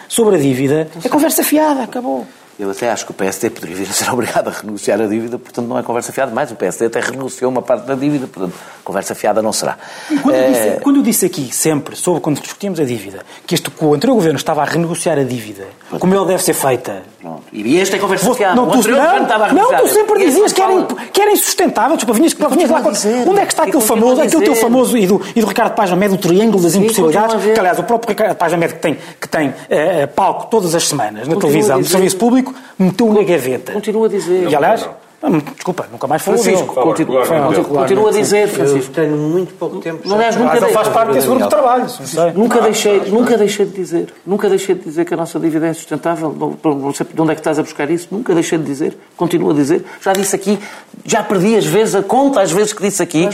sobre 0.09 0.37
a 0.37 0.39
dívida 0.39 0.89
é 1.05 1.09
conversa 1.09 1.43
fiada, 1.43 1.83
acabou. 1.83 2.27
Eu 2.59 2.71
até 2.71 2.91
acho 2.91 3.05
que 3.05 3.11
o 3.11 3.15
PSD 3.15 3.51
poderia 3.51 3.77
vir 3.77 3.89
a 3.89 3.93
ser 3.93 4.09
obrigado 4.13 4.49
a 4.49 4.51
renegociar 4.51 5.01
a 5.01 5.07
dívida, 5.07 5.39
portanto 5.39 5.67
não 5.67 5.79
é 5.79 5.83
conversa 5.83 6.13
fiada, 6.13 6.33
mas 6.35 6.51
o 6.51 6.57
PSD 6.57 6.87
até 6.87 7.01
renegociou 7.01 7.51
uma 7.51 7.61
parte 7.63 7.87
da 7.87 7.95
dívida, 7.95 8.27
portanto 8.27 8.55
conversa 8.83 9.15
fiada 9.15 9.43
não 9.43 9.53
será. 9.53 9.77
E 10.11 10.17
Quando, 10.19 10.35
eu 10.37 10.41
Eh, 10.43 10.51
disse, 10.51 10.81
quando 10.81 10.97
eu 10.97 11.03
disse 11.03 11.27
aqui, 11.27 11.51
sempre, 11.53 11.97
sobre 11.97 12.21
quando 12.21 12.41
discutimos 12.41 12.79
a 12.81 12.85
dívida, 12.85 13.21
que 13.47 13.55
este, 13.55 13.71
que 13.71 13.85
o 13.85 13.93
anterior 13.95 14.15
governo 14.15 14.37
estava 14.39 14.63
a 14.63 14.65
renegociar 14.65 15.19
a 15.19 15.25
dívida, 15.25 15.67
como 15.99 16.15
ele 16.15 16.25
deve 16.27 16.43
ser 16.43 16.55
feita. 16.55 17.03
pronto. 17.21 17.43
E 17.53 17.77
este 17.77 17.97
é 17.97 17.99
conversa 17.99 18.33
fiada. 18.35 18.55
não, 18.55 18.69
O 18.69 18.71
tu, 18.71 18.77
governo 18.79 19.23
estava 19.23 19.47
a 19.47 19.53
não, 19.53 19.71
não, 19.73 19.79
tu 19.81 19.89
sempre 19.89 20.25
dizias 20.25 20.53
que 20.53 20.63
era, 20.63 20.85
que 21.13 21.21
era 21.21 21.33
insustentável. 21.33 21.97
Desculpa, 21.97 22.19
vinhas, 22.19 22.33
vinhas 22.33 22.71
lá, 22.71 22.81
continua 22.81 22.89
a 22.91 22.93
dizer. 22.93 23.29
onde 23.29 23.41
é 23.41 23.47
que 23.47 23.53
está 23.53 23.65
E 23.65 23.69
aquele 23.69 23.83
famoso, 23.83 24.23
aquele 24.23 24.45
teu 24.45 24.55
famoso 24.55 24.97
e 24.97 25.07
do, 25.07 25.21
e 25.35 25.41
do 25.41 25.47
Ricardo 25.47 25.75
Paz 25.75 25.91
Médio, 25.93 26.17
o 26.17 26.19
triângulo 26.19 26.63
das 26.63 26.75
impossibilidades, 26.75 27.43
que 27.45 27.59
aliás 27.59 27.79
o 27.79 27.83
próprio 27.83 28.11
Ricardo 28.11 28.37
Paz 28.37 28.53
Médio 28.55 28.77
que 28.77 28.83
tem, 28.83 28.99
que 29.21 29.29
tem 29.29 29.53
eh, 29.69 30.07
palco 30.07 30.47
todas 30.47 30.75
as 30.75 30.87
semanas 30.87 31.27
na 31.29 31.37
televisão, 31.37 31.79
no 31.79 31.85
serviço 31.85 32.17
público, 32.17 32.46
meteu 32.79 33.13
na 33.13 33.23
gaveta. 33.23 33.73
Continua 33.73 34.07
a 34.07 34.11
dizer. 34.11 34.49
E 34.49 34.55
aliás, 34.57 34.89
Não, 35.23 35.39
Desculpa, 35.39 35.87
nunca 35.91 36.07
mais 36.07 36.23
falou 36.23 36.39
Francisco, 36.41 36.75
continua, 36.75 37.27
continua, 37.27 37.65
continua 37.65 38.09
a 38.11 38.13
dizer, 38.13 38.43
Eu 38.43 38.49
Francisco. 38.49 38.93
tenho 38.93 39.17
muito 39.17 39.55
pouco 39.55 39.79
tempo. 39.81 40.03
Aliás, 40.13 40.37
nunca 40.37 40.49
Mas 40.53 40.57
ele 40.59 40.67
dei- 40.67 40.75
faz 40.75 40.89
parte 40.89 41.13
desse 41.15 41.27
grupo 41.27 41.43
de 41.45 41.49
trabalho. 41.49 41.87
Nunca 42.35 42.61
deixei, 42.61 43.01
nunca 43.11 43.37
deixei 43.39 43.65
de 43.67 43.73
dizer, 43.73 44.15
nunca 44.27 44.49
deixei 44.49 44.75
de 44.75 44.83
dizer 44.83 45.05
que 45.07 45.15
a 45.15 45.17
nossa 45.17 45.41
dívida 45.41 45.67
é 45.67 45.73
sustentável. 45.73 46.33
Não, 46.63 46.93
sei 46.95 47.07
de 47.13 47.21
onde 47.21 47.33
é 47.33 47.35
que 47.35 47.41
estás 47.41 47.59
a 47.59 47.63
buscar 47.63 47.91
isso. 47.91 48.09
Nunca 48.13 48.35
deixei 48.35 48.59
de 48.59 48.65
dizer, 48.65 48.97
continuo 49.17 49.51
a 49.51 49.55
dizer. 49.55 49.85
Já 50.03 50.13
disse 50.13 50.37
aqui, 50.37 50.59
já 51.05 51.23
perdi 51.25 51.57
às 51.57 51.65
vezes 51.67 51.95
a 51.95 52.03
conta, 52.03 52.43
às 52.43 52.53
vezes 52.53 52.75
que 52.75 52.83
disse 52.83 53.03
aqui, 53.03 53.27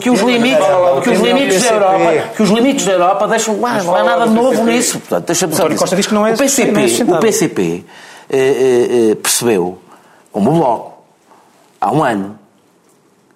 que 0.00 0.10
os 0.10 0.20
limites, 0.20 0.64
que 1.02 1.10
os 1.10 1.20
limites 1.20 1.62
da. 1.64 1.72
Europa, 1.74 2.22
que 2.36 2.42
os 2.42 2.48
limites 2.50 2.86
da 2.86 2.92
Europa 2.92 3.26
deixam, 3.26 3.58
ah, 3.66 3.82
não 3.82 3.94
há 3.96 4.04
nada 4.04 4.28
de 4.28 4.34
novo 4.34 4.62
nisso. 4.64 5.00
Portanto, 5.00 5.26
deixa-me 5.26 5.54
só 5.54 5.64
é- 5.66 6.32
o 6.32 6.36
PCP, 6.38 7.02
o 7.12 7.18
PCP 7.18 7.84
eh, 8.28 8.38
eh, 8.38 9.10
eh, 9.10 9.14
percebeu, 9.16 9.78
como 10.32 10.50
o 10.50 10.54
Bloco, 10.54 11.04
há 11.80 11.92
um 11.92 12.02
ano, 12.02 12.38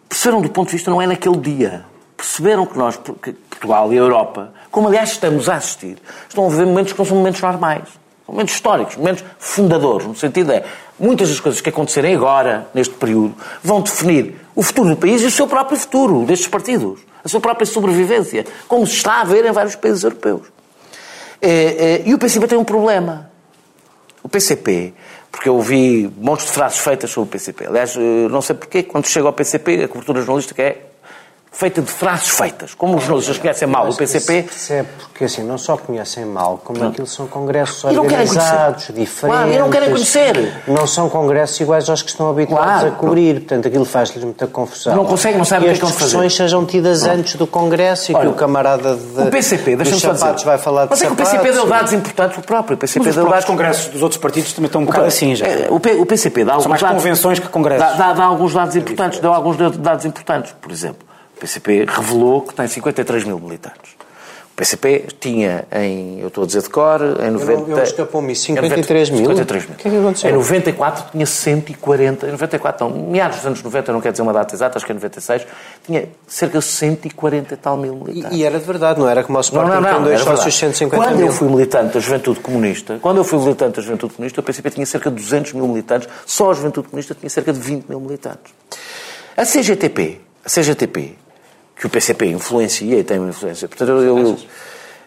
perceberam 0.09 0.41
do 0.41 0.51
ponto 0.51 0.69
de 0.69 0.77
vista, 0.77 0.91
não 0.91 1.01
é 1.01 1.07
naquele 1.07 1.37
dia. 1.39 1.85
Perceberam 2.17 2.67
que 2.67 2.77
nós, 2.77 2.97
que 3.23 3.33
Portugal 3.33 3.93
e 3.93 3.97
a 3.97 4.01
Europa, 4.01 4.53
como 4.71 4.89
aliás 4.89 5.11
estamos 5.11 5.49
a 5.49 5.57
assistir, 5.57 5.99
estão 6.29 6.47
a 6.47 6.49
viver 6.49 6.67
momentos 6.67 6.93
que 6.93 6.99
não 6.99 7.07
são 7.07 7.17
momentos 7.17 7.41
normais. 7.41 7.89
São 8.27 8.35
momentos 8.35 8.55
históricos, 8.55 8.97
momentos 8.97 9.25
fundadores. 9.39 10.07
No 10.07 10.15
sentido 10.15 10.53
é, 10.53 10.65
muitas 10.99 11.29
das 11.29 11.41
coisas 11.41 11.61
que 11.61 11.69
acontecerem 11.69 12.15
agora, 12.15 12.69
neste 12.75 12.95
período, 12.95 13.35
vão 13.63 13.81
definir 13.81 14.35
o 14.55 14.63
futuro 14.63 14.91
do 14.91 14.97
país 14.97 15.23
e 15.23 15.27
o 15.27 15.31
seu 15.31 15.47
próprio 15.47 15.79
futuro 15.79 16.25
destes 16.25 16.49
partidos. 16.49 17.01
A 17.25 17.29
sua 17.29 17.41
própria 17.41 17.67
sobrevivência. 17.67 18.45
Como 18.67 18.87
se 18.87 18.95
está 18.95 19.21
a 19.21 19.25
ver 19.25 19.45
em 19.45 19.53
vários 19.53 19.77
países 19.77 20.03
europeus. 20.03 20.43
Eh, 21.41 22.03
eh, 22.03 22.03
E 22.07 22.15
o 22.15 22.19
PCP 22.19 22.47
tem 22.47 22.59
um 22.59 22.65
problema. 22.65 23.31
O 24.29 24.31
PCP, 24.31 24.93
porque 25.33 25.49
eu 25.49 25.55
ouvi 25.55 26.13
montes 26.19 26.45
de 26.45 26.53
frases 26.53 26.81
feitas 26.81 27.11
sobre 27.11 27.29
o 27.29 27.33
PCP. 27.33 27.65
Aliás, 27.65 27.97
eh, 27.97 28.29
não 28.29 28.43
sei 28.43 28.55
porquê, 28.55 28.83
quando 28.83 29.07
chega 29.07 29.27
ao 29.27 29.33
PCP, 29.33 29.85
a 29.85 29.89
cobertura 29.89 30.21
jornalística 30.21 30.63
é 30.63 30.88
feita 31.59 31.83
de 31.83 31.91
frases 31.91 32.29
feitas. 32.29 32.73
Como 32.73 32.95
os 32.97 33.03
jornalistas 33.03 33.37
conhecem 33.37 33.67
mal 33.67 33.89
o 33.91 33.97
PCP, 33.97 34.45
Percebe, 34.45 34.89
porque 34.97 35.25
assim, 35.25 35.43
não 35.43 35.59
só 35.59 35.77
conhecem 35.77 36.25
mal, 36.25 36.61
como 36.63 36.85
aquilo 36.87 37.07
são 37.09 37.27
congressos 37.27 37.83
não 37.93 38.05
organizados, 38.05 38.85
diferentes. 38.95 39.21
Claro, 39.21 39.53
e 39.53 39.59
não 39.59 39.69
querem 39.69 39.91
conhecer. 39.91 40.63
Não 40.69 40.87
são 40.87 41.09
congressos 41.11 41.59
iguais 41.59 41.91
aos 41.91 42.01
que 42.01 42.11
estão 42.11 42.31
habituados 42.31 42.65
Claro. 42.75 42.89
a 42.89 42.91
cobrir, 42.93 43.35
portanto 43.41 43.67
aquilo 43.67 43.85
faz-lhes 43.85 44.23
muita 44.23 44.47
confusão. 44.47 44.95
Não 44.95 45.05
conseguem, 45.05 45.37
não 45.37 45.45
sabem 45.45 45.69
o 45.69 45.73
que 45.73 45.77
é 45.79 45.81
que 45.81 45.85
as 45.85 45.91
fazer. 45.91 46.05
discussões 46.05 46.37
sejam 46.37 46.65
tidas 46.65 47.03
antes 47.03 47.35
do 47.35 47.45
congresso 47.47 48.13
e 48.13 48.15
que 48.15 48.21
Olha, 48.21 48.31
o 48.31 48.35
camarada 48.35 48.95
de, 48.95 49.21
o 49.23 49.27
PCP, 49.31 49.75
dos 49.75 49.89
deixa-me 49.89 50.01
só 50.01 50.15
sapatos 50.15 50.43
dizer. 50.43 50.47
vai 50.51 50.59
falar 50.59 50.85
de 50.85 50.91
Mas 50.91 51.03
é 51.03 51.07
que 51.07 51.13
o. 51.13 51.17
PCP 51.17 51.51
deu 51.53 51.67
dados 51.67 51.93
importantes, 51.93 52.39
o 52.39 52.43
próprio 52.43 52.77
PCP 52.79 53.01
Mas 53.05 53.17
os 53.17 53.23
deu 53.23 53.29
dados 53.29 53.45
congressos 53.47 53.87
dos 53.89 54.01
outros 54.03 54.21
partidos 54.21 54.53
também 54.53 54.67
estão 54.67 54.81
um 54.83 54.85
bocado 54.85 55.07
assim 55.07 55.35
já. 55.35 55.45
É, 55.45 55.67
O, 55.71 55.81
P- 55.81 55.95
o 55.95 56.07
PCP 56.07 56.45
dá 56.45 56.53
alguns 56.53 56.67
mais 56.69 56.81
dados. 56.81 56.97
convenções 57.03 57.41
que 57.41 57.49
congressos. 57.49 57.85
Dá, 57.85 57.95
dá- 57.95 58.13
dá 58.13 58.25
alguns 58.25 58.55
dados 58.55 58.77
importantes. 58.77 59.19
Dá 59.19 59.29
alguns 59.29 59.57
dados 59.77 60.05
importantes. 60.05 60.55
Por 60.61 60.71
exemplo, 60.71 61.08
o 61.39 61.41
PCP 61.41 61.87
revelou 61.89 62.43
que 62.43 62.53
tem 62.53 62.67
53 62.67 63.23
mil 63.25 63.39
militantes. 63.39 63.93
O 64.53 64.57
PCP 64.59 65.07
tinha 65.21 65.65
em, 65.71 66.19
eu 66.19 66.27
estou 66.27 66.43
a 66.43 66.47
dizer 66.49 66.63
de 66.63 66.69
cor, 66.69 67.01
em 67.01 67.31
90... 67.31 67.71
eu 67.71 67.81
escapou-me, 67.81 68.33
em 68.33 68.35
53 68.35 69.11
mil? 69.11 69.21
53 69.21 69.67
mil. 69.67 69.75
O 69.75 69.77
que 69.77 69.87
é 69.87 69.91
que 69.93 69.97
aconteceu? 69.97 70.31
Em 70.31 70.33
94 70.33 71.13
tinha 71.13 71.25
140, 71.27 72.27
em 72.27 72.31
94 72.33 72.89
não, 72.89 73.09
meados 73.09 73.37
dos 73.37 73.47
anos 73.47 73.63
90, 73.63 73.93
não 73.93 74.01
quero 74.01 74.13
dizer 74.15 74.23
uma 74.23 74.33
data 74.33 74.53
exata, 74.53 74.77
acho 74.77 74.85
que 74.85 74.91
é 74.91 74.95
96, 74.97 75.47
tinha 75.87 76.09
cerca 76.27 76.59
de 76.59 76.65
140 76.65 77.55
e 77.55 77.57
tal 77.57 77.77
mil 77.77 77.95
militantes. 77.95 78.37
E, 78.37 78.41
e 78.41 78.45
era 78.45 78.59
de 78.59 78.67
verdade, 78.67 78.99
não 78.99 79.09
era 79.09 79.23
como 79.23 79.39
o 79.39 79.39
Não, 79.39 79.43
Sporting 79.43 79.71
não, 79.71 79.83
tem 79.85 79.93
não. 79.93 80.03
dois 80.03 80.21
sócios 80.23 80.59
verdade. 80.59 80.77
150 80.77 81.05
Quando 81.07 81.17
mil. 81.19 81.27
eu 81.29 81.33
fui 81.33 81.49
militante 81.49 81.95
da 81.95 82.01
Juventude 82.01 82.41
Comunista, 82.41 82.99
quando 83.01 83.19
eu 83.19 83.25
fui 83.25 83.39
militante 83.39 83.77
da 83.77 83.83
Juventude 83.83 84.15
Comunista, 84.15 84.41
o 84.41 84.43
PCP 84.43 84.71
tinha 84.71 84.87
cerca 84.87 85.09
de 85.09 85.17
200 85.23 85.53
mil 85.53 85.69
militantes, 85.69 86.09
só 86.27 86.51
a 86.51 86.55
Juventude 86.55 86.89
Comunista 86.89 87.15
tinha 87.15 87.31
cerca 87.31 87.53
de 87.53 87.61
20 87.61 87.85
mil 87.89 88.01
militantes. 88.01 88.53
A 89.37 89.45
CGTP, 89.45 90.21
a 90.45 90.49
CGTP, 90.51 91.15
que 91.79 91.87
o 91.87 91.91
PCP 91.91 92.27
influencia 92.27 92.99
e 92.99 93.05
tem 93.05 93.19
uma 93.19 93.29
influência, 93.29 93.69
portanto, 93.69 93.89
eu, 93.91 94.19
eu- 94.19 94.39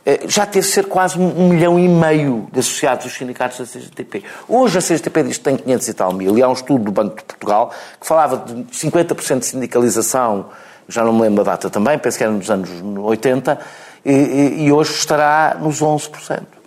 eh, 0.06 0.22
já 0.28 0.46
teve 0.46 0.66
ser 0.66 0.86
quase 0.86 1.20
um 1.20 1.50
milhão 1.50 1.78
e 1.78 1.88
meio 1.88 2.48
de 2.52 2.60
associados 2.60 3.06
dos 3.06 3.14
sindicatos 3.14 3.60
da 3.60 3.66
CGTP. 3.66 4.24
Hoje 4.48 4.78
a 4.78 4.82
CGTP 4.82 5.24
diz 5.24 5.38
que 5.38 5.44
tem 5.44 5.58
500 5.58 5.88
e 5.90 5.94
tal 5.94 6.14
mil, 6.14 6.38
e 6.38 6.42
há 6.42 6.48
um 6.48 6.54
estudo 6.54 6.86
do 6.86 6.92
Banco 6.92 7.18
de 7.18 7.24
Portugal 7.24 7.72
que 8.00 8.08
falava 8.08 8.38
de 8.38 8.64
50% 8.72 9.40
de 9.40 9.46
sindicalização, 9.48 10.46
já 10.88 11.04
não 11.04 11.14
me 11.14 11.22
lembro 11.22 11.42
a 11.42 11.44
data 11.46 11.70
também, 11.70 11.98
penso 12.00 12.18
que 12.18 12.24
era 12.24 12.32
nos 12.34 12.50
anos 12.50 12.70
80, 12.98 13.60
e, 14.04 14.12
e- 14.12 14.64
e 14.66 14.72
hoje 14.72 14.94
estará 14.94 15.58
nos 15.60 15.82
11%. 15.82 16.61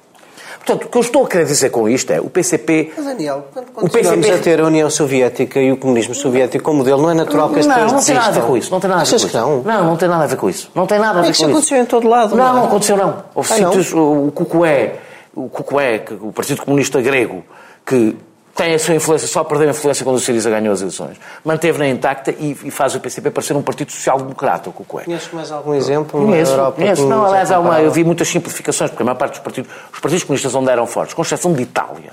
Portanto, 0.65 0.85
o 0.87 0.89
que 0.89 0.97
eu 0.97 1.03
estou 1.03 1.25
a 1.25 1.29
querer 1.29 1.45
dizer 1.45 1.69
com 1.71 1.87
isto 1.89 2.11
é 2.11 2.21
o 2.21 2.31
PCP. 2.31 2.93
Mas, 2.97 3.05
Daniel, 3.05 3.47
quando 3.75 3.87
o 3.87 3.91
PCP 3.91 4.31
a 4.31 4.39
ter 4.39 4.61
a 4.61 4.65
União 4.65 4.89
Soviética 4.89 5.61
e 5.61 5.71
o 5.71 5.77
comunismo 5.77 6.15
soviético 6.15 6.65
como 6.65 6.79
modelo, 6.79 7.03
não 7.03 7.11
é 7.11 7.15
natural 7.15 7.51
que 7.51 7.59
as 7.61 7.67
não, 7.67 7.75
pessoas 7.75 7.93
não 7.93 8.01
tem 8.03 8.15
nada 8.15 8.29
a 8.29 8.31
ver 8.33 8.43
com 8.47 8.57
isso. 8.57 8.71
Não 8.71 8.81
tem 8.81 8.89
nada 8.91 9.01
a 9.03 9.05
ver 9.05 9.09
Achas 9.15 9.23
com 9.23 9.29
isso. 9.29 9.37
não? 9.37 9.63
Não, 9.63 9.85
não 9.85 9.97
tem 9.97 10.09
nada 10.09 10.25
a 10.25 10.27
ver 10.27 10.37
com 10.37 10.49
isso. 10.49 10.71
Não 10.75 10.87
tem 10.87 10.99
nada 10.99 11.19
a 11.21 11.23
É 11.23 11.27
ver 11.27 11.33
que 11.33 11.39
com 11.39 11.43
isso 11.43 11.43
isso. 11.45 11.51
aconteceu 11.51 11.83
em 11.83 11.85
todo 11.87 12.09
lado, 12.09 12.35
Não, 12.35 12.45
não 12.45 12.51
é? 12.51 12.55
não 12.57 12.65
aconteceu 12.65 12.97
não. 12.97 13.25
Houve 13.35 13.61
não? 13.61 13.73
sítios, 13.73 13.93
o 13.93 14.33
Cucué, 14.35 14.95
o 15.35 15.49
Cucué, 15.51 16.03
o 16.23 16.33
Partido 16.33 16.63
Comunista 16.63 17.01
Grego, 17.03 17.45
que 17.85 18.17
tem 18.55 18.75
a 18.75 18.79
sua 18.79 18.95
influência, 18.95 19.27
só 19.27 19.43
perdeu 19.43 19.69
a 19.69 19.71
influência 19.71 20.05
quando 20.05 20.17
o 20.17 20.21
Siriza 20.21 20.49
ganhou 20.49 20.73
as 20.73 20.81
eleições. 20.81 21.17
Manteve-na 21.45 21.89
intacta 21.89 22.31
e, 22.31 22.57
e 22.65 22.71
faz 22.71 22.95
o 22.95 23.01
PCP 23.01 23.31
parecer 23.31 23.57
um 23.57 23.63
partido 23.63 23.91
social-democrata, 23.91 24.71
o 24.71 24.73
Cucué. 24.73 25.05
Conheces 25.05 25.33
mais 25.33 25.51
algum 25.51 25.75
exemplo 25.75 26.21
na 26.21 26.27
Conheço, 26.27 26.53
Europa? 26.53 26.73
conheço. 26.77 27.03
que 27.03 27.09
Não, 27.09 27.27
aliás, 27.27 27.51
há 27.51 27.59
uma, 27.59 27.81
eu 27.81 27.91
vi 27.91 28.05
muitas 28.05 28.29
simplificações, 28.29 28.91
porque 28.91 29.03
a 29.03 29.07
maior 29.07 29.17
parte 29.17 29.33
dos 29.33 29.41
partidos, 29.41 29.71
os 29.93 29.99
partidos 29.99 30.25
comunistas 30.25 30.55
onde 30.55 30.71
eram 30.71 30.87
fortes, 30.87 31.15
com 31.15 31.23
exceção 31.23 31.53
de 31.53 31.63
Itália, 31.63 32.13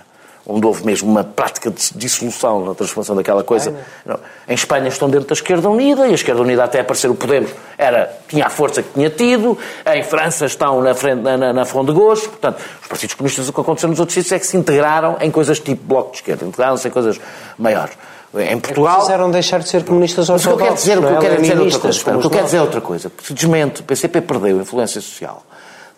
onde 0.52 0.66
houve 0.66 0.86
mesmo 0.86 1.10
uma 1.10 1.24
prática 1.24 1.72
de 1.72 1.92
dissolução 1.96 2.66
na 2.66 2.76
transformação 2.76 3.16
daquela 3.16 3.44
coisa. 3.44 3.76
Não. 4.06 4.20
Em 4.48 4.54
Espanha 4.54 4.88
estão 4.88 5.10
dentro 5.10 5.28
da 5.28 5.34
Esquerda 5.34 5.70
Unida, 5.70 6.08
e 6.08 6.12
a 6.12 6.14
Esquerda 6.14 6.42
Unida 6.42 6.64
até 6.64 6.82
aparecer 6.82 7.10
o 7.10 7.16
Podemos 7.16 7.52
era, 7.78 8.12
tinha 8.28 8.46
a 8.46 8.50
força 8.50 8.84
que 8.84 8.90
tinha 8.94 9.10
tido, 9.10 9.58
em 9.86 10.04
França 10.04 10.46
estão 10.46 10.82
na, 10.82 10.94
frente, 10.94 11.22
na, 11.22 11.38
na, 11.38 11.54
na 11.54 11.66
Fronde 11.66 11.94
de 11.94 12.00
Gauche, 12.00 12.28
portanto, 12.28 12.60
os 12.82 12.88
partidos 12.88 13.16
comunistas, 13.16 13.50
o 13.50 13.54
que 13.54 13.62
aconteceu 13.62 13.90
nos 13.90 14.00
outros 14.00 14.14
sítios 14.14 14.32
é 14.32 14.40
que 14.40 14.48
se 14.48 14.58
integraram 14.58 15.18
em 15.22 15.32
coisas 15.32 15.60
tipo 15.60 15.84
Bloco 15.86 16.12
de 16.12 16.18
Esquerda, 16.18 16.46
integraram-se 16.46 16.88
em 16.88 16.92
coisas 16.92 17.20
maiores. 17.58 17.94
Em 18.34 18.60
Portugal... 18.60 19.02
Quiseram 19.02 19.30
deixar 19.30 19.60
de 19.60 19.68
ser 19.68 19.84
comunistas 19.84 20.30
Mas 20.30 20.46
o 20.46 20.48
que 20.48 20.54
eu 20.54 20.58
quero 20.58 20.72
ortodoxos, 20.72 20.84
dizer, 20.84 20.98
o 20.98 21.02
que 21.02 21.08
não 21.08 21.12
eu 21.12 21.18
é? 21.18 21.22
quero 21.22 21.42
dizer 21.42 21.58
é 21.58 21.60
outra 21.60 21.80
coisa. 21.80 22.00
O 22.00 22.20
que 22.20 22.26
eu 22.26 22.30
quero 22.30 22.46
dizer 22.46 22.58
é 22.58 22.62
outra 22.62 22.82
coisa. 22.82 23.10
Porque 23.10 23.28
se 23.28 23.34
desmente, 23.34 23.82
o 23.82 23.84
PCP 23.84 24.22
perdeu 24.22 24.58
a 24.58 24.62
influência 24.62 25.02
social, 25.02 25.44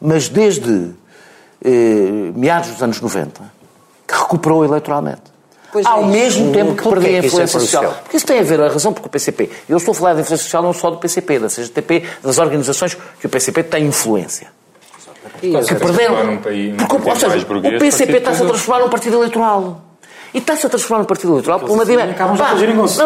mas 0.01 0.27
desde 0.29 0.91
eh, 1.63 2.31
meados 2.35 2.71
dos 2.71 2.81
anos 2.81 2.99
90, 2.99 3.39
que 3.39 3.45
recuperou 4.14 4.64
eleitoralmente. 4.66 5.22
Pois 5.72 5.86
é 5.86 5.89
Ao 5.89 6.01
isso. 6.01 6.09
mesmo 6.09 6.53
tempo 6.53 6.76
que 6.76 6.88
perdia 6.88 7.09
a 7.09 7.11
isso 7.20 7.28
influência 7.28 7.59
social. 7.59 7.82
aconteceu? 7.84 8.03
Porque 8.03 8.18
isso 8.18 8.26
tem 8.28 8.39
a 8.39 8.43
ver, 8.43 8.61
a 8.61 8.68
razão 8.68 8.93
porque 8.93 9.07
o 9.07 9.09
PCP. 9.09 9.49
Eu 9.68 9.78
estou 9.78 9.91
a 9.91 9.95
falar 9.95 10.14
de 10.14 10.22
influência 10.22 10.43
social 10.43 10.61
não 10.61 10.72
só 10.74 10.91
do 10.91 10.97
PCP, 10.97 11.39
da 11.39 11.47
CGTP, 11.47 12.03
das 12.22 12.38
organizações 12.38 12.95
que 13.20 13.26
o 13.26 13.30
PCP 13.30 13.64
tem 13.64 13.86
influência. 13.86 14.47
Que 15.41 15.76
perderam. 15.76 16.38
país- 16.38 16.76
Porque, 16.78 17.09
ou 17.09 17.16
seja, 17.16 17.38
o 17.47 17.80
PCP 17.80 18.18
está-se 18.18 18.43
a 18.43 18.45
transformar 18.45 18.82
num 18.84 18.89
partido 18.89 19.18
eleitoral. 19.18 19.82
E 20.34 20.38
está-se 20.39 20.66
a 20.66 20.70
transformar 20.70 20.99
num 20.99 21.05
partido 21.05 21.34
eleitoral 21.34 21.59
por 21.59 21.70
uma 21.72 21.86
dinâmica. 21.86 22.26
Não, 22.26 22.36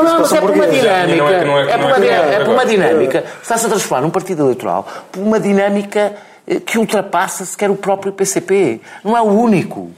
não, 0.03 0.19
mas 0.19 0.31
é 0.33 0.41
por 0.41 0.51
uma 0.51 0.67
dinâmica. 0.67 1.23
É 1.23 1.33
é- 1.33 1.73
É 1.73 1.77
por 1.77 1.89
é 1.89 1.93
uma 1.93 1.97
é 1.97 1.99
dinâmica. 1.99 2.35
É 2.35 2.39
por 2.43 2.53
uma 2.53 2.65
dinâmica. 2.65 3.23
Está-se 3.41 3.65
a 3.65 3.69
transformar 3.69 4.01
num 4.01 4.09
partido 4.09 4.43
eleitoral 4.43 4.87
por 5.11 5.21
uma 5.21 5.39
dinâmica 5.39 6.15
eh, 6.47 6.59
que 6.59 6.77
ultrapassa 6.77 7.43
sequer 7.45 7.69
o 7.69 7.75
próprio 7.75 8.11
PCP. 8.13 8.79
Não 9.03 9.15
é 9.17 9.21
o 9.21 9.25
único. 9.25 9.91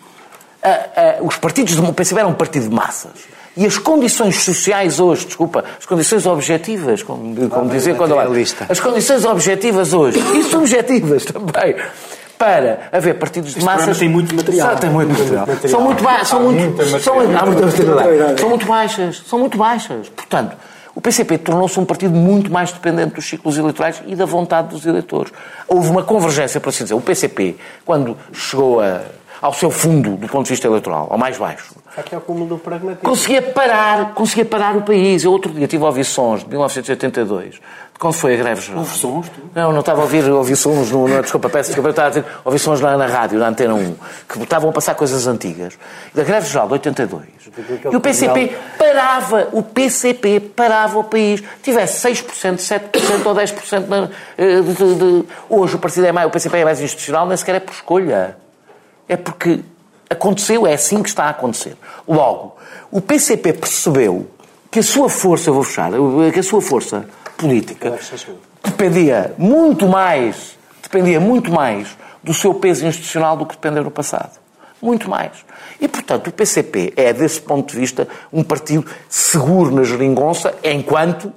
Ah, 0.62 0.86
ah, 0.96 1.16
os 1.22 1.38
partidos 1.38 1.76
do 1.76 1.94
PCP 1.94 2.20
eram 2.20 2.32
um 2.32 2.34
partido 2.34 2.68
de 2.68 2.76
massas. 2.76 3.12
E 3.58 3.66
as 3.66 3.78
condições 3.78 4.44
sociais 4.44 5.00
hoje, 5.00 5.26
desculpa, 5.26 5.64
as 5.78 5.86
condições 5.86 6.26
objetivas, 6.26 7.02
como, 7.04 7.36
como 7.50 7.70
dizia 7.70 7.96
quando 7.96 8.12
eu 8.12 8.18
materialista. 8.18 8.66
as 8.70 8.80
condições 8.80 9.26
objetivas 9.26 9.94
hoje, 9.94 10.20
e 10.38 10.44
subjetivas 10.44 11.26
também, 11.26 11.76
para 12.38 12.88
haver 12.92 13.16
partidos 13.16 13.52
de 13.52 13.58
Este 13.60 13.66
massas. 13.66 13.98
tem 13.98 14.08
muito 14.08 14.34
material. 14.36 14.76
Tem 14.78 14.90
muito 14.90 15.10
material. 15.12 15.48
material. 15.48 15.70
São 15.70 15.82
muito 15.82 16.04
baixas. 16.04 16.28
São 16.30 16.42
muito, 16.44 16.60
muita 16.62 17.00
são, 17.00 17.16
materialidade. 17.16 18.40
São 18.40 18.50
muito 18.50 18.66
baixas. 18.66 19.24
São 19.28 19.40
muito 19.40 19.58
baixas. 19.58 20.10
Portanto, 20.10 20.56
o 20.96 21.02
PCP 21.02 21.38
tornou-se 21.40 21.78
um 21.80 21.86
partido 21.86 22.14
muito 22.16 22.50
mais 22.52 22.72
dependente 22.72 23.16
dos 23.16 23.26
ciclos 23.28 23.58
eleitorais 23.58 24.02
e 24.06 24.16
da 24.16 24.26
vontade 24.26 24.70
dos 24.70 24.86
eleitores. 24.86 25.34
Houve 25.68 25.90
uma 25.90 26.04
convergência, 26.04 26.62
por 26.62 26.70
assim 26.70 26.84
dizer. 26.84 26.96
O 26.96 27.02
PCP, 27.02 27.58
quando 27.86 28.16
chegou 28.32 28.80
a- 28.80 29.02
ao 29.42 29.54
seu 29.54 29.72
fundo 29.72 30.16
do 30.18 30.28
ponto 30.28 30.46
de 30.46 30.50
vista 30.52 30.68
eleitoral, 30.68 31.08
ao 31.10 31.18
mais 31.18 31.38
baixo, 31.38 31.74
Aqui 31.98 32.14
é 32.16 32.18
o 32.18 32.22
cúmulo 32.22 32.46
do 32.48 32.58
pragmatismo. 32.58 33.02
conseguia 33.10 33.42
parar, 33.42 34.14
conseguia 34.14 34.46
parar 34.46 34.76
o 34.78 34.82
país. 34.84 35.24
Eu 35.24 35.32
outro 35.32 35.52
dia 35.52 35.68
tive 35.68 35.84
a 35.84 35.88
ouvir 35.88 36.06
sons 36.06 36.42
de 36.44 36.50
1982, 36.50 37.56
de 37.56 37.62
quando 38.00 38.14
foi 38.14 38.36
a 38.36 38.38
greve 38.38 38.62
geral. 38.62 38.80
Houve 38.82 38.98
sons, 38.98 39.28
tu? 39.30 39.42
Não, 39.54 39.72
não 39.74 39.80
estava 39.82 40.00
a 40.00 40.04
ouvir, 40.04 40.24
ouvi 40.30 40.56
sons, 40.56 40.92
no, 40.92 41.08
no, 41.08 41.22
desculpa, 41.22 41.50
peço 41.50 41.70
desculpa, 41.70 41.90
eu 41.90 41.92
estava 41.92 42.08
a 42.08 42.12
dizer, 42.12 42.26
ouvi 42.46 42.58
sons 42.60 42.80
na, 42.80 42.96
na 42.96 43.06
rádio, 43.08 43.38
na 43.40 43.48
Antena 43.50 43.74
1, 43.74 43.96
que 44.30 44.40
estavam 44.44 44.70
a 44.70 44.74
passar 44.74 44.96
coisas 44.96 45.28
antigas. 45.28 45.78
Da 46.14 46.24
greve 46.24 46.48
geral 46.48 46.68
de 46.68 46.74
82. 46.74 47.24
E 47.92 47.96
o 47.96 48.00
PCP 48.00 48.56
parava, 48.78 49.50
o 49.52 49.64
PCP 49.64 50.40
parava 50.40 51.00
o 51.00 51.04
país. 51.04 51.44
Tivesse 51.64 52.08
6%, 52.08 52.58
7% 52.58 53.26
ou 53.26 53.36
10% 53.36 53.88
na, 53.88 54.10
eh, 54.38 54.62
de, 54.62 54.74
de, 54.74 54.96
de- 54.96 55.26
Hoje 55.50 55.76
o 55.76 55.80
partido 55.80 56.06
é 56.06 56.12
mais, 56.12 56.28
o 56.28 56.32
PCP 56.32 56.58
é 56.60 56.64
mais 56.66 56.80
institucional, 56.80 57.28
nem 57.28 57.36
sequer 57.36 57.56
é 57.56 57.60
por 57.60 57.74
escolha. 57.74 58.38
É 59.10 59.18
porque 59.18 59.62
aconteceu, 60.10 60.66
é 60.66 60.74
assim 60.74 61.04
que 61.04 61.10
está 61.10 61.26
a 61.26 61.30
acontecer. 61.30 61.76
Logo, 62.08 62.56
o 62.90 63.02
PCP 63.02 63.54
percebeu 63.54 64.28
que 64.72 64.80
a 64.80 64.84
sua 64.84 65.10
força, 65.10 65.50
eu 65.50 65.54
vou 65.56 65.64
fechar, 65.64 65.92
que 66.32 66.40
a 66.40 66.44
sua 66.44 66.62
força 66.62 67.06
política 67.38 67.98
dependia 68.64 69.34
muito 69.38 69.88
mais, 69.88 70.58
dependia 70.82 71.20
muito 71.20 71.52
mais 71.52 71.98
do 72.24 72.34
seu 72.34 72.54
peso 72.54 72.86
institucional 72.86 73.36
do 73.36 73.46
que 73.46 73.56
dependeu 73.56 73.84
no 73.84 73.92
passado. 73.92 74.38
Muito 74.82 75.10
mais. 75.10 75.32
E, 75.82 75.88
portanto, 75.88 76.28
o 76.28 76.32
PCP 76.32 76.94
é, 76.96 77.12
desse 77.12 77.42
ponto 77.42 77.74
de 77.74 77.80
vista, 77.80 78.08
um 78.32 78.44
partido 78.44 78.86
seguro 79.10 79.72
na 79.72 79.84
geringonça, 79.84 80.54
enquanto 80.64 81.34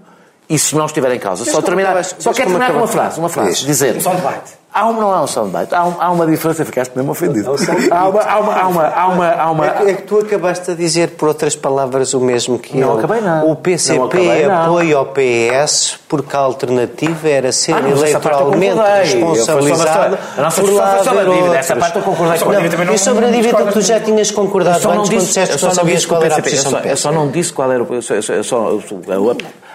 isso 0.54 0.76
não 0.76 0.86
estiver 0.86 1.12
em 1.12 1.18
causa. 1.18 1.44
Só 1.44 1.60
terminar, 1.62 2.02
só 2.04 2.32
quero 2.32 2.48
terminar 2.50 2.70
com 2.72 2.78
uma 2.78 2.86
frase, 2.88 3.18
uma 3.18 3.28
frase, 3.28 3.64
dizer... 3.64 4.00
Só 4.00 4.10
debate. 4.14 4.62
Há 4.74 4.86
uma, 4.88 5.02
não 5.02 5.14
é 5.14 5.20
um 5.20 5.26
soundbite. 5.26 5.74
Há, 5.74 5.84
um, 5.84 5.94
há 6.00 6.10
uma 6.10 6.26
diferença, 6.26 6.64
ficaste 6.64 6.96
mesmo 6.96 7.10
ofendido. 7.12 7.54
Há 7.90 8.08
uma, 8.08 8.22
há 8.22 8.38
uma, 8.40 8.54
há 8.54 8.68
uma, 8.68 8.86
há 8.88 9.06
uma, 9.08 9.30
há 9.30 9.50
uma... 9.50 9.66
É, 9.66 9.70
que, 9.70 9.90
é 9.90 9.94
que 9.96 10.02
tu 10.04 10.18
acabaste 10.20 10.70
a 10.70 10.74
dizer, 10.74 11.10
por 11.10 11.28
outras 11.28 11.54
palavras, 11.54 12.14
o 12.14 12.20
mesmo 12.20 12.58
que 12.58 12.78
Não 12.78 12.92
eu. 12.92 12.98
acabei, 12.98 13.20
não. 13.20 13.50
O 13.50 13.56
PCP 13.56 14.02
acabei, 14.02 14.44
apoia 14.46 14.96
ao 14.96 15.04
PS 15.12 15.98
porque 16.08 16.34
a 16.34 16.38
alternativa 16.38 17.28
era 17.28 17.52
ser 17.52 17.74
Ah, 17.74 17.80
eu 17.80 17.98
eleitoralmente 17.98 18.78
responsabilizado 19.02 20.14
Eu 20.14 20.18
a 20.38 20.42
nossa 20.42 20.62
por 20.62 20.72
lá 20.72 20.94
foi 20.96 21.04
sobre 21.04 21.20
a 21.20 21.24
dívida. 21.34 21.56
Essa 21.58 21.76
parte 21.76 21.96
eu 21.98 22.02
concordei 22.02 22.38
com 22.38 22.50
a 22.50 22.54
dívida, 22.54 22.70
também 22.70 22.86
não- 22.86 22.94
E 22.94 22.98
sobre 22.98 23.24
a 23.26 23.28
dívida 23.28 23.48
discordo. 23.48 23.72
tu 23.74 23.80
já 23.82 24.00
tinhas 24.00 24.30
Eu 24.30 24.36
concordado 24.36 24.80
só 24.80 24.88
não 24.88 25.00
antes 25.00 25.10
quando 25.10 25.18
disse, 25.18 25.26
disseste 25.28 25.50
eu 25.50 25.54
que 25.56 25.60
só 25.60 25.66
não 25.66 25.74
sabias 25.74 26.06
que 26.06 26.06
o 26.06 26.08
qual 26.16 26.22
era 26.24 26.34
a 26.34 26.38
eu 26.38 26.42
posição 26.42 26.70
só, 26.70 26.78
do 26.80 26.86
eu 26.86 26.92
PS. 26.94 27.00
só 27.00 27.12
não 27.12 27.28
disse 27.30 27.52
qual 27.52 27.70
era 27.72 27.82
o. 27.82 27.86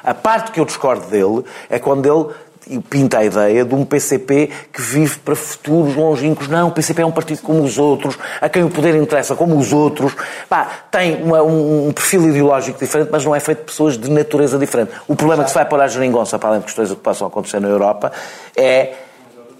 a 0.09 0.13
parte 0.13 0.51
que 0.51 0.59
eu 0.59 0.65
discordo 0.65 1.05
dele 1.07 1.43
é 1.69 1.77
quando 1.79 2.05
ele 2.05 2.81
pinta 2.89 3.19
a 3.19 3.23
ideia 3.23 3.63
de 3.63 3.73
um 3.73 3.85
PCP 3.85 4.49
que 4.73 4.81
vive 4.81 5.19
para 5.19 5.35
futuros 5.35 5.95
longínquos. 5.95 6.47
Não, 6.49 6.67
o 6.67 6.71
PCP 6.71 7.01
é 7.01 7.05
um 7.05 7.11
partido 7.11 7.41
como 7.41 7.63
os 7.63 7.77
outros, 7.77 8.17
a 8.41 8.49
quem 8.49 8.63
o 8.63 8.69
poder 8.69 8.93
interessa 8.95 9.35
como 9.35 9.57
os 9.57 9.71
outros. 9.71 10.13
Pá, 10.49 10.69
tem 10.91 11.23
uma- 11.23 11.41
um, 11.43 11.87
um 11.87 11.93
perfil 11.93 12.27
ideológico 12.29 12.77
diferente, 12.77 13.09
mas 13.11 13.23
não 13.23 13.33
é 13.33 13.39
feito 13.39 13.59
de 13.59 13.65
pessoas 13.65 13.97
de 13.97 14.09
natureza 14.09 14.57
diferente. 14.57 14.91
O 15.07 15.15
problema 15.15 15.43
que 15.43 15.49
se 15.49 15.55
vai 15.55 15.65
pôr 15.65 15.79
à 15.79 15.87
geringonça, 15.87 16.37
para 16.37 16.49
além 16.49 16.59
de 16.59 16.65
questões 16.65 16.89
que 16.89 16.95
possam 16.97 17.27
acontecer 17.27 17.59
na 17.61 17.69
Europa, 17.69 18.11
é, 18.55 18.93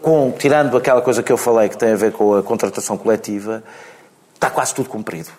com, 0.01 0.31
tirando 0.37 0.75
aquela 0.75 1.01
coisa 1.01 1.23
que 1.23 1.31
eu 1.31 1.37
falei 1.37 1.69
que 1.69 1.77
tem 1.77 1.93
a 1.93 1.95
ver 1.95 2.11
com 2.11 2.35
a 2.35 2.43
contratação 2.43 2.97
coletiva, 2.97 3.63
está 4.35 4.49
quase 4.49 4.73
tudo 4.75 4.89
cumprido. 4.89 5.29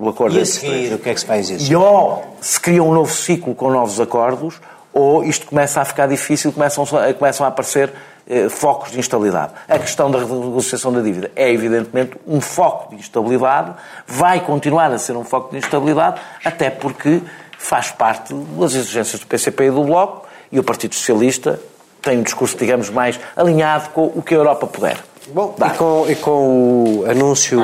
O 0.00 0.08
acordo 0.08 0.38
E 0.38 0.40
a 0.40 0.46
seguir, 0.46 0.94
o 0.94 0.98
que 0.98 1.10
é 1.10 1.14
que 1.14 1.20
se 1.20 1.26
vai 1.26 1.40
exigir? 1.40 1.72
E 1.72 1.76
ou 1.76 2.36
se 2.40 2.60
cria 2.60 2.82
um 2.82 2.92
novo 2.92 3.12
ciclo 3.12 3.54
com 3.54 3.70
novos 3.70 4.00
acordos, 4.00 4.60
ou 4.92 5.24
isto 5.24 5.46
começa 5.46 5.80
a 5.80 5.84
ficar 5.84 6.06
difícil, 6.06 6.52
começam, 6.52 6.84
começam 7.18 7.44
a 7.44 7.48
aparecer 7.48 7.92
eh, 8.28 8.48
focos 8.48 8.92
de 8.92 8.98
instabilidade. 8.98 9.52
A 9.68 9.78
questão 9.78 10.10
da 10.10 10.18
renegociação 10.18 10.92
da 10.92 11.00
dívida 11.00 11.30
é, 11.34 11.50
evidentemente, 11.50 12.12
um 12.26 12.40
foco 12.40 12.90
de 12.90 13.00
instabilidade, 13.00 13.74
vai 14.06 14.40
continuar 14.40 14.92
a 14.92 14.98
ser 14.98 15.16
um 15.16 15.24
foco 15.24 15.50
de 15.50 15.58
instabilidade, 15.58 16.20
até 16.44 16.70
porque 16.70 17.20
faz 17.58 17.90
parte 17.90 18.32
das 18.32 18.74
exigências 18.74 19.20
do 19.20 19.26
PCP 19.26 19.64
e 19.64 19.70
do 19.70 19.82
Bloco, 19.82 20.26
e 20.52 20.58
o 20.58 20.62
Partido 20.62 20.94
Socialista 20.94 21.58
tem 22.00 22.18
um 22.18 22.22
discurso, 22.22 22.56
digamos, 22.56 22.88
mais 22.88 23.18
alinhado 23.36 23.90
com 23.90 24.06
o 24.06 24.22
que 24.22 24.34
a 24.34 24.38
Europa 24.38 24.66
puder. 24.66 24.96
Bom, 25.32 25.54
e 25.58 25.76
com, 25.76 26.06
e 26.10 26.16
com 26.16 27.00
o 27.00 27.10
anúncio, 27.10 27.58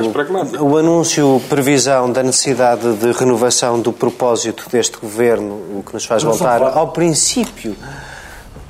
o 0.61 0.77
anúncio, 0.77 1.41
previsão 1.49 2.13
da 2.13 2.23
necessidade 2.23 2.95
de 2.97 3.13
renovação 3.13 3.81
do 3.81 3.93
propósito 3.93 4.67
deste 4.71 4.99
governo, 4.99 5.55
o 5.79 5.83
que 5.83 5.95
nos 5.95 6.05
faz 6.05 6.23
voltar 6.23 6.63
ao 6.63 6.89
princípio 6.89 7.75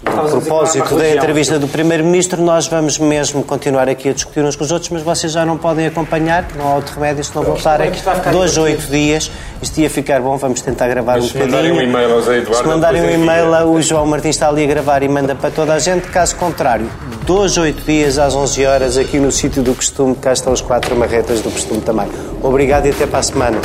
a 0.07 0.29
propósito 0.29 0.97
da 0.97 1.11
entrevista 1.11 1.59
do 1.59 1.67
Primeiro-Ministro, 1.67 2.43
nós 2.43 2.67
vamos 2.67 2.99
mesmo 2.99 3.43
continuar 3.43 3.89
aqui 3.89 4.09
a 4.09 4.13
discutir 4.13 4.45
uns 4.45 4.55
com 4.57 4.65
os 4.65 4.71
outros, 4.71 4.91
mas 4.91 5.03
vocês 5.03 5.33
já 5.33 5.45
não 5.45 5.57
podem 5.57 5.87
acompanhar, 5.87 6.47
não 6.57 6.69
há 6.69 6.75
outro 6.77 6.95
remédio 6.95 7.25
se 7.25 7.35
não 7.35 7.43
voltarem 7.43 7.91
dois 8.31 8.57
ou 8.57 8.65
oito 8.65 8.87
dias. 8.91 9.31
Isto 9.63 9.81
ia 9.81 9.91
ficar 9.91 10.21
bom, 10.21 10.37
vamos 10.37 10.61
tentar 10.61 10.89
gravar 10.89 11.15
Mas 11.17 11.25
um 11.25 11.29
se 11.29 11.39
mandarem 11.39 11.71
bocadinho. 11.73 11.95
um 11.95 11.99
e-mail 11.99 12.15
ao 12.15 12.23
Zé 12.23 12.39
Eduardo, 12.39 12.57
Se 12.57 12.65
mandarem 12.69 13.03
um 13.03 13.11
e-mail, 13.11 13.71
o 13.71 13.81
João 13.83 14.07
Martins 14.07 14.37
está 14.37 14.49
ali 14.49 14.65
a 14.65 14.67
gravar 14.67 15.03
e 15.03 15.09
manda 15.09 15.35
para 15.35 15.51
toda 15.51 15.73
a 15.75 15.79
gente. 15.79 16.09
Caso 16.09 16.37
contrário, 16.37 16.87
dois, 17.27 17.57
oito 17.57 17.83
dias 17.85 18.19
às 18.19 18.35
11 18.35 18.67
horas, 18.67 18.99
aqui 18.99 19.19
no 19.19 19.33
sítio 19.33 19.63
do 19.63 19.75
costume, 19.75 20.15
cá 20.17 20.33
estão 20.33 20.53
as 20.53 20.61
quatro 20.61 20.95
marretas 20.97 21.41
do 21.41 21.51
costume 21.51 21.81
também. 21.81 22.09
Obrigado 22.43 22.87
e 22.87 22.91
até 22.91 23.07
para 23.07 23.21
a 23.21 23.23
semana. 23.23 23.59